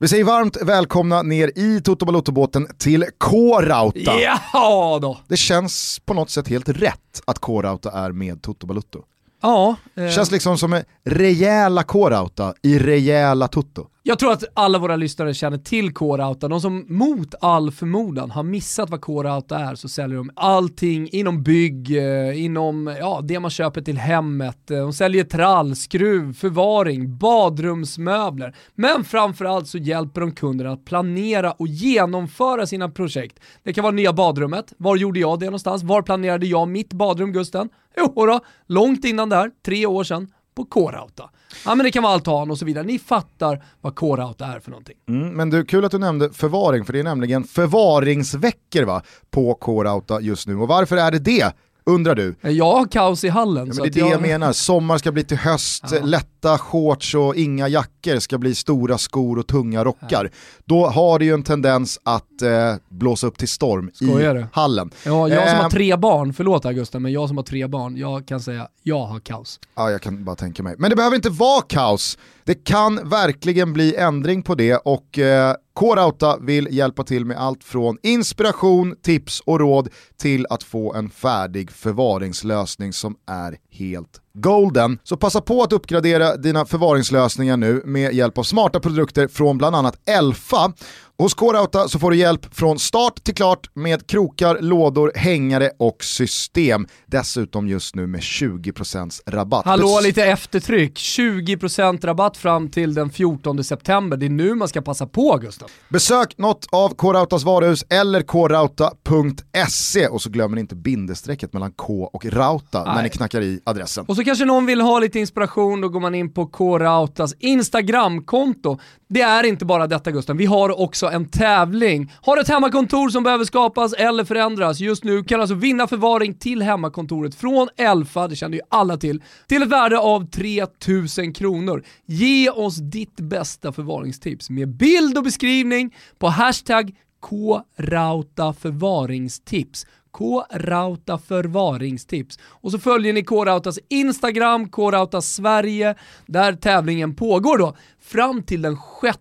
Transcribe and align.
Vi 0.00 0.08
säger 0.08 0.24
varmt 0.24 0.56
välkomna 0.62 1.22
ner 1.22 1.52
i 1.58 1.80
Toto 1.80 2.06
Balotto-båten 2.06 2.66
till 2.78 3.04
K-Rauta. 3.18 4.12
Ja 4.20 4.98
då! 5.02 5.18
Det 5.28 5.36
känns 5.36 6.00
på 6.04 6.14
något 6.14 6.30
sätt 6.30 6.48
helt 6.48 6.68
rätt 6.68 7.22
att 7.24 7.38
K-Rauta 7.38 7.90
är 7.90 8.12
med 8.12 8.42
Toto 8.42 8.66
Balotto. 8.66 9.02
Ja. 9.42 9.76
Eh. 9.96 10.10
Känns 10.10 10.30
liksom 10.30 10.58
som 10.58 10.72
en 10.72 10.82
rejäla 11.04 11.82
K-Rauta 11.82 12.54
i 12.62 12.78
rejäla 12.78 13.48
Toto. 13.48 13.86
Jag 14.02 14.18
tror 14.18 14.32
att 14.32 14.44
alla 14.54 14.78
våra 14.78 14.96
lyssnare 14.96 15.34
känner 15.34 15.58
till 15.58 15.94
K-Rauta. 15.94 16.48
De 16.48 16.60
som 16.60 16.84
mot 16.88 17.34
all 17.40 17.70
förmodan 17.70 18.30
har 18.30 18.42
missat 18.42 18.90
vad 18.90 19.00
K-Rauta 19.00 19.58
är 19.58 19.74
så 19.74 19.88
säljer 19.88 20.16
de 20.18 20.30
allting 20.36 21.08
inom 21.12 21.42
bygg, 21.42 21.96
eh, 21.96 22.44
inom 22.44 22.96
ja, 23.00 23.20
det 23.24 23.40
man 23.40 23.50
köper 23.50 23.80
till 23.80 23.98
hemmet. 23.98 24.70
Eh, 24.70 24.78
de 24.78 24.92
säljer 24.92 25.24
trall, 25.24 25.76
skruv, 25.76 26.34
förvaring, 26.34 27.18
badrumsmöbler. 27.18 28.56
Men 28.74 29.04
framförallt 29.04 29.68
så 29.68 29.78
hjälper 29.78 30.20
de 30.20 30.32
kunderna 30.32 30.72
att 30.72 30.84
planera 30.84 31.52
och 31.52 31.68
genomföra 31.68 32.66
sina 32.66 32.88
projekt. 32.88 33.40
Det 33.62 33.72
kan 33.72 33.82
vara 33.82 33.94
nya 33.94 34.12
badrummet. 34.12 34.72
Var 34.76 34.96
gjorde 34.96 35.20
jag 35.20 35.40
det 35.40 35.46
någonstans? 35.46 35.82
Var 35.82 36.02
planerade 36.02 36.46
jag 36.46 36.68
mitt 36.68 36.92
badrum 36.92 37.32
Gusten? 37.32 37.68
Jo 37.96 38.26
då, 38.26 38.40
långt 38.66 39.04
innan 39.04 39.28
där, 39.28 39.50
tre 39.64 39.86
år 39.86 40.04
sedan, 40.04 40.28
på 40.58 40.64
K-Rauta. 40.64 41.30
Ja 41.64 41.74
men 41.74 41.84
det 41.84 41.90
kan 41.90 42.02
vara 42.02 42.12
altan 42.12 42.50
och 42.50 42.58
så 42.58 42.64
vidare. 42.64 42.84
Ni 42.84 42.98
fattar 42.98 43.64
vad 43.80 43.94
K-Rauta 43.94 44.46
är 44.46 44.60
för 44.60 44.70
någonting. 44.70 44.96
Mm, 45.08 45.28
men 45.28 45.50
du, 45.50 45.64
kul 45.64 45.84
att 45.84 45.90
du 45.90 45.98
nämnde 45.98 46.30
förvaring, 46.30 46.84
för 46.84 46.92
det 46.92 46.98
är 46.98 47.04
nämligen 47.04 47.44
förvaringsveckor 47.44 48.82
va, 48.82 49.02
på 49.30 49.54
K-Rauta 49.54 50.20
just 50.20 50.46
nu. 50.46 50.56
Och 50.56 50.68
varför 50.68 50.96
är 50.96 51.10
det 51.10 51.18
det? 51.18 51.52
undrar 51.88 52.14
du? 52.14 52.34
Jag 52.40 52.72
har 52.72 52.86
kaos 52.86 53.24
i 53.24 53.28
hallen. 53.28 53.66
Ja, 53.66 53.74
men 53.74 53.82
det 53.82 53.88
är 53.88 53.92
det 53.92 54.00
jag... 54.00 54.10
jag 54.10 54.22
menar, 54.22 54.52
sommar 54.52 54.98
ska 54.98 55.12
bli 55.12 55.24
till 55.24 55.36
höst, 55.36 55.84
ja. 55.90 55.98
Lätta 56.38 56.58
shorts 56.58 57.14
och 57.14 57.36
inga 57.36 57.68
jackor 57.68 58.18
ska 58.18 58.38
bli 58.38 58.54
stora 58.54 58.98
skor 58.98 59.38
och 59.38 59.46
tunga 59.46 59.84
rockar. 59.84 60.30
Då 60.64 60.86
har 60.86 61.18
det 61.18 61.24
ju 61.24 61.34
en 61.34 61.42
tendens 61.42 62.00
att 62.02 62.42
eh, 62.42 62.74
blåsa 62.88 63.26
upp 63.26 63.38
till 63.38 63.48
storm 63.48 63.90
Skojar 63.94 64.36
i 64.36 64.38
du? 64.38 64.46
hallen. 64.52 64.90
Ja, 65.04 65.28
jag 65.28 65.48
som 65.48 65.56
har 65.56 65.64
ehm. 65.64 65.70
tre 65.70 65.96
barn, 65.96 66.32
förlåt 66.32 66.64
Augusta, 66.64 66.98
men 66.98 67.12
jag 67.12 67.28
som 67.28 67.36
har 67.36 67.44
tre 67.44 67.66
barn, 67.66 67.96
jag 67.96 68.26
kan 68.26 68.40
säga 68.40 68.68
jag 68.82 69.06
har 69.06 69.20
kaos. 69.20 69.60
Ja, 69.76 69.90
jag 69.90 70.02
kan 70.02 70.24
bara 70.24 70.36
tänka 70.36 70.62
mig. 70.62 70.74
Men 70.78 70.90
det 70.90 70.96
behöver 70.96 71.16
inte 71.16 71.30
vara 71.30 71.62
kaos. 71.62 72.18
Det 72.44 72.64
kan 72.64 73.08
verkligen 73.08 73.72
bli 73.72 73.96
ändring 73.96 74.42
på 74.42 74.54
det 74.54 74.76
och 74.76 75.18
eh, 75.18 75.54
K-Rauta 75.74 76.38
vill 76.40 76.68
hjälpa 76.70 77.04
till 77.04 77.24
med 77.24 77.36
allt 77.36 77.64
från 77.64 77.98
inspiration, 78.02 78.96
tips 79.02 79.40
och 79.40 79.60
råd 79.60 79.88
till 80.16 80.46
att 80.50 80.62
få 80.62 80.94
en 80.94 81.10
färdig 81.10 81.70
förvaringslösning 81.70 82.92
som 82.92 83.16
är 83.26 83.56
helt 83.78 84.20
golden. 84.34 84.98
Så 85.04 85.16
passa 85.16 85.40
på 85.40 85.62
att 85.62 85.72
uppgradera 85.72 86.36
dina 86.36 86.64
förvaringslösningar 86.64 87.56
nu 87.56 87.82
med 87.84 88.14
hjälp 88.14 88.38
av 88.38 88.42
smarta 88.42 88.80
produkter 88.80 89.28
från 89.28 89.58
bland 89.58 89.76
annat 89.76 90.08
Elfa. 90.08 90.72
Hos 91.22 91.34
K-Rauta 91.34 91.88
så 91.88 91.98
får 91.98 92.10
du 92.10 92.16
hjälp 92.16 92.54
från 92.54 92.78
start 92.78 93.24
till 93.24 93.34
klart 93.34 93.70
med 93.74 94.06
krokar, 94.06 94.58
lådor, 94.60 95.12
hängare 95.14 95.70
och 95.78 96.04
system. 96.04 96.86
Dessutom 97.06 97.68
just 97.68 97.94
nu 97.94 98.06
med 98.06 98.20
20% 98.20 99.20
rabatt. 99.26 99.64
Hallå, 99.64 100.00
lite 100.02 100.24
eftertryck. 100.24 100.98
20% 100.98 102.06
rabatt 102.06 102.36
fram 102.36 102.70
till 102.70 102.94
den 102.94 103.10
14 103.10 103.64
september. 103.64 104.16
Det 104.16 104.26
är 104.26 104.30
nu 104.30 104.54
man 104.54 104.68
ska 104.68 104.82
passa 104.82 105.06
på 105.06 105.38
Gustav. 105.42 105.70
Besök 105.88 106.38
något 106.38 106.66
av 106.72 106.94
K-Rautas 106.94 107.44
varuhus 107.44 107.84
eller 107.90 108.22
krauta.se 108.22 110.08
och 110.08 110.22
så 110.22 110.30
glömmer 110.30 110.54
ni 110.54 110.60
inte 110.60 110.76
bindestrecket 110.76 111.52
mellan 111.52 111.72
K 111.72 112.10
och 112.12 112.26
Rauta 112.26 112.84
Nej. 112.84 112.94
när 112.94 113.02
ni 113.02 113.08
knackar 113.08 113.40
i 113.40 113.60
adressen. 113.64 114.04
Och 114.08 114.16
så 114.16 114.24
kanske 114.24 114.44
någon 114.44 114.66
vill 114.66 114.80
ha 114.80 114.98
lite 114.98 115.18
inspiration, 115.18 115.80
då 115.80 115.88
går 115.88 116.00
man 116.00 116.14
in 116.14 116.32
på 116.32 116.46
K-Rautas 116.46 117.34
Instagramkonto. 117.38 118.78
Det 119.08 119.20
är 119.20 119.44
inte 119.44 119.64
bara 119.64 119.86
detta 119.86 120.10
Gustav, 120.10 120.36
vi 120.36 120.46
har 120.46 120.80
också 120.80 121.07
en 121.10 121.28
tävling. 121.28 122.12
Har 122.22 122.36
du 122.36 122.42
ett 122.42 122.48
hemmakontor 122.48 123.08
som 123.08 123.22
behöver 123.22 123.44
skapas 123.44 123.92
eller 123.92 124.24
förändras 124.24 124.80
just 124.80 125.04
nu 125.04 125.24
kan 125.24 125.38
du 125.38 125.42
alltså 125.42 125.54
vinna 125.54 125.86
förvaring 125.86 126.34
till 126.34 126.62
hemmakontoret 126.62 127.34
från 127.34 127.68
Elfa, 127.76 128.28
det 128.28 128.36
känner 128.36 128.56
ju 128.56 128.62
alla 128.68 128.96
till, 128.96 129.22
till 129.46 129.62
ett 129.62 129.68
värde 129.68 129.98
av 129.98 130.30
3000 130.30 131.32
kronor. 131.32 131.84
Ge 132.06 132.50
oss 132.50 132.76
ditt 132.76 133.16
bästa 133.16 133.72
förvaringstips 133.72 134.50
med 134.50 134.68
bild 134.68 135.18
och 135.18 135.24
beskrivning 135.24 135.94
på 136.18 136.28
hashtag 136.28 136.94
K-Rauta 137.20 138.52
förvaringstips. 138.52 139.86
K-Rauta 140.10 141.18
förvaringstips. 141.18 142.38
Och 142.42 142.70
så 142.70 142.78
följer 142.78 143.12
ni 143.12 143.24
K-Rautas 143.24 143.78
Instagram, 143.88 144.68
K-Rauta 144.68 145.22
Sverige, 145.22 145.94
där 146.26 146.52
tävlingen 146.52 147.14
pågår 147.14 147.58
då 147.58 147.76
fram 148.00 148.42
till 148.42 148.62
den 148.62 148.76
6 149.02 149.18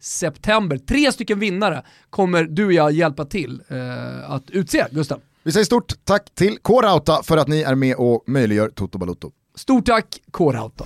september. 0.00 0.78
Tre 0.78 1.12
stycken 1.12 1.38
vinnare 1.38 1.82
kommer 2.10 2.44
du 2.44 2.66
och 2.66 2.72
jag 2.72 2.92
hjälpa 2.92 3.24
till 3.24 3.62
eh, 3.68 4.30
att 4.30 4.50
utse, 4.50 4.86
Gustav. 4.90 5.20
Vi 5.42 5.52
säger 5.52 5.64
stort 5.64 6.04
tack 6.04 6.34
till 6.34 6.58
K-Rauta 6.62 7.22
för 7.22 7.36
att 7.36 7.48
ni 7.48 7.62
är 7.62 7.74
med 7.74 7.96
och 7.96 8.24
möjliggör 8.26 8.68
Toto 8.68 8.98
Balotto. 8.98 9.30
Stort 9.54 9.86
tack 9.86 10.20
K-Rauta. 10.30 10.84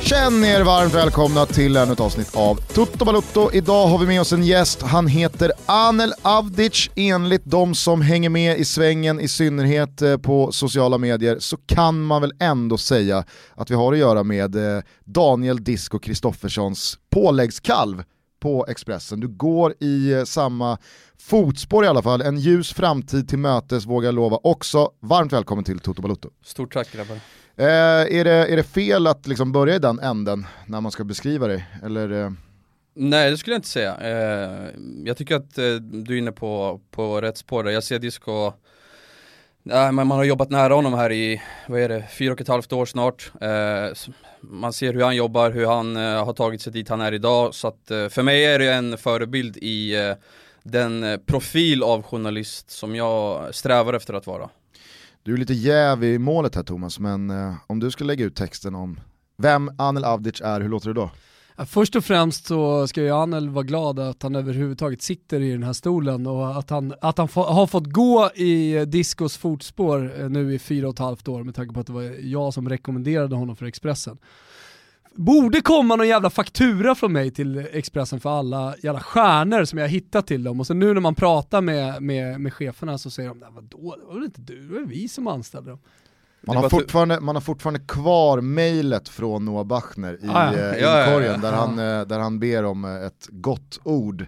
Känn 0.00 0.44
er 0.44 0.62
varmt 0.64 0.94
välkomna 0.94 1.46
till 1.46 1.76
ännu 1.76 1.92
ett 1.92 2.00
avsnitt 2.00 2.36
av 2.36 2.54
Tutto 2.54 3.04
Balutto. 3.04 3.50
Idag 3.52 3.86
har 3.86 3.98
vi 3.98 4.06
med 4.06 4.20
oss 4.20 4.32
en 4.32 4.44
gäst, 4.44 4.82
han 4.82 5.06
heter 5.06 5.52
Anel 5.66 6.12
Avdic. 6.22 6.90
Enligt 6.94 7.44
de 7.44 7.74
som 7.74 8.02
hänger 8.02 8.28
med 8.28 8.58
i 8.58 8.64
svängen, 8.64 9.20
i 9.20 9.28
synnerhet 9.28 10.02
eh, 10.02 10.16
på 10.16 10.52
sociala 10.52 10.98
medier, 10.98 11.38
så 11.38 11.56
kan 11.56 12.02
man 12.02 12.22
väl 12.22 12.32
ändå 12.40 12.78
säga 12.78 13.24
att 13.54 13.70
vi 13.70 13.74
har 13.74 13.92
att 13.92 13.98
göra 13.98 14.22
med 14.22 14.76
eh, 14.76 14.82
Daniel 15.04 15.64
Disco 15.64 15.98
Kristofferssons 15.98 16.98
påläggskalv 17.10 18.02
på 18.40 18.66
Expressen. 18.68 19.20
Du 19.20 19.28
går 19.28 19.74
i 19.80 20.12
eh, 20.12 20.24
samma 20.24 20.78
fotspår 21.18 21.84
i 21.84 21.88
alla 21.88 22.02
fall, 22.02 22.22
en 22.22 22.38
ljus 22.38 22.72
framtid 22.72 23.28
till 23.28 23.38
mötes 23.38 23.86
vågar 23.86 24.06
jag 24.06 24.14
lova 24.14 24.38
också. 24.42 24.90
Varmt 25.00 25.32
välkommen 25.32 25.64
till 25.64 25.78
Toto 25.78 26.02
Balutto. 26.02 26.30
Stort 26.44 26.72
tack 26.72 26.92
grabbar. 26.92 27.16
Eh, 27.56 27.66
är, 28.18 28.24
det, 28.24 28.32
är 28.32 28.56
det 28.56 28.62
fel 28.62 29.06
att 29.06 29.26
liksom 29.26 29.52
börja 29.52 29.74
i 29.74 29.78
den 29.78 29.98
änden 29.98 30.46
när 30.66 30.80
man 30.80 30.92
ska 30.92 31.04
beskriva 31.04 31.46
dig? 31.46 31.66
Eller, 31.84 32.10
eh? 32.10 32.30
Nej 32.94 33.30
det 33.30 33.38
skulle 33.38 33.54
jag 33.54 33.58
inte 33.58 33.68
säga. 33.68 33.96
Eh, 34.00 34.68
jag 35.04 35.16
tycker 35.16 35.36
att 35.36 35.58
eh, 35.58 35.74
du 35.74 36.14
är 36.14 36.18
inne 36.18 36.32
på, 36.32 36.80
på 36.90 37.20
rätt 37.20 37.38
spår 37.38 37.64
där. 37.64 37.70
Jag 37.70 37.84
ser 37.84 37.98
Disco 37.98 38.52
Nej, 39.62 39.92
men 39.92 40.06
man 40.06 40.18
har 40.18 40.24
jobbat 40.24 40.50
nära 40.50 40.74
honom 40.74 40.94
här 40.94 41.12
i, 41.12 41.42
vad 41.68 41.80
är 41.80 41.88
det, 41.88 42.04
fyra 42.18 42.32
och 42.32 42.40
ett 42.40 42.48
halvt 42.48 42.72
år 42.72 42.86
snart. 42.86 43.32
Eh, 43.40 44.10
man 44.40 44.72
ser 44.72 44.92
hur 44.92 45.02
han 45.02 45.16
jobbar, 45.16 45.50
hur 45.50 45.66
han 45.66 45.96
eh, 45.96 46.24
har 46.24 46.32
tagit 46.32 46.62
sig 46.62 46.72
dit 46.72 46.88
han 46.88 47.00
är 47.00 47.12
idag. 47.12 47.54
Så 47.54 47.68
att 47.68 47.90
eh, 47.90 48.08
för 48.08 48.22
mig 48.22 48.44
är 48.44 48.58
det 48.58 48.72
en 48.72 48.98
förebild 48.98 49.56
i 49.56 49.96
eh, 49.96 50.14
den 50.62 51.04
eh, 51.04 51.16
profil 51.16 51.82
av 51.82 52.02
journalist 52.02 52.70
som 52.70 52.94
jag 52.94 53.54
strävar 53.54 53.94
efter 53.94 54.14
att 54.14 54.26
vara. 54.26 54.48
Du 55.22 55.32
är 55.32 55.36
lite 55.36 55.54
jäv 55.54 56.04
i 56.04 56.18
målet 56.18 56.54
här 56.54 56.62
Thomas, 56.62 56.98
men 56.98 57.30
eh, 57.30 57.54
om 57.66 57.80
du 57.80 57.90
ska 57.90 58.04
lägga 58.04 58.24
ut 58.24 58.36
texten 58.36 58.74
om 58.74 59.00
vem 59.36 59.70
Anel 59.78 60.04
Avdic 60.04 60.40
är, 60.40 60.60
hur 60.60 60.68
låter 60.68 60.88
det 60.88 60.94
då? 60.94 61.10
Först 61.66 61.96
och 61.96 62.04
främst 62.04 62.46
så 62.46 62.86
ska 62.86 63.02
ju 63.02 63.10
Anel 63.10 63.48
vara 63.48 63.64
glad 63.64 63.98
att 63.98 64.22
han 64.22 64.34
överhuvudtaget 64.34 65.02
sitter 65.02 65.40
i 65.40 65.52
den 65.52 65.62
här 65.62 65.72
stolen 65.72 66.26
och 66.26 66.58
att 66.58 66.70
han, 66.70 66.94
att 67.00 67.18
han 67.18 67.28
har 67.34 67.66
fått 67.66 67.86
gå 67.86 68.30
i 68.34 68.84
Discos 68.84 69.36
fotspår 69.36 70.20
eh, 70.20 70.28
nu 70.28 70.54
i 70.54 70.58
fyra 70.58 70.88
och 70.88 70.94
ett 70.94 70.98
halvt 70.98 71.28
år 71.28 71.42
med 71.42 71.54
tanke 71.54 71.74
på 71.74 71.80
att 71.80 71.86
det 71.86 71.92
var 71.92 72.02
jag 72.20 72.54
som 72.54 72.68
rekommenderade 72.68 73.36
honom 73.36 73.56
för 73.56 73.66
Expressen. 73.66 74.18
Borde 75.14 75.60
komma 75.60 75.96
någon 75.96 76.08
jävla 76.08 76.30
faktura 76.30 76.94
från 76.94 77.12
mig 77.12 77.30
till 77.30 77.66
Expressen 77.72 78.20
för 78.20 78.38
alla 78.38 78.74
jävla 78.82 79.00
stjärnor 79.00 79.64
som 79.64 79.78
jag 79.78 79.88
hittat 79.88 80.26
till 80.26 80.44
dem 80.44 80.60
och 80.60 80.66
så 80.66 80.74
nu 80.74 80.94
när 80.94 81.00
man 81.00 81.14
pratar 81.14 81.60
med, 81.60 82.02
med, 82.02 82.40
med 82.40 82.54
cheferna 82.54 82.98
så 82.98 83.10
säger 83.10 83.28
de 83.28 83.40
vadå, 83.54 83.96
det 84.00 84.06
var 84.06 84.14
väl 84.14 84.24
inte 84.24 84.40
du, 84.40 84.68
det 84.68 84.74
var 84.74 84.86
vi 84.86 85.08
som 85.08 85.26
anställde 85.26 85.70
dem. 85.70 85.80
Man 86.42 86.56
har, 86.56 86.68
fortfarande, 86.68 87.20
man 87.20 87.36
har 87.36 87.40
fortfarande 87.40 87.80
kvar 87.80 88.40
mejlet 88.40 89.08
från 89.08 89.44
Noah 89.44 89.64
Bachner 89.64 90.18
i 90.24 90.28
ah, 90.28 90.52
ja. 90.52 90.58
eh, 90.58 91.06
inkorgen 91.06 91.40
där, 91.40 91.52
han, 91.52 91.78
eh, 91.78 92.06
där 92.06 92.18
han 92.18 92.38
ber 92.38 92.64
om 92.64 92.84
eh, 92.84 93.06
ett 93.06 93.28
gott 93.30 93.80
ord 93.82 94.26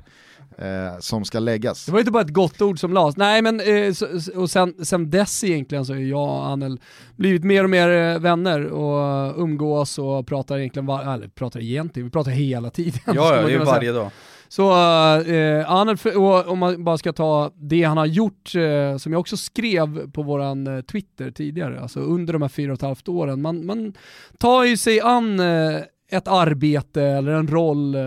eh, 0.59 0.99
som 1.01 1.25
ska 1.25 1.39
läggas. 1.39 1.87
Det 1.87 1.93
var 1.93 1.99
inte 1.99 2.11
bara 2.11 2.23
ett 2.23 2.33
gott 2.33 2.63
ord 2.63 2.81
som 2.81 2.93
lades. 2.93 3.17
Nej 3.17 3.43
men, 3.43 3.61
eh, 3.61 3.93
så, 3.93 4.07
och 4.35 4.51
sen, 4.51 4.85
sen 4.85 5.11
dess 5.11 5.45
egentligen 5.45 5.87
så 5.87 5.93
är 5.93 5.99
jag 5.99 6.29
och 6.29 6.47
Anel 6.47 6.81
blivit 7.17 7.45
mer 7.45 7.65
och 7.65 7.71
mer 7.71 8.19
vänner 8.19 8.67
och 8.67 9.35
umgås 9.43 9.99
och 9.99 10.27
pratar 10.27 10.59
egentligen, 10.59 10.87
var, 10.87 11.15
eller 11.15 11.29
pratar 11.29 11.61
egentligen, 11.61 12.07
vi 12.07 12.11
pratar 12.11 12.31
hela 12.31 12.71
tiden. 12.71 13.01
Ja, 13.07 13.37
ja 13.37 13.47
det 13.47 13.55
är 13.55 13.65
varje 13.65 13.93
dag. 13.93 14.11
Så 14.53 14.71
eh, 14.73 15.73
Arnold, 15.73 16.17
om 16.49 16.59
man 16.59 16.85
bara 16.85 16.99
ska 16.99 17.13
ta 17.13 17.51
det 17.55 17.83
han 17.83 17.97
har 17.97 18.07
gjort, 18.07 18.55
eh, 18.55 18.97
som 18.97 19.13
jag 19.13 19.21
också 19.21 19.37
skrev 19.37 20.11
på 20.11 20.23
våran 20.23 20.67
eh, 20.67 20.81
Twitter 20.81 21.31
tidigare, 21.31 21.81
alltså 21.81 22.01
under 22.01 22.33
de 22.33 22.43
här 22.43 22.49
fyra 22.49 22.73
och 22.73 22.79
ett 22.79 22.83
halvt 22.83 23.09
åren, 23.09 23.43
man, 23.43 23.67
man 23.67 23.95
tar 24.39 24.65
ju 24.65 24.77
sig 24.77 25.01
an 25.01 25.41
eh, 25.41 25.81
ett 26.13 26.29
arbete 26.29 27.03
eller 27.03 27.33
en 27.33 27.49
roll 27.49 27.95
eh, 27.95 28.01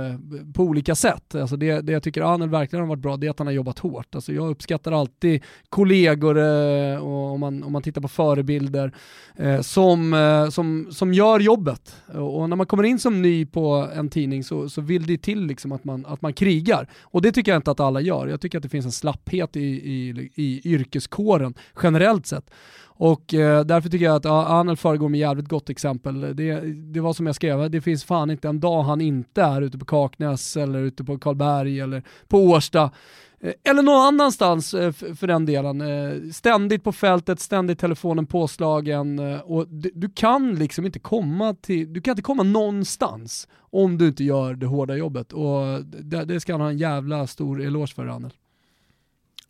på 0.54 0.64
olika 0.64 0.96
sätt. 0.96 1.36
Alltså 1.36 1.56
det, 1.58 1.82
det 1.82 1.92
jag 1.92 2.04
tycker 2.04 2.22
Anel 2.22 2.50
verkligen 2.50 2.84
har 2.84 2.90
varit 2.90 3.02
bra, 3.02 3.18
det 3.18 3.28
är 3.28 3.32
att 3.32 3.40
han 3.40 3.48
har 3.48 3.54
jobbat 3.54 3.80
hårt. 3.80 4.16
Alltså 4.16 4.34
jag 4.34 4.50
uppskattar 4.50 4.92
alltid 4.92 5.44
kollegor, 5.70 6.38
eh, 6.38 6.98
och 6.98 7.32
om, 7.32 7.40
man, 7.40 7.64
om 7.64 7.72
man 7.72 7.82
tittar 7.82 8.02
på 8.02 8.08
förebilder, 8.08 8.92
eh, 9.36 9.62
som, 9.62 10.16
som, 10.52 10.88
som 10.92 11.14
gör 11.14 11.40
jobbet. 11.40 11.96
Och 12.14 12.50
när 12.50 12.56
man 12.56 12.66
kommer 12.66 12.84
in 12.84 13.00
som 13.00 13.22
ny 13.22 13.46
på 13.46 13.88
en 13.96 14.10
tidning 14.10 14.44
så, 14.44 14.70
så 14.70 14.82
vill 14.82 15.06
det 15.06 15.18
till 15.18 15.46
liksom 15.46 15.72
att, 15.72 15.84
man, 15.84 16.06
att 16.06 16.22
man 16.22 16.34
krigar. 16.34 16.88
Och 17.02 17.22
det 17.22 17.32
tycker 17.32 17.52
jag 17.52 17.60
inte 17.60 17.72
att 17.72 17.80
alla 17.80 18.02
gör. 18.02 18.28
Jag 18.28 18.42
tycker 18.42 18.58
att 18.58 18.64
det 18.64 18.70
finns 18.70 18.86
en 18.86 18.92
slapphet 18.92 19.56
i, 19.56 19.62
i, 19.62 20.30
i 20.36 20.62
yrkeskåren 20.74 21.54
generellt 21.84 22.28
sett. 22.28 22.50
Och 22.98 23.34
eh, 23.34 23.66
därför 23.66 23.90
tycker 23.90 24.06
jag 24.06 24.16
att 24.16 24.26
ja, 24.26 24.46
Arnold 24.46 24.80
föregår 24.80 25.10
med 25.10 25.20
jävligt 25.20 25.50
gott 25.50 25.70
exempel. 25.70 26.22
Det, 26.36 26.60
det 26.94 27.00
var 27.00 27.14
som 27.14 27.26
jag 27.26 27.36
skrev, 27.36 27.72
det 27.72 27.82
finns 27.82 28.04
fan 28.04 28.32
inte 28.32 28.48
en 28.48 28.60
dag 28.60 28.84
han 28.84 29.02
inte 29.02 29.42
är 29.42 29.62
ute 29.62 29.78
på 29.78 29.86
Kaknäs 29.86 30.58
eller 30.58 30.80
ute 30.80 31.04
på 31.04 31.18
Karlberg 31.18 31.80
eller 31.80 32.04
på 32.28 32.40
Årsta. 32.40 32.92
Eh, 33.40 33.54
eller 33.64 33.84
någon 33.84 34.02
annanstans 34.02 34.74
eh, 34.74 34.92
för 34.92 35.28
den 35.28 35.46
delen. 35.46 35.82
Eh, 35.82 36.32
ständigt 36.32 36.84
på 36.84 36.92
fältet, 36.92 37.40
ständigt 37.40 37.80
telefonen 37.80 38.26
påslagen 38.26 39.20
eh, 39.20 39.40
och 39.40 39.68
du 39.70 40.10
kan 40.10 40.56
liksom 40.56 40.86
inte 40.86 41.00
komma 41.00 41.54
till, 41.54 41.94
du 41.94 42.02
kan 42.02 42.12
inte 42.12 42.22
komma 42.22 42.44
någonstans 42.44 43.48
om 43.58 43.98
du 43.98 44.08
inte 44.08 44.24
gör 44.24 44.54
det 44.54 44.66
hårda 44.66 44.96
jobbet 44.96 45.34
och 45.34 45.84
det, 45.86 46.26
det 46.26 46.40
ska 46.40 46.54
han 46.54 46.62
ha 46.62 46.70
en 46.70 46.78
jävla 46.78 47.28
stor 47.28 47.62
eloge 47.62 47.94
för 47.94 48.08
Arnold. 48.08 48.34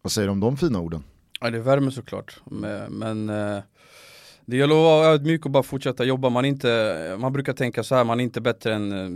Vad 0.01 0.11
säger 0.11 0.27
du 0.27 0.31
om 0.31 0.39
de 0.39 0.57
fina 0.57 0.79
orden? 0.79 1.03
Ja 1.39 1.49
det 1.49 1.59
värmer 1.59 1.91
såklart, 1.91 2.39
men 2.45 2.93
men 2.93 3.29
eh, 3.29 3.63
det 4.45 4.57
gäller 4.57 4.75
att 4.75 4.81
vara 4.81 5.07
ödmjuk 5.07 5.45
och 5.45 5.51
bara 5.51 5.63
fortsätta 5.63 6.03
jobba, 6.03 6.29
man, 6.29 6.45
inte, 6.45 7.15
man 7.19 7.33
brukar 7.33 7.53
tänka 7.53 7.83
så 7.83 7.95
här, 7.95 8.03
man 8.03 8.19
är 8.19 8.23
inte 8.23 8.41
bättre 8.41 8.73
än 8.73 8.91
eh, 8.91 9.09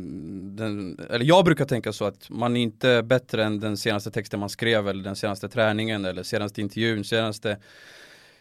den, 0.57 0.99
eller 1.09 1.25
jag 1.25 1.45
brukar 1.45 1.65
tänka 1.65 1.93
så 1.93 2.05
att 2.05 2.29
man 2.29 2.55
är 2.55 2.61
inte 2.61 3.03
bättre 3.03 3.43
än 3.43 3.59
den 3.59 3.77
senaste 3.77 4.11
texten 4.11 4.39
man 4.39 4.49
skrev 4.49 4.87
eller 4.87 5.03
den 5.03 5.15
senaste 5.15 5.49
träningen 5.49 6.05
eller 6.05 6.23
senaste 6.23 6.61
intervjun, 6.61 7.03
senaste 7.03 7.57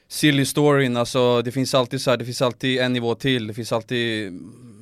silly 0.09 0.45
storyn, 0.45 0.97
alltså 0.97 1.43
det 1.43 1.53
finns 1.53 1.75
alltid 1.75 2.01
så 2.01 2.11
här, 2.11 2.17
det 2.17 2.25
finns 2.25 2.43
alltid 2.43 2.81
en 2.81 2.93
nivå 2.93 3.15
till, 3.15 3.47
det 3.47 3.55
finns 3.55 3.73
alltid 3.73 4.33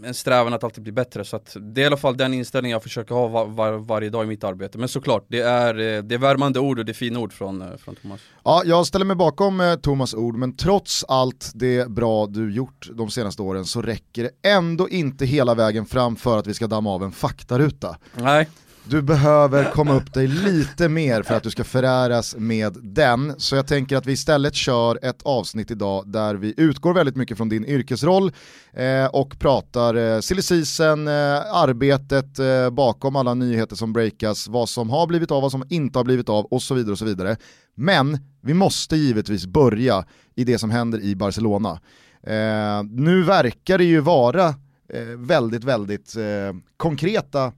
en 0.06 0.14
strävan 0.14 0.52
att 0.52 0.64
alltid 0.64 0.82
bli 0.82 0.92
bättre. 0.92 1.24
Så 1.24 1.36
att 1.36 1.56
det 1.60 1.80
är 1.80 1.82
i 1.82 1.86
alla 1.86 1.96
fall 1.96 2.16
den 2.16 2.34
inställningen 2.34 2.74
jag 2.74 2.82
försöker 2.82 3.14
ha 3.14 3.26
var, 3.26 3.46
var, 3.46 3.72
varje 3.72 4.10
dag 4.10 4.24
i 4.24 4.26
mitt 4.26 4.44
arbete. 4.44 4.78
Men 4.78 4.88
såklart, 4.88 5.26
det 5.28 5.40
är, 5.40 5.74
eh, 5.74 6.02
det 6.02 6.14
är 6.14 6.18
värmande 6.18 6.60
ord 6.60 6.78
och 6.78 6.84
det 6.84 6.92
är 6.92 6.94
fina 6.94 7.18
ord 7.18 7.32
från, 7.32 7.62
eh, 7.62 7.76
från 7.76 7.94
Thomas. 7.94 8.20
Ja, 8.44 8.62
jag 8.64 8.86
ställer 8.86 9.04
mig 9.04 9.16
bakom 9.16 9.60
eh, 9.60 9.74
Thomas 9.74 10.14
ord, 10.14 10.36
men 10.36 10.56
trots 10.56 11.04
allt 11.08 11.50
det 11.54 11.90
bra 11.90 12.26
du 12.26 12.54
gjort 12.54 12.88
de 12.92 13.10
senaste 13.10 13.42
åren 13.42 13.64
så 13.64 13.82
räcker 13.82 14.22
det 14.22 14.48
ändå 14.48 14.88
inte 14.88 15.26
hela 15.26 15.54
vägen 15.54 15.86
fram 15.86 16.16
för 16.16 16.38
att 16.38 16.46
vi 16.46 16.54
ska 16.54 16.66
damma 16.66 16.90
av 16.90 17.04
en 17.04 17.12
faktaruta. 17.12 17.96
Nej. 18.14 18.48
Du 18.88 19.02
behöver 19.02 19.70
komma 19.70 19.94
upp 19.94 20.14
dig 20.14 20.26
lite 20.26 20.88
mer 20.88 21.22
för 21.22 21.34
att 21.34 21.42
du 21.42 21.50
ska 21.50 21.64
föräras 21.64 22.36
med 22.38 22.76
den. 22.82 23.34
Så 23.38 23.56
jag 23.56 23.66
tänker 23.66 23.96
att 23.96 24.06
vi 24.06 24.12
istället 24.12 24.54
kör 24.54 24.98
ett 25.02 25.22
avsnitt 25.22 25.70
idag 25.70 26.08
där 26.08 26.34
vi 26.34 26.54
utgår 26.56 26.94
väldigt 26.94 27.16
mycket 27.16 27.36
från 27.36 27.48
din 27.48 27.64
yrkesroll 27.64 28.32
eh, 28.72 29.06
och 29.06 29.38
pratar 29.38 29.94
eh, 29.94 30.20
silly 30.20 30.42
season, 30.42 31.08
eh, 31.08 31.12
arbetet 31.52 32.38
eh, 32.38 32.70
bakom 32.70 33.16
alla 33.16 33.34
nyheter 33.34 33.76
som 33.76 33.92
breakas, 33.92 34.48
vad 34.48 34.68
som 34.68 34.90
har 34.90 35.06
blivit 35.06 35.30
av, 35.30 35.42
vad 35.42 35.52
som 35.52 35.64
inte 35.68 35.98
har 35.98 36.04
blivit 36.04 36.28
av 36.28 36.44
och 36.44 36.62
så 36.62 36.74
vidare 36.74 36.92
och 36.92 36.98
så 36.98 37.04
vidare. 37.04 37.36
Men 37.74 38.18
vi 38.42 38.54
måste 38.54 38.96
givetvis 38.96 39.46
börja 39.46 40.04
i 40.34 40.44
det 40.44 40.58
som 40.58 40.70
händer 40.70 41.00
i 41.00 41.16
Barcelona. 41.16 41.80
Eh, 42.22 42.82
nu 42.90 43.22
verkar 43.22 43.78
det 43.78 43.84
ju 43.84 44.00
vara 44.00 44.46
eh, 44.88 45.16
väldigt, 45.16 45.64
väldigt 45.64 46.16
eh, 46.16 46.56
konkreta 46.76 47.52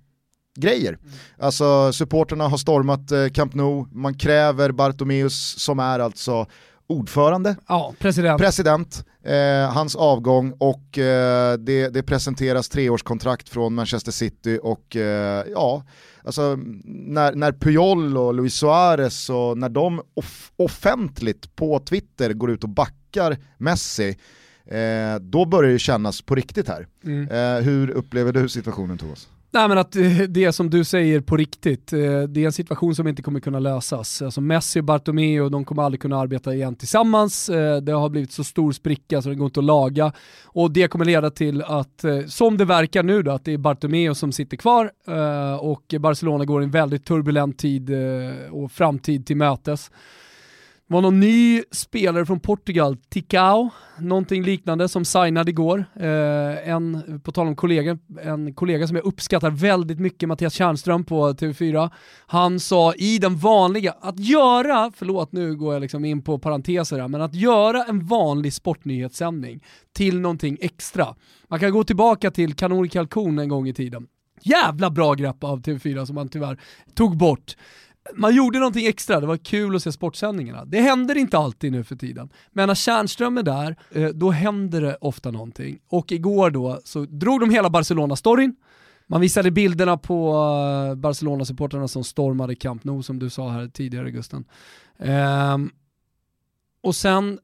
grejer. 0.60 0.92
Mm. 0.92 1.14
Alltså 1.38 1.92
supporterna 1.92 2.48
har 2.48 2.56
stormat 2.58 3.12
eh, 3.12 3.28
Camp 3.28 3.54
Nou, 3.54 3.86
man 3.92 4.14
kräver 4.14 4.72
Bartomeus 4.72 5.54
som 5.58 5.78
är 5.78 5.98
alltså 5.98 6.46
ordförande, 6.88 7.56
ja, 7.68 7.94
president, 7.98 8.40
president 8.40 9.04
eh, 9.22 9.72
hans 9.72 9.96
avgång 9.96 10.52
och 10.58 10.98
eh, 10.98 11.58
det, 11.58 11.88
det, 11.88 12.02
presenteras 12.02 12.68
treårskontrakt 12.68 13.48
från 13.48 13.74
Manchester 13.74 14.12
City 14.12 14.58
och 14.62 14.96
eh, 14.96 15.44
ja, 15.52 15.84
alltså 16.24 16.58
när, 16.84 17.34
när 17.34 17.52
Puyol 17.52 18.16
och 18.16 18.34
Luis 18.34 18.54
Suarez 18.54 19.30
och 19.30 19.58
när 19.58 19.68
de 19.68 20.02
off 20.14 20.52
offentligt 20.56 21.56
på 21.56 21.78
Twitter 21.78 22.32
går 22.32 22.50
ut 22.50 22.64
och 22.64 22.70
backar 22.70 23.36
Messi 23.58 24.18
eh, 24.66 25.20
då 25.20 25.44
börjar 25.44 25.72
det 25.72 25.78
kännas 25.78 26.22
på 26.22 26.34
riktigt 26.34 26.68
här. 26.68 26.86
Mm. 27.04 27.28
Eh, 27.30 27.64
hur 27.64 27.90
upplever 27.90 28.32
du 28.32 28.48
situationen 28.48 28.98
Thomas? 28.98 29.28
Nej 29.58 29.68
men 29.68 29.78
att 29.78 29.96
eh, 29.96 30.18
det 30.28 30.52
som 30.52 30.70
du 30.70 30.84
säger 30.84 31.20
på 31.20 31.36
riktigt, 31.36 31.92
eh, 31.92 31.98
det 32.22 32.42
är 32.42 32.46
en 32.46 32.52
situation 32.52 32.94
som 32.94 33.08
inte 33.08 33.22
kommer 33.22 33.40
kunna 33.40 33.58
lösas. 33.58 34.22
Alltså 34.22 34.40
Messi 34.40 34.80
och 34.80 34.84
Bartomeu, 34.84 35.48
de 35.48 35.64
kommer 35.64 35.82
aldrig 35.82 36.00
kunna 36.00 36.18
arbeta 36.18 36.54
igen 36.54 36.74
tillsammans. 36.74 37.48
Eh, 37.48 37.76
det 37.76 37.92
har 37.92 38.08
blivit 38.08 38.32
så 38.32 38.44
stor 38.44 38.72
spricka 38.72 39.22
så 39.22 39.28
det 39.28 39.34
går 39.34 39.44
inte 39.44 39.60
att 39.60 39.64
laga. 39.64 40.12
Och 40.44 40.70
det 40.70 40.88
kommer 40.88 41.04
leda 41.04 41.30
till 41.30 41.62
att, 41.62 42.04
som 42.26 42.56
det 42.56 42.64
verkar 42.64 43.02
nu 43.02 43.22
då, 43.22 43.30
att 43.30 43.44
det 43.44 43.52
är 43.52 43.58
Bartomeu 43.58 44.14
som 44.14 44.32
sitter 44.32 44.56
kvar 44.56 44.90
och 45.60 45.94
Barcelona 46.00 46.44
går 46.44 46.62
en 46.62 46.70
väldigt 46.70 47.04
turbulent 47.04 47.58
tid 47.58 47.90
och 48.50 48.72
framtid 48.72 49.26
till 49.26 49.36
mötes. 49.36 49.90
Det 50.88 50.94
var 50.94 51.02
någon 51.02 51.20
ny 51.20 51.62
spelare 51.70 52.26
från 52.26 52.40
Portugal, 52.40 52.96
Ticao, 52.96 53.70
någonting 53.98 54.42
liknande 54.42 54.88
som 54.88 55.04
signade 55.04 55.50
igår. 55.50 55.84
Eh, 55.96 56.68
en, 56.68 57.20
på 57.24 57.32
tal 57.32 57.46
om 57.46 57.56
kollega, 57.56 57.98
en 58.22 58.54
kollega 58.54 58.86
som 58.86 58.96
jag 58.96 59.04
uppskattar 59.04 59.50
väldigt 59.50 59.98
mycket, 60.00 60.28
Mattias 60.28 60.54
Tjärnström 60.54 61.04
på 61.04 61.32
TV4. 61.32 61.90
Han 62.26 62.60
sa 62.60 62.94
i 62.94 63.18
den 63.18 63.36
vanliga, 63.36 63.94
att 64.00 64.18
göra, 64.18 64.92
förlåt 64.96 65.32
nu 65.32 65.56
går 65.56 65.74
jag 65.74 65.80
liksom 65.80 66.04
in 66.04 66.22
på 66.22 66.38
parenteser 66.38 66.98
här, 66.98 67.08
men 67.08 67.20
att 67.22 67.34
göra 67.34 67.84
en 67.84 68.06
vanlig 68.06 68.52
sportnyhetssändning 68.52 69.64
till 69.92 70.20
någonting 70.20 70.58
extra. 70.60 71.14
Man 71.48 71.60
kan 71.60 71.72
gå 71.72 71.84
tillbaka 71.84 72.30
till 72.30 72.54
Kanon 72.54 72.88
Kalkon 72.88 73.38
en 73.38 73.48
gång 73.48 73.68
i 73.68 73.74
tiden. 73.74 74.06
Jävla 74.42 74.90
bra 74.90 75.14
grepp 75.14 75.44
av 75.44 75.60
TV4 75.60 76.04
som 76.04 76.14
man 76.14 76.28
tyvärr 76.28 76.60
tog 76.94 77.16
bort 77.16 77.56
man 78.14 78.34
gjorde 78.34 78.58
någonting 78.58 78.86
extra, 78.86 79.20
det 79.20 79.26
var 79.26 79.36
kul 79.36 79.76
att 79.76 79.82
se 79.82 79.92
sportsändningarna. 79.92 80.64
Det 80.64 80.80
händer 80.80 81.16
inte 81.16 81.38
alltid 81.38 81.72
nu 81.72 81.84
för 81.84 81.96
tiden. 81.96 82.30
Men 82.52 82.68
när 82.68 82.74
Tjärnström 82.74 83.38
är 83.38 83.42
där, 83.42 83.76
eh, 83.90 84.08
då 84.08 84.30
händer 84.30 84.80
det 84.80 84.96
ofta 85.00 85.30
någonting. 85.30 85.78
Och 85.88 86.12
igår 86.12 86.50
då 86.50 86.80
så 86.84 87.04
drog 87.04 87.40
de 87.40 87.50
hela 87.50 87.70
Barcelona-storyn. 87.70 88.56
Man 89.06 89.20
visade 89.20 89.50
bilderna 89.50 89.96
på 89.96 90.30
eh, 90.90 90.94
Barcelona-supportrarna 90.94 91.88
som 91.88 92.04
stormade 92.04 92.54
Camp 92.54 92.84
Nou 92.84 93.02
som 93.02 93.18
du 93.18 93.30
sa 93.30 93.48
här 93.48 93.68
tidigare 93.68 94.10
Gusten. 94.10 94.44
Ehm, 94.98 95.70
och 96.80 96.96
sen 96.96 97.38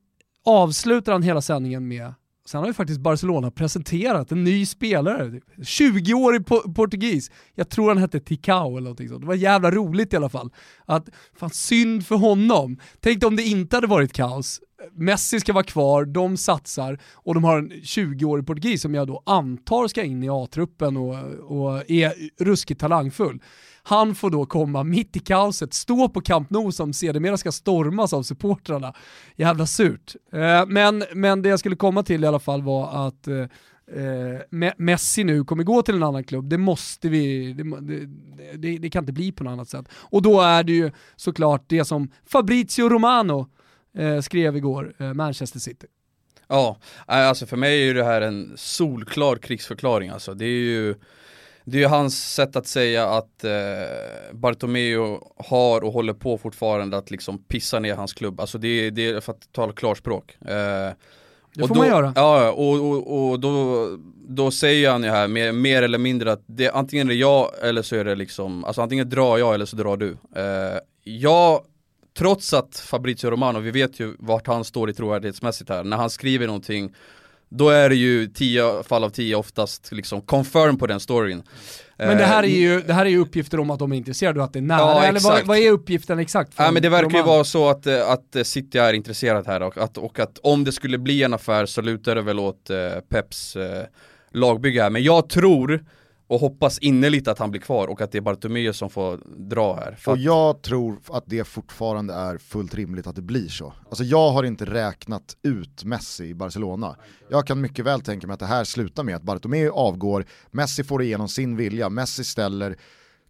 avslutar 0.44 1.12
han 1.12 1.23
hela 1.23 1.40
sändningen 1.40 1.88
med 1.88 2.14
Sen 2.46 2.60
har 2.60 2.66
ju 2.66 2.72
faktiskt 2.72 3.00
Barcelona 3.00 3.50
presenterat 3.50 4.32
en 4.32 4.44
ny 4.44 4.66
spelare, 4.66 5.40
20-årig 5.56 6.46
portugis. 6.74 7.30
Jag 7.54 7.68
tror 7.68 7.88
han 7.88 7.98
hette 7.98 8.20
Ticao 8.20 8.70
eller 8.70 8.80
någonting 8.80 9.08
sånt. 9.08 9.20
Det 9.20 9.26
var 9.26 9.34
jävla 9.34 9.70
roligt 9.70 10.12
i 10.12 10.16
alla 10.16 10.28
fall. 10.28 10.50
Att, 10.86 11.08
fan 11.36 11.50
synd 11.50 12.06
för 12.06 12.16
honom. 12.16 12.78
Tänk 13.00 13.24
om 13.24 13.36
det 13.36 13.42
inte 13.42 13.76
hade 13.76 13.86
varit 13.86 14.12
kaos. 14.12 14.60
Messi 14.92 15.40
ska 15.40 15.52
vara 15.52 15.64
kvar, 15.64 16.04
de 16.04 16.36
satsar 16.36 16.98
och 17.14 17.34
de 17.34 17.44
har 17.44 17.58
en 17.58 17.72
20-årig 17.72 18.46
portugis 18.46 18.82
som 18.82 18.94
jag 18.94 19.06
då 19.06 19.22
antar 19.26 19.88
ska 19.88 20.02
in 20.02 20.22
i 20.22 20.28
A-truppen 20.28 20.96
och, 20.96 21.14
och 21.40 21.90
är 21.90 22.44
ruskigt 22.44 22.80
talangfull. 22.80 23.40
Han 23.86 24.14
får 24.14 24.30
då 24.30 24.46
komma 24.46 24.84
mitt 24.84 25.16
i 25.16 25.18
kaoset, 25.18 25.74
stå 25.74 26.08
på 26.08 26.20
Camp 26.20 26.50
Nou 26.50 26.72
som 26.72 26.92
sedermera 26.92 27.36
ska 27.36 27.52
stormas 27.52 28.12
av 28.12 28.22
supportrarna. 28.22 28.94
Jävla 29.36 29.66
surt. 29.66 30.14
Eh, 30.32 30.66
men, 30.66 31.04
men 31.14 31.42
det 31.42 31.48
jag 31.48 31.58
skulle 31.58 31.76
komma 31.76 32.02
till 32.02 32.24
i 32.24 32.26
alla 32.26 32.38
fall 32.38 32.62
var 32.62 33.06
att 33.06 33.28
eh, 33.28 33.36
eh 33.38 34.72
Messi 34.76 35.24
nu 35.24 35.44
kommer 35.44 35.64
gå 35.64 35.82
till 35.82 35.94
en 35.94 36.02
annan 36.02 36.24
klubb, 36.24 36.48
det 36.48 36.58
måste 36.58 37.08
vi, 37.08 37.52
det, 37.52 38.06
det, 38.56 38.78
det, 38.78 38.90
kan 38.90 39.02
inte 39.02 39.12
bli 39.12 39.32
på 39.32 39.44
något 39.44 39.52
annat 39.52 39.68
sätt. 39.68 39.88
Och 39.92 40.22
då 40.22 40.40
är 40.40 40.64
det 40.64 40.72
ju 40.72 40.90
såklart 41.16 41.64
det 41.66 41.84
som 41.84 42.10
Fabrizio 42.26 42.88
Romano 42.88 43.48
eh, 43.98 44.20
skrev 44.20 44.56
igår, 44.56 44.94
eh, 44.98 45.14
Manchester 45.14 45.58
City. 45.58 45.86
Ja, 46.48 46.76
alltså 47.06 47.46
för 47.46 47.56
mig 47.56 47.80
är 47.82 47.84
ju 47.84 47.94
det 47.94 48.04
här 48.04 48.20
en 48.20 48.52
solklar 48.56 49.36
krigsförklaring 49.36 50.08
alltså. 50.10 50.34
Det 50.34 50.44
är 50.44 50.48
ju 50.48 50.94
det 51.64 51.76
är 51.76 51.80
ju 51.80 51.86
hans 51.86 52.34
sätt 52.34 52.56
att 52.56 52.66
säga 52.66 53.08
att 53.08 53.44
eh, 53.44 53.52
Bartomeu 54.32 55.18
har 55.36 55.84
och 55.84 55.92
håller 55.92 56.12
på 56.12 56.38
fortfarande 56.38 56.96
att 56.96 57.10
liksom 57.10 57.38
pissa 57.38 57.78
ner 57.78 57.94
hans 57.94 58.12
klubb. 58.12 58.40
Alltså 58.40 58.58
det, 58.58 58.90
det 58.90 59.08
är 59.08 59.20
för 59.20 59.32
att 59.32 59.52
tala 59.52 59.72
klarspråk. 59.72 60.36
Eh, 60.40 60.46
Det 60.46 60.94
får 61.60 61.68
då, 61.68 61.74
man 61.74 61.86
göra. 61.88 62.12
Ja, 62.16 62.50
och, 62.52 62.74
och, 62.90 63.30
och 63.30 63.40
då, 63.40 63.86
då 64.28 64.50
säger 64.50 64.90
han 64.90 65.02
ju 65.02 65.08
här 65.10 65.28
mer, 65.28 65.52
mer 65.52 65.82
eller 65.82 65.98
mindre 65.98 66.32
att 66.32 66.42
det, 66.46 66.70
antingen 66.70 67.06
är 67.06 67.12
det 67.12 67.18
jag 67.18 67.50
eller 67.62 67.82
så 67.82 67.96
är 67.96 68.04
det 68.04 68.14
liksom, 68.14 68.64
alltså 68.64 68.82
antingen 68.82 69.08
drar 69.10 69.38
jag 69.38 69.54
eller 69.54 69.66
så 69.66 69.76
drar 69.76 69.96
du. 69.96 70.10
Eh, 70.36 70.78
jag, 71.04 71.60
trots 72.18 72.52
att 72.54 72.76
Fabrizio 72.76 73.30
Romano, 73.30 73.59
vi 73.59 73.71
vet 73.71 74.00
ju 74.00 74.14
vart 74.18 74.47
han 74.47 74.64
står 74.64 74.90
i 74.90 74.94
trovärdighetsmässigt 74.94 75.71
här, 75.71 75.85
när 75.85 75.97
han 75.97 76.11
skriver 76.11 76.47
någonting 76.47 76.94
då 77.49 77.68
är 77.68 77.88
det 77.88 77.94
ju 77.97 78.26
10 78.26 78.83
fall 78.83 79.04
av 79.04 79.11
10 79.11 79.37
oftast 79.37 79.92
liksom 79.92 80.21
confirm 80.21 80.78
på 80.78 80.87
den 80.87 81.00
storyn. 81.00 81.42
Men 81.97 82.16
det 82.16 82.25
här, 82.25 82.42
är 82.42 82.47
Eh, 82.47 82.54
ju, 82.54 82.80
det 82.80 82.92
här 82.92 83.06
är 83.06 83.11
ju 83.11 83.18
uppgifter 83.18 83.61
om 83.61 83.71
att 83.71 83.78
de 83.78 83.92
är 83.92 83.97
intresserade 83.97 84.38
och 84.38 84.44
att 84.44 84.52
det 84.52 84.59
är 84.59 84.61
nära, 84.61 84.80
Ja, 84.80 85.04
eller 85.04 85.21
vad, 85.21 85.47
vad 85.47 85.59
är 85.59 85.71
uppgiften 85.71 86.18
exakt? 86.18 86.52
Ja 86.56 86.71
men 86.71 86.83
det 86.83 86.88
verkar 86.88 87.11
ju 87.11 87.16
Roman? 87.16 87.26
vara 87.26 87.44
så 87.44 87.68
att, 87.68 87.87
eh, 87.87 88.11
att 88.11 88.37
eh, 88.37 88.42
City 88.42 88.78
är 88.78 88.92
intresserat 88.92 89.47
här 89.47 89.62
och 89.62 89.78
att, 89.78 89.99
och 89.99 90.18
att 90.18 90.38
om 90.42 90.64
det 90.64 90.73
skulle 90.73 90.99
bli 90.99 91.23
en 91.23 91.35
affär 91.35 91.66
så 91.66 91.80
lutar 91.83 92.14
det 92.14 92.23
väl 92.23 92.38
åt 92.38 92.71
eh, 92.71 92.76
Peps 93.09 93.56
eh, 93.56 93.85
lagbygge 94.33 94.83
här. 94.83 94.90
Men 94.90 95.02
jag 95.02 95.28
tror 95.28 95.85
och 96.26 96.40
hoppas 96.40 96.78
innerligt 96.78 97.28
att 97.28 97.38
han 97.38 97.50
blir 97.50 97.61
kvar 97.61 97.88
och 97.88 98.00
att 98.00 98.12
det 98.12 98.19
är 98.19 98.23
Bartomeu 98.23 98.73
som 98.73 98.90
får 98.90 99.21
dra 99.37 99.75
här. 99.75 99.93
För 99.93 100.12
Och 100.12 100.19
jag 100.19 100.62
tror 100.62 101.00
att 101.09 101.25
det 101.26 101.45
fortfarande 101.45 102.14
är 102.14 102.38
fullt 102.38 102.75
rimligt 102.75 103.07
att 103.07 103.16
det 103.16 103.23
blir 103.23 103.49
så. 103.49 103.73
Alltså 103.88 104.04
jag 104.04 104.31
har 104.31 104.45
inte 104.45 104.64
räknat 104.64 105.37
ut 105.43 105.85
Messi 105.85 106.25
i 106.25 106.35
Barcelona. 106.35 106.97
Jag 107.31 107.47
kan 107.47 107.61
mycket 107.61 107.85
väl 107.85 108.00
tänka 108.00 108.26
mig 108.26 108.35
att 108.35 108.40
det 108.40 108.47
här 108.47 108.64
slutar 108.64 109.02
med 109.02 109.16
att 109.16 109.23
Bartomeu 109.23 109.71
avgår, 109.71 110.25
Messi 110.50 110.85
får 110.85 111.02
igenom 111.02 111.28
sin 111.28 111.57
vilja, 111.57 111.88
Messi 111.88 112.25
ställer 112.25 112.76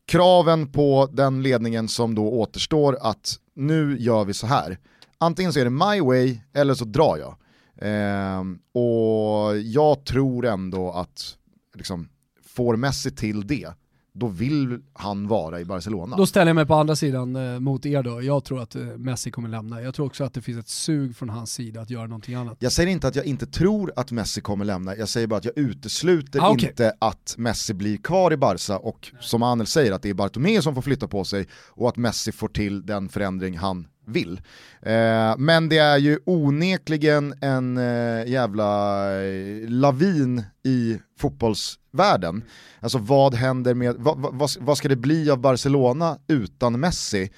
kraven 0.06 0.72
på 0.72 1.08
den 1.12 1.42
ledningen 1.42 1.88
som 1.88 2.14
då 2.14 2.28
återstår 2.28 2.98
att 3.00 3.38
nu 3.54 3.96
gör 3.98 4.24
vi 4.24 4.34
så 4.34 4.46
här. 4.46 4.78
Antingen 5.18 5.52
så 5.52 5.60
är 5.60 5.64
det 5.64 5.70
my 5.70 6.00
way 6.00 6.38
eller 6.52 6.74
så 6.74 6.84
drar 6.84 7.16
jag. 7.16 7.36
Ehm, 7.80 8.58
och 8.72 9.58
jag 9.58 10.04
tror 10.04 10.46
ändå 10.46 10.92
att 10.92 11.36
liksom, 11.74 12.08
får 12.54 12.76
Messi 12.76 13.10
till 13.10 13.46
det, 13.46 13.68
då 14.16 14.26
vill 14.28 14.80
han 14.92 15.28
vara 15.28 15.60
i 15.60 15.64
Barcelona. 15.64 16.16
Då 16.16 16.26
ställer 16.26 16.46
jag 16.46 16.54
mig 16.56 16.66
på 16.66 16.74
andra 16.74 16.96
sidan 16.96 17.36
eh, 17.36 17.60
mot 17.60 17.86
er 17.86 18.02
då. 18.02 18.22
Jag 18.22 18.44
tror 18.44 18.62
att 18.62 18.74
eh, 18.76 18.82
Messi 18.82 19.30
kommer 19.30 19.48
lämna. 19.48 19.82
Jag 19.82 19.94
tror 19.94 20.06
också 20.06 20.24
att 20.24 20.34
det 20.34 20.42
finns 20.42 20.58
ett 20.58 20.68
sug 20.68 21.16
från 21.16 21.28
hans 21.28 21.52
sida 21.52 21.80
att 21.80 21.90
göra 21.90 22.06
någonting 22.06 22.34
annat. 22.34 22.56
Jag 22.60 22.72
säger 22.72 22.88
inte 22.90 23.08
att 23.08 23.16
jag 23.16 23.24
inte 23.24 23.46
tror 23.46 23.92
att 23.96 24.12
Messi 24.12 24.40
kommer 24.40 24.64
lämna, 24.64 24.96
jag 24.96 25.08
säger 25.08 25.26
bara 25.26 25.36
att 25.36 25.44
jag 25.44 25.58
utesluter 25.58 26.40
Ah, 26.40 26.50
okej. 26.50 26.68
inte 26.68 26.94
att 26.98 27.34
Messi 27.38 27.74
blir 27.74 27.96
kvar 27.96 28.32
i 28.32 28.36
Barca 28.36 28.78
och 28.78 29.12
som 29.20 29.42
Anel 29.42 29.66
säger 29.66 29.92
att 29.92 30.02
det 30.02 30.10
är 30.10 30.14
Bartomeu 30.14 30.62
som 30.62 30.74
får 30.74 30.82
flytta 30.82 31.08
på 31.08 31.24
sig 31.24 31.46
och 31.68 31.88
att 31.88 31.96
Messi 31.96 32.32
får 32.32 32.48
till 32.48 32.86
den 32.86 33.08
förändring 33.08 33.58
han 33.58 33.86
vill. 34.04 34.40
Eh, 34.82 35.34
men 35.38 35.68
det 35.68 35.78
är 35.78 35.98
ju 35.98 36.18
onekligen 36.24 37.34
en 37.40 37.76
eh, 37.76 38.26
jävla 38.26 39.22
eh, 39.22 39.68
lavin 39.68 40.42
i 40.62 40.98
fotbollsvärlden. 41.18 42.44
Alltså 42.80 42.98
vad 42.98 43.34
händer 43.34 43.74
med, 43.74 43.94
vad, 43.98 44.18
va, 44.18 44.30
vad, 44.32 44.50
vad 44.60 44.78
ska 44.78 44.88
det 44.88 44.96
bli 44.96 45.30
av 45.30 45.38
Barcelona 45.38 46.18
utan 46.28 46.80
Messi? 46.80 47.30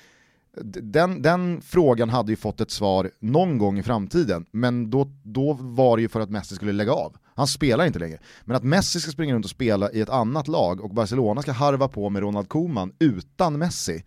Den, 0.65 1.23
den 1.23 1.61
frågan 1.61 2.11
hade 2.11 2.33
ju 2.33 2.37
fått 2.37 2.61
ett 2.61 2.71
svar 2.71 3.11
någon 3.21 3.59
gång 3.59 3.79
i 3.79 3.83
framtiden, 3.83 4.47
men 4.51 4.91
då, 4.91 5.11
då 5.23 5.53
var 5.53 5.97
det 5.97 6.03
ju 6.03 6.09
för 6.09 6.21
att 6.21 6.31
Messi 6.31 6.55
skulle 6.55 6.73
lägga 6.73 6.93
av. 6.93 7.17
Han 7.35 7.47
spelar 7.47 7.87
inte 7.87 7.99
längre. 7.99 8.19
Men 8.45 8.57
att 8.57 8.65
Messi 8.65 9.01
ska 9.01 9.11
springa 9.11 9.35
runt 9.35 9.45
och 9.45 9.51
spela 9.51 9.93
i 9.93 10.01
ett 10.01 10.11
annat 10.11 10.49
lag 10.49 10.81
och 10.81 10.95
Barcelona 10.95 11.43
ska 11.43 11.53
harva 11.53 11.89
på 11.89 12.11
med 12.11 12.23
Ronald 12.23 12.49
Koeman 12.49 12.93
utan 12.99 13.59
Messi. 13.59 14.05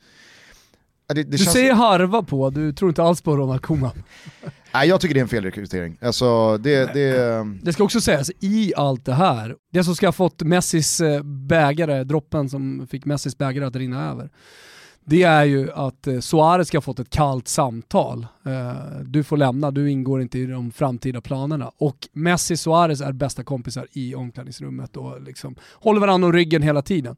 Det, 1.09 1.23
det 1.23 1.23
Du 1.23 1.37
känns- 1.37 1.51
säger 1.53 1.73
harva 1.73 2.23
på, 2.23 2.49
du 2.49 2.73
tror 2.73 2.89
inte 2.89 3.03
alls 3.03 3.21
på 3.21 3.37
Ronald 3.37 3.61
Koeman. 3.61 4.03
Nej, 4.73 4.89
jag 4.89 5.01
tycker 5.01 5.13
det 5.13 5.19
är 5.19 5.21
en 5.23 5.27
felrekrytering. 5.27 5.97
Alltså, 6.01 6.57
det, 6.57 6.93
det, 6.93 7.45
Det 7.61 7.73
ska 7.73 7.83
också 7.83 8.01
sägas, 8.01 8.31
i 8.39 8.73
allt 8.77 9.05
det 9.05 9.13
här, 9.13 9.55
det 9.73 9.83
som 9.83 9.95
ska 9.95 10.07
ha 10.07 10.11
fått 10.11 10.41
Messis 10.41 11.01
eh, 11.01 11.23
bägare, 11.23 12.03
droppen 12.03 12.49
som 12.49 12.87
fick 12.91 13.05
Messis 13.05 13.37
bägare 13.37 13.65
att 13.65 13.75
rinna 13.75 14.09
över, 14.11 14.29
det 15.05 15.23
är 15.23 15.43
ju 15.45 15.71
att 15.71 16.07
eh, 16.07 16.19
Suarez 16.19 16.67
ska 16.67 16.77
ha 16.77 16.81
fått 16.81 16.99
ett 16.99 17.09
kallt 17.09 17.47
samtal. 17.47 18.27
Eh, 18.45 18.99
Du 19.05 19.23
får 19.23 19.37
lämna, 19.37 19.71
du 19.71 19.89
ingår 19.91 20.21
inte 20.21 20.39
i 20.39 20.45
de 20.45 20.71
framtida 20.71 21.21
planerna. 21.21 21.71
Och 21.77 22.07
Messi 22.13 22.53
och 22.55 22.59
Suarez 22.59 23.01
är 23.01 23.11
bästa 23.11 23.43
kompisar 23.43 23.87
i 23.91 24.15
omklädningsrummet 24.15 24.97
och 24.97 25.21
liksom 25.21 25.55
håller 25.73 25.99
varandra 26.01 26.25
om 26.27 26.33
ryggen 26.33 26.61
hela 26.61 26.81
tiden. 26.81 27.15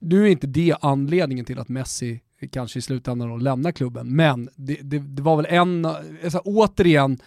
Nu 0.00 0.22
är 0.22 0.30
inte 0.30 0.46
det 0.46 0.74
anledningen 0.80 1.44
till 1.44 1.58
att 1.58 1.68
Messi 1.68 2.20
kanske 2.52 2.78
i 2.78 2.82
slutändan 2.82 3.28
då 3.28 3.36
lämnar 3.36 3.72
klubben, 3.72 4.16
men 4.16 4.48
det, 4.56 4.78
det, 4.82 4.98
det 4.98 5.22
var 5.22 5.36
väl 5.36 5.46
en, 5.48 5.84
alltså, 5.84 6.38
återigen, 6.44 7.18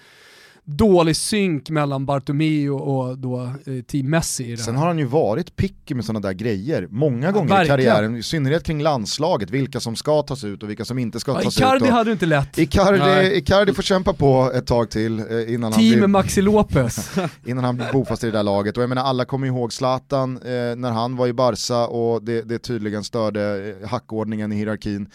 dålig 0.75 1.15
synk 1.15 1.69
mellan 1.69 2.05
Bartomeu 2.05 2.69
och 2.69 3.17
då 3.17 3.41
eh, 3.41 3.83
Team 3.87 4.09
Messi 4.09 4.43
i 4.43 4.51
det 4.51 4.57
sen 4.57 4.75
har 4.75 4.87
han 4.87 4.99
ju 4.99 5.05
varit 5.05 5.55
picky 5.55 5.95
med 5.95 6.05
sådana 6.05 6.27
där 6.27 6.33
grejer 6.33 6.87
många 6.89 7.31
gånger 7.31 7.47
i 7.47 7.49
verkligen. 7.49 7.67
karriären, 7.67 8.15
i 8.15 8.23
synnerhet 8.23 8.63
kring 8.63 8.81
landslaget, 8.81 9.49
vilka 9.49 9.79
som 9.79 9.95
ska 9.95 10.21
tas 10.21 10.43
ut 10.43 10.63
och 10.63 10.69
vilka 10.69 10.85
som 10.85 10.99
inte 10.99 11.19
ska 11.19 11.31
Ja, 11.31 11.41
tas 11.41 11.57
Icardi 11.57 11.75
ut. 11.75 11.81
Och... 11.81 11.87
hade 11.87 12.09
ju 12.09 12.13
inte 12.13 12.25
lätt. 12.25 12.57
Icardi, 12.57 12.99
Nej. 12.99 13.37
Icardi 13.37 13.73
får 13.73 13.83
kämpa 13.83 14.13
på 14.13 14.51
ett 14.55 14.67
tag 14.67 14.89
till 14.89 15.19
eh, 15.19 15.53
innan, 15.53 15.73
han 15.73 15.81
blir, 15.81 15.99
Team 15.99 16.11
Maxi 16.11 16.41
Lopez. 16.41 17.11
innan 17.45 17.63
han 17.63 17.75
blir 17.75 17.91
bofast 17.93 18.23
i 18.23 18.25
det 18.25 18.31
där 18.31 18.43
laget. 18.43 18.77
Och 18.77 18.83
jag 18.83 18.89
menar 18.89 19.03
alla 19.03 19.25
kommer 19.25 19.47
ihåg 19.47 19.73
Zlatan 19.73 20.37
eh, 20.37 20.75
när 20.75 20.91
han 20.91 21.15
var 21.15 21.27
i 21.27 21.33
Barca 21.33 21.87
och 21.87 22.23
det, 22.23 22.41
det 22.41 22.59
tydligen 22.59 23.03
störde 23.03 23.75
eh, 23.81 23.89
hackordningen 23.89 24.51
i 24.51 24.55
hierarkin. 24.55 25.09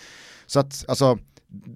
Så 0.47 0.61
att 0.61 0.85
alltså, 0.89 1.19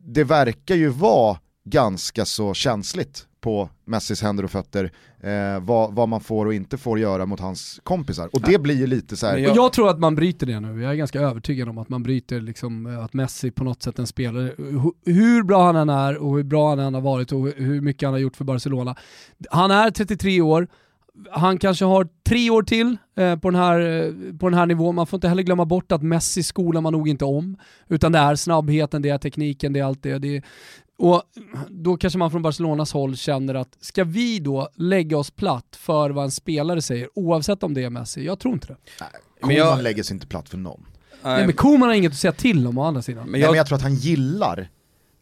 det 0.04 0.24
verkar 0.24 0.74
ju 0.74 0.88
vara 0.88 1.38
ganska 1.64 2.24
så 2.24 2.54
känsligt 2.54 3.27
på 3.40 3.68
Messis 3.84 4.22
händer 4.22 4.44
och 4.44 4.50
fötter 4.50 4.90
eh, 5.20 5.60
vad, 5.60 5.94
vad 5.94 6.08
man 6.08 6.20
får 6.20 6.46
och 6.46 6.54
inte 6.54 6.78
får 6.78 6.98
göra 6.98 7.26
mot 7.26 7.40
hans 7.40 7.80
kompisar. 7.84 8.28
Och 8.32 8.40
det 8.40 8.58
blir 8.58 8.74
ju 8.74 8.86
lite 8.86 9.16
så 9.16 9.26
här. 9.26 9.36
Jag- 9.38 9.56
jag 9.56 9.72
tror 9.72 9.88
att 9.90 9.98
man 9.98 10.14
bryter 10.14 10.46
det 10.46 10.60
nu, 10.60 10.82
jag 10.82 10.92
är 10.92 10.96
ganska 10.96 11.20
övertygad 11.20 11.68
om 11.68 11.78
att 11.78 11.88
man 11.88 12.02
bryter 12.02 12.40
liksom, 12.40 12.86
eh, 12.86 13.04
att 13.04 13.14
Messi 13.14 13.50
på 13.50 13.64
något 13.64 13.82
sätt 13.82 13.98
en 13.98 14.06
spelare, 14.06 14.52
hu- 14.58 14.92
hur 15.04 15.42
bra 15.42 15.66
han 15.66 15.76
än 15.76 15.88
är 15.88 16.16
och 16.16 16.36
hur 16.36 16.42
bra 16.44 16.68
han 16.68 16.78
än 16.78 16.94
har 16.94 17.00
varit 17.00 17.32
och 17.32 17.48
hur 17.56 17.80
mycket 17.80 18.06
han 18.06 18.12
har 18.12 18.18
gjort 18.20 18.36
för 18.36 18.44
Barcelona. 18.44 18.96
Han 19.50 19.70
är 19.70 19.90
33 19.90 20.40
år, 20.40 20.68
han 21.30 21.58
kanske 21.58 21.84
har 21.84 22.08
tre 22.28 22.50
år 22.50 22.62
till 22.62 22.96
eh, 23.16 23.36
på, 23.38 23.50
den 23.50 23.60
här, 23.60 23.80
eh, 23.80 24.12
på 24.38 24.48
den 24.48 24.58
här 24.58 24.66
nivån. 24.66 24.94
Man 24.94 25.06
får 25.06 25.16
inte 25.16 25.28
heller 25.28 25.42
glömma 25.42 25.64
bort 25.64 25.92
att 25.92 26.02
Messi 26.02 26.42
skolar 26.42 26.80
man 26.80 26.92
nog 26.92 27.08
inte 27.08 27.24
om. 27.24 27.56
Utan 27.88 28.12
det 28.12 28.18
är 28.18 28.34
snabbheten, 28.34 29.02
det 29.02 29.08
är 29.10 29.18
tekniken, 29.18 29.72
det 29.72 29.80
är 29.80 29.84
allt 29.84 30.02
det. 30.02 30.18
det 30.18 30.36
är, 30.36 30.42
och 30.98 31.22
då 31.68 31.96
kanske 31.96 32.18
man 32.18 32.30
från 32.30 32.42
Barcelonas 32.42 32.92
håll 32.92 33.16
känner 33.16 33.54
att 33.54 33.76
ska 33.80 34.04
vi 34.04 34.38
då 34.38 34.68
lägga 34.74 35.18
oss 35.18 35.30
platt 35.30 35.76
för 35.80 36.10
vad 36.10 36.24
en 36.24 36.30
spelare 36.30 36.82
säger, 36.82 37.08
oavsett 37.14 37.62
om 37.62 37.74
det 37.74 37.84
är 37.84 37.90
Messi? 37.90 38.24
Jag 38.26 38.38
tror 38.38 38.54
inte 38.54 38.66
det. 38.66 38.76
Koeman 39.40 39.56
jag- 39.56 39.82
lägger 39.82 40.02
sig 40.02 40.14
inte 40.14 40.26
platt 40.26 40.48
för 40.48 40.58
någon. 40.58 40.86
Nej, 41.22 41.46
men 41.46 41.56
Koeman 41.56 41.88
har 41.88 41.94
inget 41.96 42.12
att 42.12 42.18
säga 42.18 42.32
till 42.32 42.66
om 42.66 42.78
å 42.78 42.82
andra 42.84 43.02
sidan. 43.02 43.22
men 43.22 43.30
Men 43.32 43.40
jag, 43.40 43.46
jag, 43.48 43.52
men 43.52 43.56
jag 43.56 43.66
tror 43.66 43.76
att 43.76 43.82
han 43.82 43.94
gillar 43.94 44.68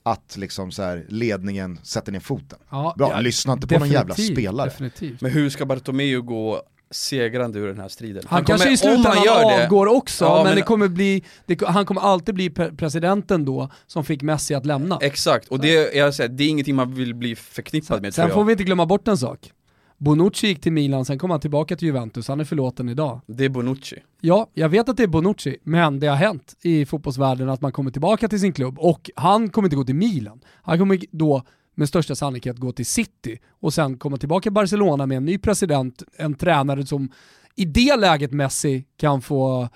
att 0.03 0.37
liksom 0.37 0.73
så 0.73 0.83
här, 0.83 1.07
ledningen 1.09 1.79
sätter 1.83 2.13
ner 2.13 2.21
foten. 2.21 2.59
Ja, 2.71 2.95
Bra, 2.99 3.11
ja, 3.11 3.21
lyssna 3.21 3.53
inte 3.53 3.67
på 3.67 3.79
någon 3.79 3.91
jävla 3.91 4.15
spelare. 4.15 4.69
Definitivt. 4.69 5.21
men 5.21 5.31
hur 5.31 5.51
ska 5.51 5.67
Bartomeu 5.67 6.23
gå 6.23 6.63
segrande 6.97 7.59
ur 7.59 7.67
den 7.67 7.79
här 7.81 7.89
striden? 7.89 8.23
Han, 8.27 8.45
kommer- 8.45 8.47
kanske 8.59 8.71
i 8.73 8.77
slutändan 8.77 9.13
han 9.17 9.25
gör 9.25 9.57
det- 9.59 9.65
avgår 9.65 9.87
också, 9.87 10.25
Ja, 10.25 10.35
men, 10.37 10.45
men- 10.45 10.57
det 10.57 10.63
kommer 10.63 10.89
bli, 10.89 11.23
det, 11.47 11.63
han 11.67 11.87
kommer 11.87 12.01
alltid 12.01 12.35
bli 12.35 12.49
pre- 12.49 12.77
presidenten 12.77 13.45
då 13.45 13.71
som 13.87 14.05
fick 14.05 14.23
Messi 14.23 14.55
att 14.55 14.67
lämna. 14.67 14.99
Exakt, 15.01 15.49
och 15.49 15.61
det, 15.61 15.95
jag 15.95 16.15
säger, 16.15 16.29
det 16.31 16.45
är 16.45 16.49
ingenting 16.49 16.75
man 16.77 16.95
vill 16.95 17.15
bli 17.15 17.37
förknippad 17.37 18.03
med 18.03 18.15
Sen 18.15 18.23
tror 18.23 18.31
jag. 18.31 18.35
får 18.35 18.45
vi 18.45 18.53
inte 18.53 18.65
glömma 18.65 18.87
bort 18.87 19.09
en 19.09 19.19
sak. 19.19 19.53
Bonucci 19.99 20.47
gick 20.47 20.61
till 20.61 20.73
Milan, 20.73 21.05
sen 21.05 21.19
kom 21.19 21.31
han 21.31 21.41
tillbaka 21.41 21.77
till 21.77 21.87
Juventus, 21.89 22.29
han 22.29 22.41
är 22.41 22.45
förlåten 22.45 22.89
idag. 22.89 23.21
Det 23.27 23.45
är 23.45 23.49
Bonucci. 23.49 23.97
Ja, 24.21 24.47
jag 24.55 24.69
vet 24.69 24.89
att 24.89 24.97
det 24.97 25.03
är 25.03 25.07
Bonucci, 25.07 25.57
men 25.63 26.01
det 26.01 26.07
har 26.07 26.17
hänt 26.17 26.55
i 26.63 26.87
fotbollsvärlden 26.87 27.49
att 27.49 27.61
man 27.61 27.73
kommer 27.73 27.91
tillbaka 27.91 28.29
till 28.29 28.41
sin 28.41 28.53
klubb 28.53 28.79
och 28.79 29.11
han 29.17 29.49
kommer 29.51 29.67
inte 29.67 29.77
gå 29.77 29.85
till 29.85 29.95
Milan. 29.95 30.41
Han 30.63 30.79
kommer 30.79 31.01
då 31.11 31.43
med 31.77 31.89
största 31.89 32.15
sannolikhet 32.15 32.57
gå 32.57 32.73
till 32.73 32.87
City 32.87 33.39
och 33.61 33.75
sen 33.75 33.99
komma 33.99 34.17
tillbaka 34.17 34.43
till 34.43 34.53
Barcelona 34.53 35.07
med 35.07 35.17
en 35.17 35.25
ny 35.25 35.39
president, 35.39 36.03
en 36.17 36.35
tränare 36.35 36.87
som 36.87 37.11
i 37.55 37.65
det 37.65 37.97
läget 37.97 38.33
Messi 38.33 38.85
kan 38.97 39.23
få 39.23 39.69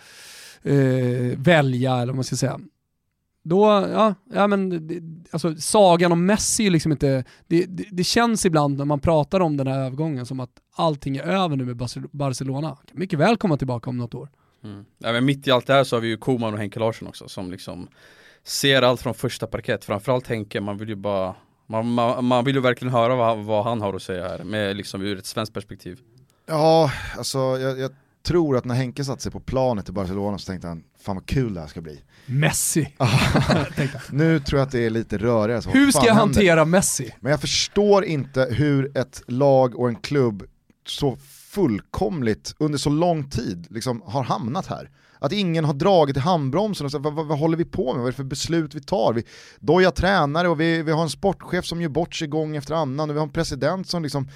eh, 0.62 0.74
välja, 1.36 1.94
eller 1.94 2.06
vad 2.06 2.14
man 2.14 2.24
ska 2.24 2.36
säga. 2.36 2.60
Då, 3.42 3.64
ja, 3.92 4.14
ja 4.32 4.46
men 4.46 4.86
det, 4.86 5.00
alltså 5.30 5.56
sagan 5.56 6.12
om 6.12 6.26
Messi 6.26 6.66
är 6.66 6.70
liksom 6.70 6.92
inte, 6.92 7.24
det, 7.46 7.64
det, 7.64 7.84
det 7.90 8.04
känns 8.04 8.46
ibland 8.46 8.78
när 8.78 8.84
man 8.84 9.00
pratar 9.00 9.40
om 9.40 9.56
den 9.56 9.66
här 9.66 9.78
övergången 9.78 10.26
som 10.26 10.40
att 10.40 10.50
allting 10.74 11.16
är 11.16 11.22
över 11.22 11.56
nu 11.56 11.64
med 11.64 11.76
Barcelona. 12.10 12.68
Kan 12.68 12.98
mycket 12.98 13.18
väl 13.18 13.36
komma 13.36 13.56
tillbaka 13.56 13.90
om 13.90 13.98
något 13.98 14.14
år. 14.14 14.28
Mm. 14.64 14.84
Ja, 14.98 15.12
men 15.12 15.24
mitt 15.24 15.46
i 15.46 15.50
allt 15.50 15.66
det 15.66 15.72
här 15.72 15.84
så 15.84 15.96
har 15.96 16.00
vi 16.00 16.08
ju 16.08 16.16
Koman 16.16 16.52
och 16.52 16.58
Henke 16.58 16.78
Larsson 16.80 17.08
också 17.08 17.28
som 17.28 17.50
liksom 17.50 17.88
ser 18.44 18.82
allt 18.82 19.00
från 19.00 19.14
första 19.14 19.46
parkett, 19.46 19.84
framförallt 19.84 20.26
Henke, 20.26 20.60
man 20.60 20.78
vill 20.78 20.88
ju 20.88 20.94
bara 20.94 21.34
man, 21.70 21.92
man, 21.92 22.24
man 22.24 22.44
vill 22.44 22.54
ju 22.54 22.60
verkligen 22.60 22.94
höra 22.94 23.14
vad, 23.14 23.38
vad 23.38 23.64
han 23.64 23.80
har 23.80 23.94
att 23.94 24.02
säga 24.02 24.28
här, 24.28 24.44
med 24.44 24.76
liksom 24.76 25.02
ur 25.02 25.18
ett 25.18 25.26
svenskt 25.26 25.54
perspektiv. 25.54 25.98
Ja, 26.46 26.92
alltså 27.18 27.38
jag, 27.38 27.78
jag 27.78 27.90
tror 28.22 28.56
att 28.56 28.64
när 28.64 28.74
Henke 28.74 29.04
satte 29.04 29.22
sig 29.22 29.32
på 29.32 29.40
planet 29.40 29.88
i 29.88 29.92
Barcelona 29.92 30.38
så 30.38 30.46
tänkte 30.46 30.68
han, 30.68 30.82
fan 31.02 31.16
vad 31.16 31.26
kul 31.26 31.54
det 31.54 31.60
här 31.60 31.66
ska 31.66 31.80
bli. 31.80 32.00
Messi. 32.26 32.94
nu 34.10 34.40
tror 34.40 34.58
jag 34.58 34.66
att 34.66 34.72
det 34.72 34.86
är 34.86 34.90
lite 34.90 35.18
rörigare. 35.18 35.62
Så 35.62 35.70
hur 35.70 35.90
ska 35.90 36.06
jag 36.06 36.14
händer? 36.14 36.20
hantera 36.20 36.64
Messi? 36.64 37.14
Men 37.20 37.30
jag 37.30 37.40
förstår 37.40 38.04
inte 38.04 38.48
hur 38.50 38.98
ett 38.98 39.22
lag 39.26 39.78
och 39.78 39.88
en 39.88 39.96
klubb 39.96 40.42
så 40.86 41.16
fullkomligt 41.50 42.54
under 42.58 42.78
så 42.78 42.90
lång 42.90 43.30
tid 43.30 43.66
liksom 43.70 44.02
har 44.06 44.22
hamnat 44.22 44.66
här. 44.66 44.90
Att 45.20 45.32
ingen 45.32 45.64
har 45.64 45.74
dragit 45.74 46.16
i 46.16 46.20
handbromsen 46.20 46.84
och 46.86 46.92
sagt 46.92 47.04
vad, 47.04 47.14
vad, 47.14 47.26
vad, 47.26 47.38
håller 47.38 47.56
vi 47.56 47.64
på 47.64 47.92
med, 47.92 47.96
vad 47.96 48.06
är 48.06 48.12
det 48.12 48.16
för 48.16 48.24
beslut 48.24 48.74
vi 48.74 48.80
tar? 48.80 49.12
Vi 49.12 49.24
dojar 49.60 49.90
tränare 49.90 50.48
och 50.48 50.60
vi, 50.60 50.82
vi 50.82 50.92
har 50.92 51.02
en 51.02 51.10
sportchef 51.10 51.64
som 51.64 51.82
gör 51.82 51.88
bort 51.88 52.14
sig 52.14 52.28
gång 52.28 52.56
efter 52.56 52.74
annan 52.74 53.10
och 53.10 53.16
vi 53.16 53.18
har 53.18 53.26
en 53.26 53.32
president 53.32 53.88
som 53.88 54.02
liksom 54.02 54.28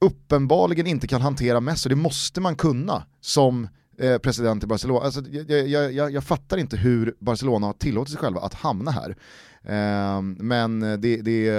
uppenbarligen 0.00 0.86
inte 0.86 1.06
kan 1.06 1.20
hantera 1.20 1.60
Messi. 1.60 1.88
Det 1.88 1.96
måste 1.96 2.40
man 2.40 2.56
kunna 2.56 3.06
som 3.20 3.68
eh, 3.98 4.18
president 4.18 4.64
i 4.64 4.66
Barcelona. 4.66 5.04
Alltså, 5.04 5.20
jag, 5.30 5.68
jag, 5.68 5.92
jag, 5.92 6.10
jag, 6.10 6.24
fattar 6.24 6.56
inte 6.56 6.76
hur 6.76 7.14
Barcelona 7.18 7.66
har 7.66 7.74
tillåtit 7.74 8.12
sig 8.12 8.20
själva 8.20 8.40
att 8.40 8.54
hamna 8.54 8.90
här. 8.90 9.16
Eh, 9.62 10.22
men 10.22 10.80
det, 10.80 10.96
det, 10.96 11.50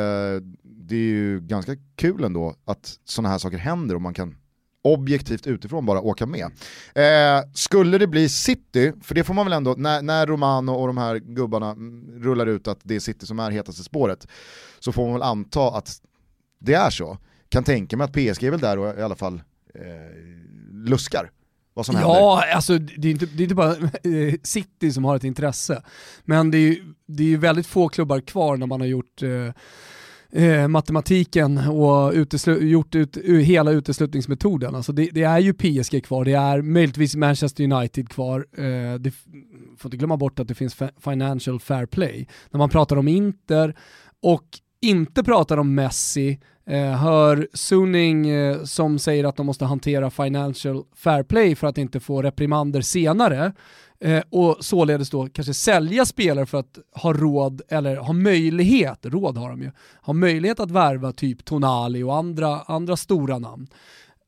det 0.63 0.95
är 0.95 1.09
ju 1.09 1.39
ganska 1.39 1.75
kul 1.95 2.23
ändå 2.23 2.55
att 2.65 2.99
sådana 3.05 3.29
här 3.29 3.37
saker 3.37 3.57
händer 3.57 3.95
och 3.95 4.01
man 4.01 4.13
kan 4.13 4.35
objektivt 4.93 5.47
utifrån 5.47 5.85
bara 5.85 6.01
åka 6.01 6.25
med. 6.25 6.45
Eh, 6.95 7.43
skulle 7.53 7.97
det 7.97 8.07
bli 8.07 8.29
City, 8.29 8.93
för 9.03 9.15
det 9.15 9.23
får 9.23 9.33
man 9.33 9.45
väl 9.45 9.53
ändå, 9.53 9.75
när, 9.77 10.01
när 10.01 10.27
Romano 10.27 10.71
och 10.71 10.87
de 10.87 10.97
här 10.97 11.15
gubbarna 11.15 11.75
rullar 12.21 12.47
ut 12.47 12.67
att 12.67 12.79
det 12.83 12.95
är 12.95 12.99
City 12.99 13.25
som 13.25 13.39
är 13.39 13.51
hetaste 13.51 13.83
spåret, 13.83 14.27
så 14.79 14.91
får 14.91 15.03
man 15.03 15.13
väl 15.13 15.23
anta 15.23 15.77
att 15.77 16.01
det 16.59 16.73
är 16.73 16.89
så. 16.89 17.17
Kan 17.49 17.63
tänka 17.63 17.97
mig 17.97 18.05
att 18.05 18.13
PSG 18.13 18.43
är 18.43 18.51
väl 18.51 18.59
där 18.59 18.79
och 18.79 18.99
i 18.99 19.01
alla 19.01 19.15
fall 19.15 19.41
eh, 19.75 19.81
luskar 20.71 21.31
vad 21.73 21.85
som 21.85 21.95
ja, 21.95 22.35
händer. 22.35 22.55
alltså 22.55 22.77
det 22.77 23.07
är, 23.07 23.11
inte, 23.11 23.25
det 23.25 23.41
är 23.41 23.43
inte 23.43 23.55
bara 23.55 23.71
eh, 23.71 24.33
City 24.43 24.91
som 24.91 25.05
har 25.05 25.15
ett 25.15 25.23
intresse, 25.23 25.83
men 26.25 26.51
det 26.51 26.57
är 26.57 26.61
ju 26.61 26.93
det 27.07 27.33
är 27.33 27.37
väldigt 27.37 27.67
få 27.67 27.89
klubbar 27.89 28.19
kvar 28.19 28.57
när 28.57 28.67
man 28.67 28.81
har 28.81 28.87
gjort 28.87 29.23
eh, 29.23 29.53
eh, 30.31 30.67
matematiken 30.67 31.57
och 31.57 32.13
gjort 32.61 32.95
ut, 32.95 33.17
hela 33.43 33.71
uteslutningsmetoden. 33.71 34.75
Alltså 34.75 34.91
det, 34.91 35.09
det, 35.11 35.23
är 35.23 35.39
ju 35.39 35.53
PSG 35.53 36.05
kvar, 36.05 36.25
det 36.25 36.33
är 36.33 36.61
möjligtvis 36.61 37.15
Manchester 37.15 37.63
United 37.63 38.09
kvar. 38.09 38.45
Eh, 38.57 38.93
det 38.99 39.11
får 39.77 39.89
inte 39.89 39.97
glömma 39.97 40.17
bort 40.17 40.39
att 40.39 40.47
det 40.47 40.55
finns 40.55 40.77
financial 40.99 41.59
fair 41.59 41.85
play. 41.85 42.27
När 42.49 42.57
man 42.57 42.69
pratar 42.69 42.95
om 42.95 43.07
Inter 43.07 43.75
och 44.21 44.45
inte 44.81 45.23
pratar 45.23 45.57
om 45.57 45.75
Messi, 45.75 46.39
eh, 46.69 46.91
hör 46.91 47.47
Suning 47.53 48.29
eh, 48.29 48.63
som 48.63 48.99
säger 48.99 49.23
att 49.23 49.35
de 49.35 49.45
måste 49.45 49.65
hantera 49.65 50.09
financial 50.09 50.83
fair 50.95 51.23
play 51.23 51.55
för 51.55 51.67
att 51.67 51.77
inte 51.77 51.99
få 51.99 52.21
reprimander 52.21 52.81
senare, 52.81 53.53
eh, 53.99 54.23
och 54.29 54.57
således 54.59 55.09
då 55.09 55.27
kanske 55.27 55.53
sälja 55.53 56.05
spelare 56.05 56.45
för 56.45 56.57
att 56.57 56.79
ha 56.95 57.13
råd, 57.13 57.61
eller 57.69 57.95
ha 57.95 58.13
möjlighet, 58.13 58.99
råd 59.01 59.37
har 59.37 59.49
de 59.49 59.61
ju, 59.61 59.71
ha 60.01 60.13
möjlighet 60.13 60.59
att 60.59 60.71
värva 60.71 61.11
typ 61.11 61.45
Tonali 61.45 62.03
och 62.03 62.15
andra, 62.15 62.61
andra 62.61 62.97
stora 62.97 63.39
namn. 63.39 63.67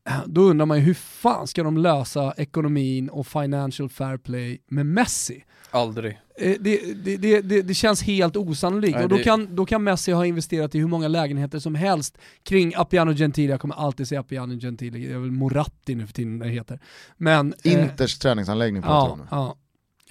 Eh, 0.08 0.14
då 0.26 0.40
undrar 0.40 0.66
man 0.66 0.78
ju 0.78 0.84
hur 0.84 0.94
fan 0.94 1.46
ska 1.46 1.62
de 1.62 1.76
lösa 1.76 2.34
ekonomin 2.36 3.08
och 3.08 3.26
financial 3.26 3.88
fair 3.88 4.16
play 4.16 4.62
med 4.68 4.86
Messi? 4.86 5.44
Aldrig. 5.70 6.18
Eh, 6.36 6.56
det, 6.60 7.04
det, 7.04 7.40
det, 7.40 7.62
det, 7.62 7.74
känns 7.74 8.02
helt 8.02 8.36
osannolikt 8.36 8.94
Nej, 8.94 9.04
och 9.04 9.08
då 9.10 9.18
kan, 9.18 9.56
då 9.56 9.66
kan 9.66 9.84
Messi 9.84 10.12
ha 10.12 10.26
investerat 10.26 10.74
i 10.74 10.78
hur 10.78 10.86
många 10.86 11.08
lägenheter 11.08 11.58
som 11.58 11.74
helst 11.74 12.18
kring 12.42 12.72
Appiano 12.76 13.14
Gentili, 13.14 13.50
jag 13.50 13.60
kommer 13.60 13.74
alltid 13.74 14.08
säga 14.08 14.20
Appiano 14.20 14.58
Gentili, 14.60 15.06
det 15.06 15.14
är 15.14 15.18
väl 15.18 15.30
Moratti 15.30 15.94
nu 15.94 16.06
för 16.06 16.14
tiden 16.14 16.38
det 16.38 16.48
heter. 16.48 16.80
Men, 17.16 17.54
eh, 17.64 17.72
Inters 17.72 18.14
eh, 18.14 18.18
träningsanläggning 18.18 18.82
pratar 18.82 19.18
ja, 19.18 19.26
ja. 19.30 19.56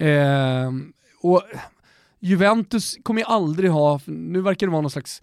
Eh, 0.00 0.72
och 1.22 1.42
Juventus 2.20 2.98
kommer 3.02 3.20
ju 3.20 3.26
aldrig 3.26 3.70
ha, 3.70 4.00
nu 4.06 4.40
verkar 4.40 4.66
det 4.66 4.70
vara 4.70 4.82
någon 4.82 4.90
slags 4.90 5.22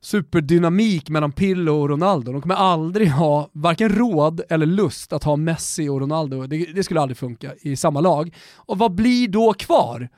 superdynamik 0.00 1.10
mellan 1.10 1.32
Pirlo 1.32 1.80
och 1.80 1.88
Ronaldo. 1.88 2.32
De 2.32 2.42
kommer 2.42 2.54
aldrig 2.54 3.10
ha 3.10 3.50
varken 3.52 3.88
råd 3.88 4.40
eller 4.48 4.66
lust 4.66 5.12
att 5.12 5.24
ha 5.24 5.36
Messi 5.36 5.88
och 5.88 6.00
Ronaldo. 6.00 6.46
Det, 6.46 6.64
det, 6.64 6.84
skulle 6.84 7.00
aldrig 7.00 7.16
funka 7.16 7.54
i 7.60 7.76
samma 7.76 8.00
lag. 8.00 8.36
Och 8.56 8.78
vad 8.78 8.94
blir 8.94 9.28
då 9.28 9.52
kvar? 9.52 10.08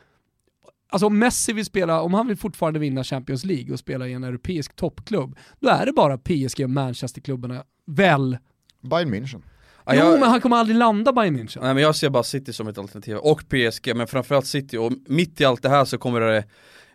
Alltså 0.88 1.06
om 1.06 1.18
Messi 1.18 1.52
vill 1.52 1.64
spela, 1.64 2.02
om 2.02 2.14
han 2.14 2.26
vill 2.26 2.36
fortfarande 2.36 2.78
vinna 2.78 3.04
Champions 3.04 3.44
League 3.44 3.72
och 3.72 3.78
spela 3.78 4.08
i 4.08 4.12
en 4.12 4.24
europeisk 4.24 4.76
toppklubb, 4.76 5.36
då 5.60 5.68
är 5.68 5.86
det 5.86 5.92
bara 5.92 6.18
PSG 6.18 6.64
och 6.64 6.70
Manchesterklubbarna, 6.70 7.64
väl? 7.86 8.38
Bayern 8.80 9.14
München. 9.14 9.42
Ja, 9.86 9.94
jag, 9.94 10.12
jo 10.12 10.20
men 10.20 10.30
han 10.30 10.40
kommer 10.40 10.56
aldrig 10.56 10.78
landa 10.78 11.12
Bayern 11.12 11.36
München. 11.36 11.58
Nej 11.62 11.74
men 11.74 11.82
jag 11.82 11.96
ser 11.96 12.10
bara 12.10 12.22
City 12.22 12.52
som 12.52 12.68
ett 12.68 12.78
alternativ, 12.78 13.16
och 13.16 13.42
PSG, 13.48 13.96
men 13.96 14.06
framförallt 14.06 14.46
City, 14.46 14.76
och 14.76 14.92
mitt 15.06 15.40
i 15.40 15.44
allt 15.44 15.62
det 15.62 15.68
här 15.68 15.84
så 15.84 15.98
kommer 15.98 16.20
det 16.20 16.44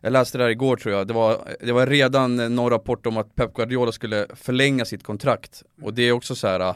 jag 0.02 0.14
läste 0.14 0.38
det 0.38 0.44
här 0.44 0.52
igår 0.52 0.78
tror 0.78 0.96
jag, 0.96 1.08
det 1.08 1.14
var, 1.14 1.38
det 1.60 1.72
var 1.72 1.88
redan 1.88 2.56
någon 2.56 2.70
rapport 2.70 3.06
om 3.06 3.18
att 3.18 3.36
Pep 3.36 3.54
Guardiola 3.54 3.92
skulle 3.92 4.26
förlänga 4.36 4.86
sitt 4.86 5.04
kontrakt. 5.04 5.64
Och 5.82 5.94
det 5.94 6.02
är 6.02 6.12
också 6.12 6.36
så 6.36 6.48
här. 6.48 6.76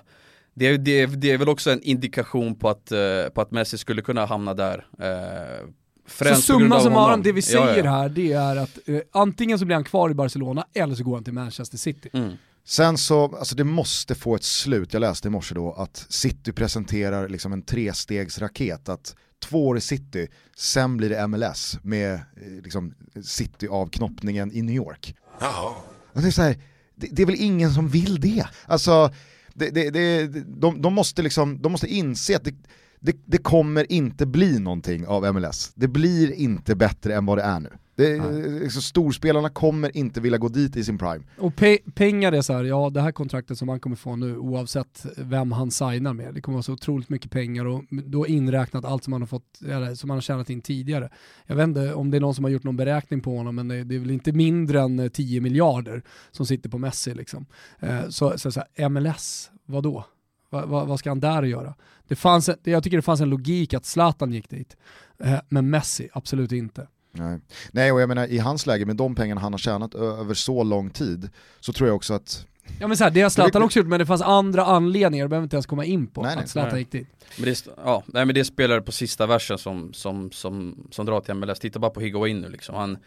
Det, 0.54 0.78
det, 0.78 1.06
det 1.06 1.32
är 1.32 1.38
väl 1.38 1.50
också 1.50 1.72
en 1.72 1.82
indikation 1.82 2.56
på 2.56 2.70
att, 2.70 2.92
uh, 2.92 3.30
på 3.34 3.42
att 3.42 3.52
Messi 3.52 3.78
skulle 3.78 4.02
kunna 4.02 4.26
hamna 4.26 4.54
där. 4.54 4.86
Uh, 5.02 5.70
så 6.08 6.36
summa 6.36 6.80
summarum, 6.80 7.22
det 7.24 7.32
vi 7.32 7.42
säger 7.42 7.68
ja, 7.68 7.78
ja. 7.78 7.92
här, 7.92 8.10
det 8.10 8.34
är 8.34 8.56
att 8.56 8.80
uh, 8.90 9.00
antingen 9.12 9.60
så 9.60 9.66
blir 9.66 9.76
han 9.76 9.84
kvar 9.84 10.10
i 10.10 10.14
Barcelona 10.14 10.66
eller 10.74 10.96
så 10.96 11.04
går 11.04 11.14
han 11.14 11.24
till 11.24 11.34
Manchester 11.34 11.78
City. 11.78 12.10
Mm. 12.14 12.32
Sen 12.66 12.98
så, 12.98 13.36
alltså 13.38 13.56
det 13.56 13.64
måste 13.64 14.16
få 14.16 14.36
ett 14.36 14.44
slut, 14.44 14.94
jag 14.94 15.00
läste 15.00 15.28
i 15.28 15.32
morse 15.32 15.56
då 15.56 15.74
att 15.74 16.06
City 16.10 16.52
presenterar 16.52 17.30
liksom 17.30 17.54
en 17.54 17.62
trestegsraket, 17.62 18.90
att 18.90 19.16
två 19.40 19.68
år 19.68 19.78
i 19.78 19.82
City, 19.82 20.28
sen 20.58 20.98
blir 20.98 21.10
det 21.10 21.28
MLS 21.28 21.80
med 21.84 22.14
eh, 22.14 22.22
liksom, 22.64 22.94
City-avknoppningen 23.24 24.52
i 24.52 24.62
New 24.62 24.76
York. 24.76 25.16
Jaha. 25.40 25.74
Det 26.14 26.28
är, 26.28 26.32
så 26.32 26.42
här, 26.42 26.58
det, 26.96 27.08
det, 27.12 27.22
är 27.22 27.26
väl 27.26 27.36
ingen 27.40 27.74
som 27.74 27.90
vill 27.90 28.20
det? 28.20 28.46
Alltså, 28.66 29.14
det, 29.54 29.70
det, 29.70 29.90
det, 29.90 30.28
de, 30.46 30.82
de, 30.82 30.94
måste 30.94 31.22
liksom, 31.22 31.62
de 31.62 31.72
måste 31.72 31.88
inse 31.88 32.36
att 32.36 32.44
det, 32.44 32.56
det, 33.00 33.16
det 33.26 33.38
kommer 33.38 33.92
inte 33.92 34.26
bli 34.26 34.60
någonting 34.60 35.08
av 35.08 35.34
MLS. 35.34 35.72
Det 35.76 35.88
blir 35.88 36.32
inte 36.32 36.76
bättre 36.76 37.16
än 37.16 37.26
vad 37.26 37.38
det 37.38 37.44
är 37.44 37.60
nu. 37.60 37.70
Det, 37.96 38.18
liksom, 38.62 38.82
storspelarna 38.82 39.50
kommer 39.50 39.98
inte 39.98 40.22
vilja 40.22 40.38
gå 40.38 40.48
dit 40.48 40.76
i 40.76 40.84
sin 40.84 40.98
prime. 40.98 41.24
Och 41.38 41.56
pe 41.56 41.78
pengar 41.96 42.32
är 42.32 42.42
så 42.42 42.54
här, 42.54 42.64
ja 42.64 42.90
det 42.90 43.02
här 43.02 43.12
kontraktet 43.12 43.58
som 43.58 43.70
han 43.70 43.80
kommer 43.80 43.96
få 43.96 44.16
nu 44.16 44.38
oavsett 44.38 45.06
vem 45.18 45.52
han 45.52 45.72
signar 45.72 46.14
med, 46.14 46.34
det 46.34 46.42
kommer 46.42 46.56
vara 46.56 46.64
så 46.64 46.74
otroligt 46.74 47.10
mycket 47.10 47.32
pengar 47.32 47.66
och 47.66 47.84
då 47.90 48.28
inräknat 48.28 48.86
allt 48.86 49.04
som 49.04 49.14
han 49.14 49.22
har 49.22 49.28
fått, 49.28 49.62
eller 49.62 49.96
som 49.96 50.10
han 50.10 50.18
har 50.18 50.22
tjänat 50.22 50.50
in 50.50 50.62
tidigare. 50.62 51.10
Jag 51.46 51.56
vet 51.56 51.64
inte 51.64 51.94
om 51.94 52.12
det 52.12 52.18
är 52.18 52.22
någon 52.22 52.36
som 52.36 52.44
har 52.44 52.52
gjort 52.52 52.64
någon 52.64 52.78
beräkning 52.78 53.22
på 53.22 53.38
honom, 53.38 53.56
men 53.56 53.68
det, 53.68 53.84
det 53.84 53.96
är 53.96 54.00
väl 54.00 54.12
inte 54.12 54.32
mindre 54.32 54.82
än 54.82 55.10
10 55.10 55.42
miljarder 55.42 56.04
som 56.32 56.46
sitter 56.46 56.70
på 56.70 56.78
Messi 56.78 57.14
liksom. 57.14 57.46
Eh, 57.80 58.08
så, 58.10 58.38
så, 58.38 58.52
så 58.52 58.62
här, 58.76 58.90
MLS, 58.90 59.52
vad 59.66 59.84
då? 59.84 60.06
Va, 60.50 60.66
va, 60.66 60.86
vad 60.86 61.00
ska 61.00 61.10
han 61.10 61.20
där 61.20 61.44
göra? 61.44 61.76
Det 62.08 62.16
fanns, 62.16 62.50
jag 62.64 62.84
tycker 62.84 62.98
det 62.98 63.02
fanns 63.02 63.22
en 63.22 63.30
logik 63.30 63.74
att 63.74 63.86
Zlatan 63.86 64.34
gick 64.34 64.50
dit, 64.50 64.78
eh, 65.24 65.40
men 65.50 65.70
Messi 65.70 66.10
absolut 66.14 66.52
inte. 66.52 66.88
Nej. 67.12 67.40
Nej, 67.72 67.92
och 67.92 68.02
jag 68.02 68.08
menar 68.08 68.28
i 68.28 68.38
hans 68.38 68.66
läge 68.66 68.86
med 68.86 68.96
de 68.96 69.16
pengarna 69.16 69.42
han 69.42 69.54
har 69.54 69.58
tjänat 69.58 69.96
över 69.96 70.34
så 70.34 70.64
lång 70.64 70.90
tid 70.90 71.30
så 71.60 71.74
tror 71.74 71.90
jag 71.90 71.96
också 71.96 72.14
att 72.14 72.46
Ja 72.80 72.88
men 72.88 72.98
så 72.98 73.04
här, 73.04 73.12
det 73.12 73.22
har 73.22 73.30
Zlatan 73.30 73.64
också 73.64 73.80
gjort 73.80 73.88
men 73.88 74.00
det 74.00 74.06
fanns 74.06 74.22
andra 74.22 74.66
anledningar, 74.66 75.26
det 75.26 75.30
behöver 75.30 75.44
inte 75.44 75.56
ens 75.56 75.66
komma 75.66 75.86
in 75.86 76.08
på, 76.08 76.22
nej, 76.22 76.38
att 76.38 76.50
Zlatan 76.50 76.80
gick 76.80 76.92
dit. 76.92 77.08
Men 77.38 77.46
det, 77.46 77.68
ja, 77.78 78.04
nej 78.06 78.26
men 78.26 78.36
det 78.36 78.40
är 78.40 78.44
spelare 78.44 78.82
på 78.82 78.92
sista 78.92 79.26
versen 79.26 79.58
som, 79.58 79.94
som, 79.94 80.32
som, 80.32 80.88
som 80.92 81.06
drar 81.06 81.22
till 81.22 81.34
MLS, 81.34 81.60
titta 81.60 81.80
bara 81.80 81.92
på 81.92 82.00
Higuain 82.00 82.42
nu 82.42 82.50
liksom. 82.50 82.76
Han 82.76 82.98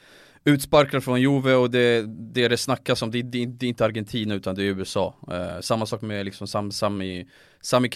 utsparkad 0.45 1.05
från 1.05 1.21
Juve 1.21 1.55
och 1.55 1.71
det, 1.71 2.05
det 2.07 2.49
det 2.49 2.57
snackas 2.57 3.03
om, 3.03 3.11
det, 3.11 3.23
det, 3.23 3.47
det 3.47 3.67
är 3.67 3.69
inte 3.69 3.85
Argentina 3.85 4.35
utan 4.35 4.55
det 4.55 4.63
är 4.63 4.67
USA. 4.67 5.15
Eh, 5.31 5.61
samma 5.61 5.87
sak 5.87 6.03
med 6.03 6.25
liksom 6.25 6.47
Sam, 6.47 6.71
Sami, 6.71 7.27
Sami 7.61 7.89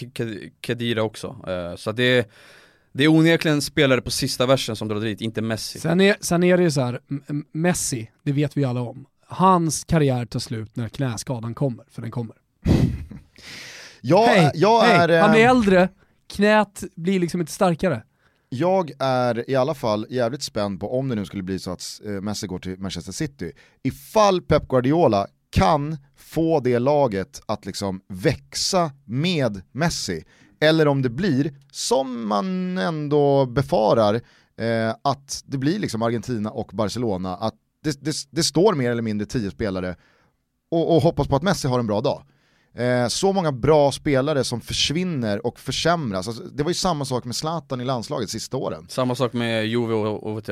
Khedira 0.61 1.03
också. 1.03 1.35
Eh, 1.47 1.75
så 1.75 1.91
det 1.91 2.29
det 2.91 3.03
är 3.03 3.07
onekligen 3.07 3.61
spelare 3.61 4.01
på 4.01 4.11
sista 4.11 4.45
versen 4.45 4.75
som 4.75 4.87
drar 4.87 4.99
dit, 4.99 5.21
inte 5.21 5.41
Messi. 5.41 5.79
Sen 5.79 6.01
är, 6.01 6.15
sen 6.21 6.43
är 6.43 6.57
det 6.57 6.63
ju 6.63 6.71
så 6.71 6.81
här, 6.81 6.99
Messi, 7.51 8.11
det 8.23 8.31
vet 8.31 8.57
vi 8.57 8.63
alla 8.63 8.81
om. 8.81 9.05
Hans 9.27 9.83
karriär 9.83 10.25
tar 10.25 10.39
slut 10.39 10.75
när 10.75 10.89
knäskadan 10.89 11.53
kommer, 11.53 11.85
för 11.89 12.01
den 12.01 12.11
kommer. 12.11 12.35
jag, 14.01 14.27
hey, 14.27 14.51
jag 14.53 14.81
hey, 14.81 15.15
är... 15.15 15.21
Han 15.21 15.31
blir 15.31 15.43
eh, 15.43 15.49
äldre, 15.49 15.89
knät 16.27 16.83
blir 16.95 17.19
liksom 17.19 17.39
inte 17.39 17.53
starkare. 17.53 18.03
Jag 18.49 18.91
är 18.99 19.49
i 19.49 19.55
alla 19.55 19.73
fall 19.73 20.05
jävligt 20.09 20.43
spänd 20.43 20.79
på 20.79 20.99
om 20.99 21.09
det 21.09 21.15
nu 21.15 21.25
skulle 21.25 21.43
bli 21.43 21.59
så 21.59 21.71
att 21.71 22.01
eh, 22.05 22.11
Messi 22.11 22.47
går 22.47 22.59
till 22.59 22.79
Manchester 22.79 23.11
City. 23.11 23.51
Ifall 23.83 24.41
Pep 24.41 24.67
Guardiola 24.67 25.27
kan 25.49 25.97
få 26.17 26.59
det 26.59 26.79
laget 26.79 27.41
att 27.45 27.65
liksom 27.65 28.01
växa 28.07 28.91
med 29.05 29.61
Messi, 29.71 30.23
eller 30.59 30.87
om 30.87 31.01
det 31.01 31.09
blir, 31.09 31.53
som 31.71 32.27
man 32.27 32.77
ändå 32.77 33.45
befarar, 33.45 34.15
eh, 34.57 34.95
att 35.01 35.43
det 35.45 35.57
blir 35.57 35.79
liksom 35.79 36.01
Argentina 36.01 36.51
och 36.51 36.69
Barcelona, 36.73 37.35
att 37.35 37.53
det, 37.83 38.01
det, 38.01 38.15
det 38.29 38.43
står 38.43 38.73
mer 38.73 38.91
eller 38.91 39.01
mindre 39.01 39.25
tio 39.27 39.51
spelare 39.51 39.95
och, 40.71 40.95
och 40.95 41.01
hoppas 41.01 41.27
på 41.27 41.35
att 41.35 41.43
Messi 41.43 41.67
har 41.67 41.79
en 41.79 41.87
bra 41.87 42.01
dag. 42.01 42.23
Eh, 42.73 43.07
så 43.07 43.33
många 43.33 43.51
bra 43.51 43.91
spelare 43.91 44.43
som 44.43 44.61
försvinner 44.61 45.45
och 45.45 45.59
försämras. 45.59 46.27
Alltså, 46.27 46.43
det 46.43 46.63
var 46.63 46.69
ju 46.69 46.73
samma 46.75 47.05
sak 47.05 47.25
med 47.25 47.35
Zlatan 47.35 47.81
i 47.81 47.85
landslaget 47.85 48.29
sista 48.29 48.57
åren. 48.57 48.85
Samma 48.89 49.15
sak 49.15 49.33
med 49.33 49.67
Juve 49.67 49.93
och, 49.93 50.23
och, 50.23 50.37
och 50.37 50.45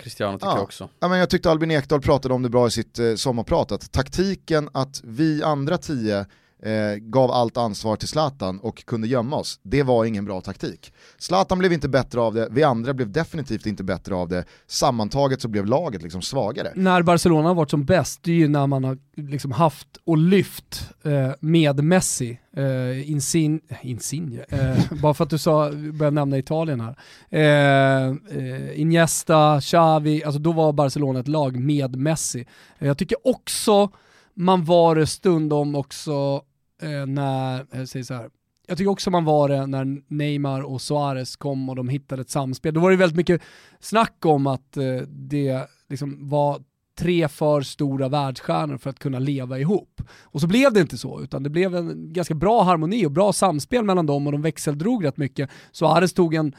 Cristiano 0.00 0.38
tycker 0.38 0.46
Ja. 0.46 0.54
jag 0.56 0.62
också. 0.62 0.88
Ja, 1.00 1.08
men 1.08 1.18
jag 1.18 1.30
tyckte 1.30 1.50
Albin 1.50 1.70
Ekdal 1.70 2.00
pratade 2.00 2.34
om 2.34 2.42
det 2.42 2.48
bra 2.48 2.66
i 2.66 2.70
sitt 2.70 2.98
eh, 2.98 3.14
sommarprat, 3.14 3.72
att 3.72 3.92
taktiken 3.92 4.68
att 4.74 5.00
vi 5.04 5.42
andra 5.42 5.78
tio 5.78 6.26
eh, 6.62 6.96
gav 7.00 7.30
allt 7.30 7.56
ansvar 7.56 7.96
till 7.96 8.08
Zlatan 8.08 8.58
och 8.60 8.84
kunde 8.84 9.08
gömma 9.08 9.36
oss, 9.36 9.60
det 9.62 9.82
var 9.82 10.04
ingen 10.04 10.24
bra 10.24 10.40
taktik. 10.40 10.92
Zlatan 11.18 11.58
blev 11.58 11.72
inte 11.72 11.88
bättre 11.88 12.20
av 12.20 12.34
det, 12.34 12.48
vi 12.50 12.62
andra 12.62 12.94
blev 12.94 13.12
definitivt 13.12 13.66
inte 13.66 13.84
bättre 13.84 14.14
av 14.14 14.28
det, 14.28 14.44
sammantaget 14.66 15.40
så 15.40 15.48
blev 15.48 15.66
laget 15.66 16.02
liksom 16.02 16.22
svagare. 16.22 16.72
När 16.74 17.02
Barcelona 17.02 17.48
har 17.48 17.54
varit 17.54 17.70
som 17.70 17.84
bäst, 17.84 18.22
det 18.22 18.30
är 18.30 18.36
ju 18.36 18.48
när 18.48 18.66
man 18.66 18.84
har 18.84 18.98
liksom 19.16 19.52
haft 19.52 19.88
och 20.04 20.18
lyft 20.18 20.90
eh, 21.02 21.30
med 21.40 21.84
Messi, 21.84 22.40
eh, 22.56 23.10
Insin, 23.10 23.60
Insigne, 23.82 24.44
eh, 24.48 24.70
eh 24.70 24.92
bara 25.02 25.14
för 25.14 25.24
att 25.24 25.30
du 25.30 25.38
sa, 25.38 25.70
började 25.70 26.14
nämna 26.14 26.38
Italien 26.38 26.80
här. 26.80 26.96
Eh, 27.30 28.08
eh, 28.38 28.80
Iniesta, 28.80 29.60
Xavi, 29.60 30.24
alltså 30.24 30.38
då 30.38 30.52
var 30.52 30.72
Barcelona 30.72 31.20
ett 31.20 31.28
lag 31.28 31.60
med 31.60 31.96
Messi. 31.96 32.46
Jag 32.78 32.98
tycker 32.98 33.28
också 33.28 33.90
man 34.38 34.64
var 34.64 34.94
det 34.94 35.06
stundom 35.06 35.74
också 35.74 36.42
eh, 36.82 37.06
när, 37.06 37.60
eh, 37.60 37.78
jag 37.78 37.88
säger 37.88 38.04
så 38.04 38.14
här, 38.14 38.30
jag 38.66 38.78
tycker 38.78 38.90
också 38.90 39.10
man 39.10 39.24
var 39.24 39.48
det 39.48 39.66
när 39.66 40.02
Neymar 40.14 40.62
och 40.62 40.80
Suarez 40.80 41.36
kom 41.36 41.68
och 41.68 41.76
de 41.76 41.88
hittade 41.88 42.22
ett 42.22 42.30
samspel. 42.30 42.74
Då 42.74 42.80
var 42.80 42.90
det 42.90 42.96
väldigt 42.96 43.16
mycket 43.16 43.42
snack 43.80 44.26
om 44.26 44.46
att 44.46 44.76
eh, 44.76 45.00
det 45.08 45.66
liksom 45.88 46.28
var 46.28 46.62
tre 46.98 47.28
för 47.28 47.62
stora 47.62 48.08
världsstjärnor 48.08 48.78
för 48.78 48.90
att 48.90 48.98
kunna 48.98 49.18
leva 49.18 49.58
ihop. 49.58 50.02
Och 50.22 50.40
så 50.40 50.46
blev 50.46 50.72
det 50.72 50.80
inte 50.80 50.98
så, 50.98 51.22
utan 51.22 51.42
det 51.42 51.50
blev 51.50 51.76
en 51.76 52.12
ganska 52.12 52.34
bra 52.34 52.62
harmoni 52.62 53.06
och 53.06 53.12
bra 53.12 53.32
samspel 53.32 53.84
mellan 53.84 54.06
dem 54.06 54.26
och 54.26 54.32
de 54.32 54.42
växeldrog 54.42 55.04
rätt 55.04 55.16
mycket. 55.16 55.50
Suarez 55.72 56.12
tog 56.12 56.34
en, 56.34 56.54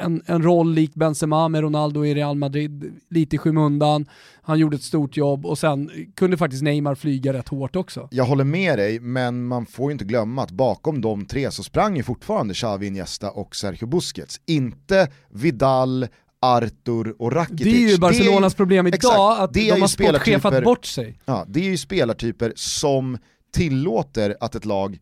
en, 0.00 0.22
en 0.26 0.42
roll 0.42 0.74
likt 0.74 0.94
Benzema 0.94 1.48
med 1.48 1.60
Ronaldo 1.60 2.04
i 2.04 2.14
Real 2.14 2.36
Madrid, 2.36 2.92
lite 3.10 3.36
i 3.36 3.38
skymundan. 3.38 4.06
Han 4.42 4.58
gjorde 4.58 4.76
ett 4.76 4.82
stort 4.82 5.16
jobb 5.16 5.46
och 5.46 5.58
sen 5.58 5.90
kunde 6.14 6.36
faktiskt 6.36 6.62
Neymar 6.62 6.94
flyga 6.94 7.32
rätt 7.32 7.48
hårt 7.48 7.76
också. 7.76 8.08
Jag 8.10 8.24
håller 8.24 8.44
med 8.44 8.78
dig, 8.78 9.00
men 9.00 9.46
man 9.46 9.66
får 9.66 9.90
ju 9.90 9.92
inte 9.92 10.04
glömma 10.04 10.42
att 10.42 10.50
bakom 10.50 11.00
de 11.00 11.26
tre 11.26 11.50
så 11.50 11.62
sprang 11.62 11.96
ju 11.96 12.02
fortfarande 12.02 12.54
Xavi, 12.54 12.86
Iniesta 12.86 13.30
och 13.30 13.56
Sergio 13.56 13.86
Busquets. 13.86 14.40
Inte 14.46 15.08
Vidal, 15.30 16.06
Artur 16.40 17.14
och 17.18 17.32
Rakitic. 17.32 17.64
Det 17.64 17.84
är 17.84 17.90
ju 17.90 17.98
Barcelonas 17.98 18.52
är- 18.52 18.56
problem 18.56 18.86
idag, 18.86 18.96
exakt, 18.96 19.40
att 19.40 19.54
de 19.54 19.60
ju 19.60 19.80
har 19.80 19.86
sportchefat 19.86 20.64
bort 20.64 20.84
sig. 20.84 21.18
Ja, 21.24 21.44
det 21.48 21.60
är 21.60 21.70
ju 21.70 21.76
spelartyper 21.76 22.52
som 22.56 23.18
tillåter 23.52 24.36
att 24.40 24.54
ett 24.54 24.64
lag 24.64 24.98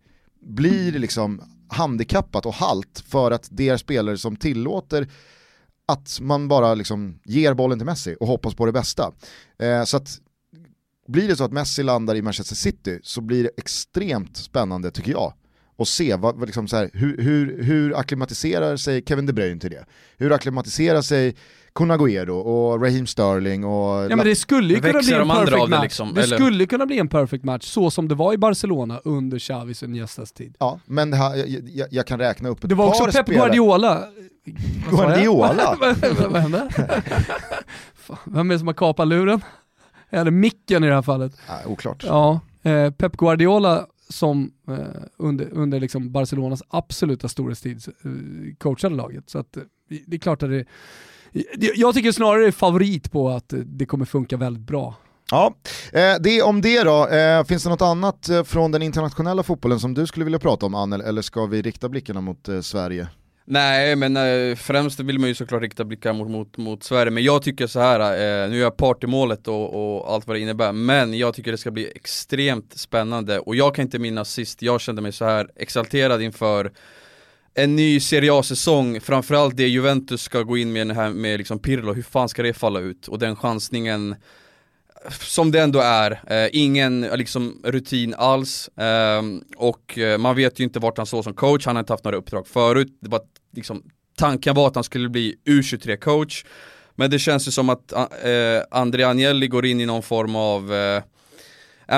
blir 0.46 0.92
liksom 0.92 1.42
handikappat 1.70 2.46
och 2.46 2.54
halt 2.54 3.04
för 3.06 3.30
att 3.30 3.48
det 3.50 3.68
är 3.68 3.76
spelare 3.76 4.18
som 4.18 4.36
tillåter 4.36 5.08
att 5.86 6.18
man 6.20 6.48
bara 6.48 6.74
liksom 6.74 7.20
ger 7.24 7.54
bollen 7.54 7.78
till 7.78 7.86
Messi 7.86 8.16
och 8.20 8.26
hoppas 8.26 8.54
på 8.54 8.66
det 8.66 8.72
bästa. 8.72 9.12
Eh, 9.58 9.84
så 9.84 9.96
att 9.96 10.18
blir 11.08 11.28
det 11.28 11.36
så 11.36 11.44
att 11.44 11.52
Messi 11.52 11.82
landar 11.82 12.14
i 12.14 12.22
Manchester 12.22 12.56
City 12.56 13.00
så 13.02 13.20
blir 13.20 13.42
det 13.42 13.50
extremt 13.56 14.36
spännande 14.36 14.90
tycker 14.90 15.12
jag 15.12 15.32
och 15.76 15.88
se 15.88 16.16
vad, 16.16 16.46
liksom 16.46 16.68
så 16.68 16.76
här, 16.76 16.90
hur, 16.92 17.18
hur, 17.18 17.62
hur 17.62 17.98
akklimatiserar 17.98 18.76
sig 18.76 19.02
Kevin 19.06 19.26
De 19.26 19.32
Bruyne 19.32 19.60
till 19.60 19.70
det? 19.70 19.84
Hur 20.16 20.32
akklimatiserar 20.32 21.02
sig 21.02 21.36
Kun 21.72 21.90
Agüero 21.90 22.30
och 22.30 22.82
Raheem 22.82 23.06
Sterling 23.06 23.64
och 23.64 24.10
Ja 24.10 24.16
men 24.16 24.26
det 24.26 24.36
skulle 24.36 24.74
ju 24.74 24.80
kunna 24.80 24.98
bli 25.00 25.12
en 25.12 25.18
de 25.18 25.28
perfect 25.28 25.64
det 25.64 25.68
match. 25.70 25.82
liksom, 25.82 26.14
det 26.14 26.22
eller? 26.22 26.36
skulle 26.36 26.66
kunna 26.66 26.86
bli 26.86 26.98
en 26.98 27.08
perfect 27.08 27.44
match, 27.44 27.64
så 27.64 27.90
som 27.90 28.08
det 28.08 28.14
var 28.14 28.32
i 28.32 28.38
Barcelona 28.38 29.00
under 29.04 29.38
Xavis 29.38 29.82
och 29.82 29.88
Iniestas 29.88 30.32
tid. 30.32 30.56
Ja, 30.58 30.80
men 30.86 31.10
det 31.10 31.16
här, 31.16 31.36
jag, 31.36 31.48
jag, 31.74 31.88
jag 31.90 32.06
kan 32.06 32.18
räkna 32.18 32.48
upp 32.48 32.64
ett 32.64 32.68
Det 32.70 32.74
var 32.74 32.86
också 32.86 33.04
par 33.04 33.12
Pep 33.12 33.26
spelare. 33.26 33.46
Guardiola. 33.46 34.04
Guardiola? 34.90 35.76
Vad 36.30 36.42
hände? 36.42 36.68
Vem 38.24 38.50
är 38.50 38.54
det 38.54 38.58
som 38.58 38.66
har 38.68 38.74
kapat 38.74 39.08
luren? 39.08 39.40
Eller 40.10 40.30
micken 40.30 40.84
i 40.84 40.86
det 40.86 40.94
här 40.94 41.02
fallet. 41.02 41.32
Nej, 41.48 41.66
oklart. 41.66 42.04
Ja, 42.06 42.40
eh, 42.62 42.90
Pep 42.90 43.16
Guardiola 43.16 43.86
som 44.08 44.52
eh, 44.68 44.74
under, 45.18 45.48
under 45.52 45.80
liksom 45.80 46.12
Barcelonas 46.12 46.62
absoluta 46.68 47.28
storhetstid 47.28 47.76
eh, 48.04 48.10
coachade 48.58 48.94
laget. 48.94 49.30
Så 49.30 49.38
att, 49.38 49.56
eh, 49.56 49.62
det 50.06 50.16
är 50.16 50.20
klart 50.20 50.42
att 50.42 50.50
det- 50.50 50.64
jag 51.74 51.94
tycker 51.94 52.12
snarare 52.12 52.40
det 52.40 52.46
är 52.46 52.52
favorit 52.52 53.12
på 53.12 53.28
att 53.28 53.54
det 53.64 53.86
kommer 53.86 54.04
funka 54.04 54.36
väldigt 54.36 54.66
bra. 54.66 54.94
Ja, 55.30 55.54
eh, 55.92 56.14
det 56.20 56.42
om 56.42 56.60
det 56.60 56.82
då. 56.82 57.08
Eh, 57.08 57.44
finns 57.44 57.62
det 57.62 57.70
något 57.70 57.82
annat 57.82 58.28
eh, 58.28 58.44
från 58.44 58.72
den 58.72 58.82
internationella 58.82 59.42
fotbollen 59.42 59.80
som 59.80 59.94
du 59.94 60.06
skulle 60.06 60.24
vilja 60.24 60.38
prata 60.38 60.66
om 60.66 60.74
Annel, 60.74 61.00
eller 61.00 61.22
ska 61.22 61.46
vi 61.46 61.62
rikta 61.62 61.88
blickarna 61.88 62.20
mot 62.20 62.48
Sverige? 62.62 63.08
Nej 63.50 63.96
men 63.96 64.16
eh, 64.16 64.56
främst 64.56 65.00
vill 65.00 65.18
man 65.18 65.28
ju 65.28 65.34
såklart 65.34 65.62
rikta 65.62 65.84
blickar 65.84 66.12
mot, 66.12 66.28
mot, 66.28 66.56
mot 66.56 66.82
Sverige, 66.82 67.10
men 67.10 67.22
jag 67.22 67.42
tycker 67.42 67.66
så 67.66 67.80
här 67.80 68.00
eh, 68.00 68.50
nu 68.50 68.56
är 68.56 68.62
jag 68.62 68.76
part 68.76 69.04
i 69.04 69.06
målet 69.06 69.48
och, 69.48 69.74
och 69.74 70.12
allt 70.14 70.26
vad 70.26 70.36
det 70.36 70.40
innebär, 70.40 70.72
men 70.72 71.18
jag 71.18 71.34
tycker 71.34 71.52
det 71.52 71.58
ska 71.58 71.70
bli 71.70 71.92
extremt 71.94 72.78
spännande 72.78 73.38
och 73.38 73.56
jag 73.56 73.74
kan 73.74 73.82
inte 73.82 73.98
minnas 73.98 74.32
sist 74.32 74.62
jag 74.62 74.80
kände 74.80 75.02
mig 75.02 75.12
så 75.12 75.24
här 75.24 75.50
exalterad 75.56 76.22
inför 76.22 76.72
en 77.62 77.76
ny 77.76 78.00
Serie 78.00 78.32
A-säsong, 78.32 79.00
framförallt 79.00 79.56
det 79.56 79.68
Juventus 79.68 80.22
ska 80.22 80.42
gå 80.42 80.56
in 80.56 80.72
med 80.72 80.86
den 80.86 80.96
här 80.96 81.10
med 81.10 81.38
liksom 81.38 81.58
Pirlo, 81.58 81.92
hur 81.92 82.02
fan 82.02 82.28
ska 82.28 82.42
det 82.42 82.52
falla 82.52 82.80
ut? 82.80 83.08
Och 83.08 83.18
den 83.18 83.36
chansningen 83.36 84.14
som 85.20 85.50
det 85.50 85.60
ändå 85.60 85.80
är, 85.80 86.20
eh, 86.26 86.48
ingen 86.52 87.04
eh, 87.04 87.16
liksom 87.16 87.60
rutin 87.64 88.14
alls. 88.14 88.70
Ehm, 88.76 89.36
eh, 89.36 89.58
och 89.58 89.98
man 90.18 90.36
vet 90.36 90.60
ju 90.60 90.64
inte 90.64 90.78
vart 90.78 90.96
han 90.96 91.06
står 91.06 91.22
som 91.22 91.34
coach, 91.34 91.66
han 91.66 91.76
har 91.76 91.80
inte 91.80 91.92
haft 91.92 92.04
några 92.04 92.16
uppdrag 92.16 92.46
förut, 92.46 92.98
det 93.00 93.08
var 93.08 93.20
liksom, 93.56 93.82
tanken 94.16 94.54
var 94.54 94.66
att 94.66 94.74
han 94.74 94.84
skulle 94.84 95.08
bli 95.08 95.36
U23-coach 95.44 96.44
men 97.00 97.10
det 97.10 97.18
känns 97.18 97.48
ju 97.48 97.52
som 97.52 97.68
att 97.68 97.92
eh, 97.92 98.00
André 98.70 99.04
Agnelli 99.04 99.48
går 99.48 99.66
in 99.66 99.80
i 99.80 99.86
någon 99.86 100.02
form 100.02 100.36
av 100.36 100.74
eh, 100.74 101.02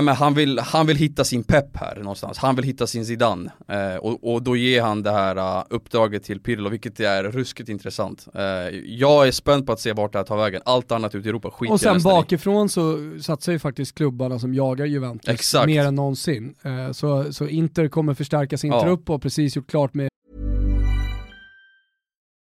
men 0.00 0.14
han, 0.14 0.34
vill, 0.34 0.58
han 0.58 0.86
vill 0.86 0.96
hitta 0.96 1.24
sin 1.24 1.44
pepp 1.44 1.76
här 1.76 1.96
någonstans, 1.96 2.38
han 2.38 2.56
vill 2.56 2.64
hitta 2.64 2.86
sin 2.86 3.06
Zidane 3.06 3.50
eh, 3.68 3.96
och, 3.96 4.32
och 4.32 4.42
då 4.42 4.56
ger 4.56 4.82
han 4.82 5.02
det 5.02 5.10
här 5.10 5.38
uh, 5.58 5.64
uppdraget 5.70 6.24
till 6.24 6.40
Pirlo 6.40 6.70
vilket 6.70 7.00
är 7.00 7.24
ruskigt 7.24 7.68
intressant. 7.68 8.26
Eh, 8.34 8.42
jag 8.86 9.26
är 9.28 9.30
spänd 9.32 9.66
på 9.66 9.72
att 9.72 9.80
se 9.80 9.92
vart 9.92 10.12
det 10.12 10.18
här 10.18 10.24
tar 10.24 10.36
vägen, 10.36 10.62
allt 10.64 10.92
annat 10.92 11.14
ute 11.14 11.28
i 11.28 11.30
Europa 11.30 11.50
skiter 11.50 11.72
Och 11.72 11.80
sen 11.80 11.94
nästan 11.94 12.12
i. 12.12 12.14
bakifrån 12.14 12.68
så 12.68 12.98
satsar 13.22 13.52
ju 13.52 13.58
faktiskt 13.58 13.94
klubbarna 13.94 14.38
som 14.38 14.54
jagar 14.54 14.86
Juventus 14.86 15.28
Exakt. 15.28 15.66
mer 15.66 15.84
än 15.86 15.94
någonsin. 15.94 16.54
Eh, 16.62 16.92
Så, 16.92 17.32
så 17.32 17.46
Inter 17.46 17.88
kommer 17.88 18.14
förstärka 18.14 18.58
sin 18.58 18.72
Ja. 18.72 18.82
trupp 18.82 19.10
och 19.10 19.22
precis 19.22 19.56
gjort 19.56 19.70
klart 19.70 19.94
med 19.94 20.08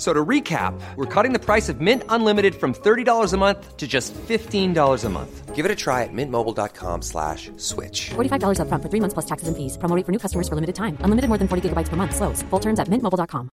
F- 0.00 0.06
So 0.06 0.14
to 0.14 0.28
recap, 0.28 0.72
we're 0.96 1.22
cutting 1.22 1.38
the 1.38 1.44
price 1.52 1.72
of 1.72 1.80
Mint 1.80 2.02
Unlimited 2.08 2.54
from 2.54 2.72
$30 2.72 3.34
a 3.34 3.36
month 3.36 3.76
to 3.76 3.86
just 3.86 4.14
$15 4.28 5.04
a 5.04 5.08
month. 5.10 5.54
Give 5.54 5.66
it 5.66 5.70
a 5.70 5.74
try 5.74 6.04
at 6.04 6.12
mintmobile.com 6.12 7.02
slash 7.02 7.50
switch. 7.56 8.10
$45 8.14 8.60
upfront 8.60 8.82
for 8.82 8.88
three 8.88 9.00
months 9.00 9.12
plus 9.14 9.26
taxes 9.26 9.48
and 9.48 9.56
fees. 9.56 9.76
Promo 9.76 9.94
rate 9.96 10.06
for 10.06 10.12
new 10.12 10.18
customers 10.18 10.48
for 10.48 10.54
limited 10.54 10.74
time. 10.74 10.96
Unlimited 11.04 11.28
more 11.28 11.38
than 11.38 11.48
40 11.48 11.68
gigabytes 11.68 11.90
per 11.90 11.96
month. 11.96 12.14
Slows. 12.16 12.42
Full 12.50 12.60
terms 12.60 12.78
at 12.80 12.88
mintmobile.com. 12.88 13.48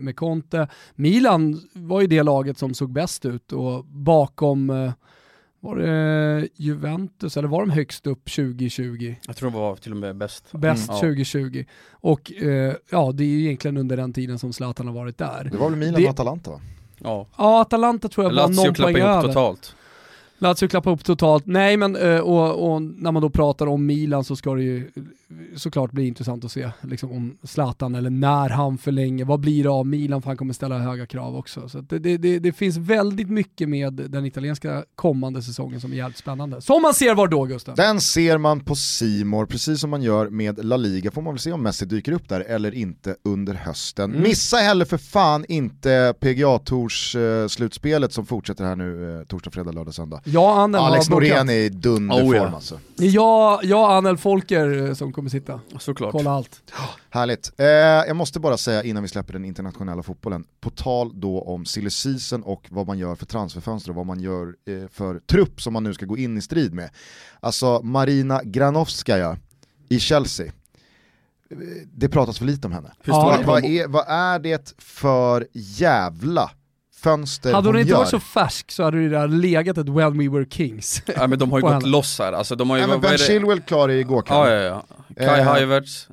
med 0.00 0.16
Conte. 0.16 0.66
Milan 0.94 1.60
var 1.74 2.00
ju 2.00 2.06
det 2.06 2.22
laget 2.22 2.58
som 2.58 2.74
såg 2.74 2.92
bäst 2.92 3.24
ut 3.24 3.52
och 3.52 3.84
bakom 3.84 4.70
eh, 4.70 4.92
var 5.60 5.76
det 5.76 6.48
Juventus 6.56 7.36
eller 7.36 7.48
var 7.48 7.60
de 7.60 7.70
högst 7.70 8.06
upp 8.06 8.24
2020? 8.30 9.14
Jag 9.26 9.36
tror 9.36 9.50
det 9.50 9.56
var 9.56 9.76
till 9.76 9.92
och 9.92 9.98
med 9.98 10.16
bäst. 10.16 10.44
Bäst 10.52 10.88
Mm. 10.88 11.00
2020. 11.00 11.64
Och 11.90 12.32
eh, 12.32 12.74
ja, 12.90 13.12
det 13.14 13.24
är 13.24 13.28
ju 13.28 13.44
egentligen 13.44 13.76
under 13.76 13.96
den 13.96 14.12
tiden 14.12 14.38
som 14.38 14.52
Zlatan 14.52 14.86
har 14.86 14.94
varit 14.94 15.18
där. 15.18 15.48
Det 15.52 15.56
var 15.58 15.70
väl 15.70 15.78
Milan 15.78 15.94
Det- 15.94 16.04
och 16.04 16.10
Atalanta? 16.10 16.50
Ja. 16.98 17.26
Ja, 17.38 17.60
Atalanta 17.60 18.08
tror 18.08 18.24
jag 18.26 18.30
var 18.30 18.36
Lazio 18.36 18.54
någon 18.56 18.64
poäng 18.64 18.74
klappade 18.74 18.98
ihop 18.98 19.08
över. 19.10 19.28
totalt. 19.28 19.74
Lazio 20.38 20.68
klappade 20.68 20.94
upp 20.94 21.04
totalt. 21.04 21.46
Nej, 21.46 21.76
men 21.76 21.96
eh, 21.96 22.18
och, 22.18 22.72
och 22.72 22.82
när 22.82 23.12
man 23.12 23.22
då 23.22 23.30
pratar 23.30 23.66
om 23.66 23.86
Milan 23.86 24.24
så 24.24 24.36
ska 24.36 24.54
det 24.54 24.62
ju 24.62 24.90
såklart 25.56 25.92
bli 25.92 26.06
intressant 26.06 26.44
att 26.44 26.52
se 26.52 26.70
liksom, 26.80 27.12
om 27.12 27.38
Zlatan 27.42 27.94
eller 27.94 28.10
när 28.10 28.48
han 28.48 28.78
förlänger. 28.78 29.24
Vad 29.24 29.40
blir 29.40 29.62
det 29.62 29.70
av 29.70 29.86
Milan? 29.86 30.22
För 30.22 30.30
han 30.30 30.36
kommer 30.36 30.54
ställa 30.54 30.78
höga 30.78 31.06
krav 31.06 31.36
också. 31.36 31.68
Så 31.68 31.80
det, 31.80 31.98
det, 31.98 32.38
det, 32.38 32.52
finns 32.52 32.76
väldigt 32.76 33.30
mycket 33.30 33.68
med 33.68 33.92
den 33.92 34.26
italienska 34.26 34.84
kommande 34.94 35.42
säsongen 35.42 35.80
som 35.80 35.92
är 35.92 35.96
jävligt 35.96 36.18
spännande. 36.18 36.60
Som 36.60 36.82
man 36.82 36.94
ser 36.94 37.14
var 37.14 37.28
då 37.28 37.44
Gustav. 37.44 37.76
Den 37.76 38.00
ser 38.00 38.38
man 38.38 38.60
på 38.60 38.74
Simor 38.74 39.46
precis 39.46 39.80
som 39.80 39.90
man 39.90 40.02
gör 40.02 40.28
med 40.28 40.64
La 40.64 40.76
Liga, 40.76 41.10
får 41.10 41.22
man 41.22 41.34
väl 41.34 41.40
se 41.40 41.52
om 41.52 41.62
Messi 41.62 41.86
dyker 41.86 42.12
upp 42.12 42.28
där 42.28 42.40
eller 42.40 42.74
inte 42.74 43.16
under 43.24 43.54
hösten. 43.54 44.10
Mm. 44.10 44.22
Missa 44.22 44.56
heller 44.56 44.84
för 44.84 44.98
fan 44.98 45.44
inte 45.48 46.14
PGA 46.20 46.58
Tours 46.58 47.16
eh, 47.16 47.46
slutspelet 47.46 48.12
som 48.12 48.26
fortsätter 48.26 48.64
här 48.64 48.76
nu 48.76 49.18
eh, 49.18 49.24
torsdag, 49.24 49.50
fredag, 49.50 49.72
lördag, 49.72 49.94
söndag. 49.94 50.20
Och 50.36 50.58
Anel 50.58 50.80
Alex. 50.80 51.08
Norén 51.08 51.48
är 51.48 51.52
i 51.52 51.68
dunderform 51.68 52.28
Oh, 52.28 52.36
ja. 52.36 52.50
alltså. 52.54 52.80
Det 52.96 53.04
är 53.06 53.10
jag, 53.14 53.64
jag 53.64 53.80
och 53.80 53.92
Anel 53.92 54.16
Folker 54.18 54.86
eh, 54.88 54.94
som 54.94 55.12
kommer 55.12 55.30
sitta. 55.30 55.60
Såklart. 55.78 56.12
Kolla 56.12 56.30
allt. 56.30 56.62
Härligt. 57.10 57.52
Eh, 57.58 57.66
jag 57.66 58.16
måste 58.16 58.40
bara 58.40 58.56
säga 58.56 58.82
innan 58.82 59.02
vi 59.02 59.08
släpper 59.08 59.32
den 59.32 59.44
internationella 59.44 60.02
fotbollen, 60.02 60.44
på 60.60 60.70
tal 60.70 61.20
då 61.20 61.40
om 61.42 61.64
silly 61.66 61.90
season 61.90 62.42
och 62.42 62.66
vad 62.70 62.86
man 62.86 62.98
gör 62.98 63.14
för 63.14 63.26
transferfönster 63.26 63.90
och 63.90 63.96
vad 63.96 64.06
man 64.06 64.20
gör 64.20 64.46
eh, 64.46 64.88
för 64.92 65.18
trupp 65.18 65.62
som 65.62 65.72
man 65.72 65.84
nu 65.84 65.94
ska 65.94 66.06
gå 66.06 66.16
in 66.16 66.38
i 66.38 66.42
strid 66.42 66.74
med. 66.74 66.90
Alltså 67.40 67.80
Marina 67.82 68.40
Granovskaja 68.44 69.36
i 69.88 69.98
Chelsea. 70.00 70.46
Eh, 70.46 70.52
Det 71.92 72.08
pratas 72.08 72.38
för 72.38 72.44
lite 72.44 72.66
om 72.66 72.72
henne. 72.72 72.92
Ja, 73.04 73.12
Vad, 73.24 73.44
vad, 73.46 73.64
är, 73.64 73.88
vad 73.88 74.04
är 74.08 74.38
det 74.38 74.74
för 74.78 75.46
jävla 75.52 76.50
fönster 77.02 77.52
Hade 77.52 77.68
hon 77.68 77.78
inte 77.78 77.90
gör? 77.90 77.98
varit 77.98 78.08
så 78.08 78.20
färsk 78.20 78.70
så 78.70 78.82
hade 78.82 78.98
det 79.02 79.08
där 79.08 79.28
legat 79.28 79.78
ett 79.78 79.88
When 79.88 80.18
We 80.18 80.28
Were 80.28 80.46
Kings. 80.50 81.02
Ja, 81.16 81.26
men 81.26 81.38
de 81.38 81.50
har 81.50 81.58
ju 81.58 81.62
gått 81.62 81.72
henne. 81.72 81.86
loss 81.86 82.18
här, 82.18 82.32
alltså 82.32 82.56
de 82.56 82.70
har 82.70 82.76
ju... 82.76 82.80
Nej, 82.86 82.88
men 82.88 83.04
är 83.04 83.08
Ben? 83.08 83.18
Chilwell 83.18 83.60
klar 83.60 83.88
igår 83.88 84.22
kväll. 84.22 84.36
Ja, 84.38 84.50
ja, 84.50 84.62
ja. 84.62 84.84
Kai 85.26 85.40
Eh, 85.40 85.44
Havertz. 85.46 86.08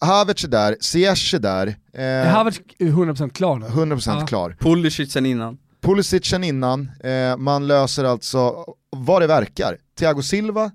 Havertz 0.00 0.44
är 0.44 0.48
där, 0.48 0.76
Ziyech 0.80 1.34
är 1.34 1.38
där, 1.38 1.74
Är 1.92 2.26
eh, 2.26 2.32
Havertz 2.32 2.60
är 2.78 2.86
100% 2.86 3.30
klar 3.30 3.58
nu? 3.58 3.66
100% 3.66 4.20
Ja. 4.20 4.26
klar. 4.26 4.56
Pulisic 4.60 5.12
sen 5.12 5.26
innan. 5.26 5.58
Pulisic 5.82 6.26
sen 6.26 6.44
innan, 6.44 6.90
eh, 7.04 7.36
man 7.36 7.66
löser 7.66 8.04
alltså 8.04 8.64
vad 8.96 9.22
det 9.22 9.26
verkar, 9.26 9.76
Thiago 9.98 10.22
Silva 10.22 10.70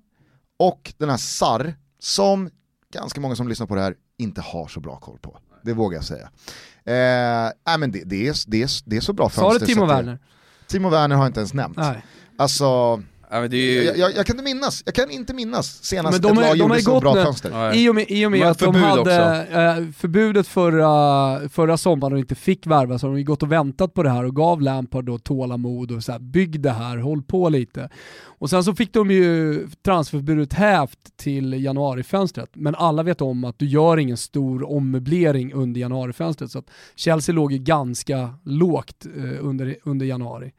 och 0.60 0.93
den 0.97 1.10
här 1.10 1.17
Sarr 1.17 1.73
som 1.99 2.49
ganska 2.93 3.21
många 3.21 3.36
som 3.36 3.47
lyssnar 3.47 3.67
på 3.67 3.75
det 3.75 3.82
här 3.82 3.95
inte 4.17 4.41
har 4.41 4.67
så 4.67 4.80
bra 4.80 4.95
koll 4.97 5.17
på. 5.21 5.38
Det 5.63 5.73
vågar 5.73 5.97
jag 5.97 6.06
säga. 6.06 6.30
Eh, 6.86 7.78
men 7.80 7.91
det, 7.91 8.04
det, 8.06 8.28
är, 8.28 8.36
det, 8.48 8.63
är, 8.63 8.69
det 8.89 8.98
är 8.98 9.02
så 9.02 9.13
bra 9.13 9.30
Sa 9.30 9.41
du 9.41 9.60
fönster. 9.60 9.67
Timo 9.67 9.86
Werner? 9.86 10.19
Timo 10.67 10.89
Werner 10.89 11.15
har 11.15 11.24
jag 11.24 11.30
inte 11.30 11.39
ens 11.39 11.54
nämnt. 11.54 11.78
Nej. 11.78 12.06
Alltså, 12.38 13.02
Ja, 13.36 13.41
men 13.41 13.50
det 13.50 13.58
är 13.58 13.74
ju... 13.74 13.84
jag, 13.84 13.98
jag, 13.98 14.15
jag 14.15 14.26
kan 14.26 14.34
inte 14.34 14.43
minnas, 14.43 14.84
jag 14.86 14.95
kan 14.95 15.12
inte 15.12 15.34
minnas 15.34 15.84
senast 15.84 16.12
Men 16.12 16.21
de 16.21 16.41
ett 16.41 16.48
lag 16.48 16.58
de 16.58 16.60
gjorde 16.60 16.74
har 16.74 16.80
så 16.80 17.00
bra 17.00 17.13
nu. 17.13 17.24
fönster. 17.24 17.50
Nej. 17.52 17.84
I 17.84 17.89
och 17.89 17.95
med, 17.95 18.06
i 18.10 18.26
och 18.26 18.32
med 18.32 18.48
att 18.48 18.60
de 18.60 18.76
hade 18.76 19.48
eh, 19.52 19.91
förbudet 19.98 20.48
förra, 20.48 21.50
förra 21.50 21.78
sommaren 21.78 22.13
och 22.13 22.19
inte 22.19 22.36
fick 22.36 22.67
värva 22.67 23.00
så 23.00 23.08
har 23.08 23.12
de 23.13 23.17
ju 23.19 23.26
gått 23.26 23.43
och 23.43 23.52
väntat 23.52 23.93
på 23.93 24.04
det 24.04 24.10
här 24.10 24.26
och 24.26 24.36
gav 24.36 24.62
Lampard 24.62 25.06
då 25.06 25.17
tålamod 25.17 25.91
och 25.91 26.04
så 26.04 26.12
här, 26.12 26.19
bygg 26.19 26.60
det 26.62 26.71
här, 26.71 26.98
håll 26.98 27.21
på 27.21 27.50
lite. 27.50 27.89
Och 28.24 28.50
sen 28.50 28.63
så 28.63 28.76
fick 28.76 28.93
de 28.93 29.12
ju 29.12 29.67
transferförbudet 29.86 30.54
hävt 30.54 31.17
till 31.17 31.63
januarifönstret, 31.63 32.50
men 32.54 32.76
alla 32.76 33.04
vet 33.04 33.21
om 33.21 33.43
att 33.43 33.60
du 33.60 33.65
gör 33.65 33.98
ingen 33.98 34.17
stor 34.17 34.71
ommöblering 34.71 35.54
under 35.54 35.82
januarifönstret 35.82 36.52
så 36.52 36.60
att 36.60 36.69
Chelsea 36.95 37.36
låg 37.36 37.52
ju 37.52 37.58
ganska 37.58 38.34
lågt 38.43 39.06
eh, 39.17 39.45
under, 39.45 39.76
under 39.84 40.06
januari. 40.06 40.52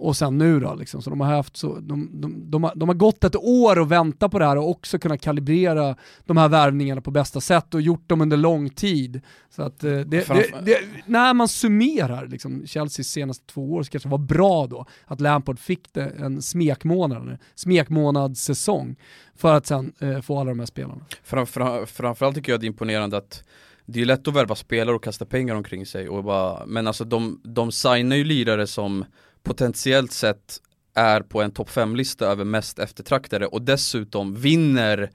Och 0.00 0.16
sen 0.16 0.38
nu 0.38 0.60
då, 0.60 0.74
liksom. 0.74 1.02
så 1.02 1.10
de 1.10 1.20
har, 1.20 1.36
haft 1.36 1.56
så, 1.56 1.78
de, 1.80 2.10
de, 2.12 2.50
de, 2.50 2.64
har, 2.64 2.72
de 2.74 2.88
har 2.88 2.96
gått 2.96 3.24
ett 3.24 3.36
år 3.36 3.78
och 3.78 3.92
väntat 3.92 4.30
på 4.30 4.38
det 4.38 4.44
här 4.44 4.56
och 4.56 4.70
också 4.70 4.98
kunnat 4.98 5.20
kalibrera 5.20 5.96
de 6.26 6.36
här 6.36 6.48
värvningarna 6.48 7.00
på 7.00 7.10
bästa 7.10 7.40
sätt 7.40 7.74
och 7.74 7.80
gjort 7.80 8.08
dem 8.08 8.20
under 8.20 8.36
lång 8.36 8.70
tid. 8.70 9.20
Så 9.50 9.62
att 9.62 9.84
eh, 9.84 9.90
det, 9.90 10.04
det, 10.04 10.20
Framför- 10.20 10.62
det, 10.62 10.78
när 11.06 11.34
man 11.34 11.48
summerar 11.48 12.26
liksom, 12.26 12.66
Chelseas 12.66 13.08
senaste 13.08 13.46
två 13.46 13.72
år 13.72 13.82
så 13.82 13.90
kanske 13.90 14.08
det 14.08 14.10
var 14.10 14.18
bra 14.18 14.66
då 14.66 14.86
att 15.06 15.20
Lampard 15.20 15.58
fick 15.58 15.92
det 15.92 16.12
en 16.18 16.42
smekmånad, 16.42 17.28
en 17.28 17.38
smekmånadssäsong 17.54 18.96
för 19.36 19.54
att 19.54 19.66
sen 19.66 19.92
eh, 19.98 20.20
få 20.20 20.40
alla 20.40 20.50
de 20.50 20.58
här 20.58 20.66
spelarna. 20.66 21.00
Fram, 21.22 21.46
fram, 21.46 21.86
framförallt 21.86 22.34
tycker 22.36 22.52
jag 22.52 22.60
det 22.60 22.66
är 22.66 22.68
imponerande 22.68 23.16
att 23.16 23.44
det 23.86 24.00
är 24.00 24.04
lätt 24.04 24.28
att 24.28 24.34
värva 24.34 24.54
spelare 24.54 24.96
och 24.96 25.04
kasta 25.04 25.24
pengar 25.24 25.54
omkring 25.54 25.86
sig 25.86 26.08
och 26.08 26.24
bara, 26.24 26.66
men 26.66 26.86
alltså 26.86 27.04
de, 27.04 27.40
de 27.44 27.72
signar 27.72 28.16
ju 28.16 28.24
lirare 28.24 28.66
som 28.66 29.04
potentiellt 29.48 30.12
sett 30.12 30.56
är 30.94 31.20
på 31.20 31.42
en 31.42 31.50
topp 31.50 31.70
5-lista 31.70 32.26
över 32.26 32.44
mest 32.44 32.78
eftertraktade 32.78 33.46
och 33.46 33.62
dessutom 33.62 34.34
vinner 34.34 35.10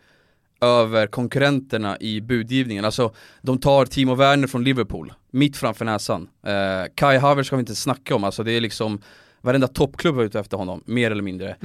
över 0.62 1.08
konkurrenterna 1.08 1.98
i 2.00 2.22
budgivningen. 2.22 2.86
Alltså 2.86 3.13
de 3.41 3.58
tar 3.60 3.86
Timo 3.86 4.15
Werner 4.15 4.48
från 4.48 4.63
Liverpool, 4.63 5.13
mitt 5.32 5.58
framför 5.58 5.86
näsan. 5.86 6.30
Eh, 6.46 6.91
Kai 6.96 7.17
Havertz 7.17 7.48
ska 7.48 7.56
vi 7.56 7.60
inte 7.60 7.76
snacka 7.76 8.15
om, 8.15 8.24
alltså 8.24 8.43
det 8.43 8.52
är 8.52 8.62
liksom 8.62 9.02
varenda 9.41 9.67
toppklubb 9.67 10.19
är 10.19 10.24
ute 10.24 10.39
efter 10.39 10.58
honom, 10.58 10.84
mer 10.86 11.12
eller 11.12 11.24
mindre. 11.24 11.56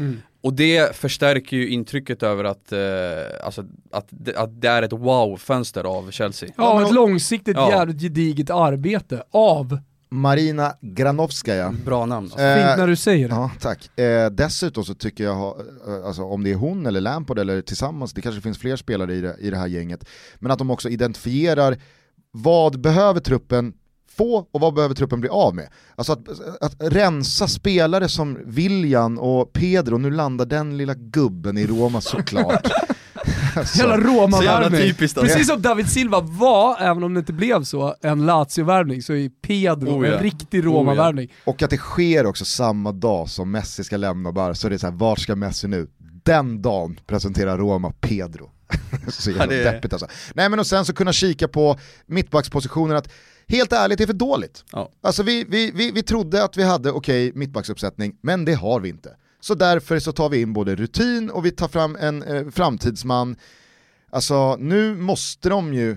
Och 0.42 0.52
det 0.52 0.96
förstärker 0.96 1.56
ju 1.56 1.68
intrycket 1.68 2.22
över 2.22 2.44
att, 2.44 2.72
eh, 2.72 2.78
alltså, 3.44 3.64
att, 3.92 4.06
det, 4.10 4.36
att 4.36 4.60
det 4.60 4.68
är 4.68 4.82
ett 4.82 4.92
wow-fönster 4.92 5.84
av 5.84 6.10
Chelsea. 6.10 6.48
Ja, 6.56 6.82
ett 6.86 6.94
långsiktigt 6.94 7.56
Ja. 7.56 7.70
jävligt 7.70 8.00
gediget 8.00 8.50
arbete 8.50 9.22
av, 9.30 9.78
Marina 10.08 10.72
Granovskaja. 10.80 11.74
Bra 11.84 12.06
namn. 12.06 12.26
Alltså. 12.26 12.40
Eh, 12.40 12.66
fint 12.66 12.78
när 12.78 12.86
du 12.86 12.96
säger 12.96 13.28
det. 13.28 13.34
Ja, 13.34 13.50
tack. 13.60 13.98
Eh, 13.98 14.30
dessutom 14.30 14.84
så 14.84 14.94
tycker 14.94 15.24
jag, 15.24 15.36
eh, 15.88 16.06
alltså, 16.06 16.22
om 16.22 16.44
det 16.44 16.50
är 16.50 16.54
hon 16.54 16.86
eller 16.86 17.00
Lampard 17.00 17.38
eller 17.38 17.62
tillsammans, 17.62 18.12
det 18.12 18.20
kanske 18.20 18.40
finns 18.40 18.58
fler 18.58 18.76
spelare 18.76 19.14
i 19.14 19.20
det, 19.20 19.36
i 19.40 19.50
det 19.50 19.56
här 19.56 19.66
gänget, 19.66 20.04
men 20.38 20.50
att 20.50 20.58
de 20.58 20.70
också 20.70 20.88
identifierar 20.88 21.78
vad 22.30 22.80
behöver 22.80 23.20
truppen 23.20 23.72
få 24.16 24.46
och 24.50 24.60
vad 24.60 24.74
behöver 24.74 24.94
truppen 24.94 25.20
bli 25.20 25.30
av 25.30 25.54
med. 25.54 25.68
Alltså 25.96 26.12
att, 26.12 26.28
att 26.60 26.74
rensa 26.78 27.48
spelare 27.48 28.08
som 28.08 28.38
William 28.46 29.18
och 29.18 29.52
Pedro, 29.52 29.98
nu 29.98 30.10
landar 30.10 30.46
den 30.46 30.76
lilla 30.76 30.94
gubben 30.94 31.58
i 31.58 31.66
Roma 31.66 32.00
såklart. 32.00 32.70
alltså, 33.56 33.78
Jävla 33.78 33.94
Så 33.96 34.00
jävla 34.02 34.10
Roma-värvning. 34.22 34.94
alltså. 35.00 35.20
Precis 35.20 35.46
som 35.46 35.62
David 35.62 35.88
Silva 35.90 36.20
var, 36.20 36.76
även 36.80 37.02
om 37.02 37.14
det 37.14 37.20
inte 37.20 37.32
blev 37.32 37.64
så, 37.64 37.94
en 38.02 38.26
Lazio-värvning 38.26 39.02
så 39.02 39.12
är 39.14 39.28
Pedro 39.28 39.88
Oh 40.00 40.08
ja. 40.08 40.16
en 40.16 40.22
riktig 40.22 40.64
Roma-värvning. 40.66 41.32
och 41.44 41.62
att 41.62 41.70
det 41.70 41.76
sker 41.76 42.26
också 42.26 42.44
samma 42.44 42.92
dag 42.92 43.28
som 43.28 43.50
Messi 43.50 43.84
ska 43.84 43.96
lämna 43.96 44.32
bara 44.32 44.54
så 44.54 44.66
är 44.66 44.70
det 44.70 44.78
så 44.78 44.86
här, 44.86 44.94
vart 44.94 45.18
ska 45.18 45.36
Messi 45.36 45.68
nu? 45.68 45.88
Den 46.24 46.62
dagen 46.62 47.00
presenterar 47.06 47.58
Roma 47.58 47.92
Pedro. 48.00 48.50
så 49.08 49.30
jävla 49.30 49.44
Ja, 49.44 49.50
det 49.50 49.68
är- 49.68 49.72
deppigt 49.72 49.92
alltså. 49.92 50.08
Nej 50.34 50.48
men 50.48 50.58
och 50.58 50.66
sen 50.66 50.84
så 50.84 50.92
kunna 50.94 51.12
kika 51.12 51.48
på 51.48 51.76
mittbackspositionen 52.06 52.96
att 52.96 53.08
helt 53.48 53.72
ärligt 53.72 53.98
det 53.98 54.04
är 54.04 54.06
för 54.06 54.12
dåligt. 54.14 54.64
Ja. 54.72 54.90
Alltså 55.02 55.22
vi, 55.22 55.44
vi, 55.48 55.70
vi, 55.74 55.90
vi 55.90 56.02
trodde 56.02 56.44
att 56.44 56.56
vi 56.56 56.62
hade 56.62 56.90
okej 56.90 57.32
mittbacksuppsättning, 57.34 58.14
men 58.22 58.44
det 58.44 58.54
har 58.54 58.80
vi 58.80 58.88
inte. 58.88 59.10
Så 59.40 59.54
därför 59.54 59.98
så 59.98 60.12
tar 60.12 60.28
vi 60.28 60.40
in 60.40 60.52
både 60.52 60.76
rutin 60.76 61.30
och 61.30 61.46
vi 61.46 61.50
tar 61.50 61.68
fram 61.68 61.96
en 61.96 62.22
eh, 62.22 62.48
framtidsman. 62.48 63.36
Alltså 64.10 64.56
nu 64.56 64.94
måste 64.94 65.48
de 65.48 65.74
ju, 65.74 65.96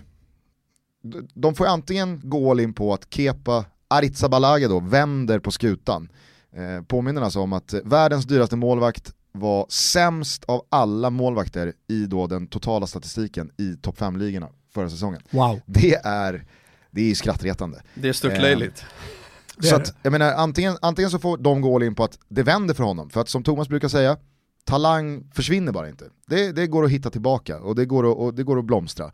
de 1.33 1.55
får 1.55 1.65
antingen 1.65 2.21
gå 2.23 2.51
all 2.51 2.59
in 2.59 2.73
på 2.73 2.93
att 2.93 3.13
Kepa 3.13 3.65
Arrizabalaga 3.87 4.67
då 4.67 4.79
vänder 4.79 5.39
på 5.39 5.51
skutan. 5.51 6.09
Eh, 6.55 6.83
påminner 6.83 7.21
alltså 7.21 7.39
om 7.39 7.53
att 7.53 7.73
världens 7.83 8.25
dyraste 8.25 8.55
målvakt 8.55 9.13
var 9.31 9.65
sämst 9.69 10.43
av 10.43 10.65
alla 10.69 11.09
målvakter 11.09 11.73
i 11.87 12.05
då 12.05 12.27
den 12.27 12.47
totala 12.47 12.87
statistiken 12.87 13.51
i 13.57 13.75
topp 13.75 13.99
5-ligorna 13.99 14.49
förra 14.73 14.89
säsongen. 14.89 15.21
Wow. 15.29 15.61
Det 15.65 15.95
är, 15.95 16.45
det 16.91 17.01
är 17.01 17.05
ju 17.05 17.15
skrattretande. 17.15 17.81
Det 17.93 18.09
är 18.09 18.13
störtlöjligt. 18.13 18.75
Det 18.75 19.20
Så 19.59 19.75
att, 19.75 19.95
jag 20.01 20.11
menar, 20.11 20.33
antingen, 20.33 20.77
antingen 20.81 21.11
så 21.11 21.19
får 21.19 21.37
de 21.37 21.61
gå 21.61 21.75
all 21.75 21.83
in 21.83 21.95
på 21.95 22.03
att 22.03 22.19
det 22.27 22.43
vänder 22.43 22.73
för 22.73 22.83
honom, 22.83 23.09
för 23.09 23.21
att 23.21 23.29
som 23.29 23.43
Thomas 23.43 23.67
brukar 23.67 23.87
säga, 23.87 24.17
talang 24.65 25.31
försvinner 25.33 25.71
bara 25.71 25.89
inte. 25.89 26.05
Det, 26.27 26.51
det 26.51 26.67
går 26.67 26.85
att 26.85 26.91
hitta 26.91 27.09
tillbaka 27.09 27.59
och 27.59 27.75
det 27.75 27.85
går 27.85 28.11
att, 28.11 28.17
och 28.17 28.33
det 28.33 28.43
går 28.43 28.59
att 28.59 28.65
blomstra. 28.65 29.05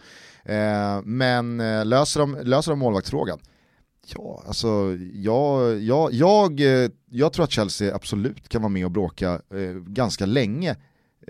Eh, 0.46 1.02
men 1.04 1.60
eh, 1.60 1.86
löser 1.86 2.20
de, 2.20 2.38
löser 2.44 2.72
de 2.72 2.80
målvaktsfrågan? 2.80 3.40
Ja, 4.16 4.44
alltså 4.48 4.98
jag, 5.14 5.80
jag, 5.82 6.14
jag, 6.14 6.60
eh, 6.60 6.90
jag 7.10 7.34
tror 7.34 7.44
att 7.44 7.52
Chelsea 7.52 7.96
absolut 7.96 8.50
kan 8.50 8.62
vara 8.62 8.70
med 8.70 8.86
och 8.86 8.92
bråka 8.92 9.42
eh, 9.54 9.74
ganska 9.88 10.26
länge 10.26 10.76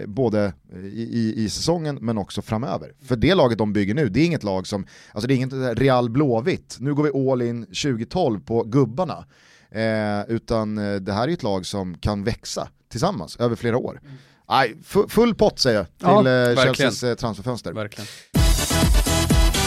både 0.06 0.54
i, 0.84 1.02
i, 1.02 1.34
i 1.46 1.50
säsongen 1.50 1.98
men 2.02 2.18
också 2.18 2.42
framöver. 2.42 2.92
För 3.08 3.16
det 3.16 3.36
laget 3.36 3.58
de 3.58 3.74
bygger 3.74 3.94
nu, 3.94 4.10
det 4.10 4.20
är 4.20 4.26
inget 4.26 4.44
lag 4.44 4.68
som, 4.68 4.88
alltså 5.12 5.28
det 5.28 5.34
är 5.34 5.36
inget 5.36 5.80
Real 5.80 6.10
Blåvitt, 6.10 6.78
nu 6.80 6.94
går 6.94 7.04
vi 7.04 7.32
all 7.32 7.42
in 7.42 7.66
2012 7.66 8.40
på 8.40 8.64
gubbarna. 8.64 9.26
Eh, 9.72 10.22
utan 10.36 10.78
eh, 10.78 10.96
det 10.96 11.14
här 11.14 11.28
är 11.28 11.32
ett 11.34 11.44
lag 11.44 11.66
som 11.66 11.98
kan 11.98 12.24
växa 12.24 12.68
tillsammans 12.92 13.36
över 13.38 13.56
flera 13.56 13.78
år. 13.78 14.02
Nej, 14.50 14.76
fu- 14.86 15.08
full 15.10 15.36
pott 15.36 15.60
säger 15.60 15.78
jag 15.78 15.86
till 15.88 16.32
Ja, 16.32 16.52
eh. 16.52 16.56
Chelseas 16.66 17.04
eh, 17.04 17.16
transferfönster. 17.16 17.74
Verkligen. 17.74 18.08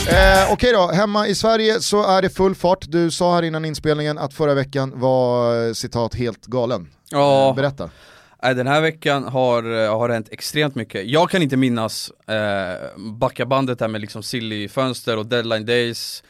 Eh, 0.09 0.53
Okej 0.53 0.73
då, 0.73 0.87
hemma 0.87 1.27
i 1.27 1.35
Sverige 1.35 1.81
så 1.81 2.07
är 2.07 2.23
det 2.23 2.31
full 2.31 2.55
fart. 2.55 2.85
Du 2.89 3.11
sa 3.11 3.35
här 3.35 3.43
innan 3.43 3.65
inspelningen 3.65 4.19
att 4.19 4.35
förra 4.35 4.55
veckan 4.55 4.93
var 5.01 5.73
citat 5.75 6.15
helt 6.15 6.47
galen. 6.47 6.89
Ja, 7.11 7.53
berätta 7.57 7.91
nej, 8.43 8.55
den 8.55 8.67
här 8.67 8.81
veckan 8.81 9.25
har, 9.25 9.85
eh, 9.85 9.99
har 9.99 10.09
hänt 10.09 10.29
extremt 10.31 10.75
mycket. 10.75 11.07
Jag 11.07 11.31
kan 11.31 11.43
inte 11.43 11.57
minnas 11.57 12.13
eh, 12.27 12.99
backa 12.99 13.47
bandet 13.47 13.79
där 13.79 13.89
med 13.89 14.01
liksom 14.01 14.23
silly 14.23 14.69
fönster 14.69 15.17
och 15.17 15.27
deadline 15.27 15.67
days. 15.67 16.23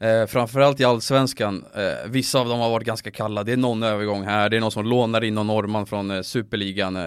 Eh, 0.00 0.26
framförallt 0.26 0.80
i 0.80 0.84
Allsvenskan, 0.84 1.64
eh, 1.74 2.10
vissa 2.10 2.40
av 2.40 2.48
dem 2.48 2.60
har 2.60 2.70
varit 2.70 2.86
ganska 2.86 3.10
kalla, 3.10 3.44
det 3.44 3.52
är 3.52 3.56
någon 3.56 3.82
övergång 3.82 4.24
här, 4.24 4.48
det 4.48 4.56
är 4.56 4.60
någon 4.60 4.70
som 4.70 4.86
lånar 4.86 5.24
in 5.24 5.34
någon 5.34 5.46
norrman 5.46 5.86
från 5.86 6.10
eh, 6.10 6.22
Superligan, 6.22 6.96
eh, 6.96 7.04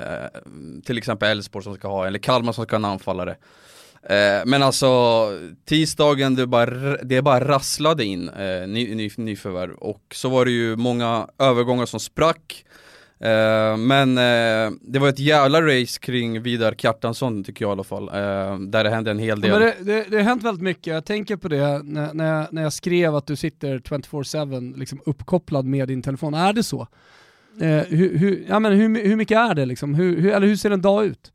till 0.86 0.98
exempel 0.98 1.30
Elfsborg 1.30 1.64
som 1.64 1.76
ska 1.76 1.88
ha, 1.88 2.08
eller 2.08 2.20
Kalmar 2.20 2.54
som 2.54 2.66
ska 2.66 2.76
ha 2.76 2.80
en 2.80 2.86
anfallare. 2.86 3.36
Eh, 4.04 4.46
men 4.46 4.64
alltså, 4.64 4.90
tisdagen 5.66 6.36
det 6.36 6.48
bara, 6.48 6.98
det 6.98 7.22
bara 7.22 7.48
rasslade 7.48 8.06
in 8.06 8.30
eh, 8.30 8.68
ny, 8.68 8.96
ny, 8.96 9.12
nyförvärv 9.18 9.74
och 9.74 10.04
så 10.14 10.30
var 10.30 10.46
det 10.46 10.52
ju 10.52 10.76
många 10.76 11.28
övergångar 11.40 11.86
som 11.86 12.00
sprack. 12.00 12.66
Eh, 13.24 13.78
men 13.78 14.18
eh, 14.18 14.72
det 14.82 15.00
var 15.00 15.10
ett 15.10 15.20
jävla 15.20 15.62
race 15.62 16.00
kring 16.00 16.42
Vidar 16.42 16.74
Kjartansson 16.74 17.44
tycker 17.44 17.66
jag 17.66 17.70
i 17.70 17.72
alla 17.72 17.84
fall, 17.84 18.08
eh, 18.08 18.60
där 18.60 18.84
det 18.84 18.90
hände 18.90 19.12
en 19.12 19.20
hel 19.20 19.42
del. 19.42 19.52
Ja, 19.52 19.60
det, 19.60 19.76
det, 19.80 20.06
det 20.10 20.18
har 20.18 20.24
hänt 20.24 20.44
väldigt 20.44 20.64
mycket, 20.64 20.94
jag 20.94 21.06
tänker 21.06 21.36
på 21.36 21.48
det 21.48 21.84
när, 21.84 22.14
när, 22.14 22.34
jag, 22.34 22.54
när 22.54 22.62
jag 22.62 22.74
skrev 22.74 23.16
att 23.16 23.28
du 23.28 23.36
sitter 23.36 23.80
24-7 23.80 24.78
liksom 24.78 25.02
uppkopplad 25.06 25.66
med 25.66 25.88
din 25.88 26.02
telefon. 26.02 26.34
Är 26.34 26.54
det 26.54 26.64
så? 26.64 26.88
Eh, 27.62 27.68
hur, 27.68 28.18
hur, 28.18 28.46
ja, 28.50 28.60
men 28.60 28.74
hur, 28.74 29.08
hur 29.08 29.16
mycket 29.16 29.38
är 29.38 29.56
det 29.56 29.66
liksom? 29.66 29.96
Hur, 29.96 30.22
hur, 30.22 30.32
eller 30.32 30.48
hur 30.48 30.56
ser 30.56 30.72
en 30.72 30.82
dag 30.82 31.06
ut? 31.06 31.32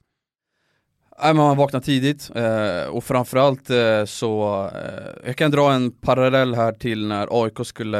Nej, 1.22 1.34
man 1.34 1.56
vaknar 1.56 1.80
tidigt 1.80 2.30
eh, 2.34 2.88
och 2.90 3.04
framförallt 3.04 3.70
eh, 3.70 4.04
så, 4.04 4.64
eh, 4.74 5.26
jag 5.26 5.36
kan 5.36 5.50
dra 5.50 5.72
en 5.72 5.90
parallell 5.90 6.54
här 6.54 6.72
till 6.72 7.06
när 7.06 7.44
AIK 7.44 7.66
skulle 7.66 7.98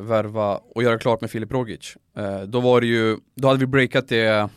värva 0.00 0.60
och 0.74 0.82
göra 0.82 0.98
klart 0.98 1.20
med 1.20 1.30
Filip 1.30 1.52
Rogic. 1.52 1.96
Då 2.46 2.60
var 2.60 2.80
det 2.80 2.86
ju, 2.86 3.16
då 3.34 3.48
hade 3.48 3.60
vi 3.60 3.66
breakat 3.66 4.08
det, 4.08 4.48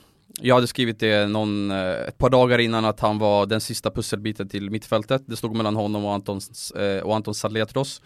jag 0.41 0.55
hade 0.55 0.67
skrivit 0.67 0.99
det 0.99 1.27
någon, 1.27 1.71
ett 1.71 2.17
par 2.17 2.29
dagar 2.29 2.59
innan 2.59 2.85
att 2.85 2.99
han 2.99 3.19
var 3.19 3.45
den 3.45 3.61
sista 3.61 3.91
pusselbiten 3.91 4.49
till 4.49 4.69
mittfältet. 4.69 5.21
Det 5.25 5.35
stod 5.35 5.55
mellan 5.55 5.75
honom 5.75 6.05
och 6.05 6.13
Anton, 6.13 6.39
och 7.03 7.15
Anton 7.15 7.35
Saletros 7.35 8.01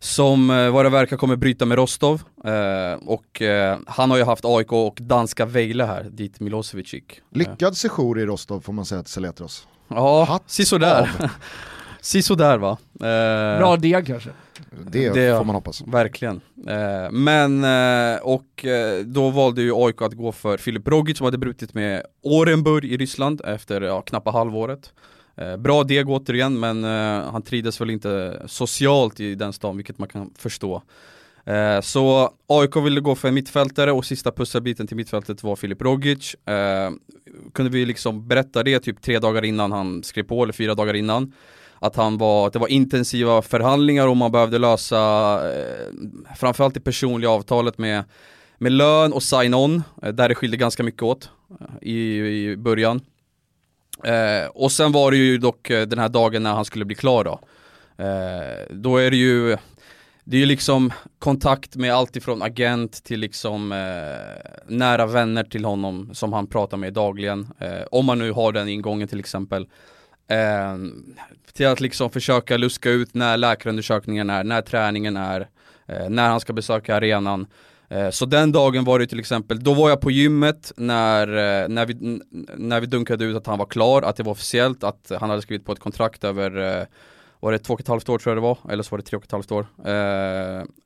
som 0.00 0.50
eh, 0.50 0.70
vad 0.70 0.84
det 0.84 0.90
verkar 0.90 1.16
kommer 1.16 1.36
bryta 1.36 1.66
med 1.66 1.78
Rostov. 1.78 2.22
Eh, 2.44 2.92
och 3.06 3.42
eh, 3.42 3.78
han 3.86 4.10
har 4.10 4.16
ju 4.16 4.24
haft 4.24 4.44
AIK 4.44 4.72
och 4.72 4.98
danska 5.00 5.46
Vejle 5.46 5.84
här, 5.84 6.04
dit 6.10 6.40
Milosevic 6.40 6.94
gick. 6.94 7.20
Lyckad 7.30 7.76
sejour 7.76 8.18
i 8.20 8.26
Rostov 8.26 8.60
får 8.60 8.72
man 8.72 8.84
säga 8.84 9.02
till 9.02 9.12
Saletros. 9.12 9.68
Ja, 9.88 10.40
sisådär. 10.46 11.30
sisådär 12.00 12.58
va. 12.58 12.78
Eh, 12.92 13.58
Bra 13.58 13.76
deg 13.76 14.06
kanske. 14.06 14.30
Det, 14.90 15.10
det 15.10 15.38
får 15.38 15.44
man 15.44 15.54
hoppas. 15.54 15.82
Verkligen. 15.86 16.40
Eh, 16.68 17.10
men, 17.10 17.64
eh, 17.64 18.20
och 18.22 18.64
då 19.04 19.30
valde 19.30 19.62
ju 19.62 19.72
AIK 19.74 20.02
att 20.02 20.12
gå 20.12 20.32
för 20.32 20.56
Filip 20.56 20.88
Rogic 20.88 21.18
som 21.18 21.24
hade 21.24 21.38
brutit 21.38 21.74
med 21.74 22.02
Orenburg 22.22 22.84
i 22.84 22.96
Ryssland 22.96 23.40
efter 23.44 23.80
ja, 23.80 24.02
knappa 24.02 24.30
halvåret. 24.30 24.92
Eh, 25.38 25.56
bra 25.56 25.84
deg 25.84 26.08
återigen 26.08 26.60
men 26.60 26.84
eh, 26.84 27.30
han 27.30 27.42
trides 27.42 27.80
väl 27.80 27.90
inte 27.90 28.42
socialt 28.46 29.20
i 29.20 29.34
den 29.34 29.52
stan 29.52 29.76
vilket 29.76 29.98
man 29.98 30.08
kan 30.08 30.30
förstå. 30.38 30.82
Eh, 31.48 31.80
så 31.80 32.32
AIK 32.46 32.76
ville 32.76 33.00
gå 33.00 33.14
för 33.14 33.28
en 33.28 33.34
mittfältare 33.34 33.92
och 33.92 34.04
sista 34.04 34.32
pusselbiten 34.32 34.86
till 34.86 34.96
mittfältet 34.96 35.42
var 35.42 35.56
Filip 35.56 35.82
Rogic. 35.82 36.34
Eh, 36.34 36.90
kunde 37.54 37.70
vi 37.70 37.86
liksom 37.86 38.28
berätta 38.28 38.62
det 38.62 38.80
typ 38.80 39.02
tre 39.02 39.18
dagar 39.18 39.44
innan 39.44 39.72
han 39.72 40.02
skrev 40.02 40.22
på, 40.22 40.42
eller 40.42 40.52
fyra 40.52 40.74
dagar 40.74 40.94
innan. 40.94 41.32
Att, 41.80 41.96
han 41.96 42.18
var, 42.18 42.46
att 42.46 42.52
det 42.52 42.58
var 42.58 42.68
intensiva 42.68 43.42
förhandlingar 43.42 44.08
och 44.08 44.16
man 44.16 44.32
behövde 44.32 44.58
lösa 44.58 44.96
eh, 45.52 45.86
framförallt 46.36 46.74
det 46.74 46.80
personliga 46.80 47.30
avtalet 47.30 47.78
med, 47.78 48.04
med 48.58 48.72
lön 48.72 49.12
och 49.12 49.22
sign-on, 49.22 49.82
där 50.12 50.28
det 50.28 50.34
skilde 50.34 50.56
ganska 50.56 50.82
mycket 50.82 51.02
åt 51.02 51.30
i, 51.82 52.18
i 52.18 52.56
början. 52.56 53.00
Eh, 54.04 54.46
och 54.54 54.72
sen 54.72 54.92
var 54.92 55.10
det 55.10 55.16
ju 55.16 55.38
dock 55.38 55.70
eh, 55.70 55.86
den 55.86 55.98
här 55.98 56.08
dagen 56.08 56.42
när 56.42 56.52
han 56.52 56.64
skulle 56.64 56.84
bli 56.84 56.94
klar 56.94 57.24
då. 57.24 57.40
Eh, 58.04 58.66
då 58.70 58.96
är 58.96 59.10
det 59.10 59.16
ju, 59.16 59.56
det 60.24 60.36
är 60.36 60.40
ju 60.40 60.46
liksom 60.46 60.92
kontakt 61.18 61.76
med 61.76 61.94
allt 61.94 62.16
ifrån 62.16 62.42
agent 62.42 63.04
till 63.04 63.20
liksom 63.20 63.72
eh, 63.72 64.50
nära 64.66 65.06
vänner 65.06 65.44
till 65.44 65.64
honom 65.64 66.10
som 66.14 66.32
han 66.32 66.46
pratar 66.46 66.76
med 66.76 66.92
dagligen. 66.92 67.48
Eh, 67.58 67.82
om 67.90 68.06
man 68.06 68.18
nu 68.18 68.32
har 68.32 68.52
den 68.52 68.68
ingången 68.68 69.08
till 69.08 69.20
exempel. 69.20 69.66
Eh, 70.28 70.76
till 71.52 71.66
att 71.66 71.80
liksom 71.80 72.10
försöka 72.10 72.56
luska 72.56 72.90
ut 72.90 73.14
när 73.14 73.36
läkarundersökningen 73.36 74.30
är, 74.30 74.44
när 74.44 74.62
träningen 74.62 75.16
är, 75.16 75.48
eh, 75.86 76.08
när 76.08 76.28
han 76.28 76.40
ska 76.40 76.52
besöka 76.52 76.96
arenan. 76.96 77.46
Eh, 77.90 78.10
så 78.10 78.26
den 78.26 78.52
dagen 78.52 78.84
var 78.84 78.98
det 78.98 79.06
till 79.06 79.18
exempel, 79.18 79.62
då 79.64 79.74
var 79.74 79.88
jag 79.88 80.00
på 80.00 80.10
gymmet 80.10 80.72
när, 80.76 81.28
eh, 81.28 81.68
när, 81.68 81.86
vi, 81.86 82.20
när 82.56 82.80
vi 82.80 82.86
dunkade 82.86 83.24
ut 83.24 83.36
att 83.36 83.46
han 83.46 83.58
var 83.58 83.66
klar, 83.66 84.02
att 84.02 84.16
det 84.16 84.22
var 84.22 84.32
officiellt, 84.32 84.84
att 84.84 85.12
han 85.20 85.30
hade 85.30 85.42
skrivit 85.42 85.66
på 85.66 85.72
ett 85.72 85.80
kontrakt 85.80 86.24
över, 86.24 86.80
eh, 86.80 86.86
var 87.40 87.52
det 87.52 87.58
två 87.58 87.74
och 87.74 87.80
ett 87.80 87.88
halvt 87.88 88.08
år 88.08 88.18
tror 88.18 88.30
jag 88.30 88.36
det 88.36 88.46
var, 88.46 88.58
eller 88.72 88.82
så 88.82 88.90
var 88.90 88.98
det 88.98 89.04
tre 89.04 89.16
och 89.16 89.24
ett 89.24 89.32
halvt 89.32 89.52
år. 89.52 89.66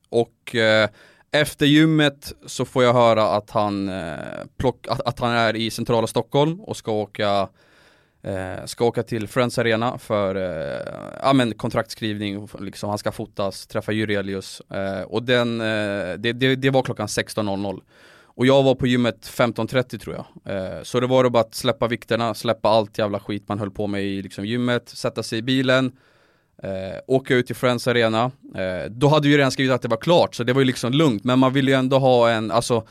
Och 0.08 0.56
efter 1.30 1.66
gymmet 1.66 2.32
så 2.46 2.64
får 2.64 2.84
jag 2.84 2.92
höra 2.92 3.28
att 3.28 3.50
han, 3.50 3.90
plock, 4.56 4.86
att, 4.88 5.00
att 5.00 5.18
han 5.18 5.30
är 5.30 5.56
i 5.56 5.70
centrala 5.70 6.06
Stockholm 6.06 6.60
och 6.60 6.76
ska 6.76 6.92
åka 6.92 7.48
Eh, 8.24 8.64
ska 8.64 8.84
åka 8.84 9.02
till 9.02 9.28
Friends 9.28 9.58
Arena 9.58 9.98
för 9.98 10.34
eh, 10.34 10.92
ja, 11.22 11.32
men 11.32 11.54
kontraktskrivning, 11.54 12.48
liksom, 12.60 12.88
han 12.88 12.98
ska 12.98 13.12
fotas, 13.12 13.66
träffa 13.66 13.92
Jurelius 13.92 14.62
eh, 14.70 15.02
och 15.02 15.22
den, 15.22 15.60
eh, 15.60 16.14
det, 16.18 16.32
det, 16.32 16.56
det, 16.56 16.70
var 16.70 16.82
klockan 16.82 17.06
16.00 17.06 17.80
och 18.24 18.46
jag 18.46 18.62
var 18.62 18.74
på 18.74 18.86
gymmet 18.86 19.26
15.30 19.26 19.98
tror 19.98 20.16
jag. 20.16 20.56
Eh, 20.56 20.82
så 20.82 21.00
det 21.00 21.06
var 21.06 21.30
bara 21.30 21.40
att 21.40 21.54
släppa 21.54 21.88
vikterna, 21.88 22.34
släppa 22.34 22.68
allt 22.68 22.98
jävla 22.98 23.20
skit 23.20 23.48
man 23.48 23.58
höll 23.58 23.70
på 23.70 23.86
med 23.86 24.04
i 24.04 24.22
liksom, 24.22 24.46
gymmet, 24.46 24.88
sätta 24.88 25.22
sig 25.22 25.38
i 25.38 25.42
bilen, 25.42 25.92
eh, 26.62 27.00
åka 27.06 27.34
ut 27.34 27.46
till 27.46 27.56
Friends 27.56 27.88
Arena. 27.88 28.30
Eh, 28.56 28.90
då 28.90 29.08
hade 29.08 29.28
vi 29.28 29.38
redan 29.38 29.50
skrivit 29.50 29.72
att 29.72 29.82
det 29.82 29.88
var 29.88 29.96
klart 29.96 30.34
så 30.34 30.44
det 30.44 30.52
var 30.52 30.60
ju 30.60 30.66
liksom 30.66 30.92
lugnt 30.92 31.24
men 31.24 31.38
man 31.38 31.52
ville 31.52 31.70
ju 31.70 31.76
ändå 31.76 31.98
ha 31.98 32.30
en, 32.30 32.50
alltså 32.50 32.86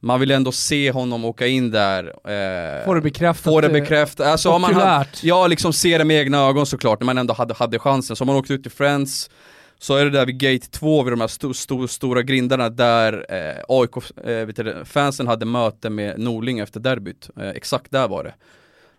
man 0.00 0.20
vill 0.20 0.30
ändå 0.30 0.52
se 0.52 0.90
honom 0.90 1.24
åka 1.24 1.46
in 1.46 1.70
där. 1.70 2.04
Eh, 2.04 2.84
få 2.84 2.94
det 2.94 3.00
bekräftat. 3.00 3.52
Få 3.52 3.60
det 3.60 3.66
eh, 3.66 3.72
bekräftat. 3.72 4.26
Alltså, 4.26 4.58
man 4.58 4.74
hade, 4.74 5.06
ja, 5.22 5.46
liksom 5.46 5.72
se 5.72 5.98
det 5.98 6.04
med 6.04 6.20
egna 6.20 6.38
ögon 6.38 6.66
såklart, 6.66 7.00
när 7.00 7.06
man 7.06 7.18
ändå 7.18 7.34
hade, 7.34 7.54
hade 7.54 7.78
chansen. 7.78 8.16
Så 8.16 8.24
om 8.24 8.26
man 8.26 8.36
åkte 8.36 8.54
ut 8.54 8.62
till 8.62 8.72
Friends, 8.72 9.30
så 9.78 9.96
är 9.96 10.04
det 10.04 10.10
där 10.10 10.26
vid 10.26 10.38
gate 10.38 10.66
2 10.70 11.02
vid 11.02 11.12
de 11.12 11.20
här 11.20 11.28
sto, 11.28 11.54
sto, 11.54 11.88
stora 11.88 12.22
grindarna 12.22 12.68
där 12.68 13.26
eh, 13.28 13.62
AIK-fansen 13.68 15.26
eh, 15.26 15.30
hade 15.30 15.46
möte 15.46 15.90
med 15.90 16.18
Norling 16.18 16.58
efter 16.58 16.80
derbyt. 16.80 17.30
Eh, 17.36 17.48
exakt 17.48 17.90
där 17.90 18.08
var 18.08 18.24
det. 18.24 18.34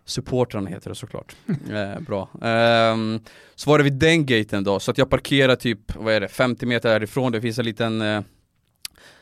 Supportrarna 0.04 0.70
heter 0.70 0.88
det 0.88 0.94
såklart. 0.94 1.36
eh, 1.46 2.00
bra. 2.00 2.28
Um, 2.92 3.20
så 3.54 3.70
var 3.70 3.78
det 3.78 3.84
vid 3.84 3.92
den 3.92 4.26
gaten 4.26 4.64
då, 4.64 4.80
så 4.80 4.90
att 4.90 4.98
jag 4.98 5.10
parkerar 5.10 5.56
typ, 5.56 5.96
vad 5.96 6.14
är 6.14 6.20
det, 6.20 6.28
50 6.28 6.66
meter 6.66 6.88
därifrån, 6.88 7.32
det 7.32 7.40
finns 7.40 7.58
en 7.58 7.64
liten 7.64 8.24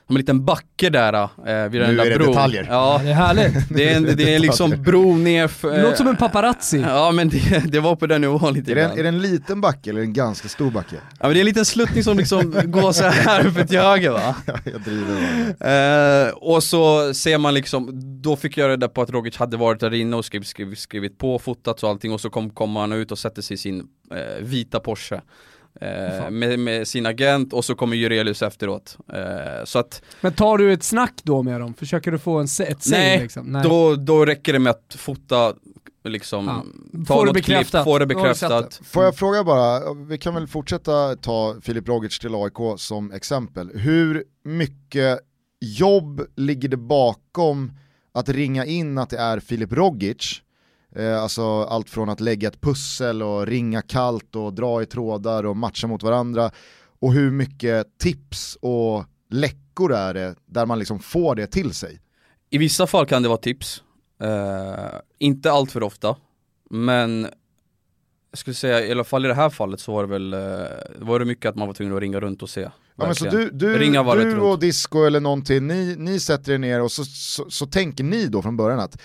eh, 0.09 0.13
en 0.13 0.17
liten 0.17 0.45
backe 0.45 0.91
där 0.91 1.13
eh, 1.13 1.69
vid 1.69 1.81
den 1.81 1.91
nu 1.91 1.97
där 1.97 2.07
är 2.07 2.11
det 2.11 2.17
bron. 2.19 2.29
detaljer. 2.29 2.67
Ja, 2.71 3.01
det 3.05 3.11
är 3.11 3.15
härligt. 3.15 3.69
Det 3.69 3.89
är, 3.89 3.97
en, 3.97 4.17
det 4.17 4.35
är 4.35 4.39
liksom 4.39 4.83
bro 4.83 5.17
ner 5.17 5.49
för, 5.49 5.71
Det 5.71 5.83
låter 5.83 5.97
som 5.97 6.09
en 6.09 6.17
paparazzi. 6.17 6.81
Ja 6.89 7.11
men 7.11 7.29
det, 7.29 7.73
det 7.73 7.81
var 7.81 7.97
på 7.97 8.07
den 8.07 8.21
nivån 8.21 8.55
lite 8.55 8.73
är 8.73 8.75
det, 8.75 8.85
en, 8.85 8.99
är 8.99 9.03
det 9.03 9.09
en 9.09 9.23
liten 9.23 9.61
backe 9.61 9.91
eller 9.91 10.01
en 10.01 10.13
ganska 10.13 10.49
stor 10.49 10.71
backe? 10.71 10.97
Ja 11.21 11.27
men 11.27 11.33
det 11.33 11.39
är 11.39 11.41
en 11.41 11.47
liten 11.47 11.65
sluttning 11.65 12.05
som 12.05 12.17
liksom 12.19 12.55
går 12.65 12.93
så 12.93 13.05
här 13.05 13.47
uppe 13.47 13.67
till 13.67 13.79
höger 13.79 14.11
va? 14.11 14.37
Ja, 14.47 14.55
jag 14.65 14.81
driver 14.81 16.27
eh, 16.29 16.31
Och 16.31 16.63
så 16.63 17.15
ser 17.15 17.39
man 17.39 17.55
liksom, 17.55 17.91
då 18.23 18.37
fick 18.37 18.57
jag 18.57 18.69
reda 18.69 18.89
på 18.89 19.03
att 19.03 19.11
Rogic 19.11 19.37
hade 19.37 19.57
varit 19.57 19.81
där 19.81 19.95
inne 19.95 20.17
och 20.17 20.25
skrivit, 20.25 20.49
skrivit, 20.49 20.79
skrivit 20.79 21.19
på, 21.19 21.39
fotat 21.39 21.83
och 21.83 21.91
allting 21.91 22.13
och 22.13 22.21
så 22.21 22.31
kom, 22.31 22.51
kom 22.51 22.77
han 22.77 22.93
ut 22.93 23.13
och 23.13 23.19
sätter 23.19 23.43
sig 23.43 23.55
i 23.55 23.59
sin 23.59 23.81
eh, 24.15 24.45
vita 24.45 24.81
Porsche 24.81 25.21
Eh, 25.81 26.31
med, 26.31 26.59
med, 26.59 26.89
sin 26.89 27.07
agent 27.07 27.53
och 27.53 27.65
så 27.65 27.75
kommer 27.75 27.97
Jurelius 27.97 28.43
efteråt. 28.43 28.99
Eh, 29.13 29.65
så 29.65 29.79
att, 29.79 30.03
Men 30.21 30.33
tar 30.33 30.59
du 30.59 30.73
ett 30.73 30.83
snack 30.83 31.15
då 31.23 31.43
med 31.43 31.61
dem? 31.61 31.75
Försöker 31.75 32.13
du 32.13 32.19
få 32.19 32.39
en, 32.39 32.45
ett 32.45 32.85
nej, 32.91 33.21
liksom? 33.21 33.47
nej, 33.47 33.63
Då, 33.63 33.97
då 33.97 34.25
räcker 34.25 34.53
det 34.53 34.59
med 34.59 34.71
att 34.71 34.95
fota 34.99 35.55
liksom, 36.05 36.47
ja. 36.47 36.65
ta 37.07 37.15
få 37.15 37.15
något 37.15 37.27
det 37.27 37.33
bekräftat. 37.33 37.71
klipp, 37.71 37.85
få 37.85 37.99
det 37.99 38.07
bekräftat. 38.07 38.81
Får 38.85 39.05
jag 39.05 39.17
fråga 39.17 39.45
bara, 39.45 39.95
vi 39.95 40.19
kan 40.19 40.35
väl 40.35 40.47
fortsätta 40.47 41.17
ta 41.17 41.57
Filip 41.63 41.89
Rogic 41.89 42.19
till 42.19 42.35
AIK 42.35 42.79
som 42.81 43.13
exempel. 43.13 43.71
Hur 43.75 44.25
mycket 44.45 45.19
jobb 45.61 46.27
ligger 46.37 46.69
det 46.69 46.77
bakom 46.77 47.73
att 48.13 48.29
ringa 48.29 48.65
in 48.65 48.99
att 48.99 49.11
det 49.11 49.19
är 49.19 49.41
Filip 49.41 49.73
Rogic 49.73 50.43
Eh, 50.97 51.23
alltså 51.23 51.63
allt 51.63 51.91
från 51.91 52.09
att 52.09 52.21
lägga 52.21 52.49
ett 52.49 52.61
pussel 52.61 53.23
och 53.23 53.47
ringa 53.47 53.83
kallt 53.83 54.37
och 54.37 54.55
dra 54.55 54.83
i 54.83 54.87
trådar 54.87 55.47
och 55.47 55.57
matcha 55.57 55.87
mot 55.87 56.03
varandra. 56.03 56.51
Och 57.01 57.13
hur 57.13 57.31
mycket 57.31 57.99
tips 57.99 58.59
och 58.61 59.05
läckor 59.31 59.93
är 59.93 60.15
det 60.15 60.35
där 60.47 60.67
man 60.67 60.79
liksom 60.79 60.99
får 60.99 61.35
det 61.35 61.47
till 61.47 61.75
sig? 61.75 62.01
I 62.51 62.59
vissa 62.59 62.87
fall 62.87 63.07
kan 63.07 63.23
det 63.23 63.29
vara 63.29 63.39
tips. 63.39 63.83
Eh, 64.23 64.99
inte 65.19 65.53
allt 65.53 65.73
för 65.73 65.83
ofta. 65.83 66.17
Men 66.71 67.27
jag 68.31 68.39
skulle 68.39 68.55
säga 68.55 68.87
i 68.87 68.91
alla 68.91 69.05
fall 69.05 69.25
i 69.25 69.29
det 69.29 69.35
här 69.35 69.51
fallet 69.51 69.81
så 69.81 69.93
var 69.93 70.03
det 70.03 70.09
väl 70.09 70.33
eh, 70.33 70.39
var 70.99 71.19
det 71.19 71.25
mycket 71.25 71.49
att 71.49 71.57
man 71.57 71.67
var 71.67 71.75
tvungen 71.75 71.95
att 71.95 72.01
ringa 72.01 72.21
runt 72.21 72.43
och 72.43 72.51
se. 72.51 72.61
Ja, 72.61 73.07
men 73.07 73.15
så 73.15 73.25
du, 73.25 73.51
du, 73.51 73.79
du 73.79 74.41
och 74.41 74.59
Disco 74.59 75.05
eller 75.05 75.21
någonting, 75.21 75.67
ni, 75.67 75.97
ni 75.99 76.21
sätter 76.21 76.53
er 76.53 76.59
ner 76.59 76.83
och 76.83 76.93
så, 76.93 77.05
så, 77.05 77.51
så 77.51 77.67
tänker 77.67 78.05
ni 78.05 78.27
då 78.27 78.43
från 78.43 78.57
början 78.57 78.81
att 78.81 79.01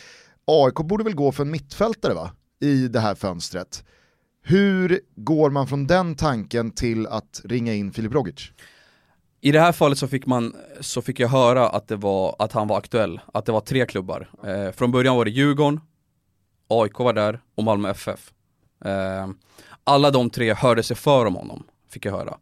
AIK 0.47 0.75
borde 0.75 1.03
väl 1.03 1.15
gå 1.15 1.31
för 1.31 1.43
en 1.43 1.51
mittfältare 1.51 2.13
va? 2.13 2.31
I 2.59 2.87
det 2.87 2.99
här 2.99 3.15
fönstret. 3.15 3.83
Hur 4.43 5.01
går 5.15 5.49
man 5.49 5.67
från 5.67 5.87
den 5.87 6.15
tanken 6.15 6.71
till 6.71 7.07
att 7.07 7.41
ringa 7.43 7.73
in 7.73 7.91
Filip 7.91 8.13
Rogic? 8.13 8.51
I 9.41 9.51
det 9.51 9.59
här 9.59 9.71
fallet 9.71 9.97
så 9.97 10.07
fick, 10.07 10.25
man, 10.25 10.55
så 10.79 11.01
fick 11.01 11.19
jag 11.19 11.29
höra 11.29 11.69
att, 11.69 11.87
det 11.87 11.95
var, 11.95 12.35
att 12.39 12.51
han 12.51 12.67
var 12.67 12.77
aktuell, 12.77 13.19
att 13.33 13.45
det 13.45 13.51
var 13.51 13.59
tre 13.59 13.85
klubbar. 13.85 14.29
Eh, 14.43 14.71
från 14.71 14.91
början 14.91 15.15
var 15.15 15.25
det 15.25 15.31
Djurgården, 15.31 15.79
AIK 16.67 16.99
var 16.99 17.13
där 17.13 17.39
och 17.55 17.63
Malmö 17.63 17.89
FF. 17.89 18.31
Eh, 18.85 19.29
alla 19.83 20.11
de 20.11 20.29
tre 20.29 20.53
hörde 20.53 20.83
sig 20.83 20.97
för 20.97 21.25
om 21.25 21.35
honom, 21.35 21.63
fick 21.89 22.05
jag 22.05 22.11
höra. 22.11 22.37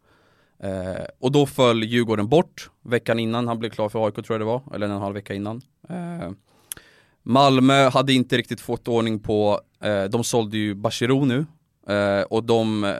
Eh, 0.58 1.04
och 1.18 1.32
då 1.32 1.46
föll 1.46 1.84
Djurgården 1.84 2.28
bort 2.28 2.70
veckan 2.82 3.18
innan 3.18 3.48
han 3.48 3.58
blev 3.58 3.70
klar 3.70 3.88
för 3.88 4.06
AIK 4.06 4.14
tror 4.14 4.26
jag 4.28 4.40
det 4.40 4.44
var, 4.44 4.62
eller 4.74 4.88
en 4.88 5.00
halv 5.00 5.14
vecka 5.14 5.34
innan. 5.34 5.62
Eh, 5.88 6.30
Malmö 7.24 7.88
hade 7.88 8.12
inte 8.12 8.36
riktigt 8.36 8.60
fått 8.60 8.88
ordning 8.88 9.20
på, 9.20 9.60
eh, 9.82 10.04
de 10.04 10.24
sålde 10.24 10.56
ju 10.56 10.74
Bachirou 10.74 11.24
nu 11.24 11.46
eh, 11.88 12.22
och 12.22 12.44
de 12.44 12.84
eh, 12.84 12.92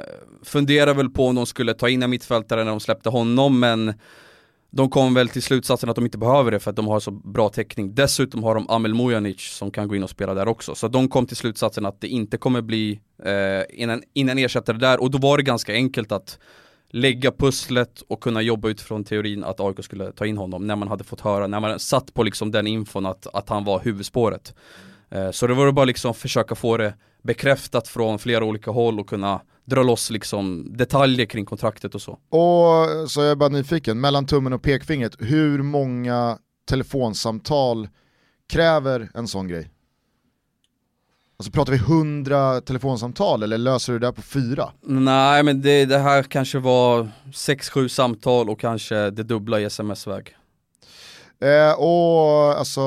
funderar 0.42 0.94
väl 0.94 1.10
på 1.10 1.26
om 1.26 1.34
de 1.34 1.46
skulle 1.46 1.74
ta 1.74 1.88
in 1.88 2.02
en 2.02 2.10
mittfältare 2.10 2.64
när 2.64 2.70
de 2.70 2.80
släppte 2.80 3.08
honom 3.08 3.60
men 3.60 3.94
de 4.70 4.90
kom 4.90 5.14
väl 5.14 5.28
till 5.28 5.42
slutsatsen 5.42 5.88
att 5.90 5.96
de 5.96 6.04
inte 6.04 6.18
behöver 6.18 6.50
det 6.50 6.60
för 6.60 6.70
att 6.70 6.76
de 6.76 6.86
har 6.86 7.00
så 7.00 7.10
bra 7.10 7.48
täckning. 7.48 7.94
Dessutom 7.94 8.44
har 8.44 8.54
de 8.54 8.70
Amel 8.70 8.94
Mujanic 8.94 9.40
som 9.40 9.70
kan 9.70 9.88
gå 9.88 9.96
in 9.96 10.02
och 10.02 10.10
spela 10.10 10.34
där 10.34 10.48
också. 10.48 10.74
Så 10.74 10.88
de 10.88 11.08
kom 11.08 11.26
till 11.26 11.36
slutsatsen 11.36 11.86
att 11.86 12.00
det 12.00 12.08
inte 12.08 12.36
kommer 12.36 12.62
bli 12.62 13.00
eh, 13.24 13.80
innan, 13.80 14.02
innan 14.14 14.38
ersättare 14.38 14.76
där 14.76 15.02
och 15.02 15.10
då 15.10 15.18
var 15.18 15.36
det 15.36 15.42
ganska 15.42 15.72
enkelt 15.72 16.12
att 16.12 16.38
lägga 16.94 17.32
pusslet 17.32 18.02
och 18.08 18.20
kunna 18.20 18.42
jobba 18.42 18.68
utifrån 18.68 19.04
teorin 19.04 19.44
att 19.44 19.60
AIK 19.60 19.84
skulle 19.84 20.12
ta 20.12 20.26
in 20.26 20.36
honom 20.36 20.66
när 20.66 20.76
man 20.76 20.88
hade 20.88 21.04
fått 21.04 21.20
höra, 21.20 21.46
när 21.46 21.60
man 21.60 21.78
satt 21.78 22.14
på 22.14 22.22
liksom 22.22 22.50
den 22.50 22.66
infon 22.66 23.06
att, 23.06 23.26
att 23.32 23.48
han 23.48 23.64
var 23.64 23.80
huvudspåret. 23.80 24.54
Eh, 25.10 25.30
så 25.30 25.46
det 25.46 25.54
var 25.54 25.72
bara 25.72 25.84
liksom 25.84 26.14
försöka 26.14 26.54
få 26.54 26.76
det 26.76 26.94
bekräftat 27.22 27.88
från 27.88 28.18
flera 28.18 28.44
olika 28.44 28.70
håll 28.70 29.00
och 29.00 29.08
kunna 29.08 29.40
dra 29.64 29.82
loss 29.82 30.10
liksom 30.10 30.66
detaljer 30.76 31.26
kring 31.26 31.44
kontraktet 31.44 31.94
och 31.94 32.02
så. 32.02 32.12
Och 32.12 33.10
så 33.10 33.20
är 33.20 33.26
jag 33.26 33.38
bara 33.38 33.48
nyfiken, 33.48 34.00
mellan 34.00 34.26
tummen 34.26 34.52
och 34.52 34.62
pekfingret, 34.62 35.16
hur 35.18 35.62
många 35.62 36.38
telefonsamtal 36.68 37.88
kräver 38.48 39.10
en 39.14 39.28
sån 39.28 39.48
grej? 39.48 39.70
Alltså 41.44 41.52
pratar 41.52 41.72
vi 41.72 41.78
hundra 41.78 42.60
telefonsamtal 42.60 43.42
eller 43.42 43.58
löser 43.58 43.92
du 43.92 43.98
det 43.98 44.06
där 44.06 44.12
på 44.12 44.22
fyra? 44.22 44.70
Nej 44.82 45.42
men 45.42 45.62
det, 45.62 45.84
det 45.84 45.98
här 45.98 46.22
kanske 46.22 46.58
var 46.58 47.08
6-7 47.32 47.88
samtal 47.88 48.50
och 48.50 48.60
kanske 48.60 49.10
det 49.10 49.22
dubbla 49.22 49.60
i 49.60 49.64
sms-väg. 49.64 50.36
Eh, 51.40 51.72
och 51.72 52.58
alltså, 52.58 52.82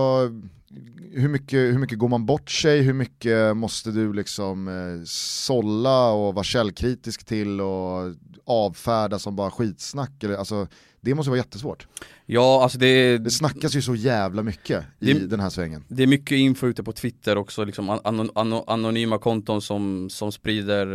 hur 1.14 1.30
mycket, 1.30 1.60
hur 1.60 1.78
mycket 1.78 1.98
går 1.98 2.08
man 2.08 2.26
bort 2.26 2.50
sig, 2.50 2.82
hur 2.82 2.94
mycket 2.94 3.58
måste 3.58 3.92
du 3.92 4.14
liksom 4.14 4.68
eh, 4.68 5.04
sålla 5.06 6.12
och 6.12 6.34
vara 6.34 6.44
källkritisk 6.44 7.26
till 7.26 7.62
och 7.62 8.14
avfärda 8.46 9.20
som 9.20 9.36
bara 9.36 9.52
skitsnack? 9.52 10.24
Eller, 10.24 10.36
alltså, 10.36 10.68
det 11.10 11.16
måste 11.16 11.30
vara 11.30 11.38
jättesvårt. 11.38 11.88
Ja, 12.26 12.64
alltså 12.64 12.78
det... 12.78 13.18
Det 13.18 13.32
snackas 13.32 13.76
ju 13.76 13.82
så 13.82 13.96
jävla 13.96 14.44
mycket 14.44 14.84
i 15.00 15.14
Det- 15.14 15.28
den 15.28 15.40
här 15.40 15.50
svängen. 15.50 15.84
Det 15.88 16.04
är 16.04 16.08
mycket 16.08 16.32
info 16.38 16.68
ute 16.68 16.84
på 16.84 16.92
Twitter 16.92 17.38
också, 17.38 17.64
liksom 17.66 17.90
an- 17.90 18.00
anon- 18.04 18.64
anonyma 18.68 19.18
konton 19.18 19.62
som, 19.62 20.10
som 20.10 20.32
sprider 20.32 20.88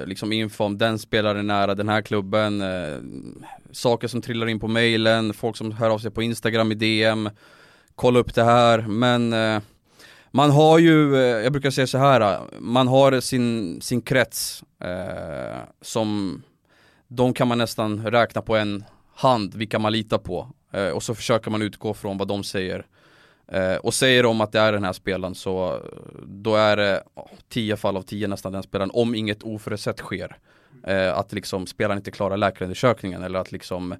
eh, 0.00 0.06
liksom 0.06 0.32
info 0.32 0.64
om 0.64 0.78
den 0.78 0.98
spelaren 0.98 1.46
nära 1.46 1.74
den 1.74 1.88
här 1.88 2.02
klubben, 2.02 2.60
eh, 2.60 2.98
saker 3.72 4.08
som 4.08 4.22
trillar 4.22 4.46
in 4.46 4.60
på 4.60 4.68
mailen, 4.68 5.34
folk 5.34 5.56
som 5.56 5.72
hör 5.72 5.90
av 5.90 5.98
sig 5.98 6.10
på 6.10 6.22
Instagram 6.22 6.72
i 6.72 6.74
DM, 6.74 7.30
kolla 7.94 8.18
upp 8.18 8.34
det 8.34 8.44
här, 8.44 8.78
men 8.80 9.32
eh, 9.32 9.60
man 10.30 10.50
har 10.50 10.78
ju, 10.78 11.14
eh, 11.16 11.20
jag 11.20 11.52
brukar 11.52 11.70
säga 11.70 11.86
så 11.86 11.98
här, 11.98 12.20
eh, 12.20 12.40
man 12.60 12.88
har 12.88 13.20
sin, 13.20 13.80
sin 13.80 14.02
krets 14.02 14.62
eh, 14.84 15.58
som, 15.82 16.42
de 17.08 17.32
kan 17.34 17.48
man 17.48 17.58
nästan 17.58 18.06
räkna 18.06 18.42
på 18.42 18.56
en 18.56 18.84
hand, 19.16 19.54
vilka 19.54 19.78
man 19.78 19.92
litar 19.92 20.18
på. 20.18 20.48
Eh, 20.72 20.88
och 20.88 21.02
så 21.02 21.14
försöker 21.14 21.50
man 21.50 21.62
utgå 21.62 21.94
från 21.94 22.18
vad 22.18 22.28
de 22.28 22.44
säger. 22.44 22.86
Eh, 23.48 23.76
och 23.76 23.94
säger 23.94 24.22
de 24.22 24.40
att 24.40 24.52
det 24.52 24.60
är 24.60 24.72
den 24.72 24.84
här 24.84 24.92
spelaren 24.92 25.34
så 25.34 25.74
eh, 25.74 25.80
då 26.26 26.56
är 26.56 26.76
det 26.76 27.02
oh, 27.14 27.28
10 27.48 27.76
fall 27.76 27.96
av 27.96 28.02
10 28.02 28.28
nästan 28.28 28.52
den 28.52 28.62
spelaren 28.62 28.90
om 28.94 29.14
inget 29.14 29.42
oförutsett 29.42 29.98
sker. 29.98 30.36
Eh, 30.86 31.18
att 31.18 31.32
liksom 31.32 31.66
spelaren 31.66 31.98
inte 31.98 32.10
klarar 32.10 32.36
läkarundersökningen 32.36 33.22
eller 33.22 33.38
att 33.38 33.52
liksom 33.52 33.94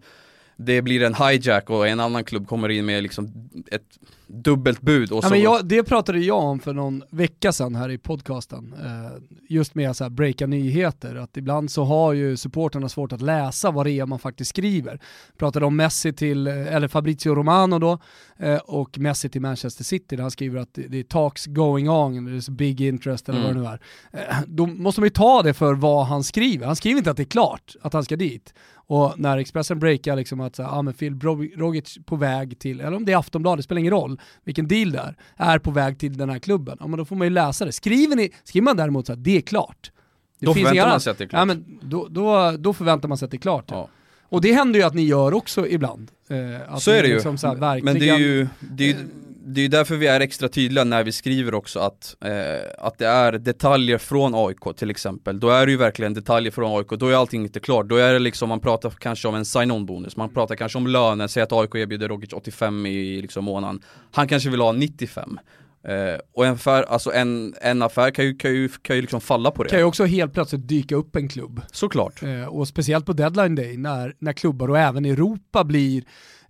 det 0.57 0.83
blir 0.83 1.03
en 1.03 1.15
hijack 1.15 1.71
och 1.71 1.89
en 1.89 2.01
annan 2.01 2.25
klubb 2.25 2.49
kommer 2.49 2.69
in 2.69 2.87
med 2.87 3.03
liksom 3.03 3.51
ett 3.71 3.99
dubbelt 4.27 4.81
bud 4.81 5.13
och 5.13 5.25
Ja, 5.25 5.31
men 5.31 5.41
jag, 5.41 5.67
det 5.67 5.83
pratade 5.83 6.19
jag 6.19 6.39
om 6.39 6.61
för 6.61 6.73
någon 6.73 7.03
vecka 7.11 7.53
sedan 7.53 7.75
här 7.75 7.91
i 7.91 7.99
podcasten. 7.99 8.75
Eh, 8.85 9.23
just 9.49 9.75
med 9.75 9.97
här 10.01 10.09
breaka 10.09 10.47
nyheter, 10.47 11.15
att 11.15 11.37
ibland 11.37 11.71
så 11.71 11.85
har 11.85 12.13
ju 12.13 12.37
supporterna 12.37 12.89
svårt 12.89 13.13
att 13.13 13.21
läsa 13.21 13.71
vad 13.71 13.87
det 13.87 13.91
är 13.91 14.07
man 14.07 14.19
faktiskt 14.19 14.49
skriver. 14.49 15.01
Pratade 15.37 15.67
om 15.67 15.77
Messi 15.77 16.13
till, 16.13 16.47
eh, 16.47 16.75
eller 16.75 16.89
Fabrizio 16.89 17.35
Romano 17.35 17.79
då, 17.79 17.99
eh, 18.39 18.57
och 18.57 18.99
Messi 18.99 19.29
till 19.29 19.41
Manchester 19.41 19.85
City 19.85 20.17
där 20.17 20.23
han 20.23 20.31
skriver 20.31 20.61
att 20.61 20.75
det, 20.75 20.99
är 20.99 21.03
talks 21.03 21.47
going 21.47 21.91
on, 21.91 22.29
there's 22.29 22.51
big 22.51 22.81
interest 22.81 23.29
eller 23.29 23.43
vad 23.43 23.55
det 23.55 23.61
nu 23.61 23.67
är. 23.67 23.81
Eh, 24.13 24.37
då 24.47 24.67
måste 24.67 25.01
man 25.01 25.07
ju 25.07 25.11
ta 25.11 25.43
det 25.43 25.55
för 25.55 25.75
vad 25.75 26.07
han 26.07 26.25
skriver. 26.25 26.67
Han 26.67 26.77
skriver 26.77 26.99
inte 26.99 27.11
att 27.11 27.17
det 27.17 27.23
är 27.23 27.25
klart 27.25 27.77
att 27.83 27.93
han 27.93 28.05
ska 28.05 28.17
dit. 28.17 28.55
Och 28.89 29.19
när 29.19 29.39
Expressen 29.39 29.79
breakar 29.79 30.17
liksom 30.17 30.41
att 30.41 30.57
så 30.57 30.63
ah, 30.63 30.83
men 30.83 30.95
Phil 30.95 31.21
Rogic 31.57 31.99
på 32.07 32.17
väg 32.17 32.59
till, 32.59 32.81
eller 32.81 32.97
om 32.97 33.05
det 33.05 33.13
är 33.13 33.17
Aftonbladet, 33.17 33.59
det 33.59 33.63
spelar 33.63 33.79
ingen 33.79 33.93
roll 33.93 34.16
vilken 34.45 34.69
deal 34.69 34.91
det 34.93 34.99
är, 34.99 35.15
är 35.37 35.59
på 35.59 35.71
väg 35.71 35.99
till 35.99 36.17
den 36.19 36.31
här 36.31 36.39
klubben, 36.39 36.77
ja 36.81 36.87
men 36.87 36.99
då 36.99 37.05
får 37.05 37.17
man 37.17 37.27
ju 37.27 37.31
läsa 37.31 37.65
det. 37.65 37.73
Skriver, 37.73 38.17
ni, 38.17 38.31
skriver 38.45 38.65
man 38.65 38.77
däremot 38.77 39.07
så 39.07 39.13
att 39.13 39.25
det 39.25 39.37
är 39.37 39.41
klart, 39.41 39.91
det 40.41 40.47
Då 40.47 40.55
finns 40.55 40.69
förväntar 40.69 40.91
man 40.91 41.01
sig 41.01 41.11
att 41.11 41.19
det 41.19 41.25
är 41.25 41.29
klart. 41.29 41.41
Ja, 41.41 41.45
men 41.45 41.79
då, 41.83 42.09
då, 42.11 42.57
då 42.59 42.73
förväntar 42.73 43.09
man 43.09 43.19
sig 43.19 43.25
att 43.27 43.31
det 43.31 43.37
är 43.37 43.41
klart. 43.41 43.65
Ja. 43.69 43.89
Och 44.29 44.41
det 44.41 44.53
händer 44.53 44.81
ju 44.81 44.87
att 44.87 44.95
ni 44.95 45.03
gör 45.03 45.35
också 45.35 45.67
ibland. 45.69 46.11
Eh, 46.29 46.77
Så 46.79 46.91
är 46.91 47.03
det 47.03 47.09
ju. 47.09 47.15
Liksom 47.15 47.39
så 47.39 47.47
här, 47.47 47.55
Men 47.55 47.61
verkligen, 47.61 47.99
det 47.99 48.09
är 48.09 48.19
ju, 48.19 48.49
det 48.61 48.85
är, 48.85 48.89
ju- 48.89 49.09
det 49.49 49.61
är 49.61 49.69
därför 49.69 49.97
vi 49.97 50.07
är 50.07 50.21
extra 50.21 50.49
tydliga 50.49 50.85
när 50.85 51.05
vi 51.05 51.13
skriver 51.13 51.55
också 51.55 51.81
att, 51.81 52.17
eh, 52.25 52.87
att 52.87 52.99
det 52.99 53.07
är 53.07 53.33
detaljer 53.33 53.99
från 53.99 54.35
AIK 54.35 54.77
till 54.77 54.91
exempel. 54.91 55.41
Då 55.41 55.51
är 55.51 55.67
det 55.67 55.73
ju 55.73 55.79
verkligen 55.79 56.15
detaljer 56.15 56.53
från 56.53 56.79
AIK, 56.79 56.89
då 56.89 57.09
är 57.09 57.15
allting 57.15 57.43
inte 57.43 57.61
klart. 57.61 57.89
Då 57.89 57.97
är 57.97 58.13
det 58.13 58.19
liksom, 58.19 58.49
man 58.49 58.61
pratar 58.61 58.91
kanske 58.91 59.29
om 59.29 59.35
en 59.35 59.45
sign-on 59.45 59.87
bonus, 59.87 60.17
man 60.17 60.29
pratar 60.29 60.57
kanske 60.57 60.79
om 60.79 60.87
lönen, 60.87 61.29
säg 61.29 61.43
att 61.43 61.53
AIK 61.53 61.75
erbjuder 61.75 62.09
Rogic 62.09 62.33
85 62.33 62.87
i 62.87 63.23
liksom 63.23 63.45
månaden. 63.45 63.83
Han 64.13 64.29
kanske 64.29 64.51
vill 64.51 64.61
ha 64.61 64.73
95. 64.73 65.39
Eh, 65.89 66.21
och 66.35 66.47
en 66.47 66.55
affär, 66.55 66.83
alltså 66.83 67.13
en, 67.13 67.55
en 67.61 67.83
affär 67.83 68.11
kan 68.11 68.25
ju, 68.25 68.37
kan 68.37 68.55
ju, 68.55 68.69
kan 68.69 68.97
ju 68.97 69.03
liksom 69.03 69.21
falla 69.21 69.51
på 69.51 69.63
det. 69.63 69.69
kan 69.71 69.79
ju 69.79 69.85
också 69.85 70.05
helt 70.05 70.33
plötsligt 70.33 70.69
dyka 70.69 70.97
upp 70.97 71.17
en 71.17 71.29
klubb. 71.29 71.61
Såklart. 71.73 72.23
Eh, 72.23 72.45
och 72.45 72.69
speciellt 72.69 73.07
på 73.07 73.13
deadline 73.13 73.55
day 73.55 73.77
när, 73.77 74.15
när 74.19 74.33
klubbar 74.33 74.71
och 74.71 74.79
även 74.79 75.05
Europa 75.05 75.65
blir 75.65 76.05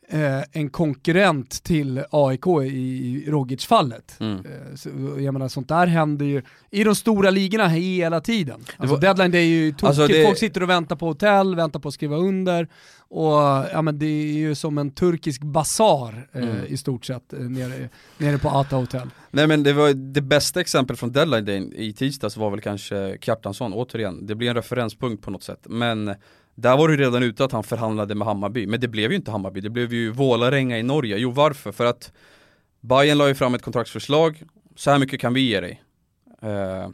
eh, 0.09 0.43
en 0.53 0.71
konkurrent 0.71 1.63
till 1.63 2.05
AIK 2.11 2.47
i 2.73 3.25
Rogic-fallet. 3.27 4.17
Mm. 4.21 4.37
Eh, 4.39 4.75
så, 4.77 4.89
jag 5.19 5.33
menar 5.33 5.49
sånt 5.49 5.69
där 5.69 5.87
händer 5.87 6.27
ju 6.27 6.43
i 6.71 6.85
de 6.85 6.95
stora 6.95 7.31
ligorna 7.31 7.69
hela 7.69 8.21
tiden. 8.21 8.61
Alltså 8.77 8.95
var- 8.95 9.01
deadline 9.01 9.31
day 9.31 9.41
är 9.41 9.45
ju 9.65 9.71
tokigt, 9.71 9.85
Alltså, 9.85 10.07
det- 10.07 10.25
folk 10.27 10.39
sitter 10.39 10.63
och 10.63 10.71
väntar 10.71 10.97
på 10.97 11.07
hotell, 11.07 11.55
väntar 11.57 11.81
på 11.81 11.89
att 11.89 11.95
skriva 11.95 12.17
under 12.17 12.69
och 13.09 13.33
ja, 13.73 13.83
men 13.83 13.99
det 13.99 14.07
är 14.07 14.33
ju 14.33 14.55
som 14.55 14.79
en 14.79 14.91
turkisk 14.91 15.43
basar 15.43 16.29
eh, 16.33 16.43
Mm. 16.43 16.57
i 16.67 16.77
stort 16.77 17.05
sett 17.05 17.33
eh, 17.33 17.39
nere, 17.39 17.89
nere 18.19 18.39
på 18.39 18.49
Ata 18.49 18.77
hotell. 18.77 19.09
Nej 19.31 19.47
men 19.47 19.63
det 19.63 19.73
var 19.73 19.93
det 20.13 20.21
bästa 20.23 20.61
exemplet 20.61 20.99
från 20.99 21.13
deadline 21.13 21.45
day 21.45 21.71
i 21.77 21.93
tisdags 21.93 22.37
var 22.37 22.51
väl 22.51 22.61
kanske 22.61 23.19
Kjartansson, 23.21 23.73
återigen, 23.73 24.27
det 24.27 24.35
blir 24.35 24.49
en 24.49 24.55
referenspunkt 24.57 25.25
på 25.25 25.31
något 25.31 25.43
sätt. 25.43 25.61
Men 25.69 26.15
där 26.57 26.77
var 26.77 26.89
det 26.89 26.95
ju 26.95 27.01
redan 27.01 27.23
ute 27.23 27.45
att 27.45 27.53
han 27.53 27.65
förhandlade 27.65 28.15
med 28.15 28.27
Hammarby, 28.27 28.67
men 28.67 28.81
det 28.81 28.89
blev 28.89 29.11
ju 29.11 29.17
inte 29.17 29.31
Hammarby, 29.31 29.61
det 29.61 29.71
blev 29.71 29.93
ju 29.93 30.11
Vålarenga 30.11 30.79
i 30.79 30.83
Norge. 30.83 31.17
Jo 31.17 31.31
varför? 31.31 31.73
För 31.73 31.85
att 31.85 32.13
Bayern 32.81 33.19
la 33.19 33.29
ju 33.29 33.35
fram 33.35 33.55
ett 33.55 33.63
kontraktsförslag, 33.63 34.43
så 34.77 34.91
här 34.91 34.99
mycket 34.99 35.21
kan 35.21 35.35
vi 35.35 35.41
ge 35.41 35.61
dig. 35.61 35.83
Eh, 36.43 36.89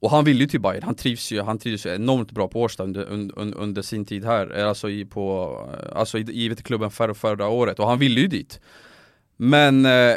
och 0.00 0.10
han 0.10 0.24
ville 0.24 0.40
ju 0.40 0.46
till 0.46 0.60
Bayern, 0.60 0.82
han 0.82 0.94
trivs 0.94 1.32
ju, 1.32 1.42
han 1.42 1.58
trivs 1.58 1.86
ju 1.86 1.94
enormt 1.94 2.32
bra 2.32 2.48
på 2.48 2.60
Årsta 2.60 2.82
under, 2.82 3.04
under, 3.04 3.58
under 3.58 3.82
sin 3.82 4.04
tid 4.04 4.24
här, 4.24 4.58
eh, 4.58 4.68
alltså, 4.68 4.90
i, 4.90 5.04
på, 5.04 5.58
eh, 5.72 5.98
alltså 5.98 6.18
i, 6.18 6.22
givet 6.22 6.60
i 6.60 6.62
klubben 6.62 6.90
förra, 6.90 7.14
förra 7.14 7.48
året, 7.48 7.78
och 7.78 7.88
han 7.88 7.98
ville 7.98 8.20
ju 8.20 8.26
dit. 8.26 8.60
Men 9.36 9.86
eh, 9.86 10.16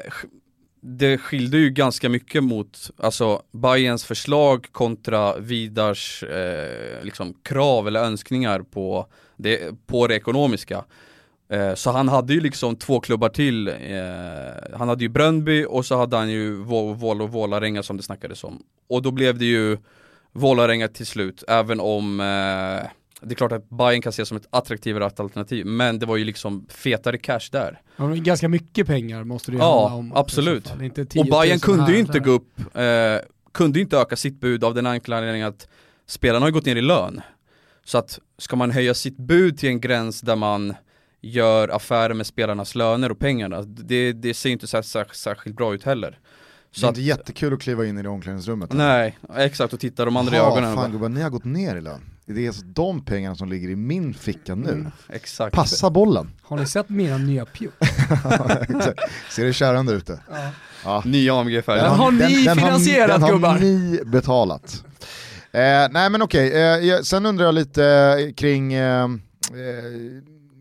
det 0.88 1.18
skilde 1.18 1.58
ju 1.58 1.70
ganska 1.70 2.10
mycket 2.10 2.44
mot 2.44 2.92
alltså 2.98 3.42
Bayerns 3.52 4.06
förslag 4.06 4.68
kontra 4.72 5.38
Vidars 5.38 6.24
eh, 6.24 7.04
liksom 7.04 7.34
krav 7.44 7.88
eller 7.88 8.04
önskningar 8.04 8.60
på 8.60 9.08
det, 9.38 9.88
på 9.88 10.08
det 10.08 10.16
ekonomiska. 10.16 10.86
Eh, 11.50 11.74
så 11.74 11.92
han 11.92 12.10
hade 12.10 12.34
ju 12.34 12.42
liksom 12.42 12.76
två 12.76 13.00
klubbar 13.00 13.30
till. 13.30 13.68
Eh, 13.68 14.78
han 14.78 14.90
hade 14.90 15.04
ju 15.04 15.10
Bröndby 15.10 15.66
och 15.66 15.86
så 15.86 15.98
hade 15.98 16.18
han 16.18 16.30
ju 16.30 16.56
Vål 16.94 17.22
och 17.22 17.32
Vålarenga 17.32 17.84
som 17.84 17.98
det 17.98 18.04
snackades 18.04 18.44
om. 18.44 18.64
Och 18.90 19.02
då 19.02 19.12
blev 19.12 19.38
det 19.38 19.46
ju 19.46 19.78
Vålarenga 20.32 20.88
till 20.88 21.06
slut, 21.06 21.44
även 21.48 21.80
om 21.80 22.20
eh, 22.20 22.90
det 23.26 23.34
är 23.34 23.36
klart 23.36 23.52
att 23.52 23.70
Bayern 23.70 24.02
kan 24.02 24.10
ses 24.10 24.28
som 24.28 24.38
ett 24.38 24.48
attraktivare 24.50 25.06
alternativ, 25.06 25.66
men 25.66 26.00
det 26.00 26.06
var 26.06 26.18
ju 26.18 26.24
liksom 26.26 26.66
fetare 26.70 27.18
cash 27.18 27.50
där. 27.52 27.82
Ja, 27.98 28.08
ganska 28.08 28.50
mycket 28.50 28.88
pengar 28.88 29.24
måste 29.24 29.52
det 29.52 29.56
ju 29.56 29.62
Ja, 29.64 29.82
handla 29.88 30.00
om. 30.00 30.08
i 30.08 30.12
absolut. 30.16 30.68
så 30.68 30.74
fall. 30.74 30.84
Inte 30.84 31.06
10 31.06 31.20
Och 31.22 31.28
000 31.28 31.40
Bayern 31.42 31.60
kunde 31.60 31.92
ju 31.92 32.00
inte 32.00 32.12
där. 32.14 32.20
gå 32.20 32.32
upp, 32.32 32.60
eh, 32.76 33.30
kunde 33.54 33.80
inte 33.80 33.98
öka 33.98 34.16
sitt 34.16 34.40
bud 34.40 34.64
av 34.64 34.74
den 34.74 34.86
enkla 34.86 35.18
anledningen 35.18 35.48
att 35.48 35.68
spelarna 36.08 36.46
har 36.46 36.52
gått 36.52 36.66
ner 36.66 36.76
i 36.76 36.82
lön. 36.82 37.22
Så 37.86 37.98
att 37.98 38.20
ska 38.38 38.56
man 38.56 38.72
höja 38.72 38.94
sitt 38.94 39.18
bud 39.18 39.58
till 39.58 39.70
en 39.70 39.80
gräns 39.82 40.22
där 40.22 40.36
man 40.36 40.74
gör 41.22 41.70
affärer 41.70 42.14
med 42.14 42.28
spelarnas 42.28 42.76
löner 42.76 43.12
och 43.12 43.20
pengarna, 43.20 43.62
det, 43.62 44.14
det 44.14 44.34
ser 44.34 44.50
ju 44.50 44.54
inte 44.54 44.68
så, 44.68 44.84
så, 44.84 45.04
särskilt 45.14 45.56
bra 45.56 45.74
ut 45.74 45.84
heller. 45.84 46.12
Det 46.74 46.80
Så 46.80 46.86
är 46.86 46.90
att, 46.90 46.98
inte 46.98 47.02
jättekul 47.08 47.54
att 47.54 47.62
kliva 47.62 47.86
in 47.86 47.98
i 47.98 48.02
det 48.04 48.10
omklädningsrummet. 48.10 48.74
nej, 48.74 49.18
exakt 49.36 49.74
och 49.74 49.80
titta 49.80 50.06
de 50.06 50.18
andra 50.18 50.36
i 50.36 50.38
Jaha, 50.38 50.52
ögonen. 50.52 50.70
och 50.70 50.76
fan 50.76 50.92
gubbar, 50.92 51.10
ni 51.10 51.22
har 51.22 51.30
gått 51.30 51.44
ner 51.46 51.76
i 51.76 51.82
lön. 51.82 52.02
Det 52.28 52.44
är 52.44 52.48
alltså 52.48 52.66
de 52.66 53.06
pengarna 53.06 53.36
som 53.36 53.50
ligger 53.50 53.70
i 53.70 53.76
min 53.76 54.14
ficka 54.14 54.56
nu. 54.56 54.70
Mm, 54.72 54.92
exakt. 55.10 55.56
Passa 55.56 55.90
bollen. 55.90 56.32
Har 56.42 56.58
ni 56.58 56.66
sett 56.66 56.90
mina 56.90 57.18
nya? 57.18 57.46
Exakt. 58.70 59.00
Ser 59.32 59.46
det 59.46 59.54
kärande 59.54 59.94
ute? 59.94 60.20
Ja. 60.84 61.04
Nya 61.06 61.34
AMG-färger. 61.40 61.84
Den 61.84 61.92
har 61.92 62.12
ni 62.12 62.36
finansierat, 62.56 63.10
den 63.10 63.22
har, 63.22 63.32
gubbar. 63.32 63.54
Den 63.60 63.64
har 63.64 63.80
ni 63.82 64.00
betalat. 64.06 64.84
Eh, 65.52 65.60
nej 65.92 66.10
men 66.10 66.22
okej, 66.22 66.52
eh, 66.54 66.60
jag- 66.60 67.06
sen 67.06 67.26
undrar 67.26 67.46
jag 67.46 67.56
lite 67.56 67.86
eh, 67.86 68.34
kring 68.34 68.74
eh, 68.74 69.04
eh, 69.04 69.10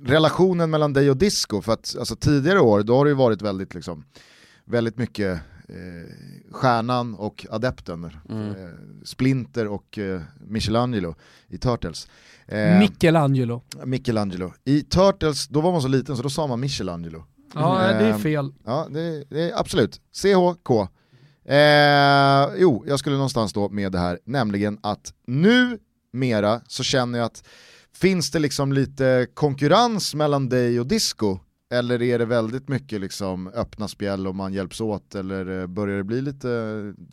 relationen 0.07 0.71
mellan 0.71 0.93
dig 0.93 1.11
och 1.11 1.17
Disco. 1.17 1.63
För 1.63 1.73
att 1.73 1.97
alltså, 1.99 2.17
tidigare 2.17 2.61
år, 2.61 2.83
då 2.83 2.97
har 2.97 3.05
det 3.05 3.09
ju 3.09 3.15
varit 3.15 3.43
väldigt, 3.43 3.75
liksom, 3.75 4.05
väldigt 4.65 4.99
mycket 4.99 5.39
eh, 5.69 6.53
stjärnan 6.53 7.15
och 7.15 7.47
adepten. 7.51 8.11
Mm. 8.29 8.49
Eh, 8.51 8.55
Splinter 9.05 9.69
och 9.69 9.99
eh, 9.99 10.21
Michelangelo 10.49 11.15
i 11.49 11.59
Turtles. 11.59 12.09
Eh, 12.47 12.79
Michelangelo. 12.79 13.63
Michelangelo. 13.85 14.53
I 14.65 14.83
Turtles, 14.83 15.49
då 15.49 15.61
var 15.61 15.73
man 15.73 15.83
så 15.83 15.89
liten 15.89 16.17
så 16.17 16.23
då 16.23 16.31
sa 16.31 16.47
man 16.47 16.61
Michelangelo. 16.61 17.25
Ja, 17.55 17.79
det 17.79 18.05
är 18.07 18.13
Ehm, 18.13 18.21
fel. 18.21 18.55
Ja, 18.65 18.89
det, 18.91 19.25
det 19.31 19.51
är 19.51 19.61
absolut. 19.61 20.01
CHK. 20.23 20.71
Eh, 21.45 22.55
jo, 22.59 22.85
jag 22.87 22.99
skulle 22.99 23.17
någonstans 23.17 23.53
då 23.53 23.69
med 23.69 23.93
det 23.93 23.99
här, 23.99 24.19
nämligen 24.25 24.79
att 24.83 25.13
nu 25.27 25.79
mera 26.13 26.61
så 26.69 26.83
känner 26.83 27.19
jag 27.19 27.27
att 27.27 27.45
finns 27.95 28.31
det 28.31 28.39
liksom 28.39 28.73
lite 28.73 29.27
konkurrens 29.35 30.15
mellan 30.15 30.49
dig 30.49 30.81
och 30.81 30.87
Disco? 30.87 31.39
Eller 31.75 32.03
är 32.03 32.19
det 32.19 32.25
väldigt 32.25 32.69
mycket 32.69 33.01
liksom 33.01 33.49
öppna 33.49 33.89
spjäll 33.89 34.27
och 34.27 34.35
man 34.35 34.53
hjälps 34.53 34.81
åt? 34.81 35.15
Eller 35.15 35.61
eh, 35.61 35.67
börjar 35.67 35.97
det 35.97 36.05
bli 36.05 36.21
lite 36.23 36.51
eh, 36.51 37.05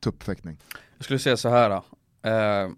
tuppfäktning? 0.00 0.58
Jag 0.96 1.04
skulle 1.04 1.18
säga 1.18 1.36
så 1.36 1.48
här. 1.48 1.70
Eh, 2.22 2.70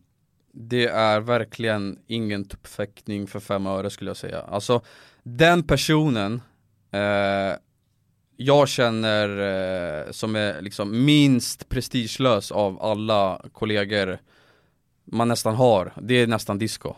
det 0.53 0.87
är 0.87 1.21
verkligen 1.21 1.99
ingen 2.07 2.45
tuppfäktning 2.45 3.27
för 3.27 3.41
fem 3.41 3.67
öre 3.67 3.91
skulle 3.91 4.11
jag 4.11 4.17
säga. 4.17 4.41
Alltså 4.41 4.83
den 5.23 5.63
personen 5.63 6.43
eh, 6.91 7.57
jag 8.37 8.69
känner 8.69 9.29
eh, 9.29 10.11
som 10.11 10.37
är 10.37 10.63
liksom 10.63 11.05
minst 11.05 11.69
prestigelös 11.69 12.53
av 12.53 12.83
alla 12.83 13.43
kollegor 13.53 14.19
man 15.05 15.29
nästan 15.29 15.55
har, 15.55 15.93
det 16.03 16.15
är 16.15 16.27
nästan 16.27 16.59
disco. 16.59 16.95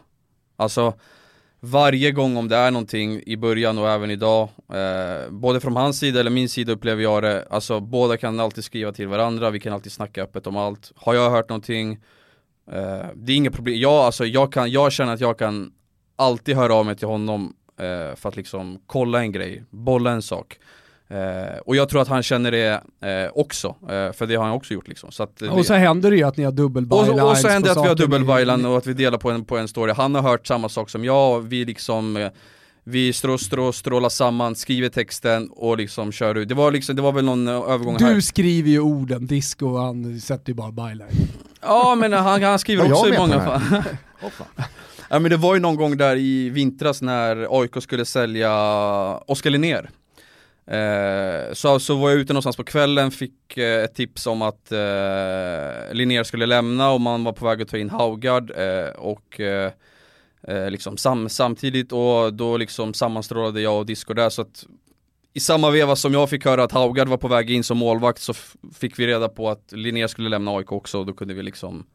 Alltså 0.57 0.95
varje 1.65 2.13
gång 2.13 2.37
om 2.37 2.49
det 2.49 2.57
är 2.57 2.71
någonting 2.71 3.23
i 3.27 3.37
början 3.37 3.79
och 3.79 3.91
även 3.91 4.11
idag, 4.11 4.49
eh, 4.73 5.31
både 5.31 5.61
från 5.61 5.77
hans 5.77 5.99
sida 5.99 6.21
eller 6.21 6.31
min 6.31 6.49
sida 6.49 6.73
upplever 6.73 7.03
jag 7.03 7.23
det, 7.23 7.47
alltså 7.51 7.81
båda 7.81 8.17
kan 8.17 8.41
alltid 8.41 8.65
skriva 8.65 8.93
till 8.93 9.09
varandra, 9.09 9.51
vi 9.51 9.61
kan 9.61 9.73
alltid 9.73 9.93
snacka 9.93 10.23
öppet 10.23 10.47
om 10.47 10.57
allt. 10.57 10.93
Har 10.97 11.15
jag 11.15 11.31
hört 11.31 11.49
någonting, 11.49 11.93
eh, 12.73 13.07
det 13.15 13.33
är 13.33 13.37
inget 13.37 13.53
problem, 13.53 13.79
jag, 13.79 13.93
alltså, 13.93 14.25
jag, 14.27 14.53
kan, 14.53 14.71
jag 14.71 14.93
känner 14.93 15.15
att 15.15 15.21
jag 15.21 15.39
kan 15.39 15.73
alltid 16.17 16.57
höra 16.57 16.75
av 16.75 16.87
mig 16.87 16.97
till 16.97 17.09
honom 17.09 17.55
eh, 17.81 18.17
för 18.17 18.29
att 18.29 18.37
liksom 18.37 18.81
kolla 18.87 19.21
en 19.21 19.33
grej, 19.33 19.65
bolla 19.71 20.11
en 20.11 20.23
sak. 20.23 20.59
Eh, 21.09 21.59
och 21.67 21.77
jag 21.77 21.89
tror 21.89 22.03
att 22.03 22.09
han 22.09 22.23
känner 22.23 22.51
det 22.51 22.71
eh, 23.03 23.31
också, 23.35 23.69
eh, 23.69 24.13
för 24.13 24.27
det 24.27 24.35
har 24.35 24.45
han 24.45 24.53
också 24.55 24.75
gjort 24.75 24.89
liksom. 24.89 25.13
Så 25.13 25.23
att, 25.23 25.37
det- 25.37 25.49
Och 25.49 25.67
så 25.67 25.75
händer 25.75 26.11
det 26.11 26.17
ju 26.17 26.23
att 26.23 26.37
ni 26.37 26.45
har 26.45 26.51
och, 26.53 26.57
dubbel-bylines 26.57 27.23
och, 27.23 27.31
och 27.31 27.37
så 27.39 27.49
händer 27.49 27.75
det 27.75 27.81
att 27.81 27.85
vi 27.85 27.89
har 27.89 27.95
dubbelbajlan 27.95 28.65
och 28.67 28.77
att 28.79 28.87
vi 28.87 28.93
delar 28.93 29.19
på 29.19 29.31
en, 29.31 29.45
på 29.45 29.59
en 29.59 29.69
story. 29.69 29.93
Han 29.93 30.15
har 30.15 30.23
hört 30.23 30.47
samma 30.47 30.69
sak 30.69 30.91
som 30.91 31.05
jag, 31.05 31.41
vi 31.41 31.65
liksom 31.65 32.17
eh, 32.17 32.29
vi 32.87 33.13
strå, 33.13 33.39
strå, 33.39 33.73
strålar 33.73 34.09
samman, 34.09 34.55
skriver 34.55 34.89
texten 34.89 35.49
och 35.51 35.77
liksom 35.77 36.13
kör 36.13 36.35
ut. 36.35 36.49
Det 36.49 36.55
var 36.55 36.71
liksom, 36.71 36.97
det 36.97 37.03
var 37.03 37.13
väl 37.13 37.25
någon 37.25 37.49
eh, 37.49 37.55
övergång 37.55 37.97
här. 38.01 38.15
Du 38.15 38.23
skriver 38.23 38.71
ju 38.71 38.81
orden, 38.81 39.27
disco 39.27 39.67
och 39.69 39.81
han 39.81 40.21
sätter 40.21 40.51
ju 40.51 40.55
bara 40.55 40.73
byline. 40.73 41.09
Ja 41.63 41.95
men 41.95 42.13
han, 42.13 42.43
han 42.43 42.59
skriver 42.59 42.93
också 42.93 43.15
i 43.15 43.19
många 43.19 43.41
fall. 43.41 43.61
Ja 45.11 45.19
men 45.19 45.31
det 45.31 45.37
var 45.37 45.55
ju 45.55 45.61
någon 45.61 45.77
gång 45.77 45.97
där 45.97 46.17
i 46.17 46.51
vintras 46.51 47.03
när 47.03 47.61
AIK 47.61 47.83
skulle 47.83 48.05
sälja 48.05 48.51
Oskar 49.27 49.51
Linnér 49.51 49.91
eh, 50.67 51.53
så, 51.53 51.79
så 51.81 51.97
var 51.97 52.11
jag 52.11 52.19
ute 52.19 52.33
någonstans 52.33 52.57
på 52.57 52.65
kvällen, 52.65 53.11
fick 53.11 53.57
eh, 53.57 53.85
ett 53.85 53.95
tips 53.95 54.27
om 54.27 54.43
att 54.43 54.73
eh, 54.73 55.93
Linnér 55.93 56.23
skulle 56.23 56.47
lämna 56.47 56.91
och 56.91 57.01
man 57.01 57.25
var 57.25 57.33
på 57.33 57.45
väg 57.45 57.63
att 57.63 57.69
ta 57.69 57.77
in 57.79 57.91
Haugard 57.91 58.51
eh, 58.57 58.89
och 58.89 59.41
eh, 59.41 59.73
eh, 60.49 60.71
liksom 60.71 60.97
sam, 60.97 61.29
samtidigt 61.29 61.93
och 61.93 62.35
då 62.35 62.57
liksom 62.57 62.95
sammanstrålade 62.95 63.61
jag 63.61 63.79
och 63.79 63.87
Disco 63.87 64.15
där 64.15 64.31
så 64.31 64.43
att 64.43 64.67
i 65.33 65.41
samma 65.41 65.71
veva 65.71 65.97
som 65.97 66.13
jag 66.13 66.31
fick 66.31 66.45
höra 66.45 66.65
att 66.65 66.73
Haugard 66.73 67.09
var 67.09 67.17
på 67.17 67.29
väg 67.29 67.51
in 67.51 67.65
som 67.65 67.79
målvakt 67.79 68.21
så 68.21 68.35
fick 68.75 68.99
vi 68.99 69.07
reda 69.07 69.29
på 69.29 69.51
att 69.51 69.73
Linnér 69.73 70.07
skulle 70.07 70.29
lämna 70.29 70.51
AIK 70.51 70.73
också 70.73 70.99
och 70.99 71.07
då 71.07 71.13
kunde 71.13 71.35
vi 71.35 71.43
liksom 71.43 71.87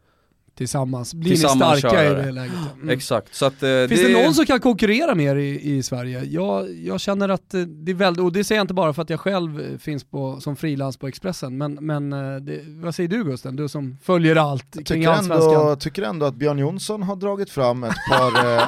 Tillsammans. 0.60 1.14
Blir 1.14 1.30
Tillsammans 1.32 1.74
ni 1.76 1.80
starka 1.80 2.06
i 2.06 2.10
det. 2.10 2.22
det 2.22 2.32
läget? 2.32 2.54
Mm. 2.76 2.90
Exakt, 2.90 3.36
så 3.36 3.46
att 3.46 3.64
eh, 3.64 3.70
Finns 3.90 4.02
det, 4.02 4.24
någon 4.24 4.34
som 4.34 4.46
kan 4.46 4.60
konkurrera 4.60 5.16
med 5.16 5.26
er 5.26 5.36
i, 5.36 5.78
i 5.78 5.84
Sverige? 5.84 6.24
Jag, 6.24 6.76
jag 6.76 7.00
känner 7.00 7.30
att 7.30 7.54
eh, 7.54 7.62
det 7.62 7.92
är 7.92 7.96
väldigt, 7.96 8.24
och 8.24 8.32
det 8.32 8.44
säger 8.44 8.60
jag 8.60 8.64
inte 8.64 8.74
bara 8.74 8.94
för 8.94 9.02
att 9.02 9.10
jag 9.10 9.20
själv 9.20 9.62
eh, 9.62 9.78
finns 9.78 10.04
på, 10.04 10.40
som 10.42 10.56
frilans 10.56 10.98
på 10.98 11.08
Expressen, 11.08 11.58
men, 11.58 11.74
men 11.74 12.14
eh, 12.14 12.36
det, 12.36 12.62
vad 12.66 12.96
säger 12.96 13.10
du 13.10 13.24
Gusten? 13.24 13.56
Du 13.56 13.68
som 13.68 13.98
följer 14.04 14.36
allt 14.36 14.74
kring 14.74 14.84
tycker, 14.84 15.10
Allsvenskan. 15.10 15.54
ändå, 15.62 15.76
tycker 15.76 16.04
ändå 16.04 16.26
att 16.26 16.36
Björn 16.36 16.60
Jonsson 16.60 17.04
har 17.04 17.16
dragit 17.16 17.50
fram 17.50 17.84
ett 17.84 17.96
par, 18.12 18.56
eh, 18.58 18.64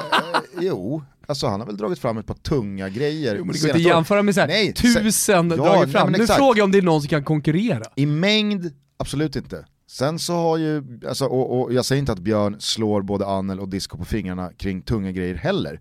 jo, 0.60 1.02
alltså 1.26 1.46
han 1.46 1.60
har 1.60 1.66
väl 1.66 1.76
dragit 1.76 1.98
fram 1.98 2.18
ett 2.18 2.26
par 2.26 2.34
tunga 2.34 2.88
grejer. 2.88 3.36
Jo, 3.38 3.44
men 3.44 3.52
det 3.52 3.60
går 3.60 3.68
inte 3.68 3.88
att 3.88 3.94
jämföra 3.94 4.22
med 4.22 4.34
så 4.34 4.40
här, 4.40 4.48
Nej, 4.48 4.72
tusen 4.72 5.50
ja, 5.50 5.56
dragit 5.56 5.82
nej, 5.82 5.92
fram. 5.92 6.10
men 6.10 6.20
Nu 6.20 6.26
frågar 6.26 6.58
jag 6.58 6.64
om 6.64 6.72
det 6.72 6.78
är 6.78 6.82
någon 6.82 7.00
som 7.00 7.08
kan 7.08 7.24
konkurrera. 7.24 7.82
I 7.96 8.06
mängd, 8.06 8.70
absolut 8.96 9.36
inte. 9.36 9.64
Sen 9.92 10.18
så 10.18 10.32
har 10.34 10.56
ju, 10.56 11.00
alltså, 11.08 11.24
och, 11.26 11.60
och 11.62 11.72
jag 11.72 11.84
säger 11.84 12.00
inte 12.00 12.12
att 12.12 12.18
Björn 12.18 12.56
slår 12.60 13.02
både 13.02 13.26
Annel 13.26 13.60
och 13.60 13.68
Disco 13.68 13.96
på 13.98 14.04
fingrarna 14.04 14.52
kring 14.56 14.82
tunga 14.82 15.12
grejer 15.12 15.34
heller. 15.34 15.80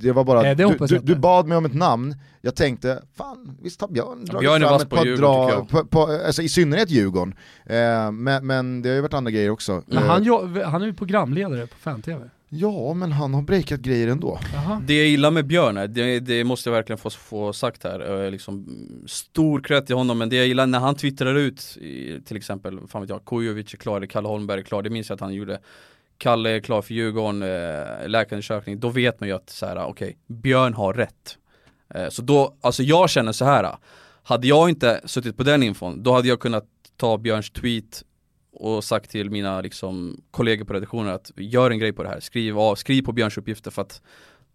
Det 0.00 0.12
var 0.12 0.24
bara, 0.24 0.42
Nej, 0.42 0.54
det 0.54 0.76
du, 0.78 0.86
du, 0.86 0.98
du 0.98 1.14
bad 1.16 1.46
mig 1.46 1.56
om 1.58 1.64
ett 1.64 1.74
namn, 1.74 2.14
jag 2.40 2.54
tänkte, 2.56 3.02
fan 3.16 3.58
visst 3.62 3.80
har 3.80 3.88
Björn 3.88 4.24
dragit 4.24 4.40
Björn 4.40 4.60
fram 4.62 4.80
ett 4.80 4.90
på 4.90 4.96
par 4.96 5.04
Djurgården, 5.04 5.30
dra, 5.30 5.46
tycker 5.46 5.76
jag. 5.76 5.90
på, 5.90 6.06
på, 6.06 6.12
alltså, 6.26 6.42
i 6.42 6.48
synnerhet 6.48 6.90
Djurgården. 6.90 7.34
Eh, 7.66 8.10
men, 8.12 8.46
men 8.46 8.82
det 8.82 8.88
har 8.88 8.96
ju 8.96 9.00
varit 9.02 9.14
andra 9.14 9.30
grejer 9.30 9.50
också. 9.50 9.82
Men 9.86 9.98
Eh, 9.98 10.08
han, 10.08 10.22
jo- 10.24 10.62
han 10.64 10.82
är 10.82 10.86
ju 10.86 10.94
programledare 10.94 11.66
på 11.66 11.76
fan-tv. 11.78 12.30
Ja, 12.54 12.94
men 12.94 13.12
han 13.12 13.34
har 13.34 13.42
breakat 13.42 13.80
grejer 13.80 14.08
ändå. 14.08 14.38
Jaha. 14.54 14.82
Det 14.86 14.94
jag 14.98 15.06
gillar 15.06 15.30
med 15.30 15.46
Björn, 15.46 15.76
är- 15.76 15.88
det, 15.88 16.20
det 16.20 16.44
måste 16.44 16.68
jag 16.68 16.74
verkligen 16.74 16.98
få, 16.98 17.10
få 17.10 17.52
sagt 17.52 17.84
här, 17.84 18.30
liksom, 18.30 18.66
stor 19.06 19.60
cred 19.60 19.86
till 19.86 19.96
honom, 19.96 20.18
men 20.18 20.28
det 20.28 20.36
jag 20.36 20.46
gillar 20.46 20.66
när 20.66 20.78
han 20.78 20.94
twittrar 20.94 21.34
ut, 21.34 21.76
i, 21.76 22.20
till 22.24 22.36
exempel, 22.36 22.80
fan 22.88 23.00
vet 23.02 23.10
jag, 23.10 23.24
Kujovic 23.24 23.74
är 23.74 23.78
klar, 23.78 24.06
Kalle 24.06 24.28
Holmberg 24.28 24.60
är 24.60 24.64
klar, 24.64 24.82
det 24.82 24.90
minns 24.90 25.08
jag 25.08 25.14
att 25.14 25.20
han 25.20 25.34
gjorde 25.34 25.60
Kalle 26.18 26.50
är 26.50 26.60
klar 26.60 26.82
för 26.82 26.94
Djurgården, 26.94 27.42
eh, 27.42 28.08
läkarundersökning, 28.08 28.80
då 28.80 28.88
vet 28.88 29.20
man 29.20 29.28
ju 29.28 29.34
att 29.34 29.50
så 29.50 29.66
här, 29.66 29.84
okej, 29.84 30.18
Björn 30.26 30.74
har 30.74 30.92
rätt. 30.94 31.36
Eh, 31.94 32.08
så 32.08 32.22
då, 32.22 32.56
alltså 32.60 32.82
jag 32.82 33.10
känner 33.10 33.32
så 33.32 33.44
här. 33.44 33.76
hade 34.22 34.46
jag 34.46 34.68
inte 34.68 35.00
suttit 35.04 35.36
på 35.36 35.42
den 35.42 35.62
infon, 35.62 36.02
då 36.02 36.12
hade 36.12 36.28
jag 36.28 36.40
kunnat 36.40 36.64
ta 36.96 37.18
Björns 37.18 37.50
tweet 37.50 38.02
och 38.54 38.84
sagt 38.84 39.10
till 39.10 39.30
mina 39.30 39.60
liksom, 39.60 40.20
kollegor 40.30 40.64
på 40.64 40.72
redaktionen 40.74 41.14
att 41.14 41.30
gör 41.36 41.70
en 41.70 41.78
grej 41.78 41.92
på 41.92 42.02
det 42.02 42.08
här, 42.08 42.20
skriv, 42.20 42.58
av, 42.58 42.74
skriv 42.74 43.02
på 43.02 43.12
Björns 43.12 43.38
uppgifter 43.38 43.70
för 43.70 43.82
att 43.82 44.02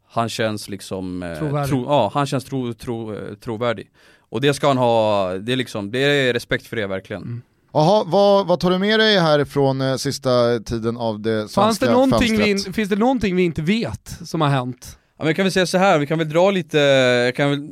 han 0.09 0.29
känns 0.29 0.69
liksom 0.69 1.23
eh, 1.23 1.37
Trovärdig. 1.37 1.69
tro, 1.69 1.85
Ja, 1.85 2.11
han 2.13 2.25
känns 2.25 2.45
tro, 2.45 2.73
tro, 2.73 3.13
eh, 3.15 3.33
trovärdig. 3.35 3.91
Och 4.29 4.41
det 4.41 4.53
ska 4.53 4.67
han 4.67 4.77
ha, 4.77 5.33
det 5.33 5.51
är 5.51 5.55
liksom, 5.55 5.91
det 5.91 5.99
är 5.99 6.33
respekt 6.33 6.67
för 6.67 6.75
det 6.75 6.87
verkligen. 6.87 7.21
Mm. 7.21 7.41
Jaha, 7.73 8.03
vad, 8.07 8.47
vad 8.47 8.59
tar 8.59 8.71
du 8.71 8.77
med 8.77 8.99
dig 8.99 9.19
härifrån 9.19 9.81
eh, 9.81 9.95
sista 9.95 10.59
tiden 10.59 10.97
av 10.97 11.19
det 11.19 11.39
svenska 11.49 11.61
Fanns 11.61 11.79
det 11.79 11.85
vi, 11.87 12.27
fönstret? 12.37 12.67
in- 12.67 12.73
finns 12.73 12.89
det 12.89 12.95
någonting 12.95 13.35
vi 13.35 13.43
inte 13.43 13.61
vet 13.61 14.17
som 14.25 14.41
har 14.41 14.49
hänt? 14.49 14.97
Ja, 15.20 15.24
men 15.24 15.28
jag 15.28 15.36
kan 15.36 15.45
väl 15.45 15.51
säga 15.51 15.65
så 15.65 15.78
här, 15.78 15.99
vi 15.99 16.07
kan 16.07 16.18
väl 16.18 16.30
dra 16.30 16.51
lite, 16.51 16.78
jag 17.26 17.36
kan 17.36 17.49
väl 17.49 17.68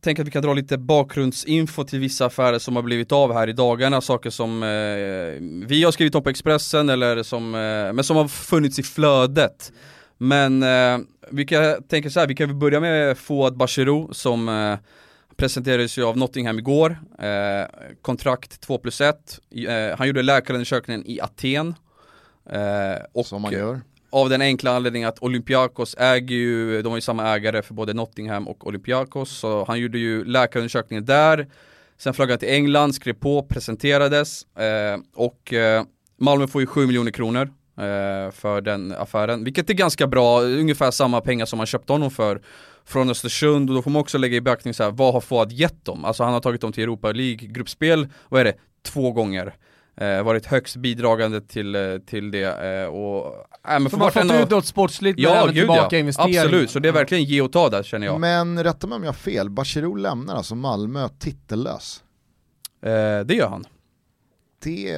tänka 0.00 0.22
att 0.22 0.28
vi 0.28 0.32
kan 0.32 0.42
dra 0.42 0.54
lite 0.54 0.78
bakgrundsinfo 0.78 1.84
till 1.84 2.00
vissa 2.00 2.26
affärer 2.26 2.58
som 2.58 2.76
har 2.76 2.82
blivit 2.82 3.12
av 3.12 3.32
här 3.32 3.48
i 3.48 3.52
dagarna, 3.52 4.00
saker 4.00 4.30
som 4.30 4.62
eh, 4.62 5.68
vi 5.68 5.84
har 5.84 5.92
skrivit 5.92 6.14
om 6.14 6.22
på 6.22 6.30
Expressen 6.30 6.88
eller 6.88 7.22
som, 7.22 7.54
eh, 7.54 7.92
men 7.92 8.04
som 8.04 8.16
har 8.16 8.28
funnits 8.28 8.78
i 8.78 8.82
flödet. 8.82 9.72
Men 10.16 10.62
eh, 10.62 10.98
vi 11.30 11.44
kan 11.44 11.82
tänka 11.82 12.10
så 12.10 12.20
här, 12.20 12.26
vi 12.26 12.34
kan 12.34 12.48
väl 12.48 12.56
börja 12.56 12.80
med 12.80 13.18
Fouad 13.18 13.56
Bachirou 13.56 14.08
som 14.12 14.48
eh, 14.48 14.78
presenterades 15.36 15.98
ju 15.98 16.04
av 16.04 16.16
Nottingham 16.16 16.58
igår, 16.58 16.98
eh, 17.18 17.66
kontrakt 18.02 18.60
2 18.60 18.78
plus 18.78 19.00
1, 19.00 19.40
eh, 19.68 19.98
han 19.98 20.06
gjorde 20.06 20.22
läkarundersökningen 20.22 21.06
i 21.06 21.20
Aten. 21.20 21.74
Eh, 22.50 23.02
och 23.12 23.26
Som 23.26 23.42
man 23.42 23.52
gör 23.52 23.80
av 24.10 24.28
den 24.28 24.42
enkla 24.42 24.76
anledningen 24.76 25.08
att 25.08 25.22
Olympiakos 25.22 25.94
äger 25.98 26.36
ju, 26.36 26.82
de 26.82 26.88
har 26.88 26.96
ju 26.96 27.00
samma 27.00 27.28
ägare 27.34 27.62
för 27.62 27.74
både 27.74 27.94
Nottingham 27.94 28.48
och 28.48 28.66
Olympiakos, 28.66 29.30
så 29.30 29.64
han 29.64 29.80
gjorde 29.80 29.98
ju 29.98 30.24
läkarundersökningen 30.24 31.04
där, 31.04 31.46
sen 31.98 32.14
flög 32.14 32.30
han 32.30 32.38
till 32.38 32.48
England, 32.48 32.92
skrev 32.92 33.12
på, 33.12 33.42
presenterades 33.42 34.56
eh, 34.56 35.00
och 35.14 35.52
eh, 35.52 35.84
Malmö 36.16 36.46
får 36.46 36.60
ju 36.60 36.66
7 36.66 36.86
miljoner 36.86 37.10
kronor 37.10 37.42
eh, 37.78 38.30
för 38.32 38.60
den 38.60 38.92
affären, 38.92 39.44
vilket 39.44 39.70
är 39.70 39.74
ganska 39.74 40.06
bra, 40.06 40.40
ungefär 40.42 40.90
samma 40.90 41.20
pengar 41.20 41.46
som 41.46 41.56
man 41.56 41.66
köpte 41.66 41.92
honom 41.92 42.10
för 42.10 42.42
från 42.84 43.10
Östersund 43.10 43.70
och 43.70 43.76
då 43.76 43.82
får 43.82 43.90
man 43.90 44.00
också 44.00 44.18
lägga 44.18 44.36
i 44.36 44.40
beaktning 44.40 44.74
så 44.74 44.82
här, 44.82 44.90
vad 44.90 45.12
har 45.12 45.20
Fouad 45.20 45.52
gett 45.52 45.84
dem? 45.84 46.04
Alltså 46.04 46.24
han 46.24 46.32
har 46.32 46.40
tagit 46.40 46.60
dem 46.60 46.72
till 46.72 46.82
Europa 46.82 47.12
League 47.12 47.48
gruppspel, 47.48 48.08
vad 48.28 48.40
är 48.40 48.44
det, 48.44 48.54
två 48.82 49.12
gånger 49.12 49.54
eh, 50.00 50.22
varit 50.22 50.46
högst 50.46 50.76
bidragande 50.76 51.40
till, 51.40 51.74
eh, 51.74 51.98
till 51.98 52.30
det. 52.30 52.44
Eh, 52.44 52.86
och, 52.86 53.26
äh, 53.26 53.32
men 53.64 53.90
Som 53.90 53.90
för 53.90 53.98
har 53.98 54.10
fått 54.10 54.42
ut 54.42 54.50
något 54.50 54.66
sportsligt 54.66 55.18
men 55.18 55.24
Ja, 55.24 55.34
även 55.34 55.46
gud 55.46 55.62
tillbaka 55.62 55.96
ja. 55.96 56.00
investeringar. 56.00 56.44
Absolut, 56.44 56.70
så 56.70 56.78
det 56.78 56.88
är 56.88 56.92
verkligen 56.92 57.24
ge 57.24 57.40
och 57.40 57.52
ta 57.52 57.68
där 57.68 57.82
känner 57.82 58.06
jag. 58.06 58.20
Men 58.20 58.64
rätta 58.64 58.86
mig 58.86 58.96
om 58.96 59.02
jag 59.02 59.08
har 59.08 59.14
fel, 59.14 59.50
Bachirou 59.50 59.96
lämnar 59.96 60.34
alltså 60.36 60.54
Malmö 60.54 61.08
titellös. 61.18 62.02
Eh, 62.82 62.90
det 63.24 63.34
gör 63.34 63.48
han. 63.48 63.64
Det, 64.62 64.96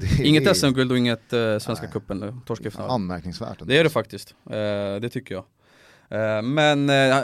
det 0.00 0.24
Inget 0.24 0.46
är 0.46 0.54
SM-guld 0.54 0.92
och 0.92 0.98
inget 0.98 1.32
eh, 1.32 1.38
Svenska 1.58 1.82
Nej. 1.82 1.92
cupen, 1.92 2.22
eh, 2.22 2.34
torsk 2.46 2.66
i 2.66 2.70
final. 2.70 2.90
anmärkningsvärt. 2.90 3.58
Det 3.62 3.78
är 3.78 3.84
det 3.84 3.90
faktiskt, 3.90 4.34
eh, 4.50 5.00
det 5.00 5.08
tycker 5.08 5.34
jag. 5.34 5.44
Eh, 6.10 6.42
men 6.42 6.90
eh, 6.90 7.16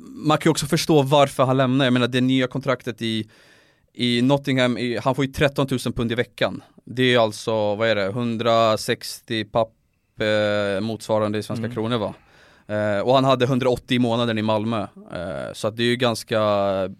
man 0.00 0.38
kan 0.38 0.48
ju 0.48 0.50
också 0.50 0.66
förstå 0.66 1.02
varför 1.02 1.44
han 1.44 1.56
lämnar, 1.56 1.84
jag 1.86 1.92
menar 1.92 2.08
det 2.08 2.20
nya 2.20 2.46
kontraktet 2.46 3.02
i, 3.02 3.28
i 4.00 4.22
Nottingham, 4.22 4.78
i, 4.78 4.96
han 4.96 5.14
får 5.14 5.24
ju 5.24 5.32
13 5.32 5.66
000 5.70 5.78
pund 5.94 6.12
i 6.12 6.14
veckan. 6.14 6.62
Det 6.84 7.14
är 7.14 7.18
alltså, 7.18 7.74
vad 7.74 7.88
är 7.88 7.94
det, 7.96 8.06
160 8.06 9.44
papp 9.44 9.72
eh, 10.20 10.80
motsvarande 10.80 11.38
i 11.38 11.42
svenska 11.42 11.64
Mm. 11.64 11.74
kronor 11.74 11.98
va? 11.98 12.14
Eh, 12.74 13.00
och 13.00 13.14
han 13.14 13.24
hade 13.24 13.44
180 13.44 13.94
i 13.94 13.98
månaden 13.98 14.38
i 14.38 14.42
Malmö. 14.42 14.80
Eh, 15.12 15.52
så 15.52 15.68
att 15.68 15.76
det 15.76 15.82
är 15.82 15.86
ju 15.86 15.96
ganska 15.96 16.40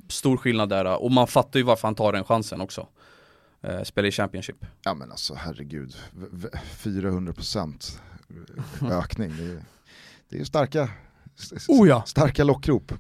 stor 0.09 0.37
skillnad 0.37 0.69
där 0.69 1.03
och 1.03 1.11
man 1.13 1.27
fattar 1.27 1.59
ju 1.61 1.65
varför 1.65 1.89
han 1.89 1.95
tar 1.95 2.13
den 2.13 2.25
chansen 2.25 2.61
också. 2.61 2.87
Eh, 3.63 3.83
spela 3.83 4.09
i 4.09 4.11
Championship. 4.11 4.57
Ja 4.85 4.95
men 4.95 5.11
alltså 5.11 5.35
herregud, 5.35 5.97
V- 6.13 6.27
v- 6.33 6.59
400% 6.83 7.99
ökning. 8.91 9.37
Det 9.37 9.43
är, 9.45 9.63
det 10.29 10.37
är 10.37 10.39
ju 10.41 10.45
starka, 10.45 10.89
Oh 11.69 11.89
ja. 11.89 12.03
starka 12.07 12.45
lockrop. 12.45 12.93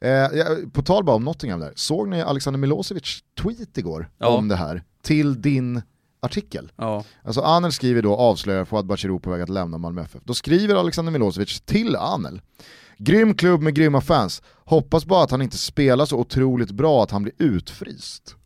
Eh, 0.00 0.08
ja, 0.10 0.44
på 0.72 0.82
tal 0.82 1.04
bara 1.04 1.16
om 1.16 1.24
Nottingham 1.24 1.60
där, 1.60 1.72
såg 1.76 2.08
ni 2.08 2.22
Alexander 2.22 2.58
Milosevic 2.60 3.20
tweet 3.42 3.78
igår 3.78 4.10
Ja. 4.18 4.28
om 4.28 4.48
det 4.48 4.56
här 4.56 4.82
till 5.02 5.42
din 5.42 5.82
artikel? 6.20 6.72
Ja, 6.76 7.04
Alltså 7.22 7.40
Anel 7.40 7.72
skriver 7.72 8.02
då 8.02 8.16
avslöjar 8.16 8.64
Fouad 8.64 8.86
Bachirou 8.86 9.18
på 9.20 9.30
väg 9.30 9.42
att 9.42 9.48
lämna 9.48 9.78
Malmö 9.78 10.02
FF. 10.02 10.22
Då 10.24 10.34
skriver 10.34 10.74
Alexander 10.74 11.12
Milosevic 11.12 11.60
till 11.60 11.96
Anel. 11.96 12.40
Grym 12.98 13.34
klubb 13.34 13.60
med 13.62 13.74
grymma 13.74 14.00
fans. 14.00 14.42
Hoppas 14.64 15.04
bara 15.06 15.24
att 15.24 15.30
han 15.30 15.42
inte 15.42 15.58
spelar 15.58 16.06
så 16.06 16.18
otroligt 16.18 16.70
bra 16.70 17.02
att 17.02 17.10
han 17.10 17.22
blir 17.22 17.34
utfryst. 17.38 18.36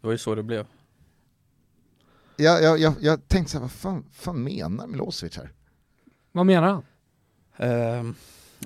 det 0.00 0.06
var 0.06 0.12
ju 0.12 0.18
så 0.18 0.34
det 0.34 0.42
blev. 0.42 0.66
Jag, 2.36 2.62
jag, 2.62 2.78
jag, 2.78 2.94
jag 3.00 3.28
tänkte 3.28 3.52
såhär, 3.52 3.62
vad 3.62 3.70
fan, 3.72 4.04
fan 4.12 4.42
menar 4.42 4.86
Milosevic 4.86 5.36
här? 5.36 5.52
Vad 6.32 6.46
menar 6.46 6.68
han? 6.68 6.82
Ehm, 7.56 8.14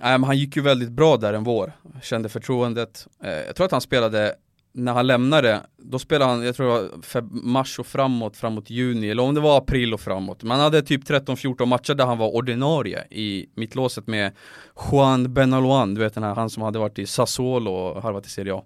nej, 0.02 0.18
men 0.18 0.24
han 0.24 0.38
gick 0.38 0.56
ju 0.56 0.62
väldigt 0.62 0.90
bra 0.90 1.16
där 1.16 1.32
en 1.32 1.44
vår, 1.44 1.72
kände 2.02 2.28
förtroendet. 2.28 3.06
Eh, 3.24 3.30
jag 3.30 3.56
tror 3.56 3.64
att 3.64 3.72
han 3.72 3.80
spelade, 3.80 4.34
när 4.72 4.92
han 4.92 5.06
lämnade, 5.06 5.60
då 5.76 5.98
spelade 5.98 6.30
han, 6.30 6.42
jag 6.42 6.56
tror 6.56 6.66
det 6.66 6.72
var 6.72 6.88
feb- 6.88 7.42
mars 7.42 7.78
och 7.78 7.86
framåt, 7.86 8.36
framåt 8.36 8.70
juni, 8.70 9.10
eller 9.10 9.22
om 9.22 9.34
det 9.34 9.40
var 9.40 9.58
april 9.58 9.94
och 9.94 10.00
framåt. 10.00 10.42
Man 10.42 10.60
hade 10.60 10.82
typ 10.82 11.04
13-14 11.04 11.66
matcher 11.66 11.94
där 11.94 12.06
han 12.06 12.18
var 12.18 12.34
ordinarie 12.34 13.04
i 13.10 13.46
mittlåset 13.54 14.06
med 14.06 14.32
Juan 14.92 15.34
Benaloan, 15.34 15.94
du 15.94 16.00
vet 16.00 16.14
den 16.14 16.22
här, 16.22 16.34
han 16.34 16.50
som 16.50 16.62
hade 16.62 16.78
varit 16.78 16.98
i 16.98 17.06
Sassuolo 17.06 17.70
och 17.70 18.02
harvat 18.02 18.26
i 18.26 18.30
Serie 18.30 18.54
A. 18.54 18.62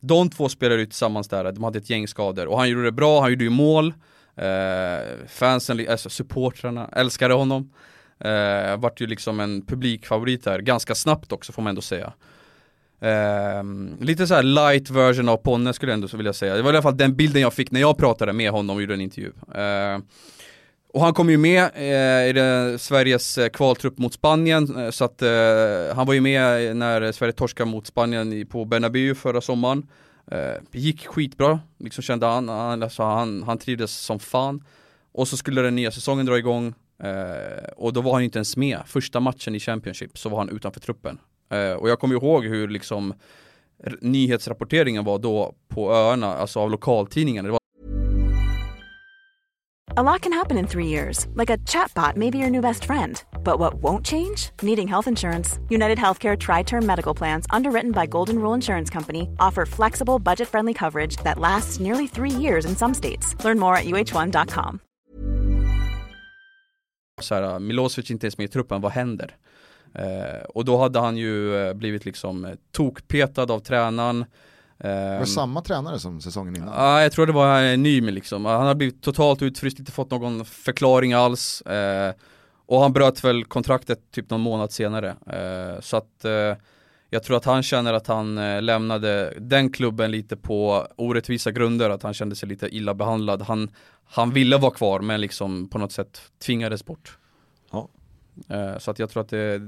De 0.00 0.30
två 0.30 0.48
spelade 0.48 0.80
ju 0.80 0.86
tillsammans 0.86 1.28
där, 1.28 1.52
de 1.52 1.64
hade 1.64 1.78
ett 1.78 1.90
gäng 1.90 2.08
skador 2.08 2.46
och 2.46 2.58
han 2.58 2.68
gjorde 2.70 2.84
det 2.84 2.92
bra, 2.92 3.20
han 3.20 3.30
gjorde 3.30 3.44
ju 3.44 3.50
mål. 3.50 3.94
Eh, 4.36 5.26
fansen, 5.28 5.86
alltså 5.90 6.10
supportrarna 6.10 6.88
älskade 6.92 7.34
honom. 7.34 7.72
Eh, 8.20 8.76
vart 8.76 9.00
ju 9.00 9.06
liksom 9.06 9.40
en 9.40 9.66
publikfavorit 9.66 10.46
här, 10.46 10.58
ganska 10.58 10.94
snabbt 10.94 11.32
också 11.32 11.52
får 11.52 11.62
man 11.62 11.70
ändå 11.70 11.82
säga. 11.82 12.12
Eh, 13.00 13.62
lite 14.00 14.26
så 14.26 14.34
här 14.34 14.42
light 14.42 14.90
version 14.90 15.28
av 15.28 15.36
Ponne 15.36 15.72
skulle 15.72 15.92
jag 15.92 15.94
ändå 16.02 16.16
vilja 16.16 16.32
säga. 16.32 16.56
Det 16.56 16.62
var 16.62 16.72
i 16.72 16.76
alla 16.76 16.82
fall 16.82 16.96
den 16.96 17.16
bilden 17.16 17.42
jag 17.42 17.54
fick 17.54 17.70
när 17.70 17.80
jag 17.80 17.98
pratade 17.98 18.32
med 18.32 18.50
honom 18.50 18.76
och 18.76 18.82
gjorde 18.82 18.94
en 18.94 19.00
intervju. 19.00 19.32
Eh, 19.54 19.98
och 20.92 21.00
han 21.00 21.14
kom 21.14 21.30
ju 21.30 21.38
med 21.38 21.70
eh, 21.74 22.28
i 22.28 22.32
den, 22.32 22.78
Sveriges 22.78 23.38
eh, 23.38 23.48
kvaltrupp 23.48 23.98
mot 23.98 24.14
Spanien, 24.14 24.76
eh, 24.76 24.90
så 24.90 25.04
att 25.04 25.22
eh, 25.22 25.94
han 25.94 26.06
var 26.06 26.14
ju 26.14 26.20
med 26.20 26.76
när 26.76 27.12
Sverige 27.12 27.32
torskade 27.32 27.70
mot 27.70 27.86
Spanien 27.86 28.32
i, 28.32 28.44
på 28.44 28.64
Bernabéu 28.64 29.14
förra 29.14 29.40
sommaren. 29.40 29.86
Eh, 30.30 30.54
gick 30.72 31.06
skitbra, 31.06 31.60
liksom 31.78 32.02
kände 32.02 32.26
han, 32.26 32.48
han, 32.48 32.82
alltså 32.82 33.02
han, 33.02 33.42
han 33.42 33.58
trivdes 33.58 33.92
som 33.92 34.18
fan. 34.18 34.64
Och 35.12 35.28
så 35.28 35.36
skulle 35.36 35.62
den 35.62 35.74
nya 35.74 35.90
säsongen 35.90 36.26
dra 36.26 36.38
igång, 36.38 36.74
eh, 37.02 37.64
och 37.76 37.92
då 37.92 38.00
var 38.00 38.12
han 38.12 38.22
inte 38.22 38.38
ens 38.38 38.56
med. 38.56 38.82
Första 38.86 39.20
matchen 39.20 39.54
i 39.54 39.60
Championship 39.60 40.18
så 40.18 40.28
var 40.28 40.38
han 40.38 40.48
utanför 40.48 40.80
truppen. 40.80 41.18
Eh, 41.50 41.72
och 41.72 41.88
jag 41.88 42.00
kommer 42.00 42.14
ihåg 42.14 42.44
hur 42.44 42.68
liksom 42.68 43.14
nyhetsrapporteringen 44.00 45.04
var 45.04 45.18
då 45.18 45.54
på 45.68 45.92
öarna, 45.92 46.34
alltså 46.34 46.60
av 46.60 46.70
lokaltidningarna. 46.70 47.48
Det 47.48 47.52
var 47.52 47.60
A 49.96 50.02
lot 50.02 50.20
can 50.20 50.32
happen 50.32 50.56
in 50.56 50.68
three 50.68 50.86
years, 50.86 51.26
like 51.34 51.50
a 51.50 51.58
chatbot 51.66 52.16
may 52.16 52.30
be 52.30 52.38
your 52.38 52.50
new 52.50 52.60
best 52.62 52.84
friend. 52.84 53.22
But 53.42 53.58
what 53.58 53.74
won't 53.82 54.06
change? 54.06 54.50
Needing 54.62 54.86
health 54.86 55.08
insurance. 55.08 55.58
United 55.68 55.98
Healthcare 55.98 56.38
Tri 56.38 56.62
Term 56.62 56.86
Medical 56.86 57.12
Plans, 57.12 57.46
underwritten 57.50 57.90
by 57.90 58.06
Golden 58.06 58.38
Rule 58.38 58.54
Insurance 58.54 58.88
Company, 58.88 59.28
offer 59.40 59.66
flexible, 59.66 60.20
budget 60.20 60.48
friendly 60.48 60.74
coverage 60.74 61.16
that 61.24 61.40
lasts 61.40 61.80
nearly 61.80 62.06
three 62.06 62.30
years 62.30 62.64
in 62.64 62.76
some 62.76 62.94
states. 62.94 63.34
Learn 63.44 63.58
more 63.58 63.74
at 63.74 63.84
uh1.com 63.84 64.80
så 67.24 67.34
här, 67.34 67.58
Milosevic 67.58 68.10
inte 68.10 68.26
ens 68.26 68.38
med 68.38 68.44
i 68.44 68.48
truppen, 68.48 68.80
vad 68.80 68.92
händer? 68.92 69.36
Eh, 69.94 70.44
och 70.48 70.64
då 70.64 70.78
hade 70.78 71.00
han 71.00 71.16
ju 71.16 71.56
eh, 71.56 71.74
blivit 71.74 72.04
liksom 72.04 72.44
eh, 72.44 72.50
tokpetad 72.72 73.52
av 73.52 73.60
tränaren. 73.60 74.24
Var 74.78 74.88
det 74.88 75.16
Eh, 75.18 75.24
samma 75.24 75.62
tränare 75.62 75.98
som 75.98 76.20
säsongen 76.20 76.56
innan? 76.56 76.68
Ja, 76.68 77.02
jag 77.02 77.12
tror 77.12 77.26
det 77.26 77.32
var 77.32 77.60
en 77.60 77.82
ny 77.82 78.00
med 78.00 78.14
liksom. 78.14 78.44
Han 78.44 78.66
har 78.66 78.74
blivit 78.74 79.02
totalt 79.02 79.42
utfryst, 79.42 79.78
inte 79.78 79.92
fått 79.92 80.10
någon 80.10 80.44
förklaring 80.44 81.12
alls. 81.12 81.62
Eh, 81.62 82.14
och 82.66 82.80
han 82.80 82.92
bröt 82.92 83.24
väl 83.24 83.44
kontraktet 83.44 83.98
typ 84.10 84.30
någon 84.30 84.40
månad 84.40 84.72
senare. 84.72 85.08
Eh, 85.26 85.80
så 85.80 85.96
att 85.96 86.24
eh, 86.24 86.54
jag 87.10 87.22
tror 87.22 87.36
att 87.36 87.44
han 87.44 87.62
känner 87.62 87.92
att 87.92 88.06
han 88.06 88.38
eh, 88.38 88.62
lämnade 88.62 89.34
den 89.38 89.70
klubben 89.70 90.10
lite 90.10 90.36
på 90.36 90.86
orättvisa 90.96 91.50
grunder, 91.50 91.90
att 91.90 92.02
han 92.02 92.14
kände 92.14 92.36
sig 92.36 92.48
lite 92.48 92.76
illa 92.76 92.94
behandlad. 92.94 93.42
Han, 93.42 93.70
han 94.04 94.30
ville 94.30 94.56
vara 94.56 94.70
kvar 94.70 95.00
men 95.00 95.20
liksom 95.20 95.68
på 95.68 95.78
något 95.78 95.92
sätt 95.92 96.22
tvingades 96.38 96.84
bort. 96.84 97.18
Ja. 97.70 97.88
Eh, 98.48 98.78
så 98.78 98.90
att 98.90 98.98
jag 98.98 99.10
tror 99.10 99.20
att 99.22 99.28
det, 99.28 99.60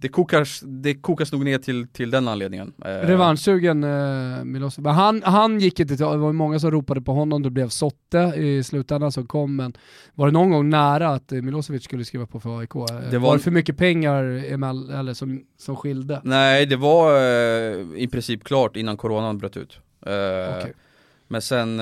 det, 0.00 0.08
kokas, 0.08 0.60
det 0.66 0.94
kokas 0.94 1.32
nog 1.32 1.44
ner 1.44 1.58
till, 1.58 1.88
till 1.88 2.10
den 2.10 2.28
anledningen. 2.28 2.72
Eh, 2.84 2.88
Revanschsugen 2.88 3.84
eh, 3.84 4.44
Milosevic. 4.44 4.86
Han, 4.92 5.22
han 5.22 5.60
gick 5.60 5.80
inte 5.80 5.96
till, 5.96 6.06
det 6.06 6.16
var 6.16 6.32
många 6.32 6.58
som 6.58 6.70
ropade 6.70 7.00
på 7.00 7.12
honom, 7.12 7.42
det 7.42 7.50
blev 7.50 7.68
Sotte 7.68 8.18
i 8.36 8.62
slutändan 8.62 9.12
som 9.12 9.26
kom, 9.26 9.56
men 9.56 9.72
var 10.14 10.26
det 10.26 10.32
någon 10.32 10.50
gång 10.50 10.70
nära 10.70 11.08
att 11.08 11.32
eh, 11.32 11.42
Milosevic 11.42 11.84
skulle 11.84 12.04
skriva 12.04 12.26
på 12.26 12.40
för 12.40 12.58
AIK? 12.60 12.74
Eh, 12.74 12.84
Det 13.10 13.18
var... 13.18 13.28
var- 13.28 13.36
det 13.36 13.42
för 13.42 13.50
mycket 13.50 13.76
pengar 13.76 14.44
emell, 14.52 14.90
eller 14.90 15.14
som, 15.14 15.44
som 15.58 15.76
skilde? 15.76 16.20
Nej, 16.24 16.66
det 16.66 16.76
var 16.76 17.16
eh, 17.16 17.86
i 17.96 18.08
princip 18.12 18.44
klart 18.44 18.76
innan 18.76 18.96
coronan 18.96 19.38
bröt 19.38 19.56
ut. 19.56 19.78
Eh, 20.06 20.12
Okej. 20.58 20.72
Men 21.28 21.42
sen, 21.42 21.80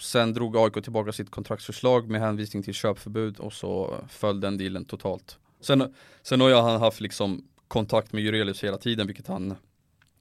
sen 0.00 0.32
drog 0.34 0.56
AIK 0.56 0.82
tillbaka 0.84 1.12
sitt 1.12 1.30
kontraktsförslag 1.30 2.08
med 2.10 2.20
hänvisning 2.20 2.62
till 2.62 2.74
köpförbud 2.74 3.38
och 3.38 3.52
så 3.52 3.94
föll 4.08 4.40
den 4.40 4.58
dealen 4.58 4.84
totalt. 4.84 5.38
Sen, 5.60 5.94
sen 6.22 6.40
har 6.40 6.48
jag 6.48 6.62
han 6.62 6.80
haft 6.80 7.00
liksom 7.00 7.44
kontakt 7.70 8.12
med 8.12 8.22
Jurelius 8.22 8.64
hela 8.64 8.78
tiden, 8.78 9.06
vilket 9.06 9.26
han 9.26 9.54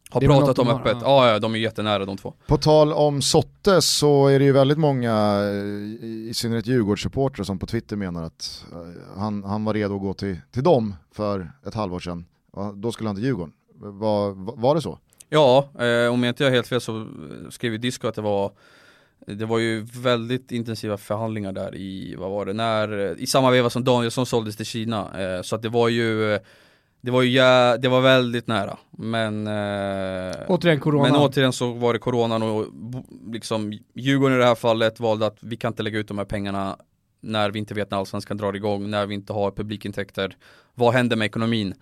har 0.09 0.23
är 0.23 0.27
pratat 0.27 0.59
om 0.59 0.67
öppet. 0.67 0.97
ja. 1.01 1.25
Ja. 1.25 1.31
ja, 1.31 1.39
de 1.39 1.55
är 1.55 1.59
jättenära 1.59 2.05
de 2.05 2.17
två. 2.17 2.33
På 2.47 2.57
tal 2.57 2.93
om 2.93 3.21
Sotte 3.21 3.81
så 3.81 4.27
är 4.27 4.39
det 4.39 4.45
ju 4.45 4.51
väldigt 4.51 4.77
många, 4.77 5.39
eh, 5.43 6.05
i 6.05 6.31
synnerhet 6.35 6.67
Djurgårdssupportrar 6.67 7.43
som 7.43 7.59
på 7.59 7.65
Twitter 7.65 7.95
menar 7.95 8.23
att 8.23 8.65
eh, 8.71 9.19
han, 9.19 9.43
han 9.43 9.65
var 9.65 9.73
redo 9.73 9.95
att 9.95 10.01
gå 10.01 10.13
till, 10.13 10.37
till 10.51 10.63
dem 10.63 10.95
för 11.11 11.51
ett 11.67 11.73
halvår 11.73 11.99
sedan. 11.99 12.25
Ja, 12.55 12.73
Då 12.75 12.91
skulle 12.91 13.09
han 13.09 13.15
till 13.15 13.25
Djurgården. 13.25 13.53
Var, 13.73 14.31
var, 14.57 14.75
det 14.75 14.81
så? 14.81 14.99
Ja, 15.29 15.69
eh, 15.79 16.13
om 16.13 16.23
jag 16.23 16.31
inte 16.31 16.43
har 16.43 16.51
helt 16.51 16.67
fel 16.67 16.81
så 16.81 17.07
skrev 17.49 17.71
ju 17.71 17.77
Disco 17.77 18.07
att 18.07 18.15
det 18.15 18.21
var 18.21 18.51
det 19.27 19.45
var 19.45 19.59
ju 19.59 19.81
väldigt 19.81 20.51
intensiva 20.51 20.97
förhandlingar 20.97 21.51
där 21.51 21.75
i, 21.75 22.15
vad 22.15 22.31
var 22.31 22.45
det, 22.45 22.53
när, 22.53 23.19
i 23.19 23.27
samma 23.27 23.51
veva 23.51 23.69
som 23.69 23.83
Danielsson 23.83 24.25
såldes 24.25 24.55
till 24.55 24.65
Kina. 24.65 25.21
Eh, 25.21 25.41
så 25.41 25.55
att 25.55 25.61
det 25.61 25.69
var 25.69 25.89
ju, 25.89 26.33
eh, 26.33 26.39
det 27.01 27.11
var 27.11 27.21
ju, 27.21 27.39
jä- 27.39 27.77
det 27.77 27.87
var 27.87 28.01
väldigt 28.01 28.47
nära. 28.47 28.77
Men, 28.91 29.47
eh, 29.47 30.35
Återigen 30.47 30.79
corona. 30.79 31.03
men 31.03 31.15
återigen 31.15 31.53
så 31.53 31.71
var 31.73 31.93
det 31.93 31.99
coronan 31.99 32.43
och 32.43 32.65
liksom 33.31 33.73
Djurgården 33.93 34.35
i 34.37 34.39
det 34.39 34.45
här 34.45 34.55
fallet 34.55 34.99
valde 34.99 35.25
att 35.25 35.37
vi 35.41 35.57
kan 35.57 35.71
inte 35.71 35.83
lägga 35.83 35.99
ut 35.99 36.07
de 36.07 36.17
här 36.17 36.25
pengarna 36.25 36.77
när 37.21 37.51
vi 37.51 37.59
inte 37.59 37.73
vet 37.73 37.91
när 37.91 37.97
allsvenskan 37.97 38.37
drar 38.37 38.53
igång, 38.55 38.89
när 38.89 39.05
vi 39.05 39.15
inte 39.15 39.33
har 39.33 39.51
publikintäkter. 39.51 40.37
Vad 40.75 40.93
händer 40.93 41.15
med 41.15 41.25
ekonomin? 41.25 41.73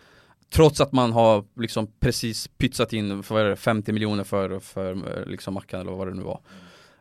Trots 0.54 0.82
att 0.82 0.92
man 0.92 1.12
har 1.12 1.44
liksom 1.56 1.88
precis 2.00 2.48
pytsat 2.48 2.94
in 2.94 3.24
för 3.24 3.36
vad 3.36 3.44
är 3.46 3.50
det, 3.50 3.56
50 3.56 3.92
miljoner 3.92 4.24
för, 4.24 4.60
för 4.60 5.24
liksom 5.28 5.54
Mackan 5.54 5.82
eller 5.82 5.92
vad 5.92 6.08
det 6.08 6.14
nu 6.14 6.24
var. 6.24 6.40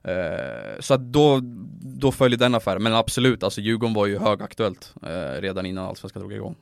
Eh, 0.03 0.81
så 0.81 0.95
att 0.95 1.01
då, 1.01 1.41
då 1.83 2.13
följer 2.13 2.39
den 2.39 2.55
affären, 2.55 2.83
men 2.83 2.95
absolut, 2.95 3.43
alltså 3.43 3.61
Djurgården 3.61 3.95
var 3.95 4.07
ju 4.07 4.19
högaktuellt 4.19 4.95
eh, 5.03 5.41
redan 5.41 5.67
innan 5.67 5.87
allsvenskan 5.87 6.21
drog 6.21 6.33
igång. 6.33 6.55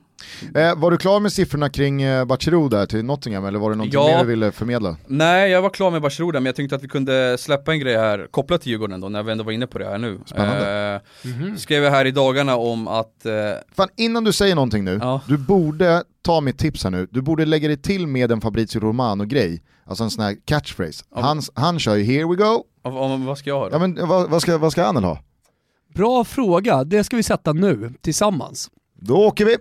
Eh, 0.55 0.75
var 0.79 0.91
du 0.91 0.97
klar 0.97 1.19
med 1.19 1.31
siffrorna 1.31 1.69
kring 1.69 2.01
eh, 2.01 2.25
Bachirou 2.25 2.69
där 2.69 2.85
till 2.85 3.05
Nottingham 3.05 3.45
eller 3.45 3.59
var 3.59 3.69
det 3.69 3.75
någonting 3.75 3.99
Ja. 3.99 4.07
mer 4.07 4.19
du 4.19 4.25
ville 4.29 4.51
förmedla? 4.51 4.97
Nej, 5.07 5.51
jag 5.51 5.61
var 5.61 5.69
klar 5.69 5.91
med 5.91 6.01
Barcelona 6.01 6.39
men 6.39 6.45
jag 6.45 6.55
tänkte 6.55 6.75
att 6.75 6.83
vi 6.83 6.87
kunde 6.87 7.37
släppa 7.39 7.71
en 7.73 7.79
grej 7.79 7.97
här 7.97 8.27
kopplat 8.31 8.61
till 8.61 8.71
Djurgården 8.71 9.01
då, 9.01 9.09
när 9.09 9.23
vi 9.23 9.31
ändå 9.31 9.43
var 9.43 9.51
inne 9.51 9.67
på 9.67 9.77
det 9.77 9.85
här 9.85 9.97
nu. 9.97 10.19
Spännande. 10.25 11.01
Eh, 11.23 11.55
skrev 11.55 11.83
jag 11.83 11.91
här 11.91 12.05
i 12.05 12.11
dagarna 12.11 12.55
om 12.55 12.87
att, 12.87 13.25
eh, 13.25 13.33
Fan, 13.75 13.87
innan 13.95 14.23
du 14.23 14.33
säger 14.33 14.55
någonting 14.55 14.83
nu, 14.83 14.97
Ja. 15.01 15.21
du 15.27 15.37
borde 15.37 16.03
ta 16.21 16.41
mitt 16.41 16.57
tips 16.57 16.83
här 16.83 16.91
nu, 16.91 17.07
du 17.11 17.21
borde 17.21 17.45
lägga 17.45 17.67
dig 17.67 17.77
till 17.77 18.07
med 18.07 18.31
en 18.31 18.41
Fabrizio 18.41 18.79
Romano-grej, 18.79 19.63
alltså 19.85 20.03
en 20.03 20.09
sån 20.09 20.23
här 20.23 20.35
catchphrase. 20.45 21.03
Ja. 21.15 21.21
Han, 21.21 21.41
han 21.53 21.79
kör 21.79 21.95
ju 21.95 22.03
'here 22.03 22.29
we 22.29 22.35
go' 22.43 22.63
av, 22.83 22.97
av, 22.97 23.25
vad 23.25 23.37
ska 23.37 23.49
jag 23.49 23.59
ha 23.59 23.69
då? 23.69 23.75
Ja 23.75 23.79
men 23.79 24.07
vad, 24.07 24.29
vad, 24.29 24.41
ska, 24.41 24.57
vad 24.57 24.71
ska 24.71 24.85
Anel 24.85 25.03
ha? 25.03 25.19
Bra 25.95 26.23
fråga, 26.23 26.83
det 26.83 27.03
ska 27.03 27.15
vi 27.15 27.23
sätta 27.23 27.53
nu 27.53 27.93
tillsammans. 28.01 28.69
Då 29.01 29.15
åker 29.15 29.45
vi! 29.45 29.55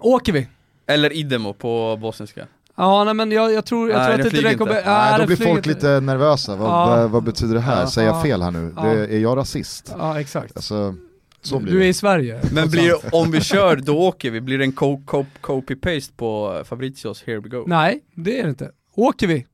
Åker 0.00 0.32
vi? 0.32 0.48
Eller 0.86 1.12
idemo 1.12 1.52
på 1.52 1.98
bosniska. 2.00 2.46
Ja 2.76 3.04
nej, 3.04 3.14
men 3.14 3.32
jag, 3.32 3.52
jag 3.52 3.64
tror, 3.66 3.90
jag 3.90 3.98
Nej, 3.98 4.06
tror 4.06 4.30
det 4.30 4.38
att 4.38 4.44
det 4.52 4.58
kommer... 4.58 4.78
inte. 4.78 4.90
Nej, 4.90 5.12
det 5.12 5.18
då 5.22 5.26
blir 5.26 5.36
flyger 5.36 5.52
folk 5.52 5.66
inte. 5.66 5.68
lite 5.86 6.00
nervösa, 6.00 6.56
vad, 6.56 6.68
Ja. 6.68 6.86
vad, 6.86 7.10
vad 7.10 7.22
betyder 7.22 7.54
det 7.54 7.60
här? 7.60 7.80
Ja. 7.80 7.86
Säger 7.90 8.08
jag 8.08 8.16
Ja. 8.16 8.22
fel 8.22 8.42
här 8.42 8.50
nu? 8.50 8.72
Ja. 8.76 8.82
Det, 8.82 9.06
är 9.14 9.18
jag 9.18 9.36
rasist? 9.36 9.94
Ja 9.98 10.20
exakt. 10.20 10.56
Alltså, 10.56 10.94
så 11.42 11.58
blir 11.58 11.72
du 11.72 11.78
är 11.78 11.82
det. 11.82 11.88
i 11.88 11.92
Sverige. 11.92 12.40
Men 12.52 12.70
blir, 12.70 13.14
om 13.14 13.30
vi 13.30 13.40
kör, 13.40 13.76
då 13.76 13.98
åker 13.98 14.30
vi. 14.30 14.40
Blir 14.40 14.58
det 14.58 14.64
en 14.64 14.72
co- 14.72 15.02
co- 15.06 15.26
copy-paste 15.40 16.12
på 16.16 16.62
Fabrizios 16.64 17.22
here 17.22 17.40
we 17.40 17.48
go? 17.48 17.64
Nej, 17.66 18.00
det 18.14 18.38
är 18.38 18.42
det 18.42 18.48
inte. 18.50 18.70
Åker 18.94 19.26
vi? 19.26 19.46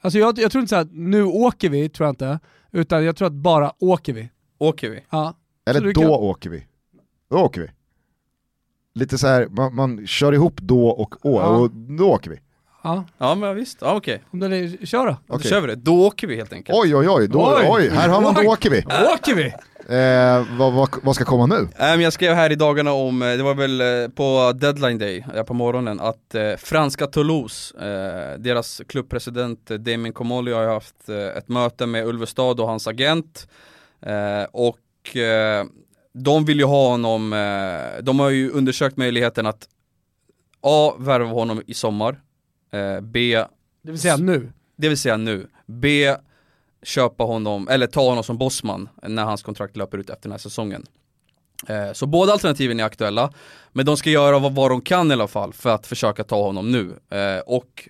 Alltså 0.00 0.18
jag, 0.18 0.38
jag 0.38 0.52
tror 0.52 0.60
inte 0.60 0.70
så 0.70 0.76
att 0.76 0.92
nu 0.92 1.22
åker 1.22 1.68
vi, 1.68 1.88
tror 1.88 2.06
jag 2.06 2.12
inte. 2.12 2.38
Utan 2.72 3.04
jag 3.04 3.16
tror 3.16 3.26
att 3.28 3.34
bara 3.34 3.72
åker 3.78 4.12
vi. 4.12 4.30
Åker 4.58 4.90
vi? 4.90 5.00
Ja. 5.10 5.34
Eller 5.70 5.80
då 5.80 6.00
kan- 6.00 6.10
åker 6.10 6.50
vi. 6.50 6.66
Då 7.30 7.36
åker 7.36 7.60
vi. 7.60 7.68
Lite 8.94 9.18
så 9.18 9.26
här, 9.26 9.46
man, 9.50 9.74
man 9.74 10.06
kör 10.06 10.32
ihop 10.32 10.60
då 10.60 10.88
och 10.88 11.26
å, 11.26 11.40
Ja. 11.40 11.46
och 11.46 11.70
då 11.70 12.10
åker 12.10 12.30
vi. 12.30 12.36
Ja, 12.84 13.04
Ja 13.18 13.34
men 13.34 13.56
visst, 13.56 13.78
ja, 13.80 13.94
okej. 13.96 14.22
om 14.30 14.38
den 14.38 14.52
är, 14.52 14.86
kör 14.86 15.06
då. 15.06 15.16
Då 15.26 15.34
Okej. 15.34 15.50
kör 15.50 15.60
vi 15.60 15.66
det. 15.66 15.74
Då 15.74 16.06
åker 16.06 16.26
vi 16.26 16.36
helt 16.36 16.52
enkelt. 16.52 16.78
Oj 16.78 16.96
oj 16.96 17.08
oj, 17.08 17.28
då, 17.28 17.54
oj. 17.58 17.66
Oj. 17.68 17.88
här 17.88 18.08
har 18.08 18.20
man 18.20 18.34
då 18.34 18.40
åker 18.42 18.70
vi. 18.70 18.84
Åker 19.14 19.34
vi? 19.34 19.52
Eh, 19.96 20.58
vad, 20.58 20.72
vad, 20.72 20.88
vad 21.02 21.14
ska 21.14 21.24
komma 21.24 21.46
nu? 21.46 21.56
Äh, 21.56 21.68
men 21.78 22.00
jag 22.00 22.12
skrev 22.12 22.34
här 22.34 22.52
i 22.52 22.54
dagarna 22.54 22.92
om, 22.92 23.22
eh, 23.22 23.28
det 23.36 23.42
var 23.42 23.54
väl 23.54 23.80
eh, 23.80 24.08
på 24.08 24.52
deadline 24.56 24.98
day, 24.98 25.24
på 25.46 25.54
morgonen, 25.54 26.00
att 26.00 26.34
eh, 26.34 26.56
franska 26.58 27.06
Toulouse, 27.06 27.74
eh, 27.78 28.38
deras 28.38 28.82
klubbpresident 28.88 29.66
Damien 29.66 30.12
Comolli 30.12 30.52
har 30.52 30.66
haft 30.66 31.08
eh, 31.08 31.16
ett 31.38 31.48
möte 31.48 31.86
med 31.86 32.06
Ulvestad 32.06 32.60
och 32.60 32.66
hans 32.68 32.86
agent. 32.86 33.48
Eh, 34.02 34.42
och 34.52 35.16
eh, 35.16 35.64
de 36.12 36.44
vill 36.44 36.58
ju 36.58 36.64
ha 36.64 36.88
honom, 36.90 37.32
eh, 37.32 38.02
de 38.02 38.18
har 38.18 38.30
ju 38.30 38.50
undersökt 38.50 38.96
möjligheten 38.96 39.46
att 39.46 39.68
A. 40.60 40.94
Värva 40.98 41.32
honom 41.32 41.62
i 41.66 41.74
sommar, 41.74 42.20
eh, 42.72 43.00
B. 43.00 43.44
Det 43.82 43.90
vill 43.90 44.00
säga 44.00 44.16
nu. 44.16 44.52
Det 44.76 44.88
vill 44.88 44.98
säga 44.98 45.16
nu. 45.16 45.48
B. 45.66 46.14
Köpa 46.82 47.24
honom, 47.24 47.68
eller 47.68 47.86
ta 47.86 48.08
honom 48.08 48.24
som 48.24 48.38
bossman 48.38 48.88
när 49.02 49.24
hans 49.24 49.42
kontrakt 49.42 49.76
löper 49.76 49.98
ut 49.98 50.10
efter 50.10 50.22
den 50.22 50.30
här 50.32 50.38
säsongen. 50.38 50.86
Eh, 51.68 51.92
Så 51.92 52.06
båda 52.06 52.32
alternativen 52.32 52.80
är 52.80 52.84
aktuella, 52.84 53.32
men 53.72 53.86
de 53.86 53.96
ska 53.96 54.10
göra 54.10 54.38
vad, 54.38 54.54
vad 54.54 54.70
de 54.70 54.80
kan 54.80 55.10
i 55.10 55.14
alla 55.14 55.28
fall 55.28 55.52
för 55.52 55.70
att 55.70 55.86
försöka 55.86 56.24
ta 56.24 56.42
honom 56.42 56.72
nu. 56.72 57.16
Eh, 57.18 57.40
Och 57.46 57.88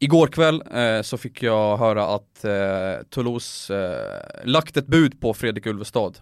igår 0.00 0.26
kväll 0.26 0.62
eh, 0.74 1.02
så 1.02 1.18
fick 1.18 1.42
jag 1.42 1.76
höra 1.76 2.06
att 2.06 2.44
eh, 2.44 3.06
Toulouse 3.10 3.76
eh, 3.76 4.44
lagt 4.44 4.76
ett 4.76 4.86
bud 4.86 5.20
på 5.20 5.34
Fredrik 5.34 5.66
Ulvestad 5.66 6.12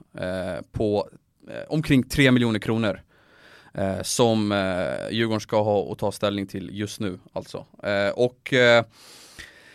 på 0.73 1.09
Eh, 1.51 1.63
omkring 1.69 2.03
3 2.03 2.31
miljoner 2.31 2.59
kronor. 2.59 3.01
Eh, 3.75 4.03
som 4.03 4.53
eh, 4.53 5.11
Djurgården 5.11 5.41
ska 5.41 5.63
ha 5.63 5.79
och 5.79 5.99
ta 5.99 6.13
ställning 6.13 6.47
till 6.47 6.71
just 6.73 7.01
nu 7.01 7.19
alltså. 7.33 7.67
Eh, 7.83 8.09
och 8.09 8.53
eh, 8.53 8.85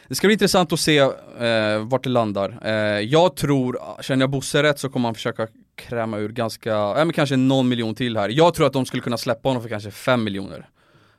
det 0.07 0.15
ska 0.15 0.27
bli 0.27 0.33
intressant 0.33 0.73
att 0.73 0.79
se 0.79 0.97
eh, 0.97 1.79
vart 1.79 2.03
det 2.03 2.09
landar. 2.09 2.59
Eh, 2.63 2.99
jag 2.99 3.35
tror, 3.35 3.79
känner 4.01 4.23
jag 4.23 4.29
Bosse 4.29 4.63
rätt 4.63 4.79
så 4.79 4.89
kommer 4.89 5.07
han 5.07 5.15
försöka 5.15 5.47
kräma 5.75 6.17
ur 6.17 6.29
ganska, 6.29 6.69
ja 6.69 7.05
men 7.05 7.13
kanske 7.13 7.35
någon 7.35 7.69
miljon 7.69 7.95
till 7.95 8.17
här. 8.17 8.29
Jag 8.29 8.53
tror 8.53 8.67
att 8.67 8.73
de 8.73 8.85
skulle 8.85 9.03
kunna 9.03 9.17
släppa 9.17 9.49
honom 9.49 9.61
för 9.61 9.69
kanske 9.69 9.91
5 9.91 10.23
miljoner. 10.23 10.69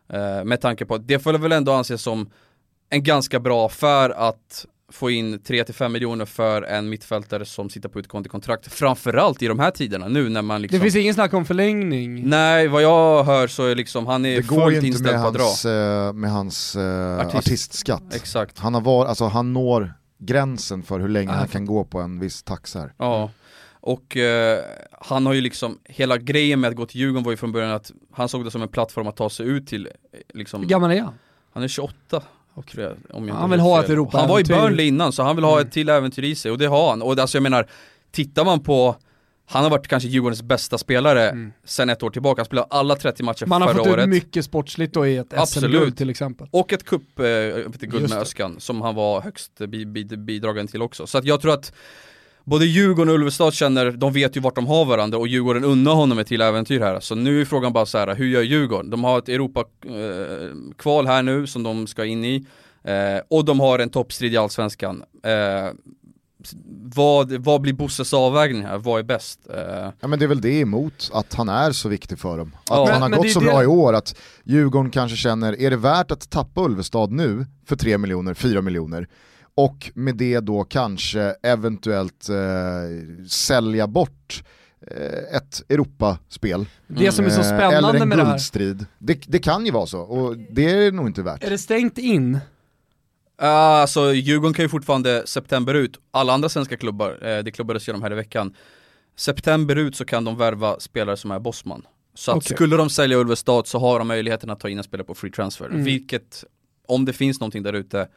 Eh, 0.08 0.44
med 0.44 0.60
tanke 0.60 0.86
på 0.86 0.94
att 0.94 1.08
det 1.08 1.18
får 1.18 1.32
väl 1.32 1.52
ändå 1.52 1.72
anses 1.72 2.02
som 2.02 2.30
en 2.90 3.02
ganska 3.02 3.40
bra 3.40 3.66
affär 3.66 4.10
att 4.10 4.66
få 4.92 5.10
in 5.10 5.38
3-5 5.40 5.88
miljoner 5.88 6.24
för 6.24 6.62
en 6.62 6.88
mittfältare 6.88 7.44
som 7.44 7.70
sitter 7.70 7.88
på 7.88 7.98
utgående 7.98 8.28
kontrakt. 8.28 8.72
Framförallt 8.72 9.42
i 9.42 9.46
de 9.46 9.58
här 9.58 9.70
tiderna 9.70 10.08
nu 10.08 10.28
när 10.28 10.42
man 10.42 10.62
liksom 10.62 10.78
Det 10.78 10.82
finns 10.82 10.96
ingen 10.96 11.14
snack 11.14 11.34
om 11.34 11.44
förlängning. 11.44 12.28
Nej, 12.28 12.68
vad 12.68 12.82
jag 12.82 13.24
hör 13.24 13.46
så 13.46 13.66
är 13.66 13.74
liksom, 13.74 14.06
han 14.06 14.24
är 14.26 14.36
Det 14.36 14.46
går 14.46 14.58
ju 14.58 14.64
fullt 14.64 14.74
inte 14.76 14.86
inställd 14.86 15.12
med 15.16 15.22
på 15.22 15.28
att 15.28 15.34
dra. 15.34 15.42
hans, 15.42 15.64
eh, 15.64 16.12
med 16.12 16.30
hans 16.32 16.76
eh, 16.76 17.18
Artist. 17.18 17.34
artistskatt. 17.36 18.14
Exakt. 18.14 18.58
Han, 18.58 18.74
har 18.74 18.80
var, 18.80 19.06
alltså, 19.06 19.24
han 19.24 19.52
når 19.52 19.92
gränsen 20.18 20.82
för 20.82 21.00
hur 21.00 21.08
länge 21.08 21.32
Ja, 21.32 21.38
han 21.38 21.48
kan 21.48 21.66
gå 21.66 21.84
på 21.84 22.00
en 22.00 22.20
viss 22.20 22.42
taxa 22.42 22.78
här. 22.78 22.94
Ja, 22.98 23.30
och 23.80 24.16
eh, 24.16 24.58
han 25.00 25.26
har 25.26 25.32
ju 25.32 25.40
liksom, 25.40 25.78
hela 25.84 26.16
grejen 26.16 26.60
med 26.60 26.70
att 26.70 26.76
gå 26.76 26.86
till 26.86 27.00
Djurgården 27.00 27.24
var 27.24 27.30
ju 27.32 27.36
från 27.36 27.52
början 27.52 27.70
att 27.70 27.92
han 28.12 28.28
såg 28.28 28.44
det 28.44 28.50
som 28.50 28.62
en 28.62 28.68
plattform 28.68 29.06
att 29.06 29.16
ta 29.16 29.30
sig 29.30 29.46
ut 29.46 29.66
till, 29.66 29.86
eh, 29.86 30.18
liksom, 30.34 30.60
Hur 30.60 30.68
gammal 30.68 30.90
är 30.92 31.00
han? 31.00 31.14
han 31.52 31.62
är 31.62 31.68
28 31.68 31.94
tror 32.10 32.22
jag, 32.56 32.96
jag 33.08 33.34
Han 33.34 33.50
vill 33.50 33.60
ha 33.60 33.76
fel. 33.76 33.84
ett 33.84 33.90
Europa-äventyr. 33.90 34.18
Han 34.20 34.28
var 34.28 34.40
i 34.40 34.68
Burnley 34.68 34.86
innan 34.86 35.12
så 35.12 35.22
han 35.22 35.36
vill 35.36 35.44
ha 35.44 35.52
Mm. 35.56 35.66
ett 35.66 35.72
till 35.72 35.88
äventyr 35.88 36.22
i 36.24 36.34
sig 36.34 36.50
och 36.50 36.58
det 36.58 36.66
har 36.66 36.90
han. 36.90 37.02
Och 37.02 37.18
alltså 37.18 37.36
jag 37.36 37.42
menar, 37.42 37.66
tittar 38.10 38.44
man 38.44 38.60
på 38.60 38.96
han 39.46 39.62
har 39.62 39.70
varit 39.70 39.88
kanske 39.88 40.08
Djurgårdens 40.08 40.42
bästa 40.42 40.78
spelare 40.78 41.28
Mm. 41.30 41.52
sen 41.64 41.90
ett 41.90 42.02
år 42.02 42.10
tillbaka, 42.10 42.40
han 42.40 42.46
spelade 42.46 42.68
alla 42.70 42.96
30 42.96 43.22
matcher 43.22 43.46
Man 43.46 43.62
har 43.62 43.68
förra 43.68 43.78
fått 43.84 43.92
året. 43.92 44.02
ut 44.02 44.08
mycket 44.08 44.44
sportsligt 44.44 44.94
då 44.94 45.06
i 45.06 45.16
ett 45.16 45.32
Absolut. 45.34 45.70
SM-guld 45.70 45.96
till 45.96 46.10
exempel. 46.10 46.48
Och 46.50 46.72
ett 46.72 46.84
cup, 46.84 47.18
eh, 47.18 47.24
guld 47.80 48.10
med. 48.10 48.18
Öskan 48.18 48.56
som 48.58 48.80
han 48.80 48.94
var 48.94 49.20
högst 49.20 49.52
bi, 49.68 49.86
bi, 49.86 50.04
bidragande 50.04 50.70
till 50.72 50.82
också. 50.82 51.06
Så 51.06 51.18
att 51.18 51.24
jag 51.24 51.40
tror 51.40 51.52
att 51.54 51.72
både 52.44 52.66
Djurgården 52.66 53.08
och 53.08 53.14
Ulvestad 53.14 53.54
känner, 53.54 53.90
de 53.90 54.12
vet 54.12 54.36
ju 54.36 54.40
vart 54.40 54.54
de 54.54 54.66
har 54.66 54.84
varandra 54.84 55.18
och 55.18 55.28
Djurgården 55.28 55.64
unnar 55.64 55.92
honom 55.94 56.18
ett 56.18 56.26
till 56.26 56.40
äventyr 56.40 56.80
här. 56.80 57.00
Så 57.00 57.14
nu 57.14 57.40
är 57.40 57.44
frågan 57.44 57.72
bara 57.72 57.86
så 57.86 57.98
här: 57.98 58.14
hur 58.14 58.26
gör 58.26 58.42
Djurgården? 58.42 58.90
De 58.90 59.04
har 59.04 59.18
ett 59.18 59.28
Europa-kval 59.28 61.06
här 61.06 61.22
nu 61.22 61.46
som 61.46 61.62
de 61.62 61.86
ska 61.86 62.04
in 62.04 62.24
i. 62.24 62.46
Eh, 62.84 63.20
och 63.30 63.44
de 63.44 63.60
har 63.60 63.78
en 63.78 63.90
toppstrid 63.90 64.34
i 64.34 64.36
Allsvenskan. 64.36 65.02
Eh, 65.24 65.70
vad, 66.94 67.32
vad 67.32 67.60
blir 67.60 67.72
Bosses 67.72 68.14
avvägning 68.14 68.62
här? 68.64 68.78
Vad 68.78 68.98
är 68.98 69.02
bäst? 69.02 69.40
Eh, 69.54 69.88
Ja 70.00 70.08
men 70.08 70.18
det 70.18 70.24
är 70.24 70.28
väl 70.28 70.40
det 70.40 70.60
emot 70.60 71.10
att 71.12 71.34
han 71.34 71.48
är 71.48 71.72
så 71.72 71.88
viktig 71.88 72.18
för 72.18 72.38
dem. 72.38 72.52
Att 72.56 72.68
Ja. 72.70 72.76
han 72.76 72.86
Men- 72.92 73.02
har 73.02 73.08
men 73.08 73.16
gått 73.18 73.26
är 73.26 73.30
så 73.30 73.40
det- 73.40 73.46
bra 73.46 73.62
i 73.62 73.66
år 73.66 73.92
att 73.92 74.16
Djurgården 74.44 74.90
kanske 74.90 75.16
känner, 75.16 75.60
är 75.60 75.70
det 75.70 75.76
värt 75.76 76.10
att 76.10 76.30
tappa 76.30 76.64
Ulvestad 76.64 77.10
nu 77.12 77.46
för 77.66 77.76
3 77.76 77.98
miljoner, 77.98 78.34
4 78.34 78.62
miljoner? 78.62 79.08
Och 79.54 79.90
med 79.94 80.16
det 80.16 80.40
då 80.40 80.64
kanske 80.64 81.20
eventuellt 81.42 82.28
eh, 82.28 82.36
sälja 83.28 83.86
bort 83.86 84.44
eh, 84.90 85.36
ett 85.36 85.62
Europaspel. 85.68 86.66
Det 86.86 87.12
som 87.12 87.24
är 87.24 87.30
så 87.30 87.40
Eh, 87.40 87.46
spännande 87.46 87.78
Eller 87.88 88.00
en 88.00 88.08
med 88.08 88.18
det 88.18 88.24
här. 88.24 88.30
guldstrid. 88.30 88.86
Det, 88.98 89.20
det 89.26 89.38
kan 89.38 89.66
ju 89.66 89.72
vara 89.72 89.86
så, 89.86 90.00
och 90.00 90.36
det 90.50 90.70
är 90.70 90.92
nog 90.92 91.06
inte 91.06 91.22
värt. 91.22 91.44
Är 91.44 91.50
det 91.50 91.58
stängt 91.58 91.98
in? 91.98 92.38
Alltså 93.38 94.12
Djurgården 94.14 94.54
kan 94.54 94.64
ju 94.64 94.68
fortfarande 94.68 95.22
september 95.26 95.74
ut, 95.74 95.98
alla 96.10 96.32
andra 96.32 96.48
svenska 96.48 96.76
klubbar, 96.76 97.18
eh, 97.28 97.38
det 97.44 97.50
klubbades 97.50 97.88
ju 97.88 97.92
de 97.92 98.02
här 98.02 98.12
i 98.12 98.14
veckan 98.14 98.54
September 99.16 99.76
ut 99.76 99.96
så 99.96 100.04
kan 100.04 100.24
de 100.24 100.36
värva 100.36 100.80
spelare 100.80 101.16
som 101.16 101.30
är 101.30 101.38
bossman 101.38 101.82
Så 102.14 102.30
att 102.30 102.36
Okej. 102.36 102.54
skulle 102.56 102.76
de 102.76 102.90
sälja 102.90 103.16
Ulvestad 103.18 103.66
så 103.66 103.78
har 103.78 103.98
de 103.98 104.08
möjligheten 104.08 104.50
att 104.50 104.60
ta 104.60 104.68
in 104.68 104.78
en 104.78 104.84
spelare 104.84 105.06
på 105.06 105.14
free 105.14 105.30
transfer 105.30 105.66
Mm. 105.66 105.84
Vilket, 105.84 106.44
om 106.88 107.04
det 107.04 107.12
finns 107.12 107.40
någonting 107.40 107.62
där 107.62 107.72
ute 107.72 108.08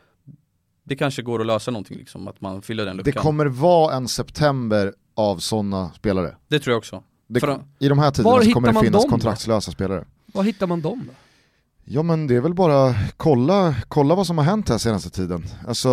Det 0.88 0.96
kanske 0.96 1.22
går 1.22 1.40
att 1.42 1.46
lösa 1.48 1.72
någonting 1.72 1.98
liksom, 1.98 2.28
att 2.28 2.42
man 2.42 2.62
fyller 2.62 2.86
den 2.86 2.98
Det 2.98 3.04
luckan 3.06 3.24
kommer 3.24 3.46
vara 3.46 3.96
en 3.96 4.08
september 4.08 4.94
av 5.16 5.38
sådana 5.38 5.92
spelare. 5.94 6.36
Det 6.48 6.60
tror 6.60 6.72
jag 6.74 6.78
också 6.78 7.04
Det, 7.28 7.40
För- 7.40 7.64
I 7.80 7.88
de 7.88 8.00
här 8.00 8.06
Var 8.06 8.12
tiderna 8.12 8.42
så 8.44 8.52
kommer 8.52 8.68
hittar 8.68 8.68
det 8.68 8.74
man 8.74 8.84
finnas 8.84 9.02
dem 9.04 9.10
kontraktslösa 9.12 9.72
spelare. 9.72 10.06
Var 10.26 10.44
hittar 10.44 10.68
man 10.68 10.82
dem 10.82 11.04
då? 11.08 11.14
Ja 11.88 12.04
men 12.04 12.28
det 12.28 12.36
är 12.36 12.42
väl 12.42 12.54
bara 12.54 12.96
kolla, 13.18 13.76
kolla 13.88 14.16
vad 14.16 14.28
som 14.28 14.38
har 14.38 14.46
hänt 14.46 14.70
här 14.70 14.78
senaste 14.78 15.10
tiden. 15.10 15.46
Alltså 15.68 15.90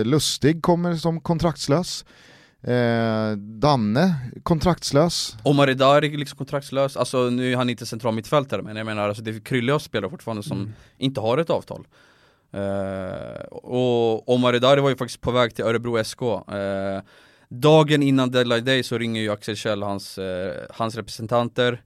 eh, 0.00 0.04
Lustig 0.04 0.62
kommer 0.62 0.96
som 0.96 1.20
kontraktslös. 1.20 2.04
Eh, 2.62 3.32
Danne 3.36 4.14
kontraktslös. 4.42 5.36
Omar 5.42 5.68
Edar 5.70 6.04
är 6.04 6.16
liksom 6.18 6.38
kontraktslös, 6.38 6.96
alltså 6.96 7.30
nu 7.30 7.52
är 7.52 7.56
han 7.56 7.70
inte 7.70 7.86
central 7.86 8.14
mittfältare 8.14 8.62
men 8.62 8.76
jag 8.76 8.86
menar 8.86 9.08
alltså 9.08 9.22
det 9.22 9.44
kryllar 9.44 9.74
av 9.74 9.78
spelare 9.78 10.10
fortfarande 10.10 10.42
som 10.42 10.58
Mm. 10.60 10.72
inte 10.98 11.20
har 11.20 11.38
ett 11.38 11.50
avtal 11.50 11.86
Eh, 12.52 13.44
och 13.50 14.28
Omar 14.28 14.54
Edari 14.54 14.80
var 14.80 14.90
ju 14.90 14.96
faktiskt 14.96 15.20
på 15.20 15.30
väg 15.30 15.54
till 15.54 15.64
Örebro 15.64 16.04
SK 16.04 16.22
Eh, 16.22 17.00
Dagen 17.48 18.02
innan 18.02 18.30
deadline 18.30 18.64
day 18.64 18.82
så 18.82 18.98
ringer 18.98 19.22
ju 19.22 19.30
Axel 19.30 19.56
Kjell 19.56 19.82
hans, 19.82 20.18
eh, 20.18 20.54
hans 20.70 20.96
representanter. 20.96 21.82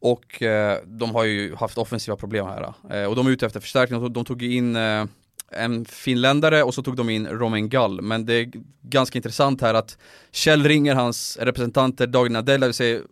Och 0.00 0.42
eh, 0.42 0.78
de 0.84 1.14
har 1.14 1.24
ju 1.24 1.54
haft 1.54 1.78
offensiva 1.78 2.16
problem 2.16 2.46
här 2.46 2.72
eh, 2.90 2.96
eh 2.98 3.08
Och 3.08 3.16
de 3.16 3.26
är 3.26 3.30
ute 3.30 3.46
efter 3.46 3.60
förstärkning, 3.60 4.12
de, 4.12 4.24
tog 4.24 4.42
in 4.42 4.76
eh, 4.76 5.04
en 5.50 5.84
finländare 5.84 6.62
och 6.62 6.74
så 6.74 6.82
tog 6.82 6.96
de 6.96 7.10
in 7.10 7.26
Romain 7.26 7.68
Gall. 7.68 8.00
Men 8.02 8.26
det 8.26 8.34
är 8.34 8.52
ganska 8.82 9.18
intressant 9.18 9.60
här 9.60 9.74
att 9.74 9.98
Kjell 10.32 10.64
ringer 10.64 10.94
hans 10.94 11.38
representanter 11.40 12.06
dagen 12.06 12.26
innan 12.26 12.44
deadline 12.44 12.68
och 12.68 12.74
säger 12.74 13.02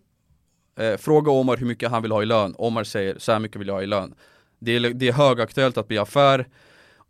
Eh, 0.76 0.96
fråga 0.96 1.30
Omar 1.30 1.56
hur 1.56 1.66
mycket 1.66 1.90
han 1.90 2.02
vill 2.02 2.12
ha 2.12 2.22
i 2.22 2.26
lön. 2.26 2.54
Omar 2.58 2.84
säger 2.84 3.18
så 3.18 3.32
här 3.32 3.38
mycket 3.38 3.60
vill 3.60 3.68
jag 3.68 3.74
ha 3.74 3.82
i 3.82 3.86
lön. 3.86 4.14
Det 4.64 4.76
är, 4.76 4.80
det 4.94 5.08
är 5.08 5.12
högaktuellt 5.12 5.78
att 5.78 5.88
bli 5.88 5.98
affär. 5.98 6.48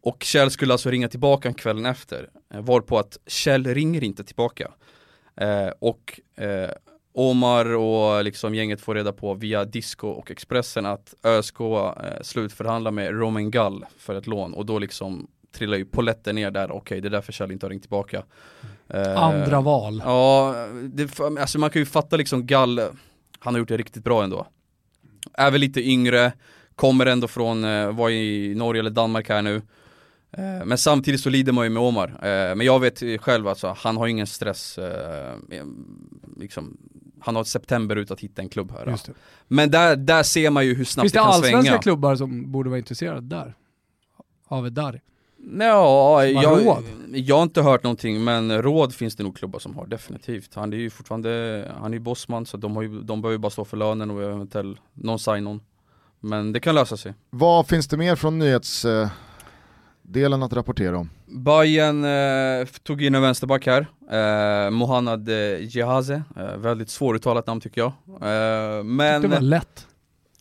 Och 0.03 0.23
Kjell 0.23 0.51
skulle 0.51 0.73
alltså 0.75 0.91
ringa 0.91 1.09
tillbaka 1.09 1.53
kvällen 1.53 1.87
efter. 1.87 2.29
Eh, 2.55 2.61
varpå 2.61 2.99
att 2.99 3.19
Kjell 3.27 3.67
ringer 3.67 4.05
inte 4.05 4.25
tillbaka. 4.25 4.71
Eh, 5.37 5.69
och 5.79 6.21
eh, 6.37 6.71
Omar 7.13 7.75
och 7.75 8.25
liksom 8.25 8.55
gänget 8.55 8.81
får 8.81 8.95
reda 8.95 9.13
på 9.13 9.35
via 9.35 9.65
Disco 9.65 10.09
och 10.09 10.31
Expressen 10.31 10.87
att 10.87 11.15
ÖSK 11.23 11.61
eh, 11.61 11.93
slutförhandlar 12.23 12.91
med 12.91 13.11
Roman 13.11 13.51
Gall 13.51 13.85
för 13.99 14.15
ett 14.15 14.27
lån 14.27 14.55
och 14.55 14.67
då 14.67 14.79
liksom 14.79 15.29
trillar 15.55 15.77
ju 15.77 15.85
poletten 15.85 16.35
ner 16.35 16.51
där, 16.51 16.65
okej 16.65 16.77
okay, 16.77 17.01
det 17.01 17.09
är 17.09 17.11
därför 17.11 17.33
Kjell 17.33 17.51
inte 17.51 17.67
har 17.67 17.71
ringt 17.71 17.83
tillbaka. 17.83 18.25
Eh, 18.89 19.23
Andra 19.23 19.61
val. 19.61 20.03
Ja, 20.05 20.55
det, 20.83 21.21
alltså 21.21 21.59
man 21.59 21.71
kan 21.71 21.83
ju 21.83 21.87
fatta 21.87 22.17
liksom 22.17 22.47
Gall, 22.47 22.81
han 23.39 23.55
har 23.55 23.59
gjort 23.59 23.69
det 23.69 23.77
riktigt 23.77 24.05
bra 24.05 24.25
ändå. 24.25 24.47
Är 25.33 25.51
väl 25.51 25.61
lite 25.61 25.89
yngre, 25.89 26.33
kommer 26.77 27.07
ändå 27.07 27.29
från, 27.29 27.65
eh, 27.65 27.93
var 27.93 28.11
i 28.11 28.55
Norge 28.55 28.81
eller 28.81 28.91
Danmark 28.91 29.29
här 29.29 29.43
nu. 29.43 29.63
Eh, 30.31 30.65
men 30.65 30.79
samtidigt 30.79 31.21
så 31.21 31.31
lider 31.31 31.53
man 31.53 31.65
ju 31.65 31.71
med 31.71 31.83
Omar. 31.83 32.09
Eh, 32.09 32.55
men 32.55 32.61
jag 32.61 32.81
vet 32.81 33.21
själv 33.21 33.49
alltså, 33.49 33.77
han 33.79 33.97
har 33.97 34.07
ingen 34.07 34.27
stress. 34.27 34.79
Liksom, 36.37 36.77
han 37.21 37.37
har 37.37 37.45
september 37.45 37.97
ut 37.97 38.11
att 38.11 38.21
hitta 38.21 38.43
en 38.43 38.49
klubb 38.49 38.73
här. 38.73 38.99
Men 39.49 39.71
där, 39.71 39.97
där 39.97 40.23
ser 40.23 40.51
man 40.51 40.67
ju 40.67 40.75
hur 40.75 40.85
snabbt 40.85 41.13
det, 41.13 41.19
det 41.19 41.23
kan 41.23 41.33
svänga. 41.33 41.43
Finns 41.43 41.53
det 41.53 41.57
allsvenska 41.57 41.83
klubbar 41.83 42.17
som 42.17 42.53
borde 42.53 42.71
vara 42.71 42.79
intresserade 42.79 43.21
där? 43.21 43.55
Av 44.47 44.73
Dari? 44.73 45.01
Ja, 45.59 46.25
jag, 46.27 46.83
jag 47.13 47.37
har 47.37 47.43
inte 47.43 47.63
hört 47.63 47.83
någonting 47.83 48.25
men 48.25 48.63
råd 48.63 48.95
finns 48.95 49.17
det 49.17 49.23
nog 49.23 49.37
klubbar 49.37 49.59
som 49.59 49.77
har 49.77 49.87
definitivt. 49.87 50.55
Han 50.55 50.73
är 50.73 50.77
ju 50.77 50.91
fortfarande, 50.91 51.73
han 51.81 51.93
är 51.93 51.95
ju 51.95 52.01
bossman 52.01 52.47
så 52.47 52.57
de, 52.57 52.77
har 52.77 52.83
ju, 52.83 53.03
de 53.03 53.23
behöver 53.23 53.35
ju 53.35 53.39
bara 53.39 53.51
stå 53.51 53.65
för 53.65 53.77
lönen 53.77 54.11
och 54.11 54.23
eventuellt 54.23 54.81
någon 54.93 55.19
sign-on. 55.19 55.61
Men 56.25 56.53
det 56.53 56.61
kan 56.61 56.75
lösa 56.75 56.97
sig. 56.97 57.15
Vad 57.31 57.69
finns 57.69 57.89
det 57.89 57.97
mer 57.97 58.17
från 58.17 58.39
nyhetsdelen 58.39 60.43
att 60.43 60.53
rapportera 60.53 60.99
om? 60.99 61.11
Bayern 61.27 62.05
eh, 62.05 62.67
tog 62.83 63.03
in 63.03 63.15
en 63.15 63.23
vänsterback 63.23 63.67
här, 63.67 63.87
eh, 64.11 64.71
Mohannad 64.71 65.29
eh, 65.29 65.77
Jehaze, 65.77 66.23
eh, 66.37 66.57
väldigt 66.57 66.91
svåruttalat 66.91 67.47
namn 67.47 67.61
tycker 67.61 67.81
jag. 67.81 67.93
Eh, 68.07 68.85
men... 68.85 69.23
Det 69.23 69.29
var 69.29 69.41
lätt. 69.41 69.87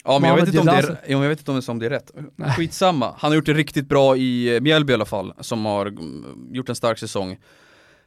Ja 0.05 0.19
men 0.19 0.29
jag 0.29 0.35
vet, 0.35 0.47
inte 0.47 0.59
om 0.59 0.65
det 0.65 0.71
är, 0.71 0.99
jag 1.07 1.19
vet 1.19 1.39
inte 1.39 1.51
om 1.51 1.59
det, 1.59 1.69
om 1.69 1.79
det 1.79 1.85
är 1.85 1.89
rätt. 1.89 2.11
Nej. 2.35 2.51
Skitsamma, 2.51 3.15
han 3.17 3.31
har 3.31 3.35
gjort 3.35 3.45
det 3.45 3.53
riktigt 3.53 3.89
bra 3.89 4.17
i 4.17 4.59
Mjällby 4.61 4.91
i 4.91 4.93
alla 4.93 5.05
fall, 5.05 5.33
som 5.39 5.65
har 5.65 5.85
mm, 5.85 6.47
gjort 6.51 6.69
en 6.69 6.75
stark 6.75 6.99
säsong. 6.99 7.31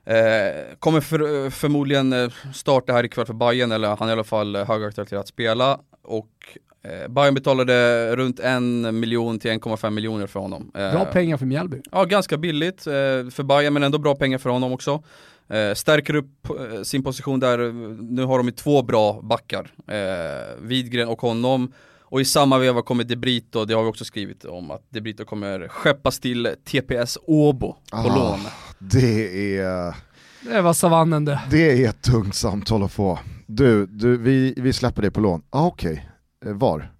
Eh, 0.04 0.74
kommer 0.78 1.00
för, 1.00 1.50
förmodligen 1.50 2.12
eh, 2.12 2.30
starta 2.54 2.92
här 2.92 3.04
ikväll 3.04 3.26
för 3.26 3.34
Bayern 3.34 3.72
eller 3.72 3.96
han 3.96 4.08
är 4.08 4.10
i 4.12 4.12
alla 4.12 4.24
fall 4.24 4.56
högaktuell 4.56 5.06
till 5.06 5.18
att 5.18 5.28
spela. 5.28 5.80
Och 6.02 6.30
eh, 6.54 6.60
Bayern 7.08 7.34
betalade 7.34 8.16
runt 8.16 8.40
en 8.40 9.00
miljon 9.00 9.38
till 9.38 9.50
1,5 9.50 9.90
miljoner 9.90 10.26
för 10.26 10.40
honom. 10.40 10.70
Eh, 10.74 10.92
bra 10.92 11.04
pengar 11.04 11.36
för 11.36 11.46
Mjällby. 11.46 11.82
Ja, 11.92 12.04
ganska 12.04 12.36
billigt 12.36 12.86
eh, 12.86 12.92
för 13.30 13.42
Bayern 13.42 13.72
men 13.72 13.82
ändå 13.82 13.98
bra 13.98 14.14
pengar 14.14 14.38
för 14.38 14.50
honom 14.50 14.72
också. 14.72 15.02
Eh, 15.48 15.74
stärker 15.74 16.14
upp 16.14 16.48
eh, 16.50 16.82
sin 16.82 17.02
position 17.02 17.40
där, 17.40 17.72
nu 18.12 18.24
har 18.24 18.38
de 18.38 18.46
ju 18.46 18.52
två 18.52 18.82
bra 18.82 19.20
backar, 19.22 19.70
eh, 19.88 20.62
Widgren 20.62 21.08
och 21.08 21.20
honom. 21.20 21.72
Och 22.08 22.20
i 22.20 22.24
samma 22.24 22.58
veva 22.58 22.82
kommer 22.82 23.04
Debrito, 23.04 23.64
det 23.64 23.74
har 23.74 23.82
vi 23.82 23.90
också 23.90 24.04
skrivit 24.04 24.44
om, 24.44 24.70
att 24.70 24.82
Debrito 24.90 25.24
kommer 25.24 25.68
skeppas 25.68 26.20
till 26.20 26.54
TPS 26.64 27.18
Åbo 27.26 27.72
på 27.72 27.98
ah, 27.98 28.16
lån. 28.16 28.40
Det 28.78 29.58
är... 29.58 29.94
Det 30.40 30.60
var 30.60 30.72
savannen 30.72 31.24
det. 31.24 31.40
Det 31.50 31.84
är 31.84 31.88
ett 31.88 32.02
tungt 32.02 32.34
samtal 32.34 32.82
att 32.82 32.92
få. 32.92 33.18
Du, 33.46 33.86
du 33.86 34.16
vi, 34.16 34.54
vi 34.56 34.72
släpper 34.72 35.02
det 35.02 35.10
på 35.10 35.20
lån. 35.20 35.42
Ah, 35.50 35.66
Okej, 35.66 35.92
okay. 35.92 36.04
Eh, 36.44 36.52
var? 36.52 36.90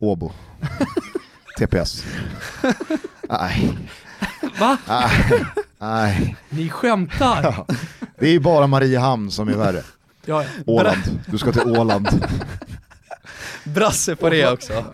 Åbo. 0.00 0.32
TPS. 1.58 2.04
Nej. 3.28 3.78
Va? 4.60 4.78
Nej. 5.78 6.36
Ni 6.48 6.68
skämtar? 6.68 7.42
Ja. 7.42 7.66
Det 8.18 8.28
är 8.28 8.40
bara 8.40 8.66
Mariehamn 8.66 9.30
som 9.30 9.48
är 9.48 9.56
värre. 9.56 9.82
Ja, 10.24 10.42
ja. 10.42 10.48
Åland, 10.66 11.20
du 11.26 11.38
ska 11.38 11.52
till 11.52 11.62
Åland. 11.78 12.08
Brasse 13.64 14.16
på 14.16 14.30
det 14.30 14.52
också. 14.52 14.84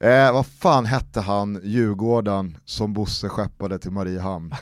Eh, 0.00 0.32
vad 0.32 0.46
fan 0.46 0.86
hette 0.86 1.20
han, 1.20 1.60
Djurgården, 1.62 2.56
som 2.64 2.92
Bosse 2.92 3.28
skeppade 3.28 3.78
till 3.78 3.90
Mariehamn? 3.90 4.54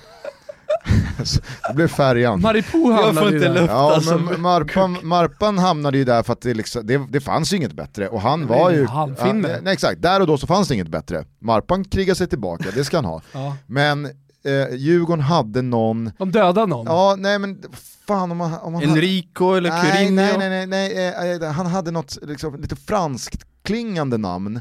Det 1.69 1.75
blev 1.75 1.89
färjan. 1.89 2.41
Maripo 2.41 2.93
hamnade 2.93 3.31
ju 3.31 3.39
där. 3.39 3.67
Ja, 3.67 3.95
alltså. 3.95 4.19
men 4.19 4.41
Marpan, 4.41 4.97
Marpan 5.03 5.59
hamnade 5.59 5.99
ju 5.99 6.05
där 6.05 6.23
för 6.23 6.33
att 6.33 6.41
det, 6.41 6.55
liksom, 6.55 6.87
det, 6.87 7.01
det 7.09 7.21
fanns 7.21 7.53
ju 7.53 7.57
inget 7.57 7.73
bättre 7.73 8.09
och 8.09 8.21
han 8.21 8.47
var 8.47 8.71
ju... 8.71 8.83
Ja, 8.83 9.33
nej, 9.33 9.73
exakt, 9.73 10.03
där 10.03 10.21
och 10.21 10.27
då 10.27 10.39
så 10.39 10.47
fanns 10.47 10.69
det 10.69 10.75
inget 10.75 10.89
bättre. 10.89 11.25
Marpan 11.39 11.85
krigade 11.85 12.17
sig 12.17 12.27
tillbaka, 12.27 12.65
det 12.75 12.85
ska 12.85 12.97
han 12.97 13.05
ha. 13.05 13.23
Ja. 13.33 13.57
Men 13.67 14.05
eh, 14.05 14.75
Djurgården 14.77 15.25
hade 15.25 15.63
någon... 15.63 16.11
De 16.19 16.31
dödade 16.31 16.67
någon? 16.67 16.87
Ja, 16.87 17.17
nej 17.19 17.39
men 17.39 17.63
fan 18.07 18.31
om 18.31 18.37
man... 18.37 18.55
Om 18.55 18.73
man 18.73 18.83
Enrico 18.83 19.45
hade... 19.45 19.59
eller 19.59 19.83
Curinho? 19.83 20.15
Nej, 20.15 20.39
nej, 20.39 20.49
nej, 20.49 20.67
nej, 20.67 21.15
nej 21.19 21.33
eh, 21.33 21.53
han 21.53 21.67
hade 21.67 21.91
något 21.91 22.19
liksom, 22.23 22.61
lite 22.61 22.77
franskt 22.77 23.45
klingande 23.63 24.19
namn. 24.19 24.61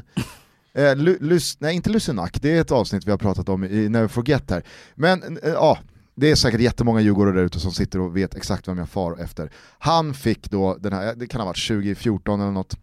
Eh, 0.74 0.96
Lus, 0.96 1.56
nej 1.60 1.74
inte 1.74 1.90
Lusenac, 1.90 2.30
det 2.40 2.56
är 2.56 2.60
ett 2.60 2.72
avsnitt 2.72 3.06
vi 3.06 3.10
har 3.10 3.18
pratat 3.18 3.48
om 3.48 3.64
i 3.64 3.88
Never 3.88 4.08
Forget 4.08 4.50
här. 4.50 4.62
Men 4.94 5.38
eh, 5.42 5.50
ja, 5.50 5.78
det 6.20 6.30
är 6.30 6.34
säkert 6.34 6.60
jättemånga 6.60 7.00
djurgårdare 7.00 7.34
där 7.34 7.42
ute 7.42 7.60
som 7.60 7.72
sitter 7.72 8.00
och 8.00 8.16
vet 8.16 8.34
exakt 8.34 8.68
vem 8.68 8.78
jag 8.78 8.88
far 8.88 9.20
efter. 9.20 9.50
Han 9.78 10.14
fick 10.14 10.50
då, 10.50 10.76
den 10.80 10.92
här, 10.92 11.14
det 11.14 11.26
kan 11.26 11.40
ha 11.40 11.46
varit 11.46 11.68
2014 11.68 12.40
eller 12.40 12.50
något, 12.50 12.76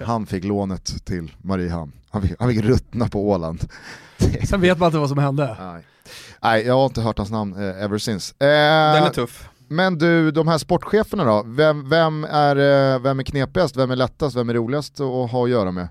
han 0.00 0.26
fick 0.26 0.44
lånet 0.44 1.06
till 1.06 1.32
Mariehamn. 1.38 1.92
Han 2.10 2.22
fick, 2.22 2.32
han 2.38 2.48
fick 2.48 2.64
ruttna 2.64 3.08
på 3.08 3.30
Åland. 3.30 3.68
Sen 4.48 4.60
vet 4.60 4.78
man 4.78 4.86
inte 4.86 4.98
vad 4.98 5.08
som 5.08 5.18
hände. 5.18 5.56
Nej, 5.60 5.82
Nej 6.42 6.66
jag 6.66 6.74
har 6.74 6.86
inte 6.86 7.00
hört 7.00 7.18
hans 7.18 7.30
namn 7.30 7.54
eh, 7.54 7.84
ever 7.84 7.98
since. 7.98 8.34
Eh, 8.38 8.94
den 8.94 9.04
är 9.04 9.10
tuff. 9.10 9.48
Men 9.68 9.98
du, 9.98 10.30
de 10.30 10.48
här 10.48 10.58
sportcheferna 10.58 11.24
då, 11.24 11.42
vem, 11.46 11.88
vem, 11.88 12.24
är, 12.24 12.56
eh, 12.56 12.98
vem 13.00 13.18
är 13.20 13.24
knepigast, 13.24 13.76
vem 13.76 13.90
är 13.90 13.96
lättast, 13.96 14.36
vem 14.36 14.48
är 14.48 14.54
roligast 14.54 15.00
att 15.00 15.30
ha 15.30 15.44
att 15.44 15.50
göra 15.50 15.70
med? 15.70 15.88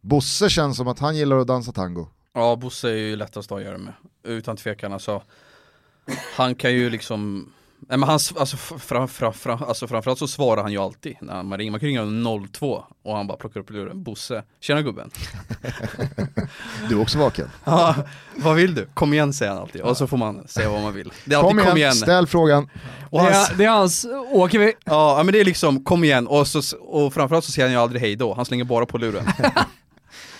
Bosse 0.00 0.48
känns 0.48 0.76
som 0.76 0.88
att 0.88 0.98
han 0.98 1.16
gillar 1.16 1.38
att 1.38 1.46
dansa 1.46 1.72
tango. 1.72 2.06
Ja, 2.34 2.56
Bosse 2.56 2.88
är 2.88 2.96
ju 2.96 3.16
lättast 3.16 3.52
att 3.52 3.62
göra 3.62 3.78
med, 3.78 3.92
utan 4.24 4.56
tvekan 4.56 4.92
alltså. 4.92 5.22
Han 6.36 6.54
kan 6.54 6.72
ju 6.72 6.90
liksom 6.90 7.52
Nej 7.88 7.98
men 7.98 8.08
han, 8.08 8.18
alltså, 8.38 8.56
fram, 8.56 9.08
fram, 9.08 9.32
fram, 9.32 9.62
alltså 9.62 9.86
framförallt 9.88 10.18
så 10.18 10.28
svarar 10.28 10.62
han 10.62 10.72
ju 10.72 10.78
alltid 10.78 11.16
när 11.20 11.42
man 11.42 11.58
ringer, 11.58 11.70
man 11.70 11.80
kan 11.80 11.86
ringa 11.86 12.48
02 12.52 12.84
och 13.02 13.16
han 13.16 13.26
bara 13.26 13.36
plockar 13.38 13.60
upp 13.60 13.70
luren, 13.70 14.02
Bosse, 14.02 14.42
tjena 14.60 14.82
gubben. 14.82 15.10
Du 16.88 16.94
är 16.94 17.02
också 17.02 17.18
vaken? 17.18 17.50
Ja, 17.64 17.94
vad 18.36 18.56
vill 18.56 18.74
du? 18.74 18.88
Kom 18.94 19.12
igen 19.12 19.32
säger 19.32 19.52
han 19.52 19.60
alltid, 19.60 19.80
och 19.80 19.96
så 19.96 20.06
får 20.06 20.16
man 20.16 20.48
säga 20.48 20.70
vad 20.70 20.82
man 20.82 20.94
vill. 20.94 21.12
Det 21.24 21.34
är 21.34 21.38
alltid 21.38 21.50
kom 21.50 21.58
igen, 21.58 21.70
kom 21.70 21.76
igen. 21.76 21.94
ställ 21.94 22.26
frågan. 22.26 22.70
Och 23.10 23.22
det, 23.22 23.28
är, 23.28 23.54
det 23.56 23.64
är 23.64 23.68
hans, 23.68 24.06
åker 24.32 24.58
vi? 24.58 24.72
Ja 24.84 25.22
men 25.24 25.32
det 25.32 25.40
är 25.40 25.44
liksom, 25.44 25.84
kom 25.84 26.04
igen, 26.04 26.26
och, 26.26 26.46
så, 26.48 26.78
och 26.78 27.14
framförallt 27.14 27.44
så 27.44 27.52
säger 27.52 27.68
han 27.68 27.72
ju 27.72 27.80
aldrig 27.80 28.02
hej 28.02 28.16
då, 28.16 28.34
han 28.34 28.44
slänger 28.44 28.64
bara 28.64 28.86
på 28.86 28.98
luren 28.98 29.26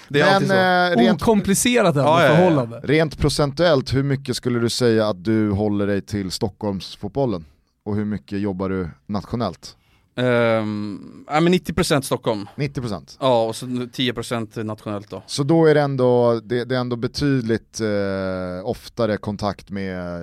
Det 0.08 0.20
är 0.20 0.40
Men, 0.40 0.48
så. 0.48 0.54
Eh, 0.54 1.04
rent, 1.04 1.22
Okomplicerat 1.22 1.96
ändå 1.96 2.08
ja, 2.08 2.18
förhållande. 2.18 2.80
Ja, 2.82 2.88
rent 2.88 3.18
procentuellt, 3.18 3.94
hur 3.94 4.02
mycket 4.02 4.36
skulle 4.36 4.58
du 4.58 4.68
säga 4.68 5.08
att 5.08 5.24
du 5.24 5.50
håller 5.50 5.86
dig 5.86 6.02
till 6.02 6.30
Stockholmsfotbollen? 6.30 7.44
Och 7.84 7.96
hur 7.96 8.04
mycket 8.04 8.40
jobbar 8.40 8.68
du 8.68 8.90
nationellt? 9.06 9.76
Um, 10.16 11.24
ja 11.28 11.40
men 11.40 11.54
90% 11.54 12.00
Stockholm. 12.00 12.46
90%? 12.56 13.16
Ja, 13.20 13.46
och 13.46 13.56
så 13.56 13.66
10% 13.66 14.62
nationellt 14.62 15.10
då. 15.10 15.22
Så 15.26 15.42
då 15.42 15.66
är 15.66 15.74
det 15.74 15.80
ändå, 15.80 16.40
det, 16.44 16.64
det 16.64 16.76
är 16.76 16.80
ändå 16.80 16.96
betydligt 16.96 17.80
eh, 17.80 18.66
oftare 18.68 19.16
kontakt 19.16 19.70
med 19.70 20.20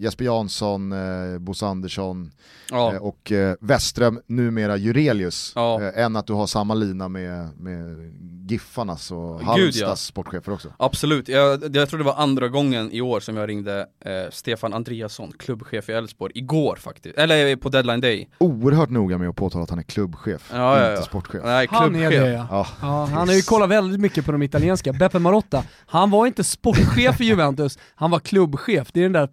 Jesper 0.00 0.24
Jansson, 0.24 0.92
eh, 0.92 1.38
Bosse 1.38 1.66
Andersson 1.66 2.30
ja. 2.70 2.94
eh, 2.94 3.02
och 3.02 3.32
eh, 3.32 3.54
Westström, 3.60 4.20
numera 4.26 4.76
Jurelius, 4.76 5.52
ja. 5.54 5.82
eh, 5.82 6.04
än 6.04 6.16
att 6.16 6.26
du 6.26 6.32
har 6.32 6.46
samma 6.46 6.74
lina 6.74 7.08
med, 7.08 7.48
med 7.58 8.12
Giffarnas 8.50 9.10
och 9.10 9.40
Halmstads 9.40 9.80
ja. 9.80 9.96
sportchefer 9.96 10.52
också. 10.52 10.72
Absolut, 10.76 11.28
jag, 11.28 11.76
jag 11.76 11.88
tror 11.88 11.98
det 11.98 12.04
var 12.04 12.14
andra 12.14 12.48
gången 12.48 12.92
i 12.92 13.00
år 13.00 13.20
som 13.20 13.36
jag 13.36 13.48
ringde 13.48 13.86
eh, 14.04 14.30
Stefan 14.30 14.72
Andreasson, 14.72 15.32
klubbchef 15.38 15.88
i 15.88 15.92
Elfsborg, 15.92 16.32
igår 16.34 16.76
faktiskt, 16.76 17.18
eller 17.18 17.56
på 17.56 17.68
deadline 17.68 18.00
day. 18.00 18.28
Oerhört 18.38 18.90
noga 18.90 19.18
med 19.18 19.28
att 19.28 19.36
påtala 19.36 19.64
att 19.64 19.70
han 19.70 19.78
är 19.78 19.82
klubbchef, 19.82 20.50
ja, 20.52 20.90
inte 20.90 21.02
sportchef. 21.02 21.42
Nej, 21.44 21.66
klubbchef. 21.66 21.92
Han 21.92 21.96
är 21.96 22.10
det 22.10 22.32
ja. 22.32 22.66
ja. 22.80 23.08
han 23.12 23.28
har 23.28 23.34
ju 23.34 23.42
kollat 23.42 23.68
väldigt 23.68 24.00
mycket 24.00 24.26
på 24.26 24.32
de 24.32 24.42
italienska, 24.42 24.92
Beppe 24.92 25.18
Marotta, 25.18 25.64
han 25.86 26.10
var 26.10 26.26
inte 26.26 26.44
sportchef 26.44 27.20
i 27.20 27.24
Juventus, 27.24 27.78
han 27.94 28.10
var 28.10 28.18
klubbchef, 28.18 28.88
det 28.92 29.00
är 29.00 29.02
den 29.02 29.12
där 29.12 29.26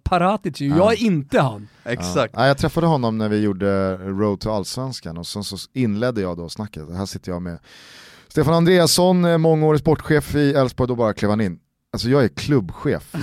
Paratic, 0.58 0.78
jag 0.78 0.92
är 0.92 1.06
inte 1.06 1.40
han. 1.40 1.68
Exakt. 1.84 2.34
Ja. 2.36 2.46
jag 2.46 2.58
träffade 2.58 2.86
honom 2.86 3.18
när 3.18 3.28
vi 3.28 3.40
gjorde 3.40 3.96
Road 3.96 4.40
to 4.40 4.50
Allsvenskan 4.50 5.18
och 5.18 5.26
sen 5.26 5.44
så 5.44 5.56
inledde 5.72 6.20
jag 6.20 6.36
då 6.36 6.48
snacket, 6.48 6.96
här 6.96 7.06
sitter 7.06 7.32
jag 7.32 7.42
med 7.42 7.58
Stefan 8.28 8.54
Andreasson, 8.54 9.40
mångårig 9.40 9.80
sportchef 9.80 10.34
i 10.34 10.52
Elfsborg, 10.54 10.88
då 10.88 10.94
bara 10.94 11.14
klev 11.14 11.30
han 11.30 11.40
in. 11.40 11.58
Alltså 11.92 12.08
jag 12.08 12.24
är 12.24 12.28
klubbchef. 12.28 13.14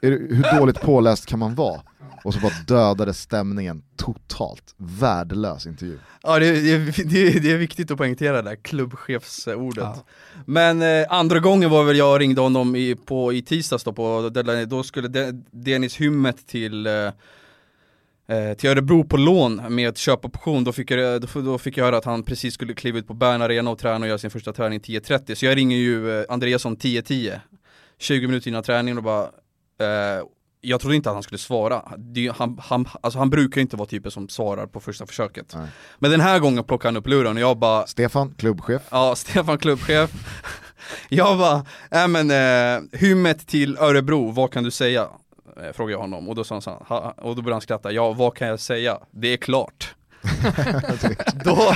Är 0.00 0.10
det, 0.10 0.16
hur 0.16 0.58
dåligt 0.58 0.80
påläst 0.80 1.26
kan 1.26 1.38
man 1.38 1.54
vara? 1.54 1.80
Och 2.24 2.34
så 2.34 2.40
bara 2.40 2.52
dödade 2.66 3.14
stämningen 3.14 3.82
totalt. 3.96 4.74
Värdelös 4.76 5.66
intervju. 5.66 5.98
Ja 6.22 6.38
det, 6.38 6.52
det, 6.52 6.78
det, 7.04 7.40
det 7.40 7.52
är 7.52 7.56
viktigt 7.56 7.90
att 7.90 7.98
poängtera 7.98 8.42
det 8.42 8.50
där 8.50 8.56
klubbchefsordet. 8.56 9.84
Ja. 9.84 10.04
Men 10.44 10.82
eh, 10.82 11.06
andra 11.08 11.40
gången 11.40 11.70
var 11.70 11.84
väl 11.84 11.96
jag 11.96 12.20
ringde 12.20 12.40
honom 12.40 12.76
i, 12.76 12.94
på, 12.94 13.32
i 13.32 13.42
tisdags 13.42 13.84
då, 13.84 13.92
på, 13.92 14.30
då 14.66 14.82
skulle 14.82 15.08
De, 15.08 15.44
Dennis 15.50 15.96
Hymmet 15.96 16.46
till 16.46 16.86
eh, 16.86 16.92
eh, 18.28 18.54
till 18.56 18.70
Örebro 18.70 19.04
på 19.04 19.16
lån 19.16 19.74
med 19.74 19.96
köpoption, 19.96 20.64
då 20.64 20.72
fick, 20.72 20.90
jag, 20.90 21.20
då, 21.20 21.40
då 21.40 21.58
fick 21.58 21.76
jag 21.76 21.84
höra 21.84 21.96
att 21.96 22.04
han 22.04 22.22
precis 22.22 22.54
skulle 22.54 22.74
kliva 22.74 22.98
ut 22.98 23.06
på 23.06 23.14
Bern 23.14 23.42
Arena 23.42 23.70
och 23.70 23.78
träna 23.78 24.04
och 24.04 24.08
göra 24.08 24.18
sin 24.18 24.30
första 24.30 24.52
träning 24.52 24.80
10.30 24.80 25.34
Så 25.34 25.46
jag 25.46 25.56
ringer 25.56 25.76
ju 25.76 26.20
eh, 26.20 26.24
Andreasson 26.28 26.76
10.10 26.76 27.40
20 27.98 28.26
minuter 28.26 28.48
innan 28.48 28.62
träningen 28.62 28.98
och 28.98 29.04
bara 29.04 29.30
eh, 29.80 30.26
Jag 30.60 30.80
trodde 30.80 30.96
inte 30.96 31.10
att 31.10 31.16
han 31.16 31.22
skulle 31.22 31.38
svara, 31.38 31.82
det, 31.98 32.32
han, 32.36 32.60
han, 32.62 32.88
alltså 33.00 33.18
han 33.18 33.30
brukar 33.30 33.60
inte 33.60 33.76
vara 33.76 33.88
typen 33.88 34.10
som 34.10 34.28
svarar 34.28 34.66
på 34.66 34.80
första 34.80 35.06
försöket 35.06 35.52
Nej. 35.54 35.68
Men 35.98 36.10
den 36.10 36.20
här 36.20 36.38
gången 36.38 36.64
plockade 36.64 36.88
han 36.88 36.96
upp 36.96 37.06
luren 37.06 37.36
och 37.36 37.42
jag 37.42 37.58
bara 37.58 37.86
Stefan, 37.86 38.34
klubbchef. 38.38 38.82
Ja, 38.90 39.14
Stefan 39.16 39.58
klubbchef 39.58 40.10
Jag 41.08 41.38
bara, 41.38 41.66
nej 41.90 42.08
men 42.08 42.30
eh, 42.30 42.98
hymmet 43.00 43.46
till 43.46 43.78
Örebro, 43.78 44.30
vad 44.30 44.52
kan 44.52 44.64
du 44.64 44.70
säga? 44.70 45.08
Eh, 45.56 45.72
frågade 45.72 45.92
jag 45.92 45.98
honom 46.00 46.28
och 46.28 46.34
då 46.34 46.44
sa 46.44 46.54
han 46.54 46.62
så 46.62 46.86
här, 46.88 47.20
och 47.20 47.36
då 47.36 47.42
började 47.42 47.54
han 47.54 47.60
skratta, 47.60 47.92
ja 47.92 48.12
vad 48.12 48.36
kan 48.36 48.48
jag 48.48 48.60
säga? 48.60 48.98
Det 49.10 49.32
är 49.32 49.36
klart 49.36 49.94
Då, 51.44 51.74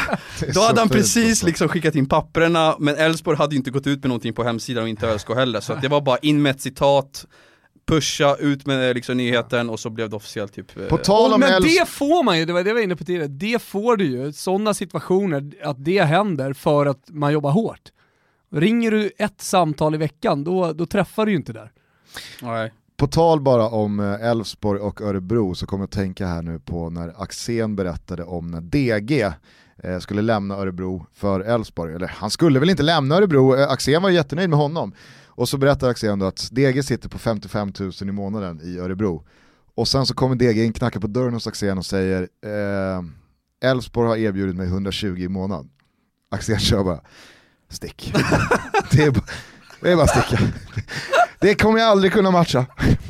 då 0.54 0.60
hade 0.60 0.80
han 0.80 0.88
precis 0.88 1.30
alltså. 1.30 1.46
liksom 1.46 1.68
skickat 1.68 1.94
in 1.94 2.08
papperna, 2.08 2.76
men 2.78 2.96
Elfsborg 2.96 3.38
hade 3.38 3.54
ju 3.54 3.56
inte 3.56 3.70
gått 3.70 3.86
ut 3.86 4.02
med 4.02 4.08
någonting 4.08 4.32
på 4.32 4.44
hemsidan 4.44 4.82
och 4.82 4.88
inte 4.88 5.06
ÖSK 5.06 5.28
heller, 5.34 5.60
så 5.60 5.74
det 5.74 5.88
var 5.88 6.00
bara 6.00 6.18
in 6.18 6.42
med 6.42 6.50
ett 6.50 6.60
citat 6.60 7.26
Pusha 7.90 8.36
ut 8.36 8.66
med 8.66 8.94
liksom 8.94 9.16
nyheten 9.16 9.70
och 9.70 9.80
så 9.80 9.90
blev 9.90 10.10
det 10.10 10.16
officiellt 10.16 10.52
typ 10.52 10.78
eh, 10.78 10.86
På 10.86 10.96
tal 10.96 11.32
om 11.32 11.40
men 11.40 11.48
Elfs- 11.48 11.78
det 11.80 11.88
får 11.88 12.24
man 12.24 12.38
ju, 12.38 12.44
det 12.44 12.52
var 12.52 12.62
det 12.62 12.70
jag 12.70 12.74
var 12.74 12.82
inne 12.82 12.96
på 12.96 13.04
tidigare, 13.04 13.26
det 13.26 13.62
får 13.62 13.96
du 13.96 14.04
ju, 14.04 14.32
sådana 14.32 14.74
situationer, 14.74 15.52
att 15.62 15.84
det 15.84 16.02
händer 16.02 16.52
för 16.52 16.86
att 16.86 17.04
man 17.08 17.32
jobbar 17.32 17.50
hårt. 17.50 17.92
Ringer 18.52 18.90
du 18.90 19.10
ett 19.18 19.40
samtal 19.40 19.94
i 19.94 19.98
veckan, 19.98 20.44
då, 20.44 20.72
då 20.72 20.86
träffar 20.86 21.26
du 21.26 21.32
ju 21.32 21.36
inte 21.36 21.52
där. 21.52 21.72
Nej. 22.42 22.72
På 22.96 23.06
tal 23.06 23.40
bara 23.40 23.68
om 23.68 24.00
eh, 24.00 24.28
Elfsborg 24.30 24.80
och 24.80 25.00
Örebro 25.00 25.54
så 25.54 25.66
kommer 25.66 25.82
jag 25.82 25.86
att 25.86 25.92
tänka 25.92 26.26
här 26.26 26.42
nu 26.42 26.58
på 26.58 26.90
när 26.90 27.22
Axén 27.22 27.76
berättade 27.76 28.24
om 28.24 28.50
när 28.50 28.60
DG 28.60 29.22
eh, 29.82 29.98
skulle 29.98 30.22
lämna 30.22 30.54
Örebro 30.56 31.06
för 31.14 31.40
Elfsborg. 31.40 31.94
Eller 31.94 32.06
han 32.08 32.30
skulle 32.30 32.60
väl 32.60 32.70
inte 32.70 32.82
lämna 32.82 33.14
Örebro, 33.14 33.56
eh, 33.56 33.70
Axén 33.70 34.02
var 34.02 34.10
jättenöjd 34.10 34.50
med 34.50 34.58
honom. 34.58 34.92
Och 35.30 35.48
så 35.48 35.58
berättar 35.58 35.88
Axén 35.88 36.18
då 36.18 36.26
att 36.26 36.48
DG 36.52 36.84
sitter 36.84 37.08
på 37.08 37.18
55 37.18 37.72
000 37.80 37.92
i 38.00 38.04
månaden 38.04 38.60
i 38.62 38.78
Örebro. 38.78 39.26
Och 39.74 39.88
sen 39.88 40.06
så 40.06 40.14
kommer 40.14 40.36
DG 40.36 40.64
in, 40.64 40.72
knackar 40.72 41.00
på 41.00 41.06
dörren 41.06 41.34
hos 41.34 41.46
Axén 41.46 41.78
och 41.78 41.86
säger 41.86 42.22
eh, 42.22 43.02
Elfsborg 43.70 44.08
har 44.08 44.16
erbjudit 44.16 44.56
mig 44.56 44.66
120 44.66 45.16
i 45.18 45.28
månaden. 45.28 45.70
Axén 46.30 46.58
kör 46.58 46.84
bara, 46.84 47.00
stick. 47.68 48.12
det, 48.90 49.02
är, 49.04 49.10
bara- 49.10 49.24
det 49.80 49.92
är 49.92 49.96
bara 49.96 50.06
sticka. 50.06 50.42
Det 51.40 51.54
kommer 51.54 51.78
jag 51.78 51.88
aldrig 51.88 52.12
kunna 52.12 52.30
matcha. 52.30 52.66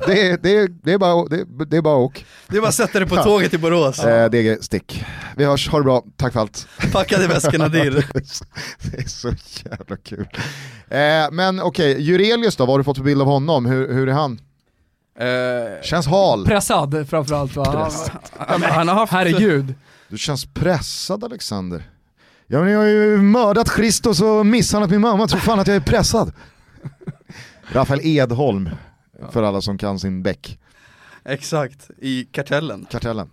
Det 0.06 0.28
är, 0.30 0.38
det 0.42 0.56
är, 0.56 0.68
det 0.82 0.92
är 0.92 0.98
bara, 0.98 1.24
det, 1.28 1.64
det 1.64 1.76
är 1.76 1.82
bara 1.82 1.96
åk. 1.96 2.26
Det 2.48 2.56
är 2.56 2.60
bara 2.60 2.68
att 2.68 2.74
sätta 2.74 2.98
dig 2.98 3.08
på 3.08 3.16
tåget 3.16 3.50
till 3.50 3.60
Borås, 3.60 3.98
Eh, 4.04 4.30
DG, 4.30 4.58
stick. 4.64 5.04
Vi 5.36 5.44
hörs, 5.44 5.68
ha 5.68 5.78
det 5.78 5.84
bra, 5.84 6.02
tack 6.16 6.32
för 6.32 6.40
allt. 6.40 6.68
packade 6.92 7.26
väskorna 7.26 7.68
dir 7.68 7.90
det 8.92 8.98
är 8.98 9.08
så 9.08 9.28
jävla 9.70 9.96
kul. 9.96 10.28
Eh, 10.88 11.30
men 11.32 11.60
okej, 11.60 12.00
Jurelius 12.02 12.56
då, 12.56 12.64
vad 12.66 12.72
har 12.72 12.78
du 12.78 12.84
fått 12.84 12.96
för 12.96 13.04
bild 13.04 13.20
av 13.20 13.26
honom? 13.26 13.66
Hur, 13.66 13.92
hur 13.94 14.08
är 14.08 14.12
han? 14.12 14.40
eh, 15.18 15.82
Känns 15.82 16.06
hal. 16.06 16.46
Pressad 16.46 17.08
framförallt 17.10 17.56
va? 17.56 17.64
Pressad. 17.84 18.10
han, 18.38 18.62
han 18.62 18.88
har 18.88 18.94
haft 18.94 19.12
Herregud. 19.12 19.74
Du 20.08 20.18
känns 20.18 20.46
pressad 20.54 21.24
Alexander. 21.24 21.90
Ja, 22.46 22.60
men 22.60 22.72
jag 22.72 22.78
har 22.78 22.86
ju 22.86 23.16
mördat 23.16 23.68
Christos 23.76 24.20
och 24.22 24.46
misshandlat 24.46 24.90
min 24.90 25.00
mamma, 25.00 25.26
tror 25.28 25.40
fan 25.40 25.60
att 25.60 25.66
jag 25.66 25.76
är 25.76 25.80
pressad. 25.80 26.32
Rafael 27.72 28.00
Edholm, 28.02 28.70
för 29.30 29.42
alla 29.42 29.60
som 29.60 29.78
kan 29.78 29.98
sin 29.98 30.22
bäck. 30.22 30.58
Exakt, 31.24 31.90
i 31.98 32.24
kartellen 32.24 32.86
Kartellen. 32.90 33.30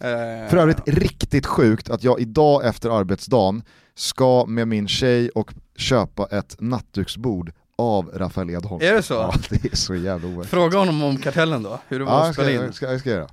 eh, 0.00 0.50
För 0.50 0.56
övrigt 0.56 0.80
riktigt 0.88 1.46
sjukt 1.46 1.90
att 1.90 2.04
jag 2.04 2.20
idag 2.20 2.66
efter 2.66 2.98
arbetsdagen 3.00 3.62
ska 3.94 4.44
med 4.46 4.68
min 4.68 4.88
tjej 4.88 5.28
och 5.30 5.54
köpa 5.76 6.26
ett 6.30 6.56
nattduksbord 6.58 7.52
av 7.78 8.10
Rafael 8.14 8.50
Edholm. 8.50 8.82
Är 8.82 8.94
det 8.94 9.02
så? 9.02 9.14
Ja, 9.14 9.34
det 9.50 9.72
är 9.72 9.76
så 9.76 9.94
jävla 9.94 10.28
oerhört. 10.28 10.46
Fråga 10.46 10.78
honom 10.78 11.02
om 11.02 11.16
kartellen 11.16 11.62
då, 11.62 11.80
hur 11.88 11.98
det 11.98 12.04
var 12.04 12.12
Ja, 12.12 12.28
att 12.28 12.34
spela 12.34 12.50
in 12.50 12.60
jag, 12.60 12.74
ska, 12.74 12.90
jag 12.90 13.00
ska 13.00 13.10
göra. 13.10 13.28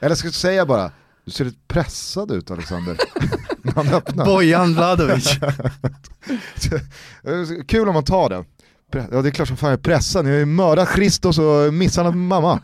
Eller 0.00 0.14
ska 0.14 0.26
jag 0.26 0.34
säga 0.34 0.66
bara, 0.66 0.90
du 1.24 1.30
ser 1.30 1.44
lite 1.44 1.58
pressad 1.68 2.30
ut 2.30 2.50
Alexander. 2.50 2.96
Bojan 4.24 4.74
Vladovic 4.74 5.38
Kul 7.68 7.88
om 7.88 7.94
man 7.94 8.04
tar 8.04 8.28
det. 8.28 8.44
Ja 8.92 9.22
det 9.22 9.28
är 9.28 9.30
klart 9.30 9.48
som 9.48 9.56
fan 9.56 9.70
jag 9.70 9.78
är 9.78 9.82
pressad, 9.82 10.26
jag 10.26 10.32
har 10.32 10.38
ju 10.38 10.44
mördat 10.46 10.88
Christos 10.94 11.38
och 11.38 11.74
misshandlat 11.74 12.14
min 12.14 12.26
mamma. 12.28 12.60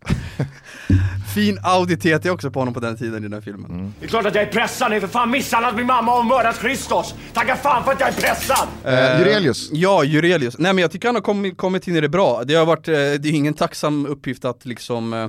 Fin 1.34 1.58
Audi 1.62 1.96
TT 1.96 2.30
också 2.30 2.50
på 2.50 2.58
honom 2.58 2.74
på 2.74 2.80
den 2.80 2.96
tiden 2.96 3.18
i 3.18 3.20
den 3.20 3.32
här 3.32 3.40
filmen 3.40 3.70
Mm. 3.70 3.94
Det 4.00 4.06
är 4.06 4.08
klart 4.08 4.26
att 4.26 4.34
jag 4.34 4.44
är 4.44 4.52
pressad, 4.52 4.90
ni 4.90 4.96
har 4.96 5.00
för 5.00 5.08
fan 5.08 5.30
misshandlat 5.30 5.76
min 5.76 5.86
mamma 5.86 6.18
och 6.18 6.26
mördat 6.26 6.56
Christos! 6.60 7.14
Tacka 7.32 7.56
fan 7.56 7.84
för 7.84 7.92
att 7.92 8.00
jag 8.00 8.08
är 8.08 8.12
pressad! 8.12 8.68
Eh, 8.84 9.18
Jurelius, 9.18 9.68
Ja, 9.72 10.04
Jurelius. 10.04 10.58
Nej 10.58 10.72
men 10.72 10.82
jag 10.82 10.90
tycker 10.90 11.08
han 11.08 11.14
har 11.14 11.22
kommit, 11.22 11.56
kommit 11.58 11.88
in 11.88 11.96
i 11.96 12.00
det 12.00 12.08
bra. 12.08 12.44
Det 12.44 12.54
har 12.54 12.66
varit, 12.66 12.88
eh, 12.88 12.94
det 12.94 13.24
är 13.28 13.32
ingen 13.32 13.54
tacksam 13.54 14.06
uppgift 14.06 14.44
att 14.44 14.66
liksom 14.66 15.12
eh, 15.12 15.28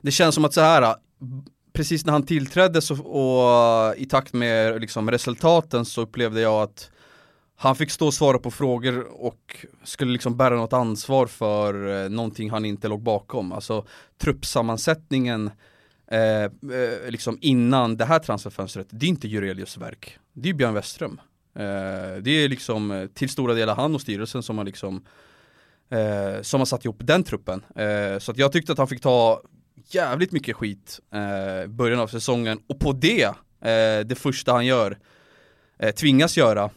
Det 0.00 0.10
känns 0.10 0.34
som 0.34 0.44
att 0.44 0.54
så 0.54 0.60
här 0.60 0.82
eh, 0.82 0.94
precis 1.72 2.06
när 2.06 2.12
han 2.12 2.26
tillträdde 2.26 2.82
så, 2.82 2.94
och 3.02 3.96
i 3.96 4.06
takt 4.06 4.32
med 4.32 4.80
liksom 4.80 5.10
resultaten 5.10 5.84
så 5.84 6.00
upplevde 6.02 6.40
jag 6.40 6.62
att 6.62 6.90
han 7.62 7.76
fick 7.76 7.90
stå 7.90 8.06
och 8.06 8.14
svara 8.14 8.38
på 8.38 8.50
frågor 8.50 9.06
och 9.12 9.66
skulle 9.84 10.12
liksom 10.12 10.36
bära 10.36 10.56
något 10.56 10.72
ansvar 10.72 11.26
för 11.26 12.04
eh, 12.04 12.10
någonting 12.10 12.50
han 12.50 12.64
inte 12.64 12.88
låg 12.88 13.02
bakom. 13.02 13.52
Alltså 13.52 13.86
truppsammansättningen 14.18 15.50
eh, 16.10 16.42
eh, 16.42 16.50
liksom 17.08 17.38
innan 17.40 17.96
det 17.96 18.04
här 18.04 18.18
transferfönstret, 18.18 18.86
det 18.90 19.06
är 19.06 19.08
inte 19.08 19.28
Jurelius 19.28 19.76
verk. 19.76 20.18
Det 20.32 20.48
är 20.48 20.54
Björn 20.54 20.74
Westström. 20.74 21.20
Eh, 21.54 21.62
det 22.22 22.30
är 22.30 22.48
liksom 22.48 22.90
eh, 22.90 23.06
till 23.06 23.28
stora 23.28 23.54
delar 23.54 23.74
han 23.74 23.94
och 23.94 24.00
styrelsen 24.00 24.42
som 24.42 24.58
har 24.58 24.64
liksom 24.64 25.06
eh, 25.90 26.42
som 26.42 26.60
har 26.60 26.66
satt 26.66 26.84
ihop 26.84 27.00
den 27.00 27.24
truppen. 27.24 27.64
Eh, 27.76 28.18
så 28.18 28.32
att 28.32 28.38
jag 28.38 28.52
tyckte 28.52 28.72
att 28.72 28.78
han 28.78 28.88
fick 28.88 29.02
ta 29.02 29.42
jävligt 29.90 30.32
mycket 30.32 30.56
skit 30.56 31.00
eh, 31.14 31.70
början 31.70 32.00
av 32.00 32.06
säsongen 32.06 32.58
och 32.68 32.80
på 32.80 32.92
det, 32.92 33.24
eh, 33.60 34.06
det 34.06 34.18
första 34.18 34.52
han 34.52 34.66
gör, 34.66 34.98
eh, 35.78 35.94
tvingas 35.94 36.36
göra 36.36 36.70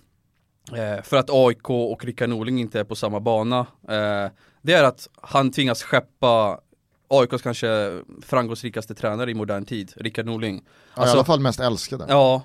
eh, 0.73 1.03
för 1.03 1.17
att 1.17 1.29
AIK 1.29 1.69
och 1.69 2.05
Rickard 2.05 2.29
Norling 2.29 2.59
inte 2.59 2.79
är 2.79 2.83
på 2.83 2.95
samma 2.95 3.19
bana, 3.19 3.59
eh, 3.89 4.31
det 4.61 4.73
är 4.73 4.83
att 4.83 5.09
han 5.21 5.51
tvingas 5.51 5.83
skeppa 5.83 6.59
AIKs 7.07 7.41
kanske 7.41 7.99
framgångsrikaste 8.21 8.95
tränare 8.95 9.31
i 9.31 9.33
modern 9.33 9.65
tid, 9.65 9.93
Rickard 9.95 10.25
Norling. 10.25 10.63
ja, 10.95 11.07
i 11.07 11.09
alla 11.09 11.23
fall 11.25 11.39
mest 11.39 11.59
älskade. 11.59 12.05
Ja, 12.09 12.43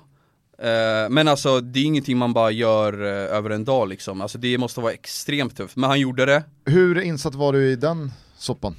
eh, 0.57 1.09
men 1.09 1.27
alltså 1.27 1.61
det 1.61 1.79
är 1.79 1.83
ingenting 1.83 2.17
man 2.17 2.33
bara 2.33 2.51
gör 2.51 2.93
eh, 3.03 3.37
över 3.37 3.49
en 3.49 3.65
dag 3.65 3.89
liksom, 3.89 4.21
alltså 4.21 4.37
det 4.37 4.57
måste 4.57 4.81
vara 4.81 4.93
extremt 4.93 5.57
tufft, 5.57 5.75
men 5.75 5.89
han 5.89 5.99
gjorde 5.99 6.25
det. 6.25 6.43
Hur 6.65 7.01
insatt 7.01 7.35
var 7.35 7.53
du 7.53 7.71
i 7.71 7.75
den 7.75 8.11
soppan? 8.37 8.75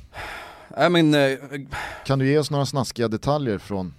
Äh, 0.77 0.91
men, 0.91 1.15
eh, 1.15 1.39
Kan 2.07 2.19
du 2.19 2.27
ge 2.29 2.39
oss 2.39 2.51
några 2.51 2.67
snaskiga 2.67 3.09
detaljer 3.09 3.59
från 3.59 3.95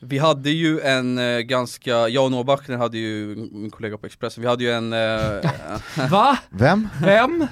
vi 0.00 0.18
hade 0.18 0.50
ju 0.50 0.80
en 0.80 1.18
eh, 1.18 1.38
ganska, 1.38 2.08
jag 2.08 2.24
och 2.24 2.30
Noah 2.30 2.44
Bachner 2.44 2.76
hade 2.76 2.98
ju, 2.98 3.36
min 3.52 3.70
kollega 3.70 3.98
på 3.98 4.06
Expressen, 4.06 4.42
vi 4.42 4.48
hade 4.48 4.64
ju 4.64 4.70
en 4.70 4.92
eh, 4.92 5.50
Va? 6.10 6.38
vem? 6.50 6.88
Vem? 7.02 7.46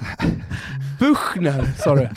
Buchner 0.99 1.73
sa 1.77 1.95
du? 1.95 2.09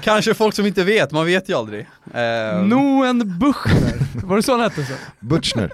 Kanske 0.00 0.34
folk 0.34 0.54
som 0.54 0.66
inte 0.66 0.84
vet, 0.84 1.12
man 1.12 1.26
vet 1.26 1.48
ju 1.48 1.54
aldrig 1.54 1.86
eh, 2.14 2.62
Noen 2.64 3.38
Buchner. 3.38 4.26
Var 4.26 4.36
det 4.36 4.42
så 4.42 4.52
han 4.52 4.60
hette? 4.60 4.84
Så? 4.84 4.92
Butchner. 5.20 5.70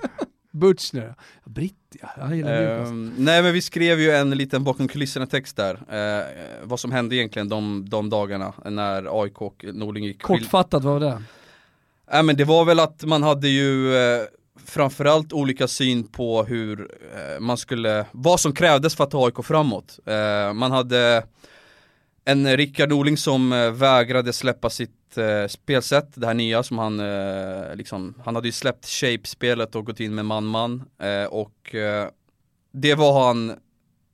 Butchner. 0.53 1.14
Britt 1.45 1.74
ja, 2.01 2.09
jag 2.16 2.37
gillar. 2.37 2.62
Ehm, 2.62 3.14
nej 3.18 3.43
men 3.43 3.53
vi 3.53 3.62
skrev 3.62 4.01
ju 4.01 4.11
en 4.11 4.30
liten 4.30 4.64
bakom 4.64 4.89
kulisserna 4.89 5.26
text 5.26 5.57
där, 5.57 5.74
eh, 5.74 6.24
vad 6.62 6.80
som 6.80 6.93
hände 6.93 7.16
egentligen 7.16 7.49
de, 7.49 7.85
de 7.89 8.11
dagarna 8.11 8.53
när 8.64 9.22
AIK 9.22 9.43
och 9.43 9.64
Norling 9.72 10.05
gick 10.05 10.22
Kortfattat, 10.22 10.85
vad 10.85 11.01
var 11.01 11.11
det? 11.11 11.22
Nej 12.12 12.22
men 12.22 12.36
det 12.36 12.44
var 12.44 12.64
väl 12.64 12.80
att 12.80 13.04
man 13.04 13.22
hade 13.22 13.48
ju 13.48 13.96
eh, 13.96 14.22
framförallt 14.64 15.32
olika 15.32 15.68
syn 15.68 16.08
på 16.08 16.44
hur 16.44 16.90
eh, 17.14 17.40
man 17.40 17.56
skulle, 17.56 18.06
vad 18.12 18.40
som 18.40 18.52
krävdes 18.52 18.96
för 18.96 19.04
att 19.04 19.10
ta 19.10 19.26
AIK 19.26 19.44
framåt. 19.44 19.98
Eh, 20.06 20.52
man 20.52 20.72
hade 20.72 21.26
en 22.24 22.56
Rickard 22.56 22.88
Norling 22.88 23.16
som 23.16 23.52
eh, 23.52 23.70
vägrade 23.70 24.32
släppa 24.32 24.70
sitt 24.70 25.18
eh, 25.18 25.46
spelsätt, 25.48 26.08
det 26.14 26.26
här 26.26 26.34
nya 26.34 26.62
som 26.62 26.78
han 26.78 27.00
eh, 27.00 27.74
liksom, 27.74 28.14
han 28.24 28.34
hade 28.34 28.48
ju 28.48 28.52
släppt 28.52 28.86
shape-spelet 28.86 29.74
och 29.74 29.86
gått 29.86 30.00
in 30.00 30.14
med 30.14 30.24
man-man 30.24 30.84
eh, 31.02 31.24
och 31.24 31.74
eh, 31.74 32.08
det 32.72 32.94
var 32.94 33.26
han, 33.26 33.52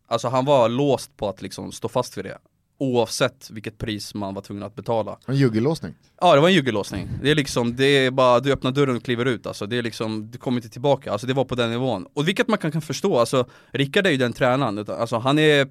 alltså 0.06 0.28
han 0.28 0.44
var 0.44 0.68
låst 0.68 1.16
på 1.16 1.28
att 1.28 1.42
liksom 1.42 1.72
stå 1.72 1.88
fast 1.88 2.18
vid 2.18 2.24
det 2.24 2.38
oavsett 2.78 3.50
vilket 3.50 3.78
pris 3.78 4.14
man 4.14 4.34
var 4.34 4.42
tvungen 4.42 4.62
att 4.62 4.74
betala. 4.74 5.18
En 5.26 5.36
juggellåsning. 5.36 5.94
Ja 6.20 6.34
det 6.34 6.40
var 6.40 6.48
en 6.48 6.54
juggellåsning. 6.54 7.08
Det 7.22 7.30
är 7.30 7.34
liksom, 7.34 7.76
det 7.76 7.84
är 7.84 8.10
bara, 8.10 8.40
du 8.40 8.52
öppnar 8.52 8.72
dörren 8.72 8.96
och 8.96 9.02
kliver 9.02 9.24
ut 9.24 9.46
alltså. 9.46 9.66
Det 9.66 9.78
är 9.78 9.82
liksom, 9.82 10.30
du 10.30 10.38
kommer 10.38 10.58
inte 10.58 10.68
tillbaka. 10.68 11.12
Alltså 11.12 11.26
det 11.26 11.34
var 11.34 11.44
på 11.44 11.54
den 11.54 11.70
nivån. 11.70 12.06
Och 12.12 12.28
vilket 12.28 12.48
man 12.48 12.58
kan, 12.58 12.72
kan 12.72 12.82
förstå, 12.82 13.18
alltså 13.18 13.46
Rickard 13.70 14.06
är 14.06 14.10
ju 14.10 14.16
den 14.16 14.32
tränaren. 14.32 14.86
Alltså 14.88 15.18
han 15.18 15.38
är 15.38 15.68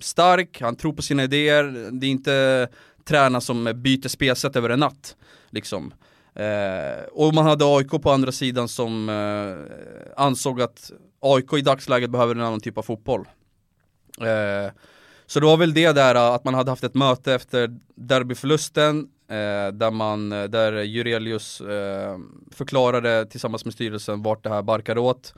stark, 0.00 0.60
han 0.60 0.76
tror 0.76 0.92
på 0.92 1.02
sina 1.02 1.24
idéer, 1.24 1.90
det 1.92 2.06
är 2.06 2.10
inte 2.10 2.68
tränare 3.04 3.40
som 3.40 3.72
byter 3.74 4.08
spelsätt 4.08 4.56
över 4.56 4.70
en 4.70 4.80
natt. 4.80 5.16
Liksom. 5.50 5.92
Eh, 6.34 7.04
och 7.12 7.34
man 7.34 7.46
hade 7.46 7.64
AIK 7.64 7.90
på 7.90 8.10
andra 8.10 8.32
sidan 8.32 8.68
som 8.68 9.08
eh, 9.08 10.22
ansåg 10.24 10.62
att 10.62 10.92
AIK 11.20 11.52
i 11.52 11.60
dagsläget 11.60 12.10
behöver 12.10 12.34
en 12.34 12.40
annan 12.40 12.60
typ 12.60 12.78
av 12.78 12.82
fotboll. 12.82 13.28
Eh, 14.20 14.72
så 15.30 15.40
det 15.40 15.46
var 15.46 15.56
väl 15.56 15.74
det 15.74 15.92
där 15.92 16.34
att 16.34 16.44
man 16.44 16.54
hade 16.54 16.70
haft 16.70 16.84
ett 16.84 16.94
möte 16.94 17.34
efter 17.34 17.78
derbyförlusten 17.94 19.08
eh, 19.28 19.72
där 19.72 19.90
man, 19.90 20.28
där 20.28 20.82
Jurelius 20.82 21.60
eh, 21.60 22.18
förklarade 22.50 23.26
tillsammans 23.26 23.64
med 23.64 23.74
styrelsen 23.74 24.22
vart 24.22 24.44
det 24.44 24.50
här 24.50 24.62
barkar 24.62 24.98
åt. 24.98 25.34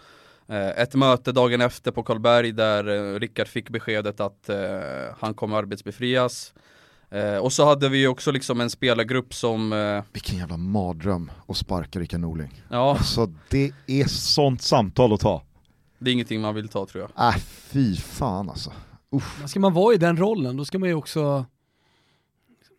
Eh, 0.48 0.68
ett 0.68 0.94
möte 0.94 1.32
dagen 1.32 1.60
efter 1.60 1.90
på 1.90 2.02
Karlberg 2.02 2.52
där 2.52 2.88
eh, 2.88 3.18
Rickard 3.20 3.48
fick 3.48 3.70
beskedet 3.70 4.20
att 4.20 4.50
han 5.18 5.34
kommer 5.34 5.56
arbetsbefrias. 5.56 6.52
Och 7.40 7.52
så 7.52 7.64
hade 7.64 7.88
vi 7.88 8.06
också 8.06 8.30
liksom 8.30 8.60
en 8.60 8.70
spelargrupp 8.70 9.34
som... 9.34 10.02
Vilken 10.12 10.38
jävla 10.38 10.56
mardröm 10.56 11.30
att 11.48 11.56
sparka 11.56 11.98
Rickard 12.00 12.20
Norling. 12.20 12.62
ja, 12.70 12.90
Alltså 12.90 13.32
det 13.50 13.72
är 13.86 14.04
sånt 14.04 14.62
samtal 14.62 15.12
att 15.12 15.20
ta. 15.20 15.42
det 15.98 16.10
är 16.10 16.12
ingenting 16.12 16.40
man 16.40 16.54
vill 16.54 16.68
ta 16.68 16.86
tror 16.86 17.10
jag. 17.16 17.28
Äh 17.28 17.36
fy 17.72 17.96
fan 17.96 18.50
alltså. 18.50 18.72
Uff. 19.12 19.36
Men 19.38 19.48
Ska 19.48 19.60
man 19.60 19.72
vara 19.74 19.94
i 19.94 19.98
den 19.98 20.16
rollen, 20.16 20.56
då 20.56 20.64
ska 20.64 20.78
man 20.78 20.88
ju 20.88 20.94
också 20.94 21.44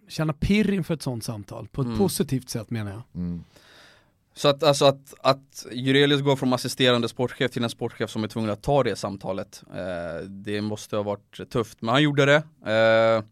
känna 0.08 0.34
pirr 0.34 0.72
inför 0.72 0.94
ett 0.94 1.02
sånt 1.02 1.24
samtal, 1.24 1.68
på 1.72 1.82
ett 1.82 1.86
Mm. 1.88 1.98
positivt 2.00 2.50
sätt 2.50 2.70
menar 2.70 2.92
jag. 2.92 3.02
Mm. 3.16 3.44
Så 4.36 4.48
att, 4.48 4.64
alltså 4.64 4.86
att, 4.86 5.14
att 5.22 5.66
Jurelius 5.72 6.22
går 6.22 6.36
från 6.36 6.54
assisterande 6.54 7.10
sportchef 7.10 7.52
till 7.52 7.64
en 7.64 7.70
sportchef 7.70 8.10
som 8.10 8.24
är 8.24 8.28
tvungen 8.28 8.50
att 8.50 8.62
ta 8.62 8.84
det 8.84 8.96
samtalet, 8.96 9.64
eh, 9.76 10.26
det 10.28 10.62
måste 10.62 10.96
ha 10.96 11.04
varit 11.04 11.50
tufft. 11.50 11.82
Men 11.82 11.90
han 11.94 12.04
gjorde 12.04 12.26
det. 12.26 12.44
Eh, 12.72 13.24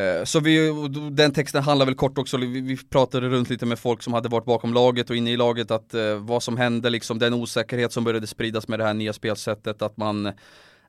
eh, 0.00 0.24
så 0.24 0.40
vi, 0.40 0.72
den 1.10 1.32
texten 1.32 1.62
handlar 1.62 1.86
väl 1.86 1.94
kort 1.94 2.18
också, 2.18 2.36
vi, 2.36 2.60
vi 2.60 2.76
pratade 2.76 3.28
runt 3.28 3.50
lite 3.50 3.66
med 3.66 3.78
folk 3.78 4.02
som 4.02 4.12
hade 4.14 4.28
varit 4.28 4.44
bakom 4.44 4.74
laget 4.74 5.10
och 5.10 5.16
inne 5.16 5.30
i 5.32 5.36
laget, 5.36 5.70
att 5.70 5.94
eh, 5.94 6.14
vad 6.14 6.42
som 6.42 6.56
hände, 6.56 6.90
liksom 6.90 7.18
den 7.18 7.34
osäkerhet 7.34 7.92
som 7.92 8.04
började 8.04 8.26
spridas 8.26 8.68
med 8.68 8.78
det 8.80 8.84
här 8.84 8.94
nya 8.94 9.12
spelsättet, 9.12 9.82
att 9.82 9.96
man 9.96 10.32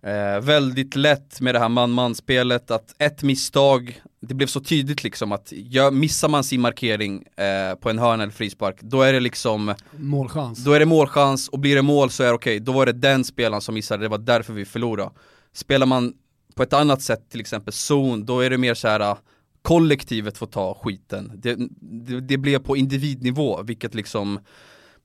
Eh, 0.02 0.42
väldigt 0.42 0.96
lätt 0.96 1.42
med 1.42 1.56
det 1.56 1.60
här 1.60 1.70
man-man-spelet, 1.70 2.72
att 2.72 2.96
ett 2.98 3.24
misstag, 3.24 4.02
det 4.22 4.34
blev 4.34 4.48
så 4.48 4.60
tydligt 4.60 5.04
liksom 5.04 5.32
att 5.32 5.52
gör, 5.52 5.92
missar 5.92 6.30
man 6.30 6.44
sin 6.44 6.62
markering 6.62 7.24
eh, 7.36 7.76
på 7.76 7.90
en 7.90 8.00
hörna 8.00 8.24
eller 8.24 8.34
frispark, 8.34 8.82
då 8.82 9.02
är 9.02 9.14
det 9.14 9.20
liksom, 9.20 9.76
Målchans. 9.92 10.64
då 10.64 10.74
är 10.74 10.80
det 10.80 10.86
målchans 10.86 11.50
och 11.50 11.60
blir 11.60 11.76
det 11.76 11.82
mål 11.82 12.10
så 12.10 12.24
är 12.24 12.28
det 12.28 12.34
okej, 12.34 12.60
då 12.60 12.72
var 12.72 12.86
det 12.86 12.92
den 12.92 13.24
spelaren 13.24 13.62
som 13.62 13.76
missade, 13.76 14.04
det 14.04 14.10
var 14.10 14.18
därför 14.18 14.54
vi 14.54 14.66
förlorade. 14.66 15.12
Spelar 15.54 15.86
man 15.86 16.14
på 16.56 16.64
ett 16.64 16.74
annat 16.74 17.02
sätt, 17.02 17.30
till 17.30 17.40
exempel 17.40 17.74
zon, 17.74 18.26
då 18.26 18.40
är 18.40 18.50
det 18.50 18.58
mer 18.58 18.74
så 18.74 18.88
här 18.88 19.00
ah, 19.00 19.18
kollektivet 19.62 20.38
får 20.38 20.48
ta 20.48 20.74
skiten. 20.74 21.32
Det, 21.36 21.56
det, 21.82 22.22
det 22.22 22.38
blev 22.38 22.60
på 22.60 22.78
individnivå, 22.78 23.64
vilket 23.64 23.96
liksom 23.96 24.40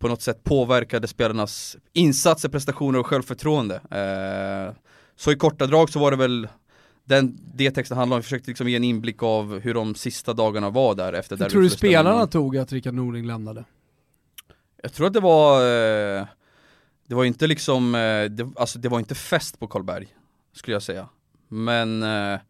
på 0.04 0.08
något 0.08 0.22
sätt 0.22 0.44
påverkade 0.44 1.08
spelarnas 1.08 1.76
insatser, 1.92 2.48
prestationer 2.48 2.98
och 2.98 3.06
självförtroende. 3.06 3.74
Eh, 3.74 4.76
så 5.16 5.32
i 5.32 5.36
korta 5.36 5.66
drag 5.66 5.90
så 5.90 5.98
var 5.98 6.10
det 6.10 6.16
väl 6.16 6.48
den, 7.04 7.38
det 7.54 7.70
texten 7.70 7.98
handlade 7.98 8.16
om, 8.16 8.20
vi 8.20 8.22
försökte 8.22 8.50
liksom 8.50 8.68
ge 8.68 8.76
en 8.76 8.84
inblick 8.84 9.22
av 9.22 9.60
hur 9.60 9.74
de 9.74 9.94
sista 9.94 10.32
dagarna 10.32 10.70
var 10.70 10.94
där 10.94 11.12
efter 11.12 11.36
tror 11.36 11.62
du 11.62 11.70
spelarna 11.70 12.26
tog 12.26 12.56
att 12.56 12.72
Rickard 12.72 12.94
Norling 12.94 13.26
lämnade? 13.26 13.64
Jag 14.82 14.92
tror 14.92 15.06
att 15.06 15.12
det 15.12 15.20
var, 15.20 15.60
eh, 15.60 16.26
det 17.08 17.14
var 17.14 17.24
inte 17.24 17.46
liksom, 17.46 17.94
eh, 17.94 18.24
det, 18.24 18.48
alltså 18.56 18.78
det 18.78 18.88
var 18.88 18.98
inte 18.98 19.14
fest 19.14 19.60
på 19.60 19.66
Karlberg, 19.66 20.08
skulle 20.52 20.74
jag 20.74 20.82
säga. 20.82 21.08
Men 21.48 22.02
eh, 22.02 22.40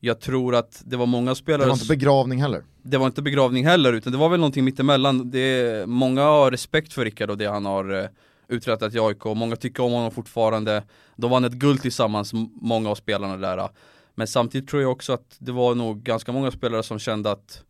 jag 0.00 0.20
tror 0.20 0.54
att 0.54 0.82
det 0.86 0.96
var 0.96 1.06
många 1.06 1.30
Det 1.30 1.34
spelare 1.34 1.66
var 1.68 1.74
inte 1.74 1.86
begravning 1.88 2.42
heller. 2.42 2.64
det 2.82 2.98
var 2.98 3.06
inte 3.06 3.22
begravning 3.22 3.66
heller 3.66 3.92
utan 3.92 4.12
det 4.12 4.18
var 4.18 4.28
väl 4.28 4.40
någonting 4.40 4.64
mittemellan. 4.64 5.30
Det, 5.30 5.88
många 5.88 6.22
har 6.22 6.50
respekt 6.50 6.92
för 6.92 7.04
Rickard 7.04 7.30
och 7.30 7.38
det 7.38 7.46
han 7.46 7.64
har 7.66 8.02
eh, 8.02 8.08
uträttat 8.48 8.94
i 8.94 8.98
AIK. 8.98 9.24
Många 9.24 9.56
tycker 9.56 9.82
om 9.82 9.92
honom 9.92 10.10
fortfarande. 10.10 10.82
De 11.16 11.30
vann 11.30 11.44
ett 11.44 11.52
guld 11.52 11.82
tillsammans, 11.82 12.32
många 12.60 12.90
av 12.90 12.94
spelarna 12.94 13.36
där. 13.36 13.68
Men 14.14 14.26
samtidigt 14.26 14.68
tror 14.68 14.82
jag 14.82 14.92
också 14.92 15.12
att 15.12 15.36
det 15.38 15.52
var 15.52 15.74
nog 15.74 16.02
ganska 16.02 16.32
många 16.32 16.50
spelare 16.50 16.82
som 16.82 16.98
kände 16.98 17.30
att 17.30 17.64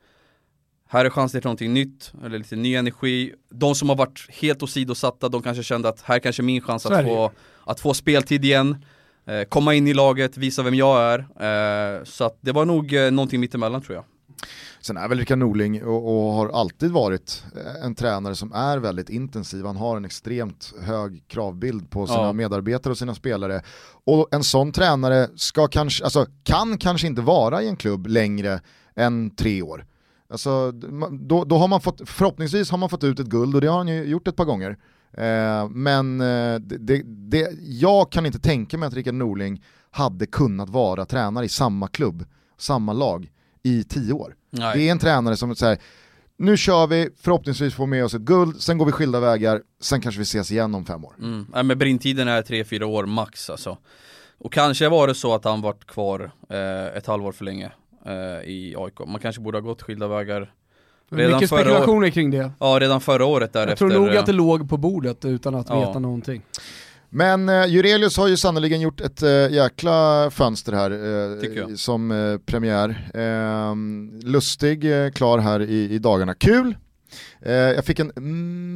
här 0.89 1.05
är 1.05 1.11
chansen 1.11 1.41
till 1.41 1.47
någonting 1.47 1.75
nytt, 1.75 2.13
eller 2.25 2.39
lite 2.39 2.57
ny 2.57 2.75
energi. 2.75 3.35
De 3.51 3.75
som 3.75 3.89
har 3.89 3.97
varit 3.97 4.27
helt 4.31 4.63
åsidosatta, 4.63 5.29
de 5.29 5.43
kanske 5.43 5.63
kände 5.63 5.89
att 5.89 6.01
här 6.01 6.19
kanske 6.19 6.43
är 6.43 6.45
min 6.45 6.61
chans 6.61 6.87
att 6.87 6.99
det 6.99 7.05
få, 7.05 7.33
att 7.65 7.81
få 7.81 7.95
speltid 7.95 8.45
igen. 8.45 8.85
Eh, 9.27 9.43
komma 9.49 9.75
in 9.75 9.87
i 9.89 9.95
laget, 9.95 10.37
visa 10.37 10.63
vem 10.63 10.75
jag 10.75 11.01
är. 11.03 11.19
Eh, 11.99 12.05
så 12.05 12.25
att 12.25 12.39
det 12.41 12.53
var 12.53 12.65
nog 12.65 12.95
eh, 12.95 13.11
någonting 13.11 13.41
mittemellan 13.41 13.83
tror 13.83 13.95
jag. 13.97 14.05
Sen 14.81 14.97
är 14.97 15.09
väl 15.09 15.19
Rickard 15.19 15.39
Norling 15.39 15.85
och, 15.85 16.27
och 16.27 16.33
har 16.33 16.49
alltid 16.49 16.91
varit 16.91 17.45
eh, 17.57 17.85
en 17.85 17.95
tränare 17.95 18.35
som 18.35 18.53
är 18.53 18.79
väldigt 18.79 19.11
intensiv. 19.11 19.65
Han 19.67 19.77
har 19.77 19.97
en 19.97 20.05
extremt 20.05 20.73
hög 20.83 21.23
kravbild 21.29 21.91
på 21.91 22.07
sina 22.07 22.21
Ja. 22.23 22.33
medarbetare 22.33 22.91
och 22.91 22.99
sina 22.99 23.15
spelare. 23.15 23.63
Och 24.05 24.29
en 24.31 24.45
sån 24.45 24.73
tränare 24.73 25.29
ska 25.37 25.67
kanske, 25.67 26.05
alltså, 26.05 26.27
kan 26.43 26.79
kanske 26.79 27.07
inte 27.07 27.23
vara 27.23 27.63
i 27.63 27.69
en 27.69 27.77
klubb 27.77 28.07
längre 28.07 28.61
än 28.97 29.31
tre 29.37 29.63
år. 29.63 29.87
Alltså, 30.31 30.73
då, 31.11 31.45
då 31.45 31.57
har 31.59 31.69
man 31.69 31.81
fått, 31.81 32.01
förhoppningsvis 32.09 32.71
har 32.71 32.79
man 32.79 32.89
fått 32.89 33.05
ut 33.05 33.21
ett 33.21 33.27
guld 33.27 33.55
och 33.55 33.61
det 33.61 33.67
har 33.67 33.79
han 33.79 33.89
ju 33.89 34.05
gjort 34.05 34.29
ett 34.29 34.37
par 34.37 34.45
gånger. 34.45 34.77
Eh, 35.13 35.69
men 35.69 36.21
eh, 36.21 36.59
det, 36.61 37.03
det, 37.05 37.49
jag 37.61 38.13
kan 38.13 38.27
inte 38.27 38.39
tänka 38.39 38.79
mig 38.79 38.87
att 38.87 38.95
Rickard 38.95 39.15
Norling 39.15 39.65
hade 39.91 40.27
kunnat 40.27 40.69
vara 40.69 41.05
tränare 41.05 41.45
i 41.45 41.49
samma 41.49 41.89
klubb, 41.89 42.25
samma 42.59 42.93
lag 42.93 43.31
i 43.63 43.85
tio 43.85 44.13
år. 44.13 44.35
Nej. 44.51 44.77
Det 44.77 44.89
är 44.89 44.93
en 44.93 44.99
tränare 44.99 45.37
som 45.37 45.57
säger 45.57 45.79
nu 46.41 46.57
kör 46.57 46.87
vi, 46.87 47.09
förhoppningsvis 47.17 47.75
får 47.75 47.87
med 47.87 48.05
oss 48.05 48.15
ett 48.15 48.21
guld, 48.21 48.61
sen 48.61 48.79
går 48.79 48.87
vi 48.87 48.93
skilda 48.93 49.21
vägar, 49.21 49.63
sen 49.81 50.01
kanske 50.01 50.19
vi 50.19 50.23
ses 50.23 50.51
igen 50.51 50.75
om 50.75 50.87
fem 50.87 51.05
år. 51.05 51.15
Mm. 51.19 51.47
Ja, 51.55 51.63
men 51.63 51.79
brintiden 51.79 52.29
är 52.29 52.43
3-4 52.43 52.83
år 52.83 53.07
max 53.07 53.51
alltså. 53.51 53.79
Och 54.39 54.53
kanske 54.53 54.89
var 54.89 55.07
det 55.07 55.15
så 55.15 55.35
att 55.35 55.45
han 55.45 55.61
varit 55.61 55.87
kvar 55.87 56.31
eh, 56.49 56.97
ett 56.97 57.07
halvår 57.07 57.33
för 57.33 57.45
länge 57.45 57.73
eh, 58.07 58.49
i 58.51 58.75
AIK. 58.79 58.99
Man 59.07 59.21
kanske 59.21 59.43
borde 59.43 59.59
ha 59.59 59.63
gått 59.63 59.83
skilda 59.83 60.09
vägar 60.09 60.53
Redan 61.11 61.33
Mycket 61.33 61.49
spekulationer 61.51 62.11
kring 62.11 62.31
det. 62.31 62.51
Ja 62.61 62.79
redan 62.81 63.01
förra 63.01 63.25
året 63.25 63.51
Jag 63.53 63.63
därefter 63.69 63.89
tror 63.89 64.01
nog 64.01 64.17
att 64.17 64.27
det 64.27 64.33
låg 64.33 64.69
på 64.71 64.77
bordet 64.77 65.25
utan 65.25 65.55
att 65.55 65.67
Ja. 65.69 65.87
veta 65.87 65.99
någonting. 65.99 66.43
Men 67.09 67.49
eh, 67.49 67.67
Jurelius 67.67 68.17
har 68.17 68.29
ju 68.29 68.37
sannoliken 68.37 68.81
gjort 68.81 69.01
ett 69.01 69.23
eh, 69.23 69.31
jäkla 69.51 70.31
fönster 70.31 70.73
här 70.73 70.91
eh, 70.91 71.51
jag. 71.57 71.79
som 71.79 72.11
eh, 72.11 72.39
premiär. 72.47 73.11
Eh, 73.15 73.75
lustig, 74.31 75.05
eh, 75.05 75.11
klar 75.11 75.39
här 75.39 75.61
i, 75.61 75.91
i 75.95 75.99
dagarna. 75.99 76.35
Kul! 76.35 76.75
Eh, 77.43 77.53
jag 77.53 77.85
fick 77.85 77.99
en 77.99 78.13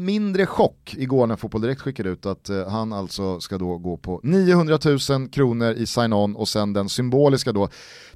mindre 0.04 0.46
chock 0.46 0.94
igår 0.98 1.26
när 1.26 1.36
Fotboll 1.36 1.60
Direkt 1.60 1.80
skickade 1.80 2.10
ut 2.10 2.26
att 2.26 2.48
eh, 2.48 2.68
han 2.68 2.92
alltså 2.92 3.40
ska 3.40 3.58
då 3.58 3.78
gå 3.78 3.96
på 3.96 4.20
900 4.22 4.78
000 5.10 5.28
kronor 5.28 5.72
i 5.72 5.86
sign-on 5.86 6.36
och 6.36 6.48
sen 6.48 6.72
den 6.72 6.88
symboliska 6.88 7.52
då 7.52 7.68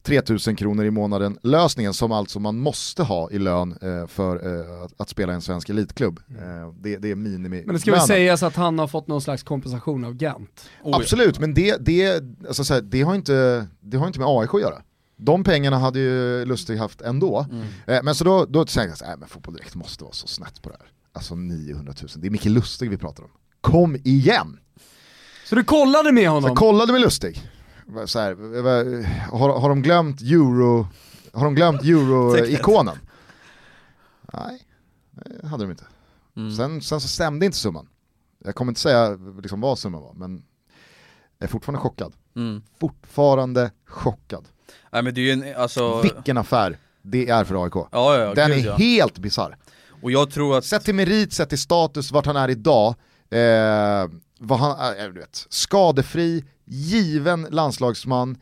3000 0.02 0.56
kronor 0.56 0.84
i 0.84 0.90
månaden 0.90 1.38
lösningen 1.42 1.94
som 1.94 2.12
alltså 2.12 2.40
man 2.40 2.58
måste 2.58 3.02
ha 3.02 3.30
i 3.30 3.38
lön 3.38 3.78
eh, 3.82 4.06
för 4.06 4.36
eh, 4.36 4.82
att, 4.84 5.00
att 5.00 5.08
spela 5.08 5.32
i 5.32 5.34
en 5.34 5.40
svensk 5.40 5.68
elitklubb. 5.68 6.20
Eh, 6.28 6.72
det, 6.80 6.96
det 6.96 7.10
är 7.10 7.14
minimi 7.14 7.62
Men 7.66 7.74
det 7.74 7.80
ska 7.80 7.90
väl 7.90 8.00
sägas 8.00 8.42
att 8.42 8.56
han 8.56 8.78
har 8.78 8.86
fått 8.86 9.06
någon 9.06 9.20
slags 9.20 9.42
kompensation 9.42 10.04
av 10.04 10.14
Gant. 10.14 10.68
Absolut, 10.84 11.38
men 11.38 11.54
det, 11.54 11.76
det, 11.80 12.22
alltså 12.46 12.64
så 12.64 12.74
här, 12.74 12.80
det, 12.80 13.02
har 13.02 13.14
inte, 13.14 13.66
det 13.80 13.96
har 13.96 14.06
inte 14.06 14.18
med 14.18 14.28
AIK 14.28 14.54
att 14.54 14.60
göra. 14.60 14.82
De 15.20 15.44
pengarna 15.44 15.78
hade 15.78 15.98
ju 15.98 16.44
Lustig 16.44 16.76
haft 16.76 17.00
ändå. 17.00 17.46
Mm. 17.50 17.66
Eh, 17.86 18.02
men 18.02 18.14
så 18.14 18.24
då, 18.24 18.44
då 18.44 18.64
tänkte 18.64 18.82
jag 18.82 18.98
så 18.98 19.04
här, 19.04 19.10
"Nej, 19.12 19.18
men 19.20 19.28
Fotboll 19.28 19.54
Direkt 19.54 19.74
måste 19.74 20.04
vara 20.04 20.12
så 20.14 20.26
snett 20.26 20.62
på 20.62 20.68
det 20.68 20.76
här. 20.80 20.88
Alltså 21.12 21.34
900 21.34 21.95
000, 22.03 22.08
det 22.16 22.26
är 22.26 22.30
Micke 22.30 22.45
Lustig 22.45 22.90
vi 22.90 22.96
pratar 22.99 23.22
om. 23.22 23.30
Kom 23.61 23.96
igen! 24.04 24.58
Så 25.45 25.54
du 25.54 25.64
kollade 25.64 26.12
med 26.12 26.24
Så 26.24 26.30
honom? 26.30 26.49
jag 26.49 26.57
kollade 26.58 26.92
med 26.92 27.00
Lustig. 27.00 27.50
Så 28.07 28.18
här, 28.18 28.34
har, 29.30 29.61
har 29.61 29.68
de 29.68 29.82
glömt 29.82 30.20
euro, 30.20 30.86
har 31.32 31.45
de 31.45 31.54
glömt 31.54 31.82
euro-ikonen? 31.82 32.96
Nej, 34.32 34.66
det 35.40 35.46
hade 35.46 35.64
de 35.64 35.70
inte. 35.70 35.84
Mm. 36.36 36.57
Sen, 36.57 36.80
sen 36.82 37.00
så 37.00 37.08
stämde 37.08 37.46
inte 37.46 37.58
summan. 37.58 37.88
Jag 38.45 38.54
kommer 38.54 38.70
inte 38.70 38.80
säga 38.80 39.18
liksom 39.42 39.61
vad 39.61 39.78
summan 39.78 40.03
var, 40.03 40.12
men 40.14 40.42
jag 41.38 41.45
är 41.49 41.49
fortfarande 41.49 41.80
chockad. 41.80 42.12
Mm. 42.36 42.62
Fortfarande 42.80 43.70
chockad. 43.86 44.49
Nej 44.92 45.02
men 45.02 45.14
det 45.14 45.20
är 45.20 45.22
ju 45.22 45.30
en, 45.32 45.56
alltså 45.56 46.00
Vilken 46.02 46.36
affär 46.38 46.78
det 47.02 47.28
är 47.28 47.44
för 47.44 47.64
AIK. 47.64 47.74
Ja, 47.74 47.88
ja, 47.92 48.18
ja, 48.18 48.34
Den 48.34 48.50
gud, 48.50 48.58
är 48.58 48.66
ja. 48.66 48.76
helt 48.76 49.18
bisarr. 49.18 49.56
Och 50.02 50.10
jag 50.10 50.30
tror 50.30 50.58
att 50.58 50.64
Sett 50.64 50.84
till 50.84 50.94
merit, 50.94 51.32
sett 51.32 51.48
till 51.48 51.58
status, 51.58 52.12
vart 52.12 52.26
han 52.26 52.36
är 52.36 52.48
idag, 52.50 52.94
eh, 53.30 54.08
vad 54.38 54.58
han 54.58 54.78
är, 54.96 55.08
du 55.08 55.20
vet, 55.20 55.46
skadefri, 55.48 56.44
given 56.64 57.46
landslagsman, 57.50 58.38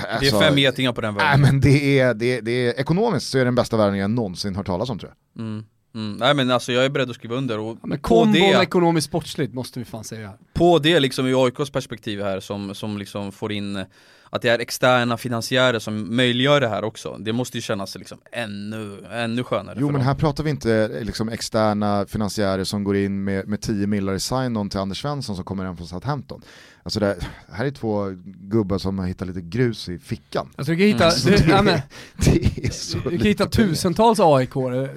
Det 0.00 0.08
är 0.08 0.14
Alltså, 0.14 0.40
fem 0.40 0.58
getingar 0.58 0.92
på 0.92 1.00
den 1.00 1.14
Nej 1.14 1.24
vägen. 1.26 1.40
men 1.40 1.60
det 1.60 1.98
är, 1.98 2.14
det, 2.14 2.36
är, 2.36 2.42
det 2.42 2.50
är, 2.52 2.80
ekonomiskt 2.80 3.30
så 3.30 3.38
är 3.38 3.40
det 3.40 3.44
den 3.44 3.54
bästa 3.54 3.76
värvningen 3.76 4.02
jag 4.02 4.10
någonsin 4.10 4.56
hört 4.56 4.66
talas 4.66 4.90
om 4.90 4.98
tror 4.98 5.12
jag. 5.34 5.42
Mm. 5.44 5.64
Mm. 5.94 6.16
Nej 6.16 6.34
men 6.34 6.50
alltså 6.50 6.72
jag 6.72 6.84
är 6.84 6.88
beredd 6.88 7.10
att 7.10 7.16
skriva 7.16 7.36
under 7.36 7.58
och 7.58 7.76
Men 7.82 7.98
på, 7.98 8.08
kombon 8.08 8.32
det, 8.32 8.62
ekonomiskt 8.62 9.06
sportsligt 9.06 9.54
måste 9.54 9.78
vi 9.78 9.84
fan 9.84 10.04
säga. 10.04 10.32
på 10.54 10.78
det 10.78 11.00
liksom 11.00 11.26
i 11.26 11.34
AIKs 11.34 11.70
perspektiv 11.70 12.22
här 12.22 12.40
som, 12.40 12.74
som 12.74 12.98
liksom 12.98 13.32
får 13.32 13.52
in 13.52 13.76
eh, 13.76 13.84
att 14.32 14.42
det 14.42 14.48
är 14.48 14.58
externa 14.58 15.16
finansiärer 15.16 15.78
som 15.78 16.16
möjliggör 16.16 16.60
det 16.60 16.68
här 16.68 16.84
också. 16.84 17.16
Det 17.20 17.32
måste 17.32 17.58
ju 17.58 17.62
kännas 17.62 17.94
liksom 17.96 18.18
ännu, 18.32 19.04
ännu 19.12 19.44
skönare 19.44 19.76
Jo 19.80 19.86
men 19.86 19.94
dem. 19.94 20.02
här 20.02 20.14
pratar 20.14 20.44
vi 20.44 20.50
inte 20.50 20.74
eh, 20.74 21.04
liksom 21.04 21.28
externa 21.28 22.06
finansiärer 22.06 22.64
som 22.64 22.84
går 22.84 22.96
in 22.96 23.24
med, 23.24 23.48
med 23.48 23.60
10 23.60 23.86
millar 23.86 24.14
i 24.14 24.20
sign-on 24.20 24.70
till 24.70 24.80
Anders 24.80 25.02
Svensson 25.02 25.36
som 25.36 25.44
kommer 25.44 25.64
hem 25.64 25.76
från 25.76 25.86
Southampton. 25.86 26.42
Alltså 26.82 27.00
det, 27.00 27.16
här 27.52 27.64
är 27.64 27.70
två 27.70 28.04
gubbar 28.24 28.78
som 28.78 28.98
har 28.98 29.06
hittat 29.06 29.28
lite 29.28 29.40
grus 29.40 29.88
i 29.88 29.98
fickan. 29.98 30.48
Alltså 30.56 30.72
du 30.72 30.78
kan 30.78 30.86
hitta, 30.86 31.10
Så 31.10 31.28
du, 31.30 31.36
det, 31.36 31.82
det 32.16 32.66
är 32.66 32.70
så 32.70 32.98
du 32.98 33.18
kan 33.18 33.26
hitta 33.26 33.46
tusentals 33.46 34.20
aik 34.20 34.50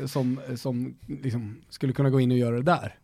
som, 0.07 0.39
som 0.55 0.95
liksom 1.07 1.57
skulle 1.69 1.93
kunna 1.93 2.09
gå 2.09 2.19
in 2.19 2.31
och 2.31 2.37
göra 2.37 2.55
det 2.55 2.63
där. 2.63 2.95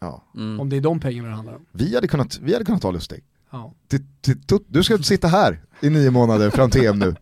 Ja. 0.00 0.24
Mm. 0.36 0.60
Om 0.60 0.68
det 0.70 0.76
är 0.76 0.80
de 0.80 1.00
pengarna 1.00 1.28
det 1.28 1.34
handlar 1.34 1.54
om. 1.54 1.66
Vi 1.72 1.94
hade 1.94 2.08
kunnat, 2.08 2.38
vi 2.42 2.52
hade 2.52 2.64
kunnat 2.64 2.82
ta 2.82 2.90
Lustig. 2.90 3.24
Ja. 3.50 3.72
Till, 3.88 4.00
Tut- 4.46 4.64
du 4.68 4.82
ska 4.82 4.98
sitta 4.98 5.28
här 5.28 5.60
i 5.84 5.90
nio 5.90 6.10
månader 6.10 6.50
fram 6.50 6.70
till 6.70 6.86
EM 6.86 6.98
nu. 6.98 7.14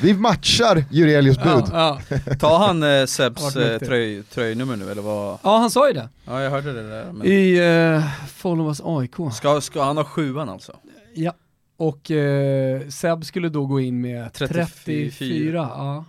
Vi 0.00 0.14
matchar 0.14 0.84
Jurelius 0.90 1.36
bud. 1.36 1.64
Ja, 1.72 2.00
ja. 2.08 2.34
Tar 2.40 2.58
han 2.58 2.82
eh, 2.82 3.06
Sebs 3.06 3.56
eh, 3.56 3.78
tröj, 3.78 4.22
tröjnummer 4.22 4.76
nu 4.76 4.90
eller 4.90 5.02
vad? 5.02 5.38
ja, 5.42 5.58
han 5.58 5.70
sa 5.70 5.88
ju 5.88 5.94
det. 5.94 6.08
Ja 6.24 6.42
jag 6.42 6.50
hörde 6.50 6.72
det 6.72 6.88
där. 6.88 7.12
Men... 7.12 7.26
I 7.26 7.60
uh, 7.60 8.02
Followers 8.36 8.80
AIK. 8.84 9.14
Ska, 9.32 9.60
ska 9.60 9.82
han 9.82 9.96
ha 9.96 10.04
sjuan 10.04 10.48
alltså? 10.48 10.76
Ja. 11.14 11.32
Och 11.76 12.10
eh, 12.10 12.88
Seb 12.88 13.24
skulle 13.24 13.48
då 13.48 13.66
gå 13.66 13.80
in 13.80 14.00
med 14.00 14.32
34. 14.32 14.66
34. 14.84 15.52
ja. 15.54 16.04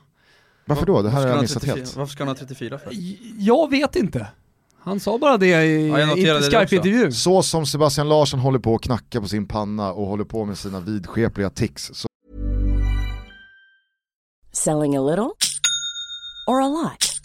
Varför 0.65 0.85
då? 0.85 1.01
Det 1.01 1.09
här 1.09 1.21
har 1.21 1.27
jag 1.27 1.41
missat 1.41 1.61
34? 1.61 1.75
helt. 1.75 1.95
Varför 1.95 2.11
ska 2.11 2.23
han 2.23 2.27
ha 2.27 2.35
34 2.35 2.77
för? 2.77 2.91
Jag 3.37 3.69
vet 3.69 3.95
inte. 3.95 4.27
Han 4.83 4.99
sa 4.99 5.17
bara 5.17 5.37
det 5.37 5.63
i 5.63 5.89
Ja, 5.89 5.99
jag 5.99 6.09
noterade 6.09 6.45
i 6.45 6.49
det 6.49 6.57
Skype-intervju. 6.57 7.11
Så 7.11 7.43
som 7.43 7.65
Sebastian 7.65 8.09
Larsson 8.09 8.39
håller 8.39 8.59
på 8.59 8.75
att 8.75 8.81
knacka 8.81 9.21
på 9.21 9.27
sin 9.27 9.47
panna 9.47 9.93
och 9.93 10.07
håller 10.07 10.23
på 10.23 10.45
med 10.45 10.57
sina 10.57 10.79
vidskepliga 10.79 11.49
tics 11.49 11.91
så 11.93 12.07
Selling 14.53 14.95
a 14.95 15.01
little 15.01 15.37
or 16.47 16.59
a 16.59 16.67
lot? 16.67 17.19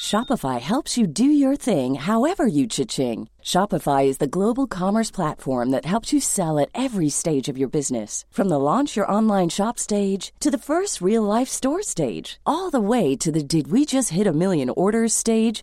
Shopify 0.00 0.58
helps 0.60 0.98
you 0.98 1.06
do 1.06 1.24
your 1.24 1.56
thing 1.56 1.94
however 1.94 2.46
you 2.46 2.66
cha-ching. 2.66 3.28
Shopify 3.42 4.06
is 4.06 4.18
the 4.18 4.26
global 4.26 4.66
commerce 4.66 5.10
platform 5.10 5.70
that 5.70 5.84
helps 5.84 6.12
you 6.12 6.20
sell 6.20 6.58
at 6.58 6.70
every 6.74 7.10
stage 7.10 7.48
of 7.50 7.58
your 7.58 7.68
business. 7.68 8.24
From 8.30 8.48
the 8.48 8.58
launch 8.58 8.96
your 8.96 9.12
online 9.16 9.50
shop 9.50 9.78
stage 9.78 10.32
to 10.40 10.50
the 10.50 10.58
first 10.58 11.00
real 11.00 11.22
life 11.22 11.48
store 11.48 11.82
stage, 11.82 12.40
all 12.44 12.70
the 12.70 12.80
way 12.80 13.16
to 13.16 13.30
the 13.30 13.42
did 13.42 13.70
we 13.70 13.84
just 13.84 14.08
hit 14.08 14.26
a 14.26 14.32
million 14.32 14.70
orders 14.70 15.12
stage. 15.12 15.62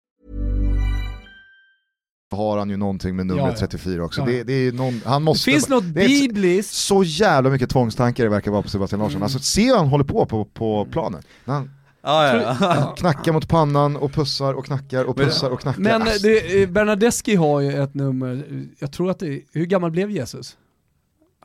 har 2.31 2.57
han 2.57 2.69
ju 2.69 2.77
någonting 2.77 3.15
med 3.15 3.25
numret 3.25 3.43
Ja, 3.45 3.51
ja. 3.51 3.57
34 3.57 4.03
också. 4.05 4.21
Ja, 4.21 4.29
ja. 4.29 4.37
Det, 4.37 4.43
det 4.43 4.53
är 4.53 4.71
någon, 4.71 5.01
han 5.05 5.21
Det 5.21 5.25
måste, 5.25 5.51
finns 5.51 5.69
något 5.69 5.83
det 5.93 6.03
är 6.03 6.07
bibliskt. 6.07 6.73
Så 6.73 7.03
jävla 7.03 7.49
mycket 7.49 7.69
tvångstankar 7.69 8.23
det 8.23 8.29
verkar 8.29 8.51
vara 8.51 8.61
på 8.61 8.69
Sebastian 8.69 8.99
Larsson. 8.99 9.15
Mm. 9.15 9.23
Alltså 9.23 9.39
se 9.39 9.65
hur 9.65 9.75
han 9.77 9.87
håller 9.87 10.05
på 10.05 10.25
på, 10.25 10.45
på 10.45 10.87
planen. 10.91 11.23
När 11.45 11.53
han 11.53 11.71
Ja, 12.03 12.27
ja, 12.37 12.55
ja. 12.61 12.93
knackar 12.97 13.31
mot 13.31 13.49
pannan 13.49 13.95
och 13.97 14.13
pussar 14.13 14.53
och 14.53 14.65
knackar 14.65 15.03
och 15.05 15.17
Men- 15.17 15.25
pussar 15.27 15.49
och 15.49 15.59
knackar. 15.61 15.81
Men 15.81 16.01
Alltså, 16.01 16.23
det, 16.27 16.63
eh, 16.63 16.69
Bernadeschi 16.69 17.35
har 17.35 17.59
ju 17.59 17.83
ett 17.83 17.93
nummer, 17.93 18.43
jag 18.79 18.91
tror 18.91 19.11
att 19.11 19.19
det 19.19 19.41
hur 19.53 19.65
gammal 19.65 19.91
blev 19.91 20.11
Jesus? 20.11 20.57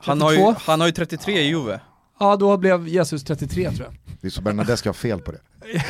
Han, 0.01 0.21
har 0.21 0.31
ju, 0.31 0.37
32? 0.37 0.59
han 0.65 0.79
har 0.79 0.87
ju 0.87 0.93
33 0.93 1.39
i 1.41 1.47
Juve. 1.47 1.79
Ja, 2.19 2.35
då 2.35 2.57
blev 2.57 2.87
Jesus 2.87 3.23
33 3.23 3.71
tror 3.71 3.85
jag. 3.85 3.93
Det 4.21 4.27
är 4.27 4.31
så 4.31 4.41
Bernadeschi 4.41 4.89
har 4.89 4.93
fel 4.93 5.19
på 5.19 5.31
det. 5.31 5.39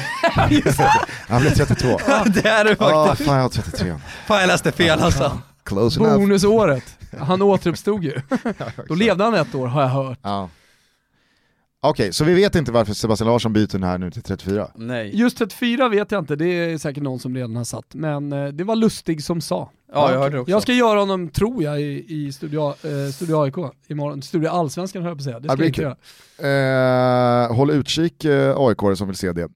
han 1.27 1.41
blev 1.41 1.51
32. 1.51 1.87
det 2.25 2.49
är 2.49 2.63
det 2.63 2.75
Ja, 2.79 3.05
faktiskt. 3.07 3.27
fan 3.29 3.35
jag 3.35 3.43
har 3.43 3.49
33. 3.49 3.95
Fan 4.27 4.39
jag 4.39 4.47
läste 4.47 4.71
fel 4.71 4.99
alltså. 4.99 5.37
Close 5.63 5.99
enough. 5.99 6.15
Bonusåret. 6.15 6.83
Han 7.19 7.41
återuppstod 7.41 8.03
ju. 8.03 8.21
Då 8.87 8.95
levde 8.95 9.23
han 9.23 9.33
ett 9.33 9.55
år 9.55 9.67
har 9.67 9.81
jag 9.81 9.89
hört. 9.89 10.19
Ja. 10.21 10.49
Okej, 11.81 12.13
så 12.13 12.23
vi 12.23 12.33
vet 12.33 12.55
inte 12.55 12.71
varför 12.71 12.93
Sebastian 12.93 13.29
Larsson 13.29 13.53
byter 13.53 13.67
den 13.71 13.83
här 13.83 13.97
nu 13.97 14.11
till 14.11 14.23
34. 14.23 14.67
Nej. 14.75 15.15
Just 15.19 15.37
34 15.37 15.89
vet 15.89 16.11
jag 16.11 16.21
inte, 16.21 16.35
det 16.35 16.45
är 16.45 16.77
säkert 16.77 17.03
någon 17.03 17.19
som 17.19 17.35
redan 17.35 17.55
har 17.55 17.63
satt. 17.63 17.93
Men 17.93 18.33
eh, 18.33 18.47
det 18.47 18.63
var 18.63 18.75
Lustig 18.75 19.23
som 19.23 19.41
sa. 19.41 19.71
Ja 19.93 20.11
jag 20.11 20.19
hörde 20.19 20.35
det 20.35 20.39
också. 20.39 20.51
Jag 20.51 20.61
ska 20.61 20.73
göra 20.73 20.99
honom, 20.99 21.29
tror 21.29 21.63
jag, 21.63 21.81
i, 21.81 22.05
i 22.07 22.31
Studio, 22.31 22.67
eh, 22.69 23.11
Studio 23.13 23.43
AIK 23.43 23.55
imorgon. 23.87 24.21
Studio 24.21 24.49
Allsvenskan 24.49 25.01
höll 25.01 25.09
jag 25.09 25.17
på 25.17 25.21
att 25.21 25.23
säga. 25.23 25.39
Det 25.39 25.49
ska 25.49 25.57
jag 25.57 25.67
inte 25.67 25.95
göra. 26.41 27.45
Eh, 27.45 27.55
håll 27.55 27.71
utkik 27.71 28.25
eh, 28.25 28.55
aik 28.57 28.97
som 28.97 29.07
vill 29.07 29.17
se 29.17 29.31
det. 29.31 29.47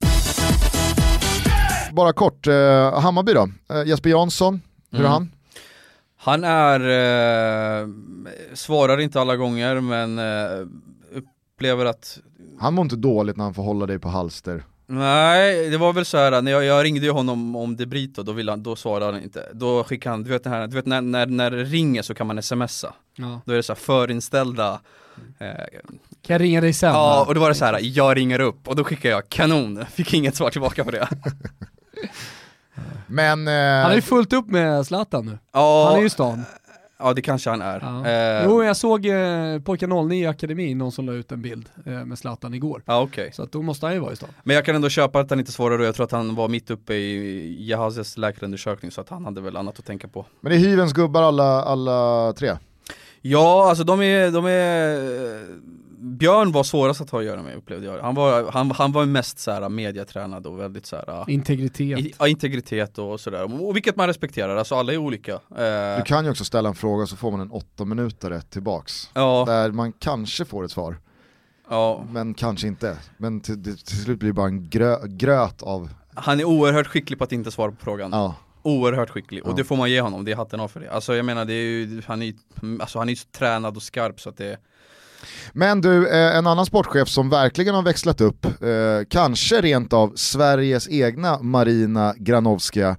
Bara 1.91 2.13
kort, 2.13 2.47
eh, 2.47 2.99
Hammarby 2.99 3.33
då? 3.33 3.49
Eh, 3.69 3.83
Jesper 3.87 4.09
Jansson, 4.09 4.61
hur 4.91 4.99
är 4.99 5.03
Mm. 5.03 5.11
han? 5.11 5.31
Han 6.17 6.43
är, 6.43 6.79
eh, 7.81 7.87
svarar 8.53 8.99
inte 8.99 9.21
alla 9.21 9.35
gånger 9.35 9.79
men 9.81 10.19
eh, 10.19 10.67
upplever 11.61 11.85
att 11.85 12.19
Han 12.59 12.73
mår 12.73 12.83
inte 12.83 12.95
dåligt 12.95 13.37
när 13.37 13.43
han 13.43 13.53
får 13.53 13.63
hålla 13.63 13.85
dig 13.85 13.99
på 13.99 14.09
halster. 14.09 14.63
Nej, 14.87 15.69
det 15.69 15.77
var 15.77 15.93
väl 15.93 16.05
så 16.05 16.17
här 16.17 16.41
när 16.41 16.51
jag, 16.51 16.65
jag 16.65 16.83
ringde 16.83 17.05
ju 17.05 17.11
honom 17.11 17.55
om 17.55 17.75
De 17.75 17.85
Brito, 17.85 18.23
då, 18.23 18.31
ville 18.31 18.51
han, 18.51 18.63
då 18.63 18.75
svarade 18.75 19.11
han 19.11 19.23
inte 19.23 19.49
Då 19.53 19.83
skickade 19.83 20.13
han, 20.13 20.23
du 20.23 20.29
vet, 20.29 20.45
här, 20.45 20.67
du 20.67 20.75
vet 20.75 20.85
när, 20.85 21.01
när, 21.01 21.25
när 21.25 21.51
det 21.51 21.63
ringer 21.63 22.01
så 22.01 22.13
kan 22.13 22.27
man 22.27 22.41
smsa 22.43 22.93
Ja. 23.15 23.41
Då 23.45 23.51
är 23.51 23.55
det 23.57 23.63
så 23.63 23.73
här 23.73 23.79
förinställda 23.79 24.81
eh, 25.39 25.47
Kan 26.21 26.33
jag 26.33 26.41
ringa 26.41 26.61
dig 26.61 26.73
sen? 26.73 26.93
Ja, 26.93 27.25
och 27.27 27.35
då 27.35 27.41
var 27.41 27.49
det 27.49 27.55
så 27.55 27.65
här, 27.65 27.79
jag 27.81 28.17
ringer 28.17 28.39
upp 28.39 28.67
och 28.67 28.75
då 28.75 28.83
skickade 28.83 29.13
jag 29.13 29.29
kanon, 29.29 29.85
fick 29.91 30.13
inget 30.13 30.35
svar 30.35 30.49
tillbaka 30.49 30.83
på 30.83 30.91
det 30.91 31.07
Men... 33.07 33.47
Eh, 33.47 33.53
Han 33.53 33.85
har 33.85 33.95
ju 33.95 34.01
fullt 34.01 34.33
upp 34.33 34.47
med 34.47 34.85
Zlatan 34.85 35.25
nu. 35.25 35.37
Ja, 35.53 35.85
Han 35.87 35.95
är 35.95 35.99
ju 35.99 36.05
i 36.05 36.09
stan. 36.09 36.43
Ja 37.03 37.13
det 37.13 37.21
kanske 37.21 37.49
han 37.49 37.61
är 37.61 37.79
Ja. 38.03 38.09
eh, 38.41 38.45
Jo, 38.45 38.63
jag 38.63 38.77
såg 38.77 39.05
eh, 39.05 39.59
Pojkar 39.59 40.07
09 40.07 40.23
i 40.23 40.27
akademin, 40.27 40.77
någon 40.77 40.91
som 40.91 41.05
la 41.05 41.13
ut 41.13 41.31
en 41.31 41.41
bild 41.41 41.69
eh, 41.85 42.05
med 42.05 42.17
Zlatan 42.19 42.53
igår. 42.53 42.83
Ja 42.85 43.01
okej, 43.01 43.29
Så 43.33 43.43
att 43.43 43.51
då 43.51 43.61
måste 43.61 43.85
han 43.85 43.93
ju 43.95 43.99
vara 44.01 44.13
i 44.13 44.15
stan. 44.15 44.29
men 44.43 44.55
jag 44.55 44.65
kan 44.65 44.75
ändå 44.75 44.89
köpa 44.89 45.19
att 45.19 45.29
han 45.29 45.39
inte 45.39 45.51
svarar 45.51 45.79
och 45.79 45.85
jag 45.85 45.95
tror 45.95 46.03
att 46.03 46.11
han 46.11 46.35
var 46.35 46.47
mitt 46.49 46.71
uppe 46.71 46.93
i 46.93 47.69
Jahazes 47.69 48.17
läkarundersökning 48.17 48.91
så 48.91 49.01
att 49.01 49.09
han 49.09 49.25
hade 49.25 49.41
väl 49.41 49.57
annat 49.57 49.79
att 49.79 49.85
tänka 49.85 50.07
på 50.07 50.25
men 50.41 50.51
det 50.51 50.57
är 50.57 50.59
hyvens 50.59 50.93
gubbar 50.93 51.23
alla, 51.23 51.61
alla 51.63 52.33
tre. 52.33 52.51
Ja, 53.21 53.69
alltså 53.69 53.83
de 53.83 54.01
är, 54.01 54.31
de 54.31 54.45
är 54.45 55.45
Björn 56.03 56.51
var 56.51 56.63
svårast 56.63 57.01
att 57.01 57.09
ha 57.09 57.19
att 57.19 57.25
göra 57.25 57.43
med 57.43 57.57
upplevde 57.57 57.87
jag. 57.87 58.01
Han 58.01 58.15
var, 58.15 58.51
han, 58.51 58.71
han 58.71 58.91
var 58.91 59.05
mest 59.05 59.39
så 59.39 59.51
här 59.51 59.69
mediatränad 59.69 60.47
och 60.47 60.59
väldigt 60.59 60.85
så 60.85 60.95
här, 60.95 61.29
Integritet. 61.29 61.99
i, 61.99 62.13
ja, 62.19 62.27
integritet 62.27 62.97
och 62.97 63.19
sådär, 63.19 63.63
och 63.63 63.75
vilket 63.75 63.95
man 63.95 64.07
respekterar, 64.07 64.55
alltså 64.55 64.75
alla 64.75 64.93
är 64.93 64.97
olika. 64.97 65.39
Du 65.49 65.63
eh, 65.63 66.03
kan 66.03 66.25
ju 66.25 66.31
också 66.31 66.45
ställa 66.45 66.69
en 66.69 66.75
fråga 66.75 67.05
så 67.05 67.15
får 67.15 67.31
man 67.31 67.41
en 67.41 67.51
åtta 67.51 67.85
minuter 67.85 68.41
tillbaks. 68.49 69.09
Ja, 69.13 69.43
Där 69.47 69.71
man 69.71 69.91
kanske 69.91 70.45
får 70.45 70.65
ett 70.65 70.71
svar, 70.71 70.97
ja, 71.69 72.05
men 72.11 72.33
kanske 72.33 72.67
inte. 72.67 72.97
Men 73.17 73.41
till, 73.41 73.63
till, 73.63 73.97
slut 74.03 74.19
blir 74.19 74.29
det 74.29 74.33
bara 74.33 74.47
en 74.47 74.69
grö, 74.69 74.97
gröt 75.07 75.63
av, 75.63 75.89
han 76.13 76.39
är 76.39 76.45
oerhört 76.45 76.87
skicklig 76.87 77.17
på 77.19 77.23
att 77.23 77.31
inte 77.31 77.51
svara 77.51 77.71
på 77.71 77.77
frågan. 77.83 78.11
Ja. 78.13 78.35
Oerhört 78.63 79.09
skicklig, 79.09 79.41
Ja. 79.45 79.49
och 79.49 79.55
det 79.55 79.63
får 79.63 79.75
man 79.75 79.91
ge 79.91 80.01
honom, 80.01 80.25
det 80.25 80.31
är 80.31 80.35
hatten 80.35 80.59
av 80.59 80.67
för 80.67 80.79
det. 80.79 80.91
Alltså 80.91 81.15
jag 81.15 81.25
menar, 81.25 81.45
det 81.45 81.53
är 81.53 81.63
ju, 81.63 82.01
han 82.05 82.21
är 82.21 82.25
ju 82.25 82.33
alltså, 82.81 82.99
han 82.99 83.09
är 83.09 83.15
så 83.15 83.27
tränad 83.31 83.75
och 83.75 83.83
skarp 83.83 84.19
så 84.19 84.29
att 84.29 84.37
det 84.37 84.57
Men 85.53 85.81
du, 85.81 86.07
eh, 86.09 86.37
en 86.37 86.47
annan 86.47 86.65
sportchef 86.65 87.07
som 87.09 87.29
verkligen 87.29 87.75
har 87.75 87.81
växlat 87.83 88.21
upp, 88.21 88.45
eh, 88.45 88.51
kanske 89.09 89.61
rent 89.61 89.93
av 89.93 90.11
Sveriges 90.15 90.89
egna 90.89 91.41
Marina 91.41 92.13
Granovska, 92.17 92.97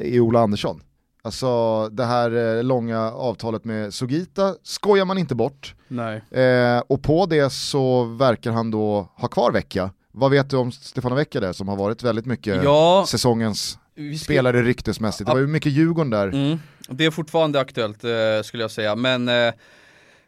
är 0.00 0.20
Ola 0.20 0.40
Andersson. 0.40 0.80
Alltså 1.24 1.88
det 1.88 2.04
här 2.04 2.56
eh, 2.56 2.62
långa 2.64 3.00
avtalet 3.00 3.64
med 3.64 3.94
Sugita 3.94 4.54
skojar 4.62 5.04
man 5.04 5.18
inte 5.18 5.34
bort. 5.34 5.74
Nej 5.88 6.22
Eh, 6.30 6.82
och 6.88 7.02
på 7.02 7.26
det 7.26 7.50
så 7.52 8.04
verkar 8.04 8.50
han 8.52 8.70
då 8.70 9.08
ha 9.16 9.28
kvar 9.28 9.52
Vecchia. 9.52 9.90
Vad 10.12 10.30
vet 10.30 10.50
du 10.50 10.56
om 10.56 10.72
Stefano 10.72 11.14
Vecchia 11.14 11.40
där 11.40 11.52
som 11.52 11.68
har 11.68 11.76
varit 11.76 12.02
väldigt 12.02 12.26
mycket 12.26 12.64
Ja, 12.64 13.04
säsongens 13.08 13.78
ska- 14.16 14.24
spelare 14.24 14.62
ryktesmässigt. 14.62 15.26
Det 15.26 15.32
var 15.34 15.40
ju 15.40 15.46
mycket 15.46 15.72
Djurgården 15.72 16.10
där. 16.10 16.26
Mm. 16.28 16.58
Det 16.88 17.04
är 17.06 17.10
fortfarande 17.10 17.60
aktuellt 17.60 18.04
eh, 18.04 18.10
skulle 18.44 18.62
jag 18.62 18.70
säga, 18.70 18.96
men 18.96 19.28
eh, 19.28 19.52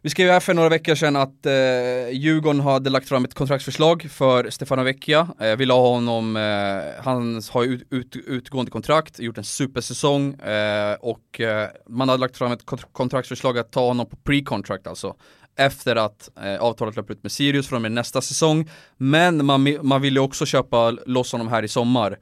vi 0.05 0.11
skrev 0.11 0.31
här 0.31 0.41
för 0.41 0.55
några 0.55 0.69
veckor 0.69 0.95
sedan 0.95 1.17
att 1.17 1.47
eh, 1.47 1.53
Djurgården 2.13 2.61
hade 2.61 2.91
lagt 2.91 3.09
fram 3.09 3.25
ett 3.25 3.35
kontraktsförslag 3.35 4.03
för 4.11 4.51
Stefano 4.51 4.83
Vecchia. 4.83 5.29
Eh, 5.41 5.57
ville 5.57 5.73
ha 5.73 5.89
honom, 5.89 6.37
eh, 6.37 7.05
han 7.05 7.43
har 7.51 7.65
ut, 7.65 7.87
ut, 7.91 8.17
utgående 8.17 8.71
kontrakt, 8.71 9.19
gjort 9.19 9.39
en 9.39 9.45
supersäsong 9.45 10.35
eh, 10.35 10.95
och 11.01 11.41
eh, 11.41 11.69
man 11.89 12.09
hade 12.09 12.21
lagt 12.21 12.37
fram 12.37 12.53
ett 12.53 12.65
kont- 12.65 12.87
kontraktsförslag 12.93 13.59
att 13.59 13.73
ta 13.73 13.87
honom 13.87 14.07
på 14.09 14.17
pre-contract 14.17 14.87
alltså. 14.87 15.15
Efter 15.57 15.97
att 15.97 16.31
eh, 16.45 16.57
avtalet 16.61 16.97
löper 16.97 17.15
ut 17.15 17.23
med 17.23 17.33
Sirius 17.33 17.69
från 17.69 17.77
och 17.77 17.83
med 17.83 17.93
nästa 17.93 18.21
säsong. 18.21 18.71
Men 18.97 19.45
man, 19.47 19.79
man 19.83 20.03
ville 20.03 20.21
också 20.21 20.47
köpa 20.47 20.91
loss 20.91 21.33
honom 21.33 21.49
här 21.49 21.63
i 21.63 21.69
sommar. 21.69 22.19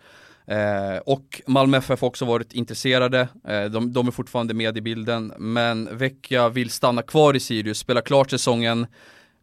Eh, 0.53 0.99
och 1.07 1.43
Malmö 1.47 1.77
FF 1.77 2.01
har 2.01 2.09
också 2.09 2.25
varit 2.25 2.53
intresserade, 2.53 3.29
eh, 3.49 3.65
de, 3.65 3.93
de 3.93 4.07
är 4.07 4.11
fortfarande 4.11 4.55
med 4.55 4.77
i 4.77 4.81
bilden, 4.81 5.33
men 5.39 5.97
Vecchia 5.99 6.49
vill 6.49 6.71
stanna 6.71 7.03
kvar 7.03 7.37
i 7.37 7.41
Sirius, 7.41 7.79
spela 7.79 8.01
klart 8.01 8.31
säsongen, 8.31 8.87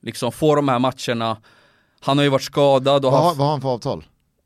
liksom 0.01 0.31
få 0.31 0.55
de 0.55 0.69
här 0.69 0.79
matcherna. 0.79 1.37
Han 1.99 2.17
har 2.17 2.23
ju 2.23 2.29
varit 2.29 2.41
skadad 2.43 3.05
och 3.05 3.11
Vad, 3.11 3.21
har- 3.23 3.35
vad 3.35 3.45
har 3.47 3.51
han 3.51 3.61
för 3.61 3.69
avtal? 3.69 4.03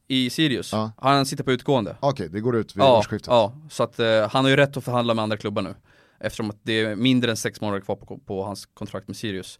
i 0.08 0.30
Sirius, 0.30 0.72
Ja. 0.74 0.92
han 0.98 1.26
sitter 1.26 1.44
på 1.44 1.52
utgående. 1.52 1.96
Okej, 2.00 2.30
det 2.30 2.40
går 2.40 2.56
ut 2.56 2.76
vid 2.76 2.84
Ja, 2.84 2.98
årsskiftet. 2.98 3.28
ja, 3.28 3.54
så 3.70 3.84
att 3.84 4.00
eh, 4.00 4.30
han 4.30 4.46
har 4.46 4.50
ju 4.50 4.56
rätt 4.58 4.78
att 4.78 4.84
förhandla 4.84 5.14
med 5.14 5.24
andra 5.24 5.38
klubbar 5.38 5.62
nu. 5.62 5.76
Eftersom 6.20 6.50
att 6.50 6.58
det 6.64 6.74
är 6.82 6.96
mindre 6.96 7.32
än 7.32 7.38
sex 7.38 7.62
månader 7.62 7.82
kvar 7.82 7.96
på, 7.96 8.18
på 8.18 8.44
hans 8.44 8.66
kontrakt 8.66 9.08
med 9.08 9.18
Sirius. 9.18 9.60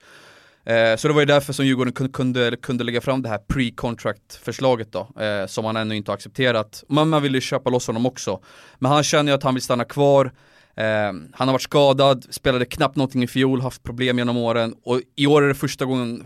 Eh, 0.66 0.96
så 0.96 1.08
det 1.08 1.14
var 1.14 1.22
ju 1.22 1.26
därför 1.26 1.54
som 1.54 1.66
Djurgården 1.66 1.94
kunde, 1.94 2.12
kunde, 2.14 2.58
kunde 2.58 2.84
lägga 2.84 3.02
fram 3.02 3.22
det 3.22 3.30
här 3.30 3.40
pre-contract 3.48 4.40
förslaget 4.44 4.92
då, 4.92 5.22
eh, 5.22 5.46
som 5.46 5.66
han 5.66 5.76
ännu 5.76 5.96
inte 5.96 6.12
har 6.12 6.16
accepterat. 6.16 6.84
Men 6.88 7.10
man 7.10 7.22
ville 7.22 7.38
ju 7.38 7.42
köpa 7.42 7.70
loss 7.70 7.88
honom 7.88 8.06
också. 8.06 8.40
Men 8.80 8.92
han 8.92 9.04
känner 9.04 9.32
ju 9.32 9.36
att 9.36 9.44
han 9.44 9.54
vill 9.54 9.64
stanna 9.64 9.86
kvar. 9.86 10.32
Eh, 10.76 11.14
han 11.32 11.48
har 11.48 11.52
varit 11.52 11.62
skadad, 11.62 12.26
spelade 12.30 12.66
knappt 12.66 12.96
någonting 12.96 13.24
i 13.24 13.28
fjol, 13.28 13.62
haft 13.62 13.84
problem 13.84 14.18
genom 14.18 14.38
åren 14.38 14.76
och 14.84 15.02
i 15.16 15.28
år 15.28 15.44
är 15.44 15.48
det 15.48 15.54
första 15.54 15.86
gången 15.86 16.20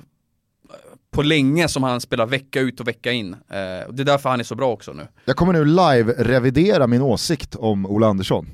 eh, 0.69 0.75
på 1.11 1.21
länge 1.21 1.67
som 1.67 1.83
han 1.83 2.01
spelar 2.01 2.25
vecka 2.25 2.59
ut 2.59 2.79
och 2.79 2.87
vecka 2.87 3.11
in. 3.11 3.33
Eh, 3.33 3.87
och 3.87 3.93
det 3.93 4.03
är 4.03 4.05
därför 4.05 4.29
han 4.29 4.39
är 4.39 4.43
så 4.43 4.55
bra 4.55 4.71
också 4.71 4.93
nu. 4.93 5.07
Jag 5.25 5.35
kommer 5.35 5.53
nu 5.53 5.65
live-revidera 5.65 6.87
min 6.87 7.01
åsikt 7.01 7.55
om 7.55 7.85
Ola 7.85 8.07
Andersson. 8.07 8.47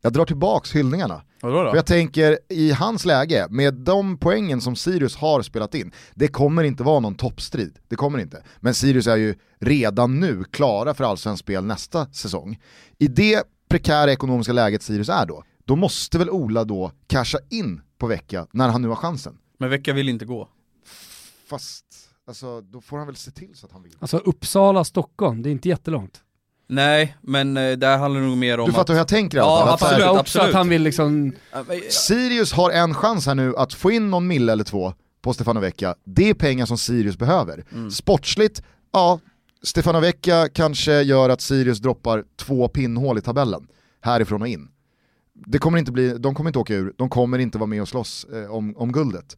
Jag 0.00 0.12
drar 0.12 0.24
tillbaks 0.24 0.76
hyllningarna. 0.76 1.22
Vadå 1.42 1.62
då? 1.62 1.70
För 1.70 1.76
jag 1.76 1.86
tänker, 1.86 2.38
i 2.48 2.70
hans 2.70 3.04
läge, 3.04 3.46
med 3.50 3.74
de 3.74 4.18
poängen 4.18 4.60
som 4.60 4.76
Sirius 4.76 5.16
har 5.16 5.42
spelat 5.42 5.74
in, 5.74 5.92
det 6.14 6.28
kommer 6.28 6.64
inte 6.64 6.82
vara 6.82 7.00
någon 7.00 7.14
toppstrid. 7.14 7.78
Det 7.88 7.96
kommer 7.96 8.18
inte. 8.18 8.42
Men 8.60 8.74
Sirius 8.74 9.06
är 9.06 9.16
ju 9.16 9.34
redan 9.60 10.20
nu 10.20 10.44
klara 10.44 10.94
för 10.94 11.04
allsvenskt 11.04 11.44
spel 11.44 11.64
nästa 11.64 12.06
säsong. 12.06 12.60
I 12.98 13.08
det 13.08 13.44
prekära 13.68 14.12
ekonomiska 14.12 14.52
läget 14.52 14.82
Sirius 14.82 15.08
är 15.08 15.26
då, 15.26 15.44
då 15.64 15.76
måste 15.76 16.18
väl 16.18 16.30
Ola 16.30 16.64
då 16.64 16.92
casha 17.06 17.38
in 17.50 17.80
på 17.98 18.06
vecka 18.06 18.46
när 18.52 18.68
han 18.68 18.82
nu 18.82 18.88
har 18.88 18.96
chansen. 18.96 19.38
Men 19.58 19.70
vecka 19.70 19.92
vill 19.92 20.08
inte 20.08 20.24
gå. 20.24 20.48
Fast, 21.48 21.84
alltså, 22.26 22.60
då 22.60 22.80
får 22.80 22.98
han 22.98 23.06
väl 23.06 23.16
se 23.16 23.30
till 23.30 23.54
så 23.54 23.66
att 23.66 23.72
han 23.72 23.82
vill. 23.82 23.96
Alltså 23.98 24.18
Uppsala, 24.18 24.84
Stockholm, 24.84 25.42
det 25.42 25.48
är 25.48 25.52
inte 25.52 25.68
jättelångt. 25.68 26.22
Nej, 26.70 27.16
men 27.22 27.56
eh, 27.56 27.72
det 27.72 27.86
här 27.86 27.98
handlar 27.98 28.20
nog 28.20 28.36
mer 28.38 28.60
om 28.60 28.66
Du 28.66 28.72
fattar 28.72 28.82
att... 28.82 28.90
hur 28.90 28.96
jag 28.96 29.08
tänker 29.08 29.38
i 29.38 29.40
alla 29.40 29.50
Ja, 29.50 29.64
fall. 29.64 29.72
Absolut, 29.74 30.00
jag 30.00 30.10
också 30.10 30.38
att 30.38 30.42
absolut. 30.44 30.54
han 30.54 30.68
vill 30.68 30.82
liksom, 30.82 31.32
Sirius 31.90 32.52
har 32.52 32.70
en 32.70 32.94
chans 32.94 33.26
här 33.26 33.34
nu 33.34 33.56
att 33.56 33.72
få 33.74 33.90
in 33.90 34.10
någon 34.10 34.26
mille 34.26 34.52
eller 34.52 34.64
två 34.64 34.94
på 35.22 35.32
Stefano 35.34 35.60
Vecchia. 35.60 35.94
Det 36.04 36.30
är 36.30 36.34
pengar 36.34 36.66
som 36.66 36.78
Sirius 36.78 37.18
behöver. 37.18 37.64
Mm. 37.72 37.90
Sportsligt, 37.90 38.62
ja, 38.92 39.20
Stefano 39.62 40.00
Vecchia 40.00 40.48
kanske 40.48 41.02
gör 41.02 41.28
att 41.30 41.40
Sirius 41.40 41.78
droppar 41.78 42.24
två 42.36 42.68
pinnhål 42.68 43.18
i 43.18 43.20
tabellen, 43.20 43.66
härifrån 44.00 44.42
och 44.42 44.48
in. 44.48 44.68
Det 45.46 45.58
kommer 45.58 45.78
inte 45.78 45.92
bli, 45.92 46.18
de 46.18 46.34
kommer 46.34 46.50
inte 46.50 46.58
åka 46.58 46.74
ur, 46.74 46.92
de 46.96 47.08
kommer 47.08 47.38
inte 47.38 47.58
vara 47.58 47.66
med 47.66 47.82
och 47.82 47.88
slåss 47.88 48.26
eh, 48.32 48.50
om, 48.54 48.76
om 48.76 48.92
guldet. 48.92 49.36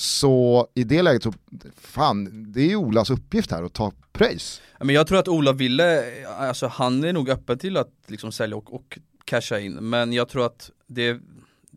Så 0.00 0.68
i 0.74 0.84
det 0.84 1.02
läget 1.02 1.22
så, 1.22 1.32
fan, 1.76 2.44
det 2.52 2.60
är 2.60 2.68
ju 2.68 2.76
Olas 2.76 3.10
uppgift 3.10 3.50
här 3.50 3.62
att 3.62 3.72
ta 3.72 3.92
pröjs. 4.12 4.62
Men 4.78 4.94
jag 4.94 5.06
tror 5.06 5.18
att 5.18 5.28
Ola 5.28 5.52
ville, 5.52 6.04
alltså 6.26 6.66
han 6.66 7.04
är 7.04 7.12
nog 7.12 7.30
öppen 7.30 7.58
till 7.58 7.76
att 7.76 7.92
liksom 8.06 8.32
sälja 8.32 8.56
och, 8.56 8.74
och 8.74 8.98
casha 9.24 9.58
in, 9.58 9.72
men 9.72 10.12
jag 10.12 10.28
tror 10.28 10.46
att 10.46 10.70
det, 10.86 11.20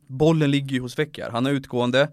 bollen 0.08 0.52
ligger 0.52 0.74
ju 0.74 0.80
hos 0.80 1.00
Vecchiar, 1.00 1.30
han 1.30 1.46
är 1.46 1.52
utgående, 1.52 2.12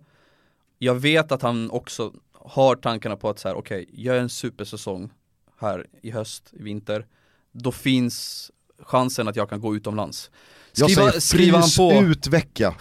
jag 0.78 0.94
vet 0.94 1.32
att 1.32 1.42
han 1.42 1.70
också 1.70 2.12
har 2.32 2.76
tankarna 2.76 3.16
på 3.16 3.28
att 3.28 3.38
så 3.38 3.48
här, 3.48 3.54
okej, 3.54 3.88
gör 3.92 4.16
en 4.16 4.28
supersäsong 4.28 5.10
här 5.60 5.86
i 6.02 6.10
höst, 6.10 6.50
i 6.52 6.62
vinter, 6.62 7.06
då 7.52 7.72
finns 7.72 8.50
chansen 8.78 9.28
att 9.28 9.36
jag 9.36 9.50
kan 9.50 9.60
gå 9.60 9.76
utomlands. 9.76 10.30
Jag 10.74 10.90
Skriva, 10.90 11.08
säger 11.08 11.20
skriva 11.20 11.62
på, 11.76 12.06
ut 12.06 12.26
Vecchia, 12.26 12.74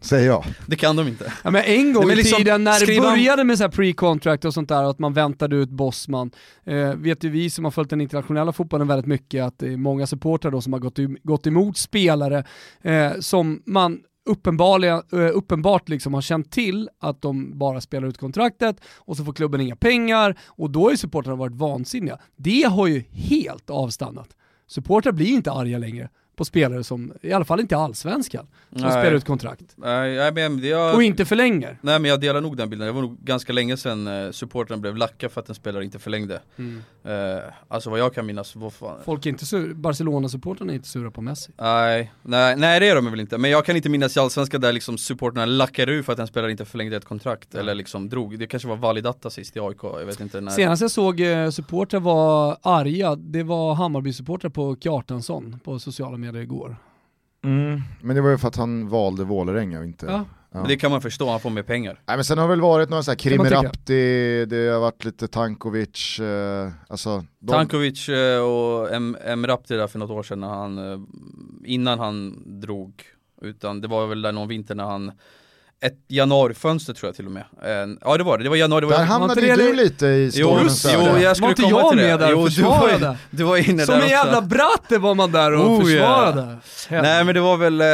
säger 0.00 0.26
jag. 0.26 0.44
det 0.66 0.76
kan 0.76 0.96
de 0.96 1.08
inte. 1.08 1.32
Ja 1.44 1.50
men 1.50 1.64
en 1.64 1.92
gång 1.92 2.06
Nej, 2.06 2.06
men 2.06 2.18
i 2.18 2.22
liksom, 2.22 2.38
tiden 2.38 2.64
när 2.64 2.86
det 2.86 3.00
började 3.00 3.44
med 3.44 3.58
så 3.58 3.64
pre-contract 3.64 4.44
och 4.44 4.54
sånt 4.54 4.68
där, 4.68 4.82
att 4.90 4.98
man 4.98 5.12
väntade 5.12 5.56
ut 5.56 5.70
Bosman, 5.70 6.30
eh, 6.64 6.94
vet 6.94 7.24
ju 7.24 7.30
vi 7.30 7.50
som 7.50 7.64
har 7.64 7.70
följt 7.70 7.90
den 7.90 8.00
internationella 8.00 8.52
fotbollen 8.52 8.88
väldigt 8.88 9.06
mycket 9.06 9.44
att 9.44 9.58
det 9.58 9.72
är 9.72 9.76
många 9.76 10.06
supportrar 10.06 10.50
då 10.50 10.60
som 10.60 10.72
har 10.72 10.80
gått, 10.80 10.98
gått 11.22 11.46
emot 11.46 11.76
spelare 11.76 12.44
eh, 12.82 13.12
som 13.20 13.62
man 13.66 14.00
uppenbarligen, 14.24 15.02
eh, 15.12 15.18
uppenbart 15.18 15.88
liksom 15.88 16.14
har 16.14 16.20
känt 16.20 16.52
till 16.52 16.88
att 17.00 17.22
de 17.22 17.58
bara 17.58 17.80
spelar 17.80 18.08
ut 18.08 18.18
kontraktet 18.18 18.76
och 18.98 19.16
så 19.16 19.24
får 19.24 19.32
klubben 19.32 19.60
inga 19.60 19.76
pengar 19.76 20.38
och 20.46 20.70
då 20.70 20.82
har 20.82 20.90
ju 20.90 20.96
supportrarna 20.96 21.36
varit 21.36 21.54
vansinniga. 21.54 22.18
Det 22.36 22.62
har 22.62 22.86
ju 22.86 23.04
helt 23.10 23.70
avstannat. 23.70 24.28
Supportrar 24.66 25.12
blir 25.12 25.26
inte 25.26 25.52
arga 25.52 25.78
längre 25.78 26.08
på 26.36 26.44
spelare 26.44 26.84
som, 26.84 27.12
i 27.22 27.32
alla 27.32 27.44
fall 27.44 27.60
inte 27.60 27.76
allsvenskan, 27.76 28.46
som 28.72 28.80
Nej. 28.80 28.90
spelar 28.90 29.12
ut 29.12 29.24
kontrakt. 29.24 29.64
Nej, 29.76 30.16
nej, 30.16 30.32
men 30.32 30.58
jag, 30.58 30.94
Och 30.94 31.02
inte 31.02 31.24
förlänger. 31.24 31.78
Nej 31.80 31.98
men 31.98 32.10
jag 32.10 32.20
delar 32.20 32.40
nog 32.40 32.56
den 32.56 32.70
bilden, 32.70 32.86
det 32.86 32.92
var 32.92 33.02
nog 33.02 33.18
ganska 33.18 33.52
länge 33.52 33.76
sedan 33.76 34.06
eh, 34.06 34.30
supporten 34.30 34.80
blev 34.80 34.96
lacka 34.96 35.28
för 35.28 35.40
att 35.40 35.48
en 35.48 35.54
spelare 35.54 35.84
inte 35.84 35.98
förlängde. 35.98 36.40
Eh, 37.04 37.52
alltså 37.68 37.90
vad 37.90 37.98
jag 37.98 38.14
kan 38.14 38.26
minnas, 38.26 38.56
vad 38.56 38.72
fan. 38.72 38.98
Folk 39.04 39.26
är 39.26 39.30
inte 39.30 39.46
sur, 39.46 39.74
Barcelona-supportrarna 39.74 40.72
är 40.72 40.76
inte 40.76 40.88
sura 40.88 41.10
på 41.10 41.20
Messi. 41.20 41.52
Nej, 41.56 42.12
nej, 42.22 42.56
nej 42.56 42.80
det 42.80 42.88
är 42.88 42.94
de 42.94 43.10
väl 43.10 43.20
inte. 43.20 43.38
Men 43.38 43.50
jag 43.50 43.64
kan 43.64 43.76
inte 43.76 43.88
minnas 43.88 44.16
i 44.16 44.20
Allsvenskan 44.20 44.60
där 44.60 44.72
liksom 44.72 44.98
supporterna 44.98 45.46
lackar 45.46 45.88
ur 45.88 46.02
för 46.02 46.12
att 46.12 46.18
en 46.18 46.26
spelare 46.26 46.50
inte 46.50 46.64
förlängde 46.64 46.96
ett 46.96 47.04
kontrakt 47.04 47.54
eller 47.54 47.74
liksom 47.74 48.08
drog. 48.08 48.38
Det 48.38 48.46
kanske 48.46 48.68
var 48.68 48.76
Validata 48.76 49.30
sist 49.30 49.56
i 49.56 49.60
AIK, 49.60 49.82
jag 49.82 50.06
vet 50.06 50.20
inte 50.20 50.40
när. 50.40 50.52
Senast 50.52 50.82
jag 50.82 50.90
såg 50.90 51.20
eh, 51.20 51.50
supportrar 51.50 52.00
var 52.00 52.56
arga, 52.62 53.16
det 53.16 53.42
var 53.42 53.74
Hammarby-supportrar 53.74 54.50
på 54.50 54.76
Kjartansson 54.76 55.58
på 55.64 55.78
sociala 55.78 56.16
medier 56.22 56.42
igår. 56.42 56.76
Men 58.02 58.16
det 58.16 58.20
var 58.20 58.30
ju 58.30 58.38
för 58.38 58.48
att 58.48 58.56
han 58.56 58.88
valde 58.88 59.24
Vålerenga 59.24 59.78
och 59.78 59.84
inte... 59.84 60.06
Ja. 60.06 60.24
Men 60.54 60.68
Det 60.68 60.76
kan 60.76 60.90
man 60.90 61.00
förstå, 61.02 61.30
han 61.30 61.40
får 61.40 61.50
mer 61.50 61.62
pengar. 61.62 62.00
Nej 62.06 62.16
men 62.16 62.24
sen 62.24 62.38
har 62.38 62.44
det 62.44 62.50
väl 62.50 62.60
varit 62.60 62.88
några 62.90 63.02
såhär. 63.02 63.18
Krimirapti, 63.18 64.44
det 64.44 64.68
har 64.72 64.80
varit 64.80 65.04
lite 65.04 65.28
Tankovic, 65.28 66.20
eh, 66.20 66.70
alltså... 66.88 67.24
De, 67.38 67.52
Tankovic 67.52 68.08
eh, 68.08 68.40
och 68.42 68.92
M- 68.92 69.16
Emrapti 69.24 69.74
där 69.76 69.86
för 69.86 69.98
något 69.98 70.10
år 70.10 70.22
sedan 70.22 70.40
när 70.40 70.48
han, 70.48 70.78
eh, 70.92 71.00
innan 71.64 71.98
han 71.98 72.42
drog, 72.60 73.02
utan 73.42 73.80
det 73.80 73.88
var 73.88 74.06
väl 74.06 74.22
där 74.22 74.32
någon 74.32 74.48
vinter 74.48 74.74
när 74.74 74.84
han 74.84 75.12
ett 75.82 75.94
januarifönster 76.08 76.92
tror 76.92 77.08
jag 77.08 77.16
till 77.16 77.26
och 77.26 77.32
med. 77.32 77.44
Eh, 77.64 77.94
ja 78.00 78.16
det 78.16 78.24
var 78.24 78.38
det, 78.38 78.44
det 78.44 78.50
var 78.50 78.56
januari, 78.56 78.80
det 78.80 78.86
var 78.86 78.98
där 78.98 79.04
hamnade 79.04 79.32
inte 79.40 79.46
ju 79.46 79.56
det- 79.56 79.62
du 79.70 79.72
lite 79.84 80.06
i 80.06 80.30
Jo, 80.34 80.48
stormens 80.48 80.86
jo, 80.94 81.00
öde. 81.00 81.22
jag 81.22 81.36
skulle 81.36 81.46
Var 81.46 81.50
inte 81.50 81.62
komma 81.62 81.80
jag 81.80 81.90
till 81.90 81.98
det. 81.98 82.04
med 82.06 82.18
där 82.20 82.26
och 82.34 82.40
jo, 82.42 82.48
du 82.48 82.62
var, 82.62 82.88
försvarade? 82.88 83.16
du 83.30 83.42
var 83.44 83.56
inne 83.70 83.86
Som 83.86 83.94
där 83.94 84.02
en 84.02 84.08
jävla 84.08 84.40
bratte 84.40 84.98
var 84.98 85.14
man 85.14 85.32
där 85.32 85.52
och 85.52 85.70
Oh, 85.70 85.84
försvarade. 85.84 86.56
Nej 86.90 87.24
men 87.24 87.34
det 87.34 87.40
var 87.40 87.56
väl 87.56 87.80
eh, 87.80 87.86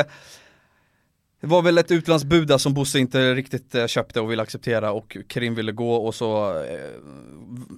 Det 1.41 1.47
var 1.47 1.63
väl 1.63 1.79
ett 1.79 1.91
utlandsbud 1.91 2.49
där 2.49 2.59
som 2.59 2.75
Bosse 2.75 2.99
inte 2.99 3.35
riktigt 3.35 3.75
eh, 3.75 3.87
köpte 3.87 4.21
och 4.21 4.31
ville 4.31 4.43
acceptera 4.43 4.93
och 4.93 5.17
Karim 5.29 5.55
ville 5.55 5.73
gå 5.73 5.95
och 5.95 6.15
så 6.15 6.49
eh, 6.63 6.79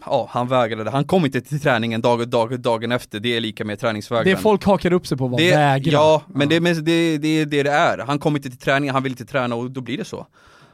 Ja, 0.07 0.29
han 0.31 0.49
vägrade. 0.49 0.91
Han 0.91 1.05
kom 1.05 1.25
inte 1.25 1.41
till 1.41 1.61
träningen 1.61 2.01
dag, 2.01 2.29
dag, 2.29 2.61
dagen 2.61 2.93
efter, 2.93 3.21
det 3.21 3.37
är 3.37 3.41
lika 3.41 3.65
med 3.65 3.79
träningsvägran. 3.79 4.25
Det 4.25 4.37
folk 4.37 4.65
hakar 4.65 4.93
upp 4.93 5.07
sig 5.07 5.19
på 5.19 5.27
var 5.27 5.39
det, 5.39 5.51
vägra. 5.51 5.93
Ja, 5.93 6.23
men 6.29 6.49
Det, 6.49 6.61
men 6.61 6.85
det, 6.85 7.19
det 7.19 7.29
är 7.29 7.47
det 7.47 7.63
det 7.63 7.71
är. 7.71 7.99
Han 7.99 8.19
kom 8.19 8.37
inte 8.37 8.49
till 8.51 8.59
träningen, 8.59 8.95
han 8.95 9.03
vill 9.03 9.13
inte 9.13 9.25
träna 9.25 9.55
och 9.55 9.71
då 9.71 9.81
blir 9.81 9.99
det 9.99 10.05
så. 10.05 10.27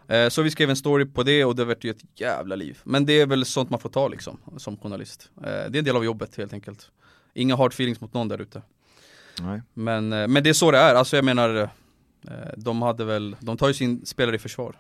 Eh, 0.09 0.29
Så 0.29 0.43
vi 0.43 0.51
skrev 0.51 0.71
en 0.71 0.77
story 0.77 1.05
på 1.07 1.23
det 1.23 1.45
och 1.45 1.57
det 1.57 1.65
vart 1.65 1.85
ju 1.85 1.91
ett 1.91 2.21
jävla 2.21 2.57
liv. 2.57 2.79
Men 2.85 3.07
det 3.07 3.21
är 3.21 3.27
väl 3.27 3.45
sånt 3.45 3.71
man 3.71 3.81
får 3.81 3.89
ta 3.89 4.09
liksom, 4.09 4.39
som 4.57 4.77
journalist. 4.77 5.31
Det 5.43 5.49
är 5.49 5.77
en 5.77 5.85
del 5.85 5.97
av 5.97 6.05
jobbet 6.05 6.37
helt 6.37 6.53
enkelt. 6.53 6.89
Inga 7.35 7.57
hard 7.57 7.73
feelings 7.73 8.01
mot 8.01 8.15
någon 8.15 8.29
där 8.29 8.41
ute. 8.41 8.63
Nej. 9.41 9.63
Men, 9.75 10.09
men 10.09 10.35
det 10.43 10.49
är 10.49 10.53
så 10.55 10.71
det 10.71 10.79
är, 10.79 10.95
alltså 10.95 11.17
jag 11.17 11.25
menar 11.25 11.69
De 12.57 12.82
hade 12.82 13.05
väl, 13.05 13.36
de 13.40 13.57
tar 13.57 13.69
ju 13.69 13.74
sin 13.74 14.07
spelare 14.07 14.36
i 14.36 14.39
försvar. 14.39 14.77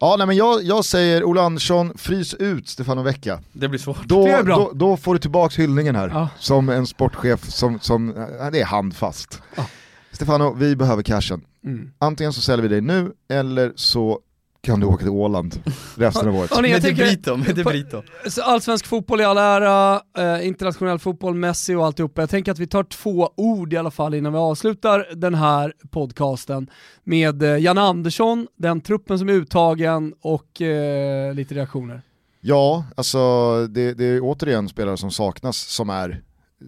Ja 0.00 0.14
nej 0.18 0.26
men 0.26 0.36
jag, 0.36 0.62
jag 0.62 0.84
säger 0.84 1.24
Ola 1.24 1.42
Andersson, 1.42 1.98
frys 1.98 2.34
ut 2.34 2.68
Stefano 2.68 3.02
Vecchia. 3.02 3.40
Det 3.52 3.68
blir 3.68 3.78
svårt. 3.78 4.04
Då, 4.04 4.24
Det 4.24 4.30
är 4.32 4.42
bra. 4.42 4.56
då, 4.56 4.70
då 4.74 4.96
får 4.96 5.14
du 5.14 5.20
tillbaks 5.20 5.58
hyllningen 5.58 5.96
här, 5.96 6.08
Ja. 6.08 6.28
som 6.38 6.68
en 6.68 6.86
sportchef 6.86 7.44
som, 7.50 7.80
som 7.80 8.08
äh, 8.16 8.50
det 8.52 8.60
är 8.60 8.64
handfast. 8.64 9.42
Ja. 9.56 9.66
Stefano, 10.12 10.54
vi 10.54 10.76
behöver 10.76 11.02
cashen. 11.02 11.42
Mm. 11.64 11.90
Antingen 11.98 12.32
så 12.32 12.40
säljer 12.40 12.62
vi 12.62 12.68
dig 12.68 12.80
nu, 12.80 13.12
eller 13.28 13.72
så 13.76 14.20
kan 14.62 14.80
du 14.80 14.86
åka 14.86 14.98
till 14.98 15.08
Åland 15.08 15.62
resten 15.96 16.28
av 16.28 16.36
året. 16.36 16.60
Med 16.62 16.82
Debrito, 16.82 17.36
med 17.36 17.54
Debrito. 17.54 18.02
Allsvensk 18.42 18.86
fotboll 18.86 19.20
i 19.20 19.24
all 19.24 19.38
ära, 19.38 20.00
eh, 20.18 20.46
internationell 20.46 20.98
fotboll, 20.98 21.34
Messi 21.34 21.74
och 21.74 21.86
alltihopa. 21.86 22.22
Jag 22.22 22.30
tänker 22.30 22.52
att 22.52 22.58
vi 22.58 22.66
tar 22.66 22.84
två 22.84 23.30
ord 23.36 23.72
i 23.72 23.76
alla 23.76 23.90
fall 23.90 24.14
innan 24.14 24.32
vi 24.32 24.38
avslutar 24.38 25.06
den 25.14 25.34
här 25.34 25.72
podcasten 25.90 26.70
med 27.04 27.42
eh, 27.42 27.56
Jan 27.56 27.78
Andersson, 27.78 28.46
den 28.56 28.80
truppen 28.80 29.18
som 29.18 29.28
är 29.28 29.32
uttagen 29.32 30.14
och 30.20 30.62
eh, 30.62 31.34
lite 31.34 31.54
reaktioner. 31.54 32.02
Ja, 32.40 32.84
alltså 32.94 33.18
det, 33.66 33.94
det 33.94 34.04
är 34.04 34.20
återigen 34.22 34.68
spelare 34.68 34.96
som 34.96 35.10
saknas 35.10 35.58
som 35.58 35.90
är 35.90 36.10
eh, 36.10 36.66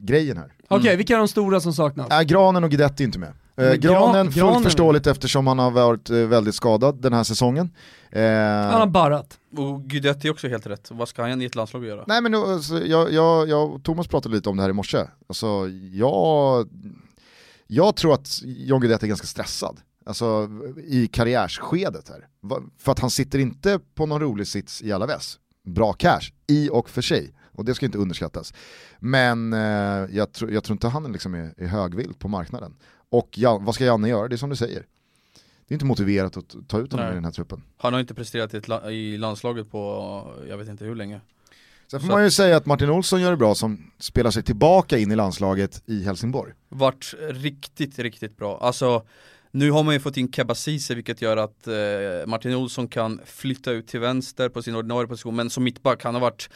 grejen 0.00 0.36
här. 0.36 0.52
Okej, 0.68 0.96
vilka 0.96 1.14
är 1.14 1.18
de 1.18 1.28
stora 1.28 1.60
som 1.60 1.72
saknas? 1.72 2.10
Äh, 2.10 2.22
Granen 2.22 2.64
och 2.64 2.70
Guidetti 2.70 3.02
är 3.02 3.06
inte 3.06 3.18
med. 3.18 3.32
Eh, 3.56 3.72
granen, 3.74 4.24
fullt 4.26 4.36
Granen- 4.36 4.62
förståeligt 4.62 5.06
eftersom 5.06 5.46
han 5.46 5.58
har 5.58 5.70
varit 5.70 6.10
eh, 6.10 6.16
väldigt 6.16 6.54
skadad 6.54 7.02
den 7.02 7.12
här 7.12 7.24
säsongen. 7.24 7.70
Eh, 8.10 8.22
Han 8.22 8.80
har 8.80 8.86
barrat. 8.86 9.38
Och 9.56 9.82
Guidetti 9.84 10.28
är 10.28 10.32
också 10.32 10.48
helt 10.48 10.66
rätt. 10.66 10.88
Vad 10.90 11.08
ska 11.08 11.22
han 11.22 11.42
i 11.42 11.44
ett 11.44 11.54
landslag 11.54 11.84
göra? 11.84 12.04
Nej 12.06 12.20
men 12.22 12.32
nu, 12.32 12.38
alltså, 12.38 12.84
jag, 12.84 13.12
jag, 13.12 13.48
jag 13.48 13.70
och 13.74 13.82
Thomas 13.84 14.06
pratade 14.08 14.34
lite 14.34 14.48
om 14.48 14.56
det 14.56 14.62
här 14.62 14.70
i 14.70 14.72
morse. 14.72 14.98
Alltså, 15.28 15.68
jag, 15.92 16.68
jag 17.66 17.96
tror 17.96 18.14
att 18.14 18.40
John 18.44 18.80
Guidetti 18.80 19.06
är 19.06 19.08
ganska 19.08 19.26
stressad. 19.26 19.80
Alltså 20.06 20.48
i 20.84 21.06
karriärsskedet 21.06 22.08
här. 22.08 22.26
För 22.78 22.92
att 22.92 22.98
han 22.98 23.10
sitter 23.10 23.38
inte 23.38 23.78
på 23.94 24.06
någon 24.06 24.20
rolig 24.20 24.46
sits 24.46 24.82
i 24.82 24.92
Alaves. 24.92 25.38
Bra 25.64 25.92
cash, 25.92 26.20
i 26.46 26.68
och 26.72 26.90
för 26.90 27.02
sig. 27.02 27.32
Och 27.52 27.64
det 27.64 27.74
ska 27.74 27.86
inte 27.86 27.98
underskattas. 27.98 28.54
Men 28.98 29.52
eh, 29.52 29.58
jag, 30.16 30.32
tror- 30.32 30.50
jag 30.52 30.64
tror 30.64 30.74
inte 30.74 30.88
han 30.88 31.12
liksom 31.12 31.34
är, 31.34 31.54
är 31.56 31.66
högvild 31.66 32.18
på 32.18 32.28
marknaden. 32.28 32.74
Och 33.10 33.28
Jan, 33.38 33.64
vad 33.64 33.74
ska 33.74 33.84
Janne 33.84 34.08
göra? 34.08 34.28
Det 34.28 34.34
är 34.34 34.36
som 34.36 34.50
du 34.50 34.56
säger. 34.56 34.86
Det 35.68 35.72
är 35.72 35.74
inte 35.74 35.84
motiverat 35.86 36.36
att 36.36 36.54
ta 36.68 36.78
ut 36.80 36.92
honom 36.92 37.10
i 37.10 37.14
den 37.14 37.24
här 37.24 37.32
truppen. 37.32 37.62
Han 37.76 37.92
har 37.92 38.00
inte 38.00 38.14
presterat 38.14 38.68
la- 38.68 38.90
i 38.90 39.18
landslaget 39.18 39.70
på, 39.70 40.34
jag 40.48 40.58
vet 40.58 40.68
inte 40.68 40.84
hur 40.84 40.94
länge. 40.94 41.20
Sen 41.90 42.00
får 42.00 42.06
Så 42.06 42.12
man 42.12 42.24
ju 42.24 42.30
säga 42.30 42.56
att 42.56 42.66
Martin 42.66 42.90
Olsson 42.90 43.20
gör 43.20 43.30
det 43.30 43.36
bra 43.36 43.54
som 43.54 43.90
spelar 43.98 44.30
sig 44.30 44.42
tillbaka 44.42 44.98
in 44.98 45.12
i 45.12 45.16
landslaget 45.16 45.82
i 45.86 46.04
Helsingborg. 46.04 46.52
Vart 46.68 47.14
riktigt, 47.30 47.98
riktigt 47.98 48.36
bra. 48.36 48.58
Alltså, 48.58 49.02
nu 49.50 49.70
har 49.70 49.82
man 49.82 49.94
ju 49.94 50.00
fått 50.00 50.16
in 50.16 50.32
Keba 50.32 50.54
Ceesay 50.54 50.94
vilket 50.94 51.22
gör 51.22 51.36
att 51.36 51.66
eh, 51.66 51.74
Martin 52.26 52.54
Olsson 52.54 52.88
kan 52.88 53.20
flytta 53.24 53.70
ut 53.70 53.86
till 53.88 54.00
vänster 54.00 54.48
på 54.48 54.62
sin 54.62 54.74
ordinarie 54.76 55.08
position, 55.08 55.36
men 55.36 55.50
som 55.50 55.64
mittback, 55.64 56.04
han 56.04 56.14
har 56.14 56.20
varit 56.20 56.50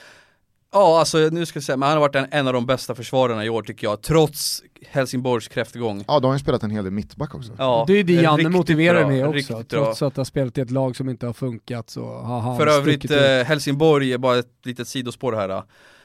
Ja 0.72 0.98
alltså 0.98 1.18
nu 1.18 1.46
ska 1.46 1.56
jag 1.56 1.64
säga, 1.64 1.76
men 1.76 1.88
han 1.88 1.96
har 1.98 2.00
varit 2.00 2.16
en, 2.16 2.26
en 2.30 2.46
av 2.46 2.52
de 2.52 2.66
bästa 2.66 2.94
försvararna 2.94 3.44
i 3.44 3.48
år 3.48 3.62
tycker 3.62 3.86
jag, 3.86 4.02
trots 4.02 4.62
Helsingborgs 4.90 5.48
kräftgång. 5.48 6.04
Ja, 6.08 6.20
de 6.20 6.26
har 6.26 6.34
ju 6.34 6.38
spelat 6.38 6.62
en 6.62 6.70
hel 6.70 6.84
del 6.84 6.92
mittback 6.92 7.34
också. 7.34 7.52
Ja, 7.58 7.84
det 7.86 7.92
är 7.92 8.04
det 8.04 8.12
Janne 8.12 8.36
riktigt 8.38 8.52
motiverar 8.52 9.00
bra, 9.00 9.08
med 9.08 9.24
också. 9.24 9.36
riktigt 9.36 9.68
bra. 9.68 9.84
Trots 9.84 10.02
att 10.02 10.14
det 10.14 10.20
har 10.20 10.24
spelat 10.24 10.58
i 10.58 10.60
ett 10.60 10.70
lag 10.70 10.96
som 10.96 11.08
inte 11.08 11.26
har 11.26 11.32
funkat 11.32 11.90
så 11.90 12.04
har 12.14 12.40
han 12.40 12.56
För 12.56 12.66
övrigt, 12.66 13.10
eh, 13.10 13.18
Helsingborg 13.20 14.12
är 14.12 14.18
bara 14.18 14.38
ett 14.38 14.52
litet 14.64 14.88
sidospår 14.88 15.32
här. 15.32 15.62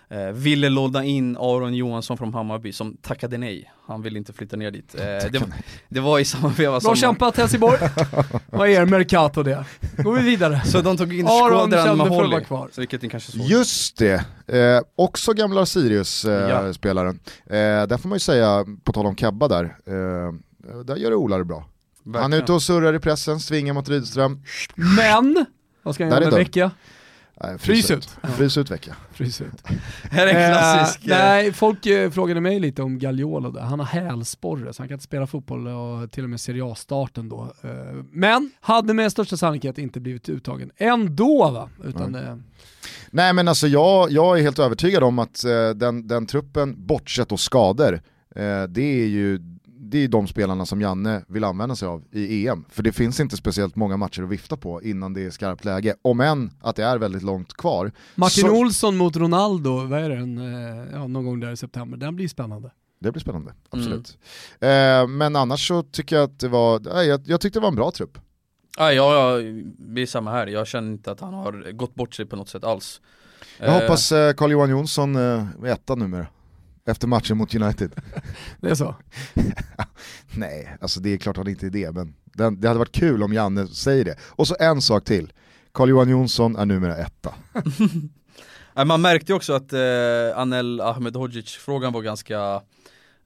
Eh, 0.09 0.19
ville 0.33 0.69
låna 0.69 1.03
in 1.03 1.37
Aron 1.37 1.73
Johansson 1.73 2.17
från 2.17 2.33
Hammarby 2.33 2.71
som 2.71 2.97
tackade 2.97 3.37
nej. 3.37 3.71
Han 3.87 4.01
ville 4.01 4.17
inte 4.17 4.33
flytta 4.33 4.57
ner 4.57 4.71
dit. 4.71 4.95
Eh, 4.95 5.01
det, 5.05 5.43
det 5.89 5.99
var 5.99 6.19
i 6.19 6.25
samma 6.25 6.49
veva 6.49 6.71
Bra 6.71 6.79
som... 6.81 6.95
kämpat 6.95 7.37
Helsingborg. 7.37 7.77
Vad 8.49 8.69
är 8.69 8.81
er 8.81 8.85
Mercato 8.85 9.43
det? 9.43 9.65
Går 9.97 10.13
vi 10.13 10.21
vidare. 10.21 10.61
Så 10.65 10.81
de 10.81 10.97
tog 10.97 11.13
in 11.13 11.27
Aron 11.27 11.49
Skådran 11.49 11.71
kände 11.71 11.77
för 11.83 11.91
att 11.91 11.97
Maholi, 11.97 12.31
vara 12.31 12.43
kvar. 12.43 12.69
så 12.71 12.81
vilket 12.81 13.01
ni 13.01 13.09
kanske 13.09 13.31
såg. 13.31 13.41
Just 13.41 13.97
det, 13.97 14.25
eh, 14.47 14.81
också 14.95 15.33
gamla 15.33 15.59
Ja. 15.59 15.65
Sirius-spelaren. 15.65 17.19
Eh, 17.45 17.53
där 17.87 17.97
får 17.97 18.09
man 18.09 18.15
ju 18.15 18.19
säga, 18.19 18.65
på 18.83 18.93
tal 18.93 19.05
om 19.05 19.15
Kebba 19.15 19.47
där, 19.47 19.63
eh, 19.63 20.83
där 20.83 20.95
gör 20.95 21.09
det 21.09 21.15
Ola 21.15 21.37
det 21.37 21.45
bra. 21.45 21.57
Han 22.05 22.15
är 22.15 22.19
Verkligen. 22.19 22.43
ute 22.43 22.53
och 22.53 22.61
surrar 22.61 22.93
i 22.93 22.99
pressen, 22.99 23.39
svingar 23.39 23.73
mot 23.73 23.89
Rydström. 23.89 24.43
Men, 24.75 25.45
vad 25.83 25.95
ska 25.95 26.03
han 26.03 26.11
göra 26.11 26.19
med 26.19 26.29
dörren. 26.31 26.43
vecka? 26.43 26.71
Eh, 27.43 27.57
Frys 27.57 27.91
ut. 27.91 28.09
Frys 28.37 28.57
ut 28.57 28.71
vecka. 28.71 28.95
Frys 29.13 29.41
ut. 29.41 29.63
Här 30.11 30.27
är 30.27 30.33
en 30.33 30.53
klassisk... 30.53 31.07
Eh, 31.07 31.11
eh, 31.11 31.25
nej, 31.25 31.53
folk 31.53 31.85
eh, 31.85 32.11
frågade 32.11 32.41
mig 32.41 32.59
lite 32.59 32.81
om 32.81 32.99
Gagliolo 32.99 33.51
där. 33.51 33.61
Han 33.61 33.79
har 33.79 33.85
hälsporre 33.85 34.73
så 34.73 34.81
han 34.81 34.87
kan 34.87 34.95
inte 34.95 35.03
spela 35.03 35.27
fotboll 35.27 35.67
och 35.67 36.11
till 36.11 36.23
och 36.23 36.29
med 36.29 36.39
Serie 36.39 36.65
A-starten 36.65 37.29
då. 37.29 37.53
Eh, 37.61 37.69
men 38.11 38.51
hade 38.59 38.93
med 38.93 39.11
största 39.11 39.37
sannolikhet 39.37 39.77
inte 39.77 39.99
blivit 39.99 40.29
uttagen 40.29 40.71
ändå 40.77 41.51
va? 41.51 41.69
Utan 41.83 42.15
eh, 42.15 42.35
Nej 43.09 43.33
men 43.33 43.47
alltså 43.47 43.67
jag, 43.67 44.11
jag 44.11 44.37
är 44.37 44.41
helt 44.41 44.59
övertygad 44.59 45.03
om 45.03 45.19
att 45.19 45.43
eh, 45.43 45.69
den, 45.69 46.07
den 46.07 46.25
truppen, 46.25 46.85
bortsett 46.85 47.31
och 47.31 47.39
skador, 47.39 47.93
eh, 48.35 48.63
det 48.63 49.01
är 49.01 49.07
ju 49.07 49.39
det 49.95 50.03
är 50.03 50.07
de 50.07 50.27
spelarna 50.27 50.65
som 50.65 50.81
Janne 50.81 51.21
vill 51.27 51.43
använda 51.43 51.75
sig 51.75 51.87
av 51.87 52.03
i 52.11 52.47
EM. 52.47 52.65
För 52.69 52.83
det 52.83 52.91
finns 52.91 53.19
inte 53.19 53.37
speciellt 53.37 53.75
många 53.75 53.97
matcher 53.97 54.23
att 54.23 54.29
vifta 54.29 54.57
på 54.57 54.83
innan 54.83 55.13
det 55.13 55.25
är 55.25 55.29
skarpt 55.29 55.65
läge. 55.65 55.95
Om 56.01 56.19
än 56.21 56.51
att 56.61 56.75
det 56.75 56.83
är 56.83 56.97
väldigt 56.97 57.23
långt 57.23 57.53
kvar. 57.53 57.91
Martin 58.15 58.43
Så- 58.43 58.55
Olsson 58.59 58.97
mot 58.97 59.15
Ronaldo, 59.15 59.85
vad 59.85 59.99
är 59.99 60.09
det, 60.09 60.15
en, 60.15 60.37
eh, 60.37 60.93
ja, 60.93 61.07
någon 61.07 61.25
gång 61.25 61.39
där 61.39 61.51
i 61.51 61.57
september. 61.57 61.97
Den 61.97 62.15
blir 62.15 62.27
spännande. 62.27 62.71
Det 62.99 63.11
blir 63.11 63.21
spännande, 63.21 63.53
absolut. 63.69 64.17
Eh, 64.59 65.07
men 65.07 65.35
annars 65.35 65.67
så 65.67 65.83
tycker 65.83 66.15
jag 66.15 66.23
att 66.23 66.39
det 66.39 66.47
var, 66.47 66.79
nej, 66.79 67.07
jag, 67.07 67.21
jag 67.25 67.41
tyckte 67.41 67.59
det 67.59 67.61
var 67.61 67.69
en 67.69 67.75
bra 67.75 67.91
trupp. 67.91 68.17
Ja, 68.77 68.91
ja, 68.91 69.37
det 69.77 70.01
är 70.01 70.05
samma 70.05 70.31
här. 70.31 70.47
Jag 70.47 70.67
känner 70.67 70.91
inte 70.91 71.11
att 71.11 71.19
han 71.19 71.33
har 71.33 71.71
gått 71.71 71.95
bort 71.95 72.13
sig 72.13 72.25
på 72.25 72.35
något 72.35 72.49
sätt 72.49 72.63
alls. 72.63 73.01
Jag 73.59 73.81
hoppas 73.81 74.11
eh, 74.11 74.33
Carl-Johan 74.33 74.69
Jonsson 74.69 75.15
eh, 75.15 75.21
är 75.63 75.65
etta 75.65 75.95
numera. 75.95 76.27
Efter 76.87 77.07
matchen 77.07 77.37
mot 77.37 77.55
United. 77.55 77.91
Det 78.61 78.69
är 78.69 78.75
så? 78.75 78.95
Nej, 80.37 80.77
alltså 80.81 80.99
det 80.99 81.09
är 81.09 81.17
klart 81.17 81.37
han 81.37 81.47
inte 81.47 81.65
är 81.65 81.69
det, 81.69 81.91
men 81.91 82.15
den, 82.23 82.61
det 82.61 82.67
hade 82.67 82.79
varit 82.79 82.91
kul 82.95 83.23
om 83.23 83.33
Janne 83.33 83.67
säger 83.67 84.05
det. 84.05 84.15
Och 84.21 84.47
så 84.47 84.55
en 84.59 84.81
sak 84.81 85.05
till, 85.05 85.33
Carl-Johan 85.71 86.09
Jonsson 86.09 86.55
är 86.55 86.65
numera 86.65 86.97
etta. 86.97 87.33
Man 88.85 89.01
märkte 89.01 89.31
ju 89.31 89.35
också 89.35 89.53
att 89.53 89.73
eh, 89.73 89.79
Anel 90.35 90.81
Ahmedhodzic-frågan 90.81 91.93
var 91.93 92.01
ganska 92.01 92.61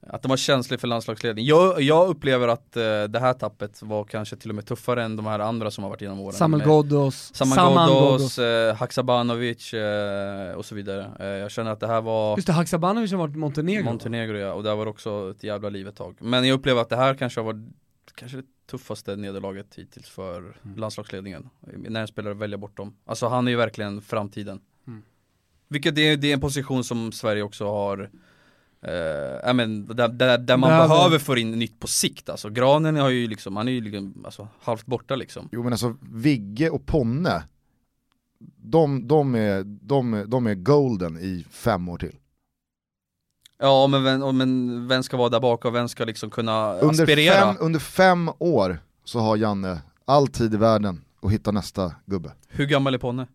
att 0.06 0.22
de 0.22 0.28
var 0.28 0.36
känslig 0.36 0.80
för 0.80 0.88
landslagsledning. 0.88 1.44
Jag, 1.46 1.82
jag 1.82 2.08
upplever 2.08 2.48
att 2.48 2.76
eh, 2.76 2.82
det 2.82 3.18
här 3.18 3.32
tappet 3.34 3.82
var 3.82 4.04
kanske 4.04 4.36
till 4.36 4.50
och 4.50 4.54
med 4.54 4.66
tuffare 4.66 5.02
än 5.04 5.16
de 5.16 5.26
här 5.26 5.38
andra 5.38 5.70
som 5.70 5.84
har 5.84 5.88
varit 5.90 6.00
genom 6.00 6.20
åren. 6.20 6.32
Samuel 6.32 6.58
Med 6.58 6.68
Ghoddos, 6.68 7.34
Saman 7.34 7.88
Ghoddos. 7.88 8.38
Eh, 8.38 8.74
Haksabanovic 8.76 9.74
eh, 9.74 10.52
och 10.54 10.64
så 10.64 10.74
vidare. 10.74 11.10
Eh, 11.20 11.26
jag 11.26 11.50
känner 11.50 11.70
att 11.70 11.80
det 11.80 11.86
här 11.86 12.00
var 12.00 12.36
Just 12.36 12.46
det, 12.46 12.52
Haksabanovic 12.52 13.10
har 13.10 13.18
varit 13.18 13.36
Montenegro. 13.36 13.84
Montenegro 13.84 14.36
ja, 14.36 14.52
och 14.52 14.62
det 14.62 14.74
var 14.74 14.86
också 14.86 15.30
ett 15.36 15.44
jävla 15.44 15.68
liv 15.68 15.88
ett 15.88 15.96
tag. 15.96 16.16
Men 16.20 16.48
jag 16.48 16.54
upplever 16.54 16.80
att 16.80 16.88
det 16.88 16.96
här 16.96 17.14
kanske 17.14 17.40
har 17.40 17.44
varit 17.44 17.66
kanske 18.14 18.36
det 18.38 18.44
tuffaste 18.70 19.16
nederlaget 19.16 19.74
hittills 19.74 20.08
för 20.08 20.38
Mm. 20.38 20.76
landslagsledningen. 20.76 21.48
När 21.76 22.00
en 22.00 22.08
spelare 22.08 22.34
väljer 22.34 22.58
bort 22.58 22.76
dem. 22.76 22.96
Alltså 23.06 23.28
han 23.28 23.46
är 23.46 23.50
ju 23.50 23.56
verkligen 23.56 24.00
framtiden. 24.02 24.60
Mm. 24.86 25.02
Vilket 25.68 25.94
det 25.94 26.00
är, 26.08 26.16
det 26.16 26.30
är 26.30 26.34
en 26.34 26.40
position 26.40 26.84
som 26.84 27.12
Sverige 27.12 27.42
också 27.42 27.66
har 27.66 28.10
eh, 28.86 28.92
ja, 29.44 29.52
men, 29.52 29.86
där, 29.86 30.08
där, 30.08 30.38
där 30.38 30.56
man 30.56 30.70
Behöver. 30.70 30.88
behöver 30.88 31.18
få 31.18 31.36
in 31.38 31.50
nytt 31.50 31.80
på 31.80 31.86
sikt 31.86 32.28
alltså. 32.28 32.50
Granen 32.50 32.96
har 32.96 33.08
ju 33.08 33.26
liksom, 33.26 33.56
han 33.56 33.68
är 33.68 33.72
ju 33.72 33.80
liksom, 33.80 34.22
alltså, 34.24 34.48
halvt 34.62 34.86
borta 34.86 35.16
liksom. 35.16 35.48
Jo 35.52 35.62
men 35.62 35.72
alltså 35.72 35.96
Vigge 36.00 36.70
och 36.70 36.86
Ponne, 36.86 37.42
de, 38.56 39.08
de, 39.08 39.34
är, 39.34 39.62
de, 39.64 40.24
de 40.28 40.46
är 40.46 40.54
golden 40.54 41.18
i 41.18 41.46
fem 41.50 41.88
år 41.88 41.98
till. 41.98 42.16
Ja 43.62 43.86
men 43.86 44.04
vem, 44.04 44.36
men 44.36 44.88
vem 44.88 45.02
ska 45.02 45.16
vara 45.16 45.28
där 45.28 45.40
bak 45.40 45.64
och 45.64 45.74
vem 45.74 45.88
ska 45.88 46.04
liksom 46.04 46.30
kunna 46.30 46.72
Under 46.74 47.02
aspirera? 47.02 47.34
fem, 47.34 47.56
under 47.60 47.80
fem 47.80 48.30
år 48.38 48.78
så 49.04 49.18
har 49.20 49.36
Janne 49.36 49.82
all 50.04 50.28
tid 50.28 50.54
i 50.54 50.56
världen 50.56 51.04
att 51.22 51.32
hitta 51.32 51.50
nästa 51.50 51.94
gubbe. 52.06 52.32
Hur 52.48 52.66
gammal 52.66 52.94
är 52.94 52.98
Ponne? 52.98 53.26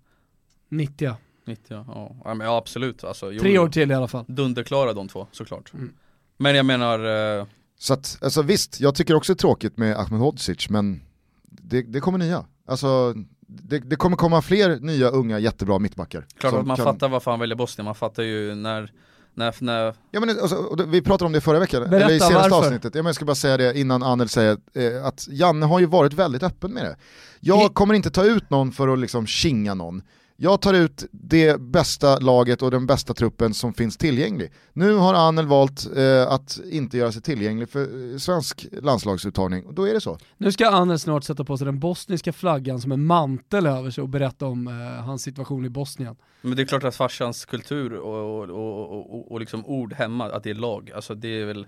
90 0.70 1.16
90 1.48 1.64
ja. 1.88 2.16
Ja, 2.24 2.34
men 2.34 2.48
ja 2.48 2.58
absolut 2.58 3.04
alltså, 3.04 3.32
jo, 3.32 3.40
Tre 3.40 3.60
år 3.60 3.68
till 3.70 3.92
i 3.92 3.94
alla 3.94 4.08
fall. 4.08 4.26
Dunderklara 4.28 4.94
de 4.94 5.08
två 5.08 5.28
såklart. 5.32 5.74
Mm. 5.74 5.94
Men 6.38 6.56
jag 6.56 6.66
menar, 6.66 7.38
eh, 7.40 7.46
Så 7.80 7.94
att, 7.94 8.18
alltså 8.22 8.42
visst, 8.42 8.80
jag 8.80 8.96
tycker 8.96 9.16
också 9.16 9.34
det 9.34 9.38
är 9.38 9.40
tråkigt 9.40 9.78
med 9.78 9.98
Ahmed 9.98 10.20
Hodzic, 10.20 10.70
men 10.70 11.02
det, 11.44 11.82
det 11.82 12.00
kommer 12.00 12.18
nya. 12.18 12.46
Alltså, 12.68 13.14
det, 13.48 13.80
det 13.80 13.96
kommer 13.96 14.18
komma 14.18 14.42
fler 14.42 14.80
nya 14.80 15.10
unga 15.10 15.40
jättebra 15.40 15.80
mittbackar. 15.80 16.26
klart 16.38 16.54
att 16.54 16.66
man 16.68 16.78
kan- 16.78 16.86
fattar 16.86 17.10
varför 17.10 17.32
han 17.32 17.40
väljer 17.40 17.56
Bosnien, 17.56 17.86
man 17.86 17.96
fattar 17.96 18.24
ju 18.24 18.56
när, 18.56 18.92
när, 19.34 19.56
när 19.60 19.94
Ja, 20.12 20.20
men, 20.20 20.30
alltså, 20.30 20.76
vi 20.88 21.02
pratade 21.02 21.26
om 21.26 21.32
det 21.32 21.42
förra 21.42 21.60
veckan, 21.60 21.82
Berätta, 21.90 22.06
eller 22.06 22.16
i 22.16 22.20
senaste 22.20 22.50
varför? 22.50 22.68
avsnittet. 22.68 22.96
Ja, 22.96 23.02
men 23.02 23.06
jag 23.06 23.16
ska 23.16 23.26
bara 23.26 23.36
säga 23.36 23.58
det 23.58 23.80
innan 23.80 24.04
Anel 24.04 24.30
säger 24.30 24.58
eh, 24.74 25.06
att 25.06 25.28
Janne 25.30 25.66
har 25.66 25.80
ju 25.80 25.86
varit 25.86 26.14
väldigt 26.14 26.44
öppen 26.44 26.72
med 26.72 26.86
det. 26.86 26.98
Jag 27.40 27.74
kommer 27.74 27.94
inte 27.94 28.12
ta 28.12 28.24
ut 28.24 28.50
någon 28.50 28.72
för 28.72 28.88
att 28.88 29.00
liksom 29.00 29.28
kinga 29.28 29.74
någon. 29.74 30.02
Jag 30.38 30.62
tar 30.62 30.74
ut 30.74 31.06
det 31.12 31.62
bästa 31.62 32.20
laget 32.20 32.62
och 32.62 32.72
den 32.72 32.86
bästa 32.86 33.14
truppen 33.14 33.54
som 33.54 33.74
finns 33.74 33.98
tillgänglig. 33.98 34.52
Nu 34.74 34.94
har 34.94 35.14
Anel 35.14 35.48
valt 35.48 35.88
eh, 35.98 36.28
att 36.28 36.60
inte 36.72 36.98
göra 36.98 37.12
sig 37.12 37.22
tillgänglig 37.22 37.70
för 37.70 38.12
eh, 38.12 38.18
svensk 38.18 38.68
landslagsuttagning 38.82 39.66
och 39.66 39.74
då 39.74 39.88
är 39.88 39.94
det 39.94 40.02
så. 40.02 40.18
Nu 40.38 40.52
ska 40.52 40.70
Anders 40.70 41.02
snart 41.02 41.24
sätta 41.24 41.44
på 41.44 41.58
sig 41.58 41.66
den 41.66 41.80
bosniska 41.80 42.34
flaggan 42.34 42.82
som 42.82 42.92
en 42.92 43.06
mantel 43.06 43.66
över 43.66 43.92
sig 43.92 44.02
och 44.02 44.10
berätta 44.10 44.46
om 44.46 44.68
eh, 44.68 45.06
hans 45.06 45.22
situation 45.22 45.66
i 45.66 45.70
Bosnien. 45.70 46.16
Men 46.42 46.56
det 46.56 46.62
är 46.62 46.66
klart 46.66 46.84
att 46.84 46.96
farsans 46.96 47.46
kultur 47.46 47.94
och, 47.94 48.40
och, 48.40 48.50
och, 48.50 49.16
och, 49.16 49.32
och 49.32 49.40
liksom 49.40 49.66
ord 49.66 49.94
hemma, 49.94 50.32
att 50.32 50.44
det 50.44 50.50
är 50.50 50.56
lag, 50.56 50.92
alltså 50.96 51.16
det 51.16 51.42
är 51.42 51.46
väl 51.46 51.68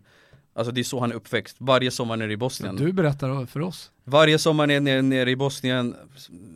Alltså 0.58 0.72
det 0.72 0.82
är 0.82 0.84
så 0.84 1.00
han 1.00 1.12
är 1.12 1.16
uppväxt, 1.16 1.56
varje 1.60 1.92
sommar 1.92 2.18
nere 2.18 2.34
i 2.34 2.38
Bosnien. 2.38 2.76
Du 2.76 2.94
berättar 2.94 3.46
för 3.46 3.60
oss. 3.60 3.92
Varje 4.04 4.40
sommar 4.40 4.68
nere, 4.68 4.80
nere, 4.80 5.02
nere 5.02 5.32
i 5.32 5.36
Bosnien. 5.36 5.96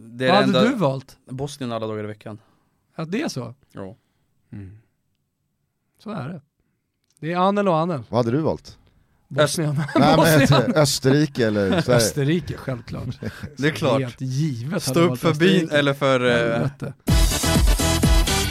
Det 0.03 0.27
är 0.27 0.29
Vad 0.29 0.55
hade 0.55 0.69
du 0.69 0.75
valt? 0.75 1.17
Bosnien 1.29 1.71
alla 1.71 1.87
dagar 1.87 2.03
i 2.03 2.07
veckan. 2.07 2.39
Att 2.95 3.11
det 3.11 3.21
är 3.21 3.27
så? 3.27 3.53
Ja. 3.71 3.95
Så 6.03 6.11
är 6.11 6.29
det. 6.29 6.41
Det 7.19 7.31
är 7.31 7.37
Anel 7.37 7.67
och 7.67 7.77
Anel. 7.77 8.03
Vad 8.09 8.25
hade 8.25 8.37
du 8.37 8.41
valt? 8.41 8.77
Bosnien. 9.27 9.75
Nej, 9.95 10.17
men, 10.17 10.17
Bosnien. 10.17 10.73
Österrike 10.75 11.47
eller 11.47 11.81
Sverige? 11.81 11.97
Österrike, 11.97 12.57
självklart. 12.57 13.19
Det 13.57 13.67
är 13.67 13.71
klart. 13.71 14.01
Helt 14.01 14.21
givet. 14.21 14.83
Stå 14.83 14.99
upp 14.99 15.19
för 15.19 15.29
Österrike. 15.29 15.77
eller 15.77 15.93
för... 15.93 16.25
Eh. 16.83 17.10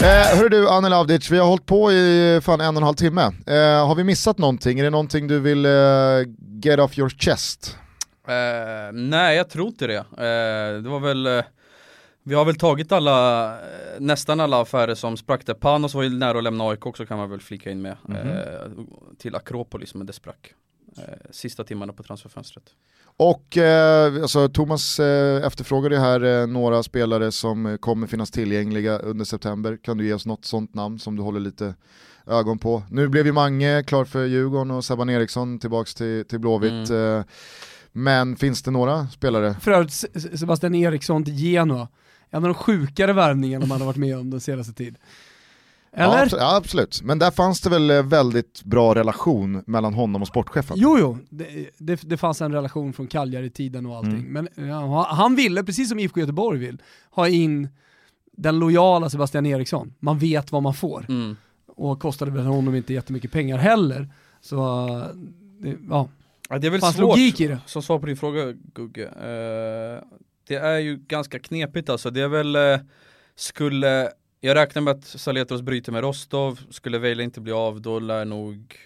Eh, 0.03 0.37
hörru 0.37 0.49
du 0.49 0.69
Anel 0.69 0.93
Avdic, 0.93 1.31
vi 1.31 1.39
har 1.39 1.47
hållit 1.47 1.67
på 1.67 1.93
i 1.93 2.41
fan 2.43 2.61
en 2.61 2.69
och 2.69 2.81
en 2.81 2.83
halv 2.83 2.95
timme. 2.95 3.23
Eh, 3.47 3.87
har 3.87 3.95
vi 3.95 4.05
missat 4.05 4.39
någonting? 4.39 4.79
Är 4.79 4.85
det 4.85 4.91
någonting 4.91 5.27
du 5.29 5.41
vill 5.41 5.67
eh, 5.67 5.73
get 6.63 6.81
off 6.81 6.99
your 6.99 7.09
chest? 7.09 7.79
Eh, 8.29 8.93
nej, 8.93 9.37
jag 9.37 9.51
tror 9.51 9.67
inte 9.69 9.87
det. 9.87 9.97
Eh, 9.97 10.83
det 10.83 10.89
var 10.89 11.01
väl, 11.01 11.27
eh, 11.27 11.45
vi 12.23 12.35
har 12.35 12.45
väl 12.45 12.57
tagit 12.57 12.93
alla, 12.93 13.47
eh, 13.55 13.61
nästan 13.99 14.41
alla 14.41 14.61
affärer 14.61 14.95
som 14.95 15.17
sprack 15.17 15.47
där. 15.47 15.55
Panos 15.55 15.95
var 15.95 16.03
ju 16.03 16.11
nära 16.11 16.39
att 16.39 16.45
lämna 16.45 16.65
AIK 16.65 16.87
också 16.87 17.07
kan 17.07 17.19
man 17.19 17.31
väl 17.31 17.41
flika 17.41 17.71
in 17.71 17.83
med. 17.83 17.97
Eh, 18.09 18.71
till 19.19 19.35
Akropolis, 19.35 19.95
men 19.95 20.07
det 20.07 20.13
sprack. 20.13 20.55
Sista 21.31 21.65
timmarna 21.65 21.93
på 21.93 22.03
transferfönstret. 22.03 22.65
Och 23.23 23.57
eh, 23.57 24.23
alltså, 24.23 24.49
Thomas 24.49 25.01
eh, 25.01 25.47
efterfrågade 25.47 25.99
här 25.99 26.25
eh, 26.25 26.47
några 26.47 26.83
spelare 26.83 27.33
som 27.33 27.67
eh, 27.67 27.77
kommer 27.77 28.07
finnas 28.07 28.31
tillgängliga 28.31 28.99
under 28.99 29.25
september. 29.25 29.79
Kan 29.83 29.99
du 29.99 30.07
ge 30.07 30.13
oss 30.13 30.27
något 30.27 30.45
sånt 30.45 30.75
namn 30.75 30.99
som 30.99 31.17
du 31.17 31.23
håller 31.23 31.41
lite 31.41 31.75
ögon 32.27 32.59
på? 32.59 32.83
Nu 32.91 33.09
blev 33.09 33.27
ju 33.27 33.33
Mange 33.33 33.83
klar 33.83 34.05
för 34.05 34.25
Djurgården 34.27 34.71
och 34.71 34.85
Saban 34.85 35.11
Eriksson 35.11 35.59
tillbaks 35.59 35.95
till, 35.95 36.25
till 36.29 36.39
Blåvitt. 36.39 36.91
Eh, 36.91 37.23
men 37.93 38.37
finns 38.37 38.63
det 38.63 38.71
några 38.71 39.07
spelare? 39.09 39.55
För 39.61 39.71
övrigt, 39.71 39.93
Se- 39.93 40.39
Sebastian 40.39 40.75
Eriksson 40.75 41.25
till 41.25 41.35
Genoa. 41.35 41.89
En 42.31 42.45
av 42.45 42.49
de 42.49 42.55
sjukare 42.55 43.13
värvningarna 43.13 43.67
man 43.67 43.79
har 43.81 43.87
varit 43.87 43.97
med 43.97 44.19
om 44.19 44.31
den 44.31 44.41
senaste 44.41 44.73
tid. 44.73 44.97
Ja, 45.97 46.19
Eller? 46.19 46.39
ja 46.39 46.57
absolut, 46.57 47.03
men 47.03 47.19
där 47.19 47.31
fanns 47.31 47.61
det 47.61 47.71
väl 47.71 47.91
eh, 47.91 48.03
väldigt 48.03 48.65
bra 48.65 48.95
relation 48.95 49.63
mellan 49.67 49.95
honom 49.95 50.23
och 50.23 50.29
sportchefen? 50.29 50.77
Jo, 50.81 50.99
jo, 50.99 51.19
det, 51.31 51.71
det, 51.79 52.01
det 52.03 52.17
fanns 52.17 52.41
en 52.41 52.53
relation 52.53 52.93
från 52.93 53.07
Cagliari-tiden 53.07 53.87
och 53.87 53.97
allting. 53.97 54.27
Mm. 54.27 54.49
Men 54.55 54.69
ja, 54.69 55.07
han 55.11 55.37
ville, 55.37 55.65
precis 55.65 55.89
som 55.89 55.99
IFK 55.99 56.21
Göteborg 56.21 56.59
vill, 56.59 56.83
ha 57.11 57.29
in 57.29 57.69
den 58.33 58.59
lojala 58.59 59.11
Sebastian 59.11 59.47
Eriksson. 59.47 59.95
Man 59.99 60.19
vet 60.19 60.53
vad 60.53 60.63
man 60.63 60.75
får. 60.75 61.07
Mm. 61.09 61.37
Och 61.67 62.01
kostade 62.01 62.31
väl 62.31 62.47
honom 62.47 62.75
inte 62.75 62.93
jättemycket 62.95 63.33
pengar 63.33 63.59
heller. 63.59 64.09
Så, 64.41 64.87
det, 65.59 65.77
ja. 65.89 66.09
Ja, 66.49 66.59
det 66.59 66.67
är 66.67 66.71
väl 66.71 66.81
Fanns 66.81 66.97
svårt, 66.97 67.09
logik 67.17 67.41
i 67.41 67.47
det. 67.47 67.59
som 67.67 67.83
svar 67.83 67.99
på 67.99 68.07
din 68.07 68.17
fråga 68.17 68.53
Gugge. 68.75 69.05
Eh, 69.07 70.05
det 70.49 70.55
är 70.55 70.79
ju 70.79 70.97
ganska 70.97 71.39
knepigt 71.39 71.91
alltså, 71.91 72.11
det 72.11 72.21
är 72.21 72.29
väl, 72.29 72.57
eh, 72.57 72.79
skulle, 73.37 74.11
jag 74.41 74.55
räknar 74.55 74.83
med 74.83 74.91
att 74.97 75.05
Saletros 75.05 75.63
bryter 75.63 75.93
med 75.93 76.01
Rostov, 76.03 76.61
skulle 76.71 76.99
Vejla 76.99 77.23
inte 77.23 77.41
bli 77.41 77.53
av 77.53 77.81
då 77.83 77.99
lär 77.99 78.25
nog 78.25 78.77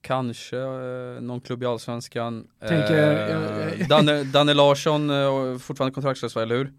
Kanske 0.00 0.56
eh, 0.58 1.20
någon 1.20 1.40
klubb 1.40 1.62
i 1.62 1.66
Allsvenskan. 1.66 2.44
Tänker, 2.68 3.12
eh, 3.12 3.78
jag- 3.80 3.88
Danne, 3.88 4.24
Danne 4.24 4.54
Larsson, 4.54 5.10
eh, 5.10 5.58
fortfarande 5.58 5.94
kontraktslös 5.94 6.36
eller 6.36 6.54
hur? 6.56 6.72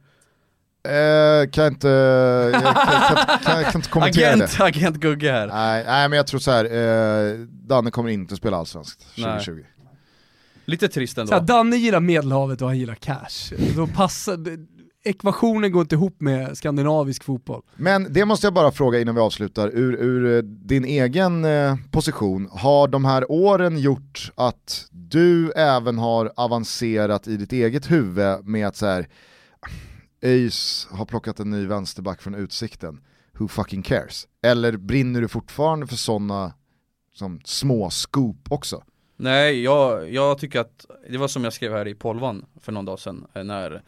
Eh, 0.86 1.50
kan, 1.50 1.64
jag 1.64 1.74
inte, 1.74 1.88
jag, 1.88 2.64
kan, 2.64 2.74
kan, 2.74 3.40
kan, 3.44 3.56
jag 3.62 3.66
kan 3.66 3.76
inte 3.76 3.90
kommentera 3.90 4.34
Agent, 4.34 4.58
det. 4.58 4.64
agent 4.64 4.98
Gugge 4.98 5.32
här. 5.32 5.48
Nej, 5.48 5.84
nej 5.88 6.10
men 6.10 6.18
jag 6.18 6.28
tror 6.28 6.40
så 6.40 6.52
här. 6.52 6.66
Eh, 6.66 7.40
Danne 7.50 7.92
kommer 7.92 8.10
inte 8.10 8.34
att 8.34 8.38
spela 8.38 8.58
allsvenskt 8.58 9.16
2020. 9.16 9.64
Lite 10.66 10.88
trist 10.88 11.18
ändå. 11.18 11.28
Så 11.28 11.34
här, 11.36 11.42
Danne 11.42 11.76
gillar 11.76 12.00
medelhavet 12.00 12.62
och 12.62 12.68
han 12.68 12.78
gillar 12.80 12.96
cash. 12.96 13.54
Då 13.76 13.88
passar, 13.88 14.38
ekvationen 15.04 15.72
går 15.72 15.82
inte 15.82 15.96
ihop 15.96 16.22
med 16.22 16.58
skandinavisk 16.58 17.24
fotboll. 17.24 17.62
Men 17.76 18.14
det 18.14 18.26
måste 18.26 18.48
jag 18.48 18.54
bara 18.54 18.72
fråga 18.72 19.00
innan 19.00 19.16
vi 19.16 19.22
avslutar, 19.22 19.68
ur, 19.68 19.94
ur 19.94 20.38
eh, 20.38 20.42
din 20.44 20.86
egen 20.86 21.46
eh, 21.46 21.76
position, 21.92 22.50
har 22.52 22.88
de 22.88 23.06
här 23.06 23.32
åren 23.32 23.80
gjort 23.80 24.32
att 24.36 24.88
du 24.92 25.52
även 25.52 25.98
har 25.98 26.32
avancerat 26.36 27.28
i 27.28 27.38
ditt 27.38 27.52
eget 27.52 27.92
huvud 27.92 28.46
med 28.46 28.68
att 28.68 28.76
så 28.76 28.86
här, 28.86 29.08
ÖIS 30.22 30.88
har 30.92 31.06
plockat 31.06 31.40
en 31.40 31.50
ny 31.50 31.66
vänsterback 31.66 32.22
från 32.22 32.36
Utsikten, 32.36 33.02
who 33.38 33.48
fucking 33.48 33.82
cares? 33.82 34.28
Eller 34.44 34.78
brinner 34.78 35.22
du 35.22 35.28
fortfarande 35.28 35.88
för 35.88 35.96
sådana 35.96 36.54
som 37.14 37.42
små 37.44 37.90
scoop 37.90 38.48
också? 38.50 38.84
Nej, 39.18 39.64
jag, 39.64 40.12
jag 40.14 40.38
tycker 40.38 40.60
att, 40.60 40.86
det 41.10 41.18
var 41.18 41.28
som 41.28 41.44
jag 41.44 41.54
skrev 41.54 41.74
här 41.74 41.88
i 41.88 41.96
Polvan 41.96 42.46
för 42.62 42.72
någon 42.72 42.86
dag 42.86 43.00
sedan, 43.00 43.28
eh, 43.34 43.44
när, 43.44 43.84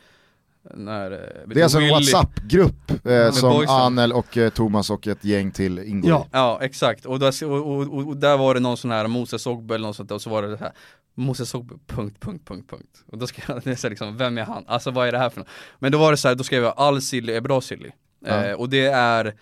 när 0.73 1.11
eh, 1.11 1.47
Det 1.47 1.59
är 1.59 1.63
alltså 1.63 1.79
en 1.79 1.89
WhatsApp-grupp 1.89 3.05
eh, 3.05 3.31
som 3.31 3.49
boysen. 3.49 3.75
Anel 3.75 4.13
och 4.13 4.37
eh, 4.37 4.49
Thomas 4.49 4.89
och 4.89 5.07
ett 5.07 5.23
gäng 5.25 5.51
till 5.51 5.79
ingår 5.79 6.09
Ja. 6.09 6.23
i. 6.25 6.29
Ja, 6.31 6.59
exakt. 6.61 7.05
Och 7.05 7.19
där, 7.19 7.43
och, 7.45 7.67
och, 7.81 8.07
och 8.07 8.17
där 8.17 8.37
var 8.37 8.53
det 8.53 8.59
någon 8.59 8.77
sån 8.77 8.91
här 8.91 9.07
Moses 9.07 9.47
Ogbe 9.47 9.75
eller 9.75 9.87
något 9.87 9.95
sånt 9.95 10.09
där, 10.09 10.15
och 10.15 10.21
så 10.21 10.29
var 10.29 10.41
det 10.41 10.47
det 10.51 10.57
här 10.57 10.71
Moses 11.15 11.55
Ogbe, 11.55 11.75
punkt, 11.87 12.17
punkt, 12.19 12.47
punkt, 12.47 12.69
punkt. 12.69 13.03
Och 13.11 13.17
då 13.17 13.27
skrev 13.27 13.61
jag, 13.65 13.79
så 13.79 13.89
liksom, 13.89 14.17
vem 14.17 14.37
är 14.37 14.43
han? 14.43 14.63
Alltså 14.67 14.91
vad 14.91 15.07
är 15.07 15.11
det 15.11 15.17
här 15.17 15.29
för 15.29 15.39
något? 15.39 15.49
Men 15.79 15.91
då 15.91 15.97
var 15.97 16.11
det 16.11 16.17
så 16.17 16.27
här, 16.27 16.35
då 16.35 16.43
skrev 16.43 16.63
jag 16.63 16.73
all 16.77 17.01
silly 17.01 17.33
är 17.33 17.41
bra 17.41 17.61
silly. 17.61 17.91
Ja. 18.25 18.45
Eh, 18.45 18.53
och 18.53 18.69
det 18.69 18.85
är, 18.85 19.33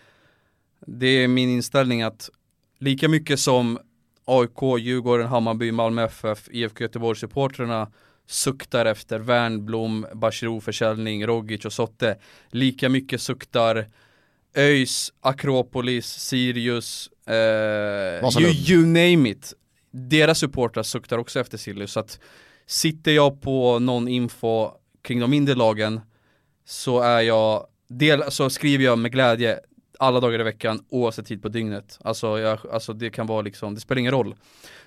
det 0.88 1.08
är 1.08 1.28
min 1.28 1.50
inställning 1.50 2.02
att 2.02 2.30
lika 2.80 3.10
mycket 3.10 3.40
som 3.40 3.80
AIK, 4.26 4.80
Djurgården, 4.80 5.28
Hammarby, 5.28 5.72
Malmö 5.72 6.04
FF, 6.04 6.48
IFK 6.52 6.84
Göteborg-supportrarna 6.84 7.88
suktar 8.28 8.86
efter 8.86 9.20
Wernbloom, 9.20 10.06
Bachirou-försäljning, 10.14 11.28
Rogic 11.28 11.66
och 11.66 11.74
Sotte. 11.74 12.18
Lika 12.52 12.90
mycket 12.90 13.22
suktar 13.22 13.88
ÖIS, 14.56 15.14
Akropolis, 15.22 16.06
Sirius, 16.06 17.10
eh, 17.28 18.42
you, 18.42 18.52
you 18.68 18.86
name 18.86 19.30
it. 19.30 19.54
Deras 19.92 20.40
supportrar 20.40 20.84
suktar 20.84 21.18
också 21.18 21.40
efter 21.40 21.58
Silly, 21.58 21.88
så 21.88 22.00
att 22.00 22.20
sitter 22.66 23.12
jag 23.12 23.42
på 23.42 23.80
någon 23.80 24.08
info 24.08 24.72
kring 25.02 25.20
de 25.20 25.30
mindre 25.30 25.56
lagen 25.56 26.02
så 26.66 27.00
är 27.00 27.22
jag, 27.22 27.68
del, 27.90 28.32
så 28.32 28.50
skriver 28.50 28.86
jag 28.86 29.00
med 29.00 29.12
glädje 29.12 29.60
alla 30.00 30.20
dagar 30.20 30.40
i 30.40 30.44
veckan 30.44 30.80
oavsett 30.90 31.26
tid 31.26 31.42
på 31.42 31.50
dygnet. 31.50 32.00
Alltså, 32.04 32.40
jag, 32.40 32.60
alltså 32.72 32.94
det 32.94 33.10
kan 33.10 33.28
vara 33.28 33.42
liksom, 33.42 33.76
det 33.76 33.82
spelar 33.82 34.00
ingen 34.00 34.12
roll. 34.12 34.36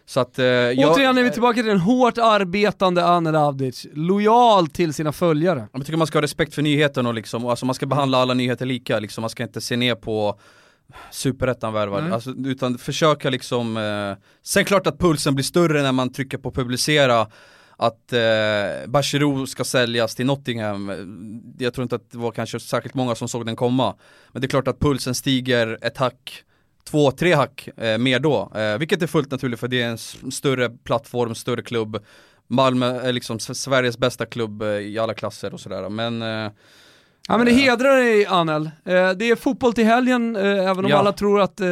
Så 0.06 0.20
att, 0.20 0.38
eh, 0.38 0.44
jag, 0.46 0.92
Återigen 0.92 1.18
är 1.18 1.22
vi 1.22 1.30
tillbaka 1.30 1.54
till 1.54 1.66
den 1.66 1.80
hårt 1.80 2.18
arbetande 2.18 3.04
Anel 3.04 3.36
Avdic, 3.36 3.86
lojal 3.92 4.68
till 4.68 4.94
sina 4.94 5.12
följare. 5.12 5.68
Jag 5.72 5.86
tycker 5.86 5.96
man 5.96 6.06
ska 6.06 6.18
ha 6.18 6.22
respekt 6.22 6.54
för 6.54 6.62
nyheten 6.62 7.06
och 7.06 7.14
liksom, 7.14 7.44
och 7.44 7.50
alltså 7.50 7.66
man 7.66 7.74
ska 7.74 7.86
behandla 7.86 8.18
alla 8.18 8.34
nyheter 8.34 8.66
lika, 8.66 8.98
liksom, 8.98 9.22
man 9.22 9.30
ska 9.30 9.42
inte 9.42 9.60
se 9.60 9.76
ner 9.76 9.94
på 9.94 10.40
superettan 11.10 11.72
värvar, 11.72 12.00
Nej. 12.02 12.12
alltså, 12.12 12.30
utan 12.30 12.78
försöka 12.78 13.30
liksom, 13.30 13.76
eh, 13.76 14.24
sen 14.42 14.64
klart 14.64 14.86
att 14.86 14.98
pulsen 14.98 15.34
blir 15.34 15.44
större 15.44 15.82
när 15.82 15.92
man 15.92 16.12
trycker 16.12 16.38
på 16.38 16.50
publicera 16.50 17.26
att 17.76 18.12
eh, 18.12 18.86
Bachirou 18.86 19.46
ska 19.46 19.64
säljas 19.64 20.14
till 20.14 20.26
Nottingham, 20.26 20.92
jag 21.58 21.74
tror 21.74 21.82
inte 21.82 21.96
att 21.96 22.10
det 22.10 22.18
var 22.18 22.30
kanske 22.30 22.60
särskilt 22.60 22.94
många 22.94 23.14
som 23.14 23.28
såg 23.28 23.46
den 23.46 23.56
komma, 23.56 23.94
men 24.32 24.40
det 24.40 24.46
är 24.46 24.48
klart 24.48 24.68
att 24.68 24.80
pulsen 24.80 25.14
stiger 25.14 25.78
ett 25.82 25.96
hack, 25.96 26.42
två, 26.84 27.10
tre 27.10 27.34
hack 27.34 27.68
eh, 27.76 27.98
mer 27.98 28.18
då, 28.18 28.52
eh, 28.54 28.78
vilket 28.78 29.02
är 29.02 29.06
fullt 29.06 29.30
naturligt 29.30 29.60
för 29.60 29.68
det 29.68 29.82
är 29.82 29.88
en 29.88 30.32
större 30.32 30.68
plattform, 30.68 31.34
större 31.34 31.62
klubb, 31.62 32.04
Malmö 32.48 33.00
är 33.00 33.12
liksom 33.12 33.38
Sveriges 33.38 33.98
bästa 33.98 34.26
klubb 34.26 34.62
eh, 34.62 34.68
i 34.68 34.98
alla 34.98 35.14
klasser 35.14 35.54
och 35.54 35.60
sådär, 35.60 35.88
men 35.88 36.22
eh, 36.22 36.50
Ja 37.28 37.36
men 37.36 37.46
det 37.46 37.52
hedrar 37.52 37.96
dig 37.96 38.26
Anel. 38.26 38.64
Eh, 38.66 39.10
det 39.10 39.30
är 39.30 39.36
fotboll 39.36 39.72
till 39.72 39.84
helgen, 39.84 40.36
eh, 40.36 40.42
även 40.70 40.84
om 40.84 40.90
Ja. 40.90 40.96
alla 40.98 41.12
tror 41.12 41.40
att 41.40 41.60
eh, 41.60 41.66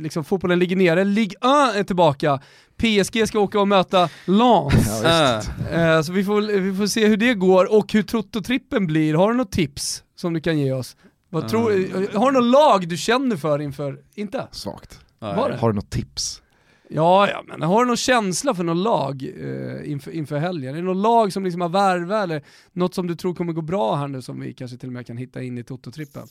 liksom 0.00 0.24
fotbollen 0.24 0.58
ligger 0.58 0.76
nere. 0.76 1.04
Ligue 1.04 1.36
1 1.70 1.76
är 1.76 1.82
tillbaka. 1.84 2.40
PSG 2.76 3.28
ska 3.28 3.38
åka 3.40 3.60
och 3.60 3.68
möta 3.68 4.08
Lens. 4.24 5.02
Eh, 5.72 6.00
så 6.02 6.12
vi 6.12 6.24
får, 6.24 6.40
vi 6.60 6.74
får 6.76 6.86
se 6.86 7.06
hur 7.06 7.16
det 7.16 7.34
går 7.34 7.72
och 7.78 7.92
hur 7.92 8.02
Toto-trippen 8.02 8.86
blir. 8.86 9.14
Har 9.14 9.30
du 9.32 9.36
något 9.36 9.52
tips 9.52 10.02
som 10.16 10.34
du 10.34 10.40
kan 10.40 10.58
ge 10.58 10.72
oss? 10.72 10.96
Vad 11.30 11.48
tror, 11.48 11.72
Mm. 11.72 12.08
har 12.14 12.32
du 12.32 12.40
något 12.40 12.50
lag 12.50 12.88
du 12.88 12.96
känner 12.96 13.36
för 13.36 13.58
inför, 13.62 13.98
inte? 14.14 14.46
Svagt. 14.52 15.00
nej. 15.22 15.36
Var 15.36 15.50
det? 15.50 15.56
Har 15.56 15.68
du 15.68 15.74
något 15.74 15.90
tips? 15.90 16.42
Ja, 16.90 17.28
ja 17.30 17.42
men 17.46 17.62
har 17.62 17.80
du 17.80 17.86
någon 17.86 17.96
känsla 17.96 18.54
för 18.54 18.64
något 18.64 18.76
lag 18.76 19.22
eh, 19.22 19.90
inför, 19.90 20.10
inför 20.10 20.38
helgen? 20.38 20.74
Är 20.74 20.78
det 20.78 20.84
något 20.84 20.96
lag 20.96 21.32
som 21.32 21.44
liksom 21.44 21.60
har 21.60 21.68
värvat 21.68 22.24
eller 22.24 22.42
något 22.72 22.94
som 22.94 23.06
du 23.06 23.14
tror 23.14 23.34
kommer 23.34 23.52
gå 23.52 23.62
bra 23.62 23.94
här 23.96 24.08
nu 24.08 24.22
som 24.22 24.40
vi 24.40 24.54
kanske 24.54 24.76
till 24.76 24.88
och 24.88 24.92
med 24.92 25.06
kan 25.06 25.16
hitta 25.16 25.42
in 25.42 25.58
i 25.58 25.62
Toto-trippen? 25.62 26.26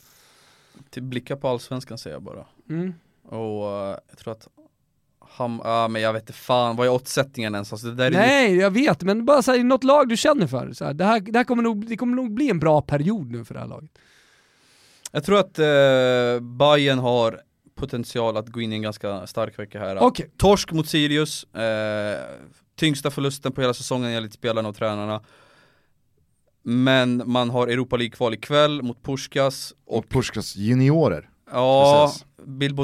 Till 0.89 1.03
blicka 1.03 1.35
på 1.35 1.47
allsvenskan 1.47 1.97
säger 1.97 2.15
jag 2.15 2.23
bara. 2.23 2.45
Mm. 2.69 2.93
Och 3.25 3.71
eh, 3.71 3.97
jag 4.09 4.17
tror 4.17 4.31
att 4.31 4.47
Ham, 5.29 5.61
ja 5.63 5.88
men 5.88 6.01
jag 6.01 6.13
vet 6.13 6.21
inte 6.21 6.34
fan, 6.34 6.75
vad 6.75 6.88
är 6.88 6.91
oddsättningen 6.91 7.53
ens? 7.53 7.73
Alltså, 7.73 7.88
det 7.88 7.93
där 7.93 8.05
är 8.05 8.11
Nej, 8.11 8.55
jag 8.55 8.71
vet, 8.71 9.03
men 9.03 9.25
bara 9.25 9.41
så 9.41 9.51
här, 9.51 9.63
något 9.63 9.84
lag 9.84 10.09
du 10.09 10.17
känner 10.17 10.47
för. 10.47 10.73
Så 10.73 10.85
här, 10.85 10.93
det, 10.93 11.05
här, 11.05 11.19
det 11.19 11.39
här 11.39 11.43
kommer 11.43 11.63
nog, 11.63 11.88
det 11.88 11.97
kommer 11.97 12.15
nog 12.15 12.34
bli 12.34 12.49
en 12.49 12.59
bra 12.59 12.81
period 12.81 13.31
nu 13.31 13.45
för 13.45 13.53
det 13.53 13.59
här 13.59 13.67
laget. 13.67 13.91
Jag 15.11 15.23
tror 15.23 15.39
att 15.39 15.59
eh, 15.59 16.39
Bayern 16.39 16.99
har 16.99 17.41
potential 17.78 18.38
att 18.38 18.48
gå 18.49 18.62
in 18.62 18.74
i 18.74 18.76
en 18.76 18.82
ganska 18.82 19.28
stark 19.28 19.60
vecka 19.60 19.80
här. 19.80 19.98
Okej. 19.99 20.30
Torsk 20.38 20.72
mot 20.72 20.88
Sirius, 20.88 21.44
eh, 21.44 22.22
tyngsta 22.76 23.12
förlusten 23.12 23.52
på 23.52 23.62
hela 23.62 23.74
säsongen 23.74 24.12
enligt 24.12 24.34
spelarna 24.34 24.70
och 24.70 24.76
tränarna. 24.76 25.22
Men 26.64 27.22
man 27.26 27.49
har 27.49 27.68
Europa 27.68 27.98
League-kval 27.98 28.34
ikväll 28.34 28.82
mot 28.82 29.04
Puskas 29.04 29.74
och 29.86 29.98
Och 29.98 30.10
Puskas 30.10 30.56
juniorer. 30.56 31.30
ja, 31.52 32.12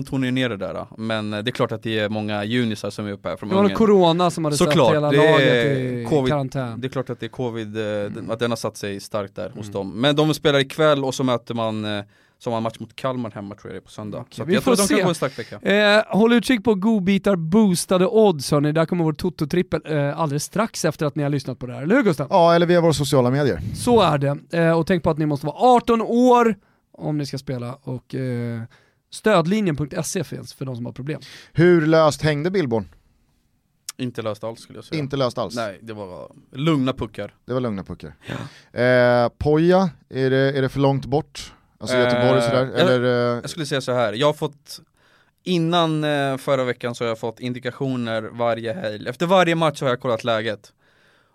tonar 0.05 0.25
ju 0.25 0.31
ner 0.31 0.49
det 0.49 0.57
där. 0.57 0.87
Men 0.97 1.33
eh, 1.33 1.43
det 1.43 1.49
är 1.49 1.51
klart 1.51 1.71
att 1.71 1.83
det 1.83 1.99
är 1.99 2.09
många 2.09 2.43
junisar 2.43 2.89
som 2.89 3.07
är 3.07 3.11
uppe 3.11 3.29
här 3.29 3.37
från 3.37 3.49
Det 3.49 3.55
var 3.55 3.61
någon 3.61 3.71
Ungern. 3.71 3.77
corona 3.77 4.31
som 4.31 4.45
hade 4.45 4.57
Såklart, 4.57 4.87
satt 4.87 4.95
hela 4.95 5.11
laget 5.11 5.41
är 5.41 5.75
i 5.75 6.05
covid. 6.09 6.31
karantän. 6.31 6.81
Det 6.81 6.87
är 6.87 6.89
klart 6.89 7.09
att 7.09 7.19
det 7.19 7.25
är 7.25 7.29
covid, 7.29 7.77
eh, 7.77 7.83
Mm. 7.85 8.13
den- 8.13 8.31
att 8.31 8.39
den 8.39 8.51
har 8.51 8.55
satt 8.55 8.77
sig 8.77 8.99
starkt 8.99 9.35
där 9.35 9.49
hos 9.49 9.67
dem. 9.67 10.01
Men 10.01 10.15
de 10.15 10.33
spelar 10.33 10.59
ikväll 10.59 11.03
och 11.03 11.15
så 11.15 11.23
möter 11.23 11.53
man, 11.53 11.85
eh, 11.85 12.03
som 12.43 12.53
har 12.53 12.61
match 12.61 12.79
mot 12.79 12.95
Kalmar 12.95 13.31
hemma 13.31 13.55
tror 13.55 13.73
jag 13.73 13.75
det 13.75 13.83
är 13.83 13.85
på 13.85 13.91
söndag. 13.91 14.25
Så 14.29 14.41
att 14.43 14.49
vi 14.49 14.53
jag 14.53 14.63
tror 14.63 14.75
får 14.75 14.83
att 14.83 14.89
de 14.89 14.93
se. 14.93 14.99
kan 14.99 15.03
gå 15.03 15.09
en 15.09 15.15
stark 15.15 15.39
vecka. 15.39 15.59
Eh, 15.59 16.03
håll 16.17 16.33
utkik 16.33 16.63
på 16.63 16.75
godbitar 16.75 17.35
boostade 17.35 18.07
odds 18.07 18.51
hörni, 18.51 18.71
där 18.71 18.85
kommer 18.85 19.03
vår 19.03 19.13
Toto-trippel 19.13 19.81
eh, 19.85 20.19
alldeles 20.19 20.43
strax 20.43 20.85
efter 20.85 21.05
att 21.05 21.15
ni 21.15 21.23
har 21.23 21.29
lyssnat 21.29 21.59
på 21.59 21.65
det 21.65 21.73
här, 21.73 21.81
eller 21.81 21.95
hur 21.95 22.03
Gustav? 22.03 22.27
Ja, 22.29 22.55
eller 22.55 22.65
via 22.65 22.81
våra 22.81 22.93
sociala 22.93 23.29
medier. 23.29 23.59
Så 23.75 24.01
är 24.01 24.17
det. 24.17 24.37
Eh, 24.51 24.79
och 24.79 24.87
tänk 24.87 25.03
på 25.03 25.09
att 25.09 25.17
ni 25.17 25.25
måste 25.25 25.45
vara 25.45 25.55
18 25.75 26.01
år 26.01 26.55
om 26.91 27.17
ni 27.17 27.25
ska 27.25 27.37
spela 27.37 27.73
och 27.83 28.15
eh, 28.15 28.61
stödlinjen.se 29.11 30.23
finns 30.23 30.53
för 30.53 30.65
de 30.65 30.75
som 30.75 30.85
har 30.85 30.93
problem. 30.93 31.21
Hur 31.53 31.85
löst 31.87 32.21
hängde 32.21 32.51
Billborn? 32.51 32.87
Inte 33.97 34.21
löst 34.21 34.43
alls 34.43 34.59
skulle 34.59 34.77
jag 34.77 34.85
säga. 34.85 34.99
Inte 34.99 35.17
löst 35.17 35.37
alls. 35.37 35.55
Nej, 35.55 35.79
det 35.81 35.93
var 35.93 36.31
lugna 36.51 36.93
puckar. 36.93 37.33
Det 37.45 37.53
var 37.53 37.59
lugna 37.59 37.83
puckar. 37.83 38.15
Eh, 38.71 39.29
Poja, 39.37 39.89
är 40.09 40.29
det, 40.29 40.57
är 40.57 40.61
det 40.61 40.69
för 40.69 40.79
långt 40.79 41.05
bort? 41.05 41.53
Alltså 41.83 41.97
Göteborg 41.97 42.39
Eh, 42.39 42.45
sådär? 42.45 42.71
jag- 42.75 42.79
Eller, 42.79 43.03
eh, 43.03 43.39
Jag 43.41 43.49
skulle 43.49 43.65
säga 43.65 43.81
så 43.81 43.91
här. 43.91 44.13
jag 44.13 44.27
har 44.27 44.33
fått 44.33 44.79
Innan 45.43 46.03
eh, 46.03 46.37
förra 46.37 46.63
veckan 46.63 46.95
så 46.95 47.03
har 47.03 47.09
jag 47.09 47.19
fått 47.19 47.39
indikationer 47.39 48.21
varje 48.21 48.73
helg. 48.73 49.09
Efter 49.09 49.25
varje 49.25 49.55
match 49.55 49.81
har 49.81 49.89
jag 49.89 49.99
kollat 49.99 50.23
läget. 50.23 50.73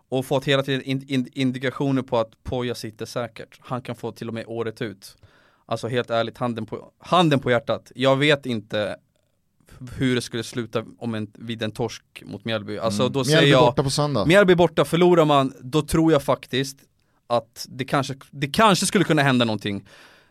Och 0.08 0.26
fått 0.26 0.44
hela 0.44 0.62
tiden 0.62 0.82
in, 0.82 1.04
in, 1.08 1.28
indikationer 1.32 2.02
på 2.02 2.18
att 2.18 2.42
Poja 2.42 2.74
sitter 2.74 3.06
säkert. 3.06 3.60
Han 3.60 3.82
kan 3.82 3.96
få 3.96 4.12
till 4.12 4.28
och 4.28 4.34
med 4.34 4.44
året 4.46 4.82
ut. 4.82 5.16
Alltså 5.66 5.88
helt 5.88 6.10
ärligt, 6.10 6.38
handen 6.38 6.66
på, 6.66 6.90
handen 6.98 7.40
på 7.40 7.50
hjärtat. 7.50 7.92
Jag 7.94 8.16
vet 8.16 8.46
inte 8.46 8.96
hur 9.96 10.14
det 10.14 10.20
skulle 10.20 10.42
sluta 10.42 10.84
om 10.98 11.14
en, 11.14 11.30
vid 11.34 11.62
en 11.62 11.70
torsk 11.70 12.02
mot 12.24 12.44
Mjällby. 12.44 12.78
Alltså 12.78 13.02
mm. 13.02 13.12
då 13.12 13.18
Mjällby 13.18 13.32
säger 13.32 13.52
jag 13.52 13.64
borta 13.64 13.82
på 13.82 13.90
söndag. 13.90 14.26
Mjällby 14.26 14.54
borta, 14.54 14.84
förlorar 14.84 15.24
man, 15.24 15.52
då 15.60 15.82
tror 15.82 16.12
jag 16.12 16.22
faktiskt 16.22 16.78
att 17.26 17.66
det 17.68 17.84
kanske, 17.84 18.14
det 18.30 18.46
kanske 18.46 18.86
skulle 18.86 19.04
kunna 19.04 19.22
hända 19.22 19.44
någonting. 19.44 19.84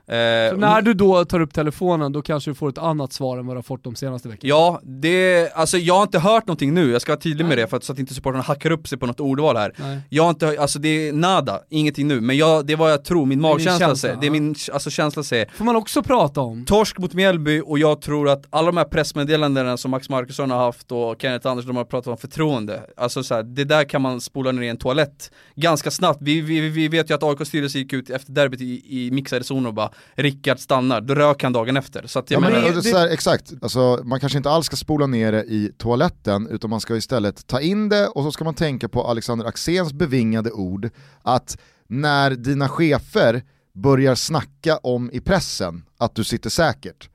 Eh, 0.07 0.51
Så 0.51 0.57
när 0.57 0.81
du 0.81 0.93
då 0.93 1.25
tar 1.25 1.39
upp 1.39 1.53
telefonen, 1.53 2.11
då 2.11 2.21
kanske 2.21 2.51
du 2.51 2.55
får 2.55 2.69
ett 2.69 2.77
annat 2.77 3.13
svar 3.13 3.37
än 3.37 3.45
vad 3.47 3.55
du 3.55 3.57
har 3.57 3.63
fått 3.63 3.83
de 3.83 3.95
senaste 3.95 4.29
veckorna. 4.29 4.49
Ja, 4.49 4.81
det, 4.83 5.51
alltså 5.53 5.77
jag 5.77 5.93
har 5.95 6.03
inte 6.03 6.19
hört 6.19 6.47
någonting 6.47 6.73
nu, 6.73 6.91
jag 6.91 7.01
ska 7.01 7.11
vara 7.11 7.19
tydlig 7.19 7.45
med 7.45 7.57
det 7.57 7.67
för 7.67 7.77
att, 7.77 7.83
så 7.83 7.93
att 7.93 7.99
inte 7.99 8.13
supportrarna 8.13 8.43
hackar 8.43 8.71
upp 8.71 8.87
sig 8.87 8.97
på 8.97 9.05
något 9.05 9.19
ordval 9.19 9.57
här. 9.57 9.73
Nej. 9.77 9.99
Jag 10.09 10.23
har 10.23 10.29
inte, 10.29 10.55
alltså 10.59 10.79
det 10.79 11.07
är 11.07 11.13
nada, 11.13 11.59
ingenting 11.69 12.07
nu, 12.07 12.21
men 12.21 12.37
jag, 12.37 12.65
det 12.65 12.73
är 12.73 12.77
vad 12.77 12.91
jag 12.91 13.03
tror, 13.05 13.25
min 13.25 13.41
magkänsla 13.41 13.71
känsla, 13.87 13.95
säger, 13.95 14.15
det 14.21 14.27
är 14.27 14.31
min 14.31 14.55
alltså, 14.73 14.89
känsla 14.89 15.23
säger. 15.23 15.49
får 15.55 15.65
man 15.65 15.75
också 15.75 16.03
prata 16.03 16.41
om. 16.41 16.65
Torsk 16.65 16.97
mot 16.97 17.13
Mjällby 17.13 17.61
och 17.65 17.79
jag 17.79 18.01
tror 18.01 18.29
att 18.29 18.45
alla 18.49 18.65
de 18.65 18.77
här 18.77 18.85
pressmeddelandena 18.85 19.77
som 19.77 19.91
Max 19.91 20.09
Markusson 20.09 20.51
har 20.51 20.57
haft 20.57 20.91
och 20.91 21.15
Kenneth 21.21 21.47
Andersson 21.47 21.67
de 21.67 21.77
har 21.77 21.85
pratat 21.85 22.07
om 22.07 22.17
förtroende, 22.17 22.81
alltså 22.97 23.23
så 23.23 23.35
här, 23.35 23.43
det 23.43 23.63
där 23.63 23.83
kan 23.83 24.01
man 24.01 24.21
spola 24.21 24.51
ner 24.51 24.61
i 24.61 24.67
en 24.69 24.77
toalett 24.77 25.31
ganska 25.55 25.91
snabbt. 25.91 26.19
Vi, 26.21 26.41
vi, 26.41 26.69
vi 26.69 26.87
vet 26.87 27.09
ju 27.09 27.13
att 27.13 27.23
AIKs 27.23 27.47
styrelse 27.47 27.77
gick 27.77 27.93
ut 27.93 28.09
efter 28.09 28.31
derbyt 28.31 28.61
i, 28.61 28.83
i 29.05 29.11
mixade 29.11 29.43
zon 29.43 29.65
och 29.65 29.73
bara 29.73 29.89
Rickard 30.15 30.59
stannar, 30.59 31.01
då 31.01 31.15
rök 31.15 31.43
han 31.43 31.53
dagen 31.53 31.77
efter. 31.77 32.07
Så 32.07 32.19
att 32.19 32.31
Ja, 32.31 32.39
men, 32.39 32.51
menar, 32.51 32.67
och 32.67 32.73
det, 32.73 32.83
så 32.83 32.97
här, 32.97 33.07
exakt, 33.07 33.53
alltså, 33.61 34.01
man 34.03 34.19
kanske 34.19 34.37
inte 34.37 34.49
alls 34.49 34.65
ska 34.65 34.75
spola 34.75 35.07
ner 35.07 35.31
det 35.31 35.43
i 35.43 35.71
toaletten 35.77 36.47
utan 36.51 36.69
man 36.69 36.79
ska 36.81 36.95
istället 36.95 37.47
ta 37.47 37.61
in 37.61 37.89
det 37.89 38.07
och 38.07 38.23
så 38.23 38.31
ska 38.31 38.43
man 38.43 38.53
tänka 38.53 38.89
på 38.89 39.03
Alexander 39.03 39.45
Axéns 39.45 39.93
bevingade 39.93 40.51
ord 40.51 40.89
att 41.21 41.57
när 41.87 42.31
dina 42.31 42.69
chefer 42.69 43.43
börjar 43.73 44.15
snacka 44.15 44.77
om 44.77 45.11
i 45.13 45.19
pressen 45.19 45.83
att 45.97 46.15
du 46.15 46.23
sitter 46.23 46.49
säkert, 46.49 47.09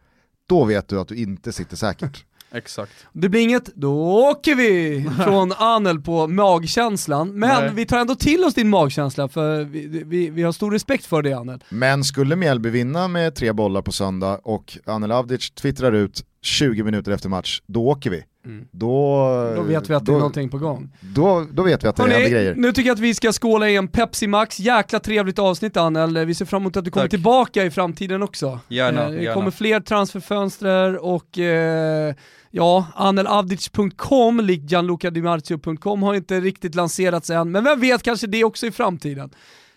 då 0.48 0.64
vet 0.64 0.88
du 0.88 1.00
att 1.00 1.08
du 1.08 1.16
inte 1.16 1.52
sitter 1.52 1.76
säkert. 1.76 2.24
Exakt. 2.52 2.92
Det 3.12 3.28
blir 3.28 3.40
inget, 3.40 3.74
då 3.74 3.94
åker 4.30 4.54
vi 4.54 5.04
från 5.24 5.52
Anel 5.52 6.00
på 6.00 6.26
magkänslan. 6.26 7.28
Men 7.38 7.64
Nej. 7.64 7.70
vi 7.74 7.86
tar 7.86 7.98
ändå 7.98 8.14
till 8.14 8.44
oss 8.44 8.54
din 8.54 8.68
magkänsla 8.70 9.28
för 9.28 9.64
vi, 9.64 10.02
vi, 10.06 10.30
vi 10.30 10.42
har 10.42 10.52
stor 10.52 10.70
respekt 10.70 11.06
för 11.06 11.22
det 11.22 11.32
Anel. 11.32 11.64
Men 11.68 12.04
skulle 12.04 12.36
Mjällby 12.36 12.70
vinna 12.70 13.08
med 13.08 13.34
tre 13.34 13.52
bollar 13.52 13.82
på 13.82 13.92
söndag 13.92 14.40
och 14.44 14.78
Anel 14.86 15.12
Avdic 15.12 15.50
twittrar 15.50 15.92
ut 15.92 16.24
20 16.42 16.82
minuter 16.82 17.12
efter 17.12 17.28
match, 17.28 17.60
då 17.66 17.86
åker 17.88 18.10
vi. 18.10 18.24
Då, 18.70 19.52
Då 19.56 19.62
vet 19.62 19.90
vi 19.90 19.94
att 19.94 20.06
det 20.06 20.12
då, 20.12 20.16
är 20.16 20.18
någonting 20.18 20.48
på 20.50 20.58
gång. 20.58 20.96
Då, 21.00 21.46
då 21.52 21.62
vet 21.62 21.84
vi 21.84 21.88
att 21.88 21.96
det 21.96 22.02
händer 22.02 22.28
grejer. 22.30 22.54
nu 22.54 22.72
tycker 22.72 22.88
jag 22.88 22.94
att 22.94 23.00
vi 23.00 23.14
ska 23.14 23.32
skåla 23.32 23.68
i 23.70 23.76
en 23.76 23.88
Pepsi 23.88 24.26
Max. 24.26 24.60
Jäkla 24.60 25.00
trevligt 25.00 25.38
avsnitt 25.38 25.76
Anel. 25.76 26.26
Vi 26.26 26.34
ser 26.34 26.44
fram 26.44 26.62
emot 26.62 26.76
att 26.76 26.84
du 26.84 26.90
kommer 26.90 27.04
Tack. 27.04 27.10
tillbaka 27.10 27.64
i 27.64 27.70
framtiden 27.70 28.22
också. 28.22 28.58
Gärna, 28.68 29.02
Eh, 29.04 29.10
Det 29.10 29.22
gärna. 29.22 29.34
kommer 29.34 29.50
fler 29.50 29.80
transferfönster 29.80 31.04
och 31.04 31.38
eh, 31.38 32.14
ja, 32.50 32.86
anelavdic.com, 32.94 34.40
likt 34.40 34.70
gianlucadimarzio.com 34.70 36.02
har 36.02 36.14
inte 36.14 36.40
riktigt 36.40 36.74
lanserats 36.74 37.30
än, 37.30 37.50
men 37.50 37.64
vem 37.64 37.80
vet 37.80 38.02
kanske 38.02 38.26
det 38.26 38.44
också 38.44 38.66
i 38.66 38.70
framtiden. 38.70 39.30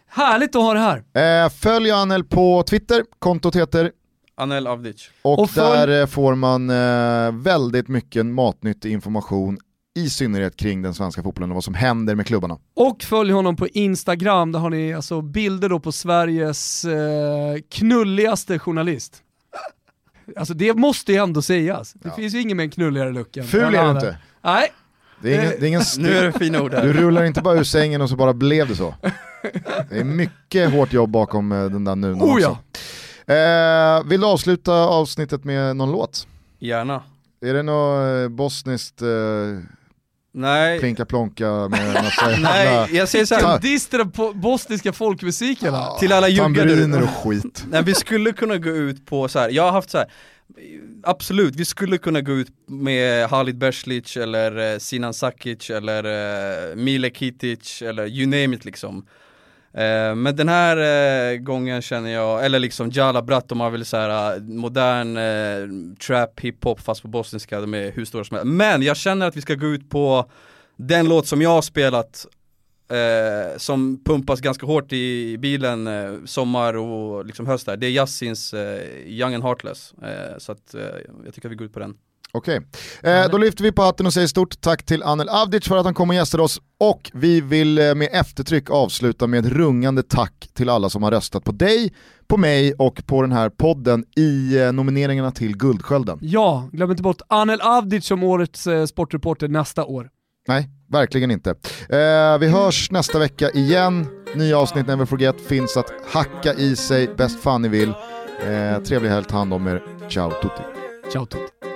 Härligt 0.07 0.55
att 0.55 0.61
ha 0.61 0.73
det 0.73 0.79
här. 0.79 1.43
Eh, 1.45 1.49
följ 1.49 1.91
Anel 1.91 2.23
på 2.23 2.63
Twitter, 2.63 3.03
kontot 3.19 3.55
heter 3.55 3.91
Anel 4.37 4.67
Avdic. 4.67 5.09
Och, 5.21 5.39
Och 5.39 5.49
följ- 5.49 5.85
där 5.85 6.01
eh, 6.01 6.05
får 6.07 6.35
man 6.35 6.69
eh, 6.69 7.31
väldigt 7.43 7.87
mycket 7.87 8.25
matnyttig 8.25 8.91
information, 8.91 9.57
i 9.97 10.09
synnerhet 10.09 10.55
kring 10.57 10.81
den 10.81 10.93
svenska 10.93 11.23
fotbollen 11.23 11.49
och 11.51 11.55
vad 11.55 11.63
som 11.63 11.73
händer 11.73 12.15
med 12.15 12.27
klubbarna. 12.27 12.57
Och 12.75 13.03
följ 13.03 13.31
honom 13.31 13.55
på 13.55 13.67
Instagram, 13.67 14.51
där 14.51 14.59
har 14.59 14.69
ni 14.69 14.93
alltså 14.93 15.21
bilder 15.21 15.69
då 15.69 15.79
på 15.79 15.91
Sveriges 15.91 16.85
eh, 16.85 17.55
knulligaste 17.71 18.59
journalist. 18.59 19.21
Alltså 20.37 20.53
det 20.53 20.73
måste 20.73 21.11
ju 21.11 21.17
ändå 21.17 21.41
sägas. 21.41 21.93
Det 21.93 22.11
finns 22.15 22.33
ju 22.35 22.41
ingen 22.41 22.57
med 22.57 22.63
en 22.63 22.69
knulligare 22.69 23.11
look 23.11 23.37
än 23.37 23.43
Ful 23.43 23.75
är 23.75 23.83
du 23.85 23.91
inte. 23.91 24.17
Nej, 24.43 24.67
Det 25.21 25.35
är 25.35 25.39
ingen, 25.39 25.53
det 25.59 25.65
är 25.65 25.67
ingen 25.67 25.81
Nu 25.97 26.09
är 26.13 26.23
det 26.23 26.31
fina 26.31 26.61
ord 26.61 26.71
Du 26.71 26.77
här. 26.77 26.87
rullar 26.87 27.23
inte 27.23 27.41
bara 27.41 27.55
ur 27.59 27.63
sängen 27.63 28.01
och 28.01 28.09
så 28.09 28.15
bara 28.15 28.33
blev 28.33 28.67
det 28.67 28.75
så. 28.75 28.95
Det 29.89 29.99
är 29.99 30.03
mycket 30.03 30.71
hårt 30.73 30.93
jobb 30.93 31.09
bakom 31.09 31.51
eh, 31.51 31.65
den 31.65 31.83
där 31.83 31.95
nunan 31.95 32.21
oh 32.21 32.33
också. 32.35 32.57
Eh, 33.27 34.03
vill 34.09 34.21
du 34.21 34.27
avsluta 34.27 34.73
avsnittet 34.73 35.43
med 35.43 35.75
någon 35.75 35.91
låt? 35.91 36.27
Gärna. 36.59 37.03
Är 37.45 37.53
det 37.53 37.63
något 37.63 38.23
eh, 38.23 38.29
bosniskt 38.29 39.01
eh, 39.01 39.07
Nej, 40.37 40.79
plinka 40.79 41.05
plonka 41.05 41.67
med 41.67 41.93
massa 41.93 42.27
nej 42.39 42.89
jag 42.95 43.09
säger 43.09 43.25
så 43.25 43.35
här. 43.35 43.55
En 43.55 43.61
diss 43.61 43.87
till 43.87 43.99
den 43.99 44.11
po- 44.11 44.33
bosniska 44.33 44.93
folkmusiken 44.93 45.71
va? 45.73 45.97
till 45.99 46.11
alla 46.11 46.27
juggar 46.29 47.03
och 47.03 47.09
skit? 47.09 47.63
Nej 47.69 47.83
vi 47.83 47.95
skulle 47.95 48.33
kunna 48.33 48.57
gå 48.57 48.69
ut 48.69 49.05
på 49.05 49.27
så 49.27 49.39
här. 49.39 49.49
jag 49.49 49.63
har 49.63 49.71
haft 49.71 49.89
så 49.89 49.97
här. 49.97 50.07
Absolut, 51.03 51.55
vi 51.55 51.65
skulle 51.65 51.97
kunna 51.97 52.21
gå 52.21 52.31
ut 52.31 52.47
med 52.67 53.29
Halid 53.29 53.57
Beslic 53.57 54.17
eller 54.17 54.73
eh, 54.73 54.77
Sinan 54.79 55.13
Sakic 55.13 55.69
eller 55.69 56.03
eh, 56.71 56.75
Mile 56.75 57.09
Kitic 57.09 57.81
eller 57.81 58.07
you 58.07 58.25
name 58.25 58.55
it 58.55 58.65
liksom 58.65 59.05
eh, 59.77 60.15
Men 60.15 60.35
den 60.35 60.49
här 60.49 60.77
eh, 60.77 61.37
gången 61.37 61.81
känner 61.81 62.09
jag, 62.09 62.45
eller 62.45 62.59
liksom 62.59 62.89
Jala 62.91 63.21
Bratt 63.21 63.51
om 63.51 63.57
man 63.57 63.71
vill 63.71 63.85
så 63.85 63.97
eh, 63.97 64.41
modern 64.41 65.17
eh, 65.17 65.95
trap 66.07 66.39
hiphop 66.39 66.79
fast 66.79 67.01
på 67.01 67.07
bosniska, 67.07 67.61
de 67.61 67.73
är 67.73 67.91
hur 67.91 68.05
stora 68.05 68.23
som 68.23 68.35
helst 68.35 68.47
Men 68.47 68.81
jag 68.81 68.97
känner 68.97 69.27
att 69.27 69.37
vi 69.37 69.41
ska 69.41 69.55
gå 69.55 69.67
ut 69.67 69.89
på 69.89 70.29
den 70.77 71.09
låt 71.09 71.27
som 71.27 71.41
jag 71.41 71.49
har 71.49 71.61
spelat 71.61 72.25
eh, 72.89 73.57
som 73.57 74.03
pumpas 74.05 74.41
ganska 74.41 74.65
hårt 74.65 74.93
i 74.93 75.37
bilen 75.37 75.87
eh, 75.87 76.13
sommar 76.25 76.73
och 76.77 77.25
liksom 77.25 77.47
höst 77.47 77.65
där. 77.65 77.77
Det 77.77 77.87
är 77.87 77.91
Yassins 77.91 78.53
eh, 78.53 78.81
Young 79.05 79.33
and 79.33 79.43
Heartless. 79.43 79.93
Eh, 79.93 80.37
så 80.37 80.51
att 80.51 80.73
eh, 80.73 80.81
jag 81.25 81.33
tycker 81.33 81.47
att 81.47 81.51
vi 81.51 81.55
går 81.55 81.65
ut 81.65 81.73
på 81.73 81.79
den. 81.79 81.97
Okej, 82.35 82.61
eh, 83.03 83.25
då 83.31 83.37
lyfter 83.37 83.63
vi 83.63 83.71
på 83.71 83.81
hatten 83.81 84.05
och 84.05 84.13
säger 84.13 84.27
stort 84.27 84.61
tack 84.61 84.83
till 84.83 85.03
Anel 85.03 85.29
Avdic 85.29 85.67
för 85.67 85.77
att 85.77 85.85
han 85.85 85.93
kom 85.93 86.09
och 86.09 86.15
gästade 86.15 86.43
oss 86.43 86.61
och 86.79 87.11
vi 87.13 87.41
vill 87.41 87.77
eh, 87.77 87.95
med 87.95 88.09
eftertryck 88.11 88.69
avsluta 88.69 89.27
med 89.27 89.45
ett 89.45 89.51
rungande 89.51 90.03
tack 90.03 90.47
till 90.53 90.69
alla 90.69 90.89
som 90.89 91.03
har 91.03 91.11
röstat 91.11 91.43
på 91.43 91.51
dig, 91.51 91.93
på 92.27 92.37
mig 92.37 92.73
och 92.73 93.05
på 93.05 93.21
den 93.21 93.31
här 93.31 93.49
podden 93.49 94.05
i 94.15 94.57
eh, 94.57 94.71
nomineringarna 94.71 95.31
till 95.31 95.57
Guldskölden. 95.57 96.19
Ja, 96.21 96.69
glöm 96.71 96.91
inte 96.91 97.03
bort 97.03 97.21
Anel 97.27 97.61
Avdic 97.61 98.05
som 98.05 98.23
årets 98.23 98.67
eh, 98.67 98.85
sportreporter 98.85 99.47
nästa 99.47 99.85
år. 99.85 100.09
Nej, 100.47 100.69
verkligen 100.91 101.31
inte. 101.31 101.49
Eh, 101.89 102.37
vi 102.39 102.47
hörs 102.47 102.91
nästa 102.91 103.19
vecka 103.19 103.49
igen. 103.51 104.07
Nya 104.35 104.57
avsnitt 104.57 104.87
Never 104.87 105.05
Forget 105.05 105.41
finns 105.41 105.77
att 105.77 105.93
hacka 106.11 106.53
i 106.53 106.75
sig 106.75 107.07
bäst 107.17 107.39
fan 107.39 107.61
ni 107.61 107.67
vill. 107.67 107.89
Eh, 108.47 108.83
trevlig 108.83 109.09
helg, 109.09 109.25
ta 109.25 109.37
hand 109.37 109.53
om 109.53 109.67
er. 109.67 109.83
Ciao 110.09 110.31
tutti. 110.31 110.63
Ciao 111.11 111.25
tutti. 111.25 111.74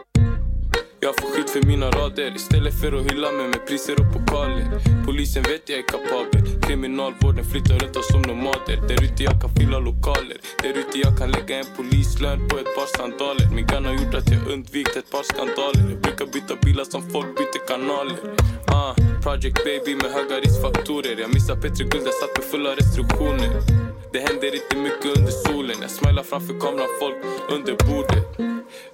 Ut 1.50 1.54
för 1.54 1.68
mina 1.68 1.92
rader. 1.92 2.36
Istället 2.36 2.82
för 2.82 2.92
att 2.94 3.12
hylla 3.12 3.32
mig 3.32 3.48
med 3.48 3.68
priser 3.68 3.96
och 4.02 4.14
pokaler. 4.14 4.66
Polisen 5.06 5.44
vet 5.44 5.70
jag 5.70 5.80
är 5.80 5.84
kapabel. 5.84 6.62
Kriminalvården 6.62 7.46
flyttar 7.46 7.80
runt 7.80 7.96
oss 7.96 8.08
som 8.08 8.22
nomader. 8.22 8.78
Där 8.88 9.04
ute 9.04 9.24
jag 9.24 9.42
kan 9.42 9.50
fylla 9.56 9.80
lokaler. 9.80 10.38
Där 10.64 10.74
ute 10.82 11.00
jag 11.00 11.18
kan 11.18 11.32
lägga 11.32 11.60
en 11.60 11.66
polislön 11.78 12.48
på 12.50 12.58
ett 12.58 12.76
par 12.76 12.98
sandaler. 12.98 13.48
Min 13.56 13.66
gun 13.68 13.86
har 13.86 13.94
gjort 13.94 14.14
att 14.14 14.30
jag 14.32 14.48
undvikit 14.54 14.96
ett 14.96 15.12
par 15.12 15.24
skandaler. 15.24 15.84
Jag 15.92 16.02
brukar 16.02 16.26
byta 16.26 16.56
bilar 16.66 16.84
som 16.84 17.02
folk 17.14 17.30
byter 17.40 17.62
kanaler. 17.68 18.18
Ah, 18.68 18.94
Project 19.24 19.58
baby 19.68 19.96
med 20.02 20.10
höga 20.18 20.36
riskfaktorer. 20.46 21.16
Jag 21.24 21.34
missar 21.34 21.56
Petri 21.56 21.84
Guld, 21.92 22.06
jag 22.10 22.18
satt 22.22 22.34
med 22.38 22.46
fulla 22.52 22.72
restriktioner. 22.80 23.50
Det 24.12 24.20
händer 24.20 24.56
inte 24.56 24.76
mycket 24.78 25.18
under 25.18 25.32
solen. 25.32 25.78
Jag 25.82 25.92
smilar 25.92 26.24
framför 26.24 26.60
kameran, 26.60 26.88
folk 27.00 27.16
under 27.50 27.74
bordet. 27.74 28.26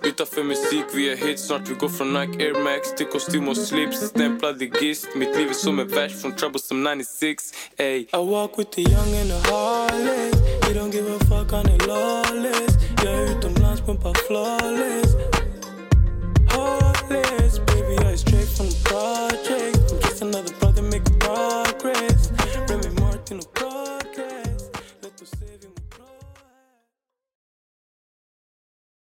Utanför 0.04 0.44
musik, 0.44 0.86
vi 0.94 1.10
är 1.12 1.16
hit 1.16 1.40
snart. 1.40 1.62
Vi 1.70 1.74
går 1.74 1.90
från 1.90 2.14
Nike 2.14 2.46
Air 2.46 2.64
Max 2.64 2.96
till 2.96 3.06
kostym 3.06 3.48
och 3.48 3.58
slips. 3.58 3.98
Stämplade 4.08 4.66
gist, 4.66 5.08
mitt 5.16 5.38
liv 5.38 5.48
är 5.50 5.54
som 5.54 5.80
en 5.80 5.88
vers 5.88 6.22
från 6.22 6.36
Troublesome 6.36 6.96
96 6.96 7.44
Ey. 7.78 8.00
I 8.00 8.08
walk 8.14 8.60
with 8.60 8.70
the 8.72 8.82
young 8.82 9.12
and 9.22 9.30
the 9.30 9.50
heartless. 9.52 10.36
He 10.68 10.74
don't 10.74 10.92
give 10.92 11.16
a 11.16 11.20
fuck, 11.20 11.52
han 11.52 11.66
är 11.66 11.88
lawless. 11.88 12.74
Jag 13.04 13.14
är 13.14 13.38
utomlands, 13.38 13.82
pumpar 13.82 14.14
flawless. 14.28 15.12
Heartless, 16.56 17.60
baby 17.60 17.94
jag 17.96 18.12
är 18.12 18.18
straight 18.18 18.58
from 18.58 18.68
the 18.68 18.80
project. 18.90 19.92
I'm 19.92 20.02
just 20.10 20.22
another 20.22 20.54
brother 20.60 20.84
making 20.84 21.20
progress. 21.20 22.32
Remy 22.70 23.00
Martin 23.02 23.40
och 23.40 23.54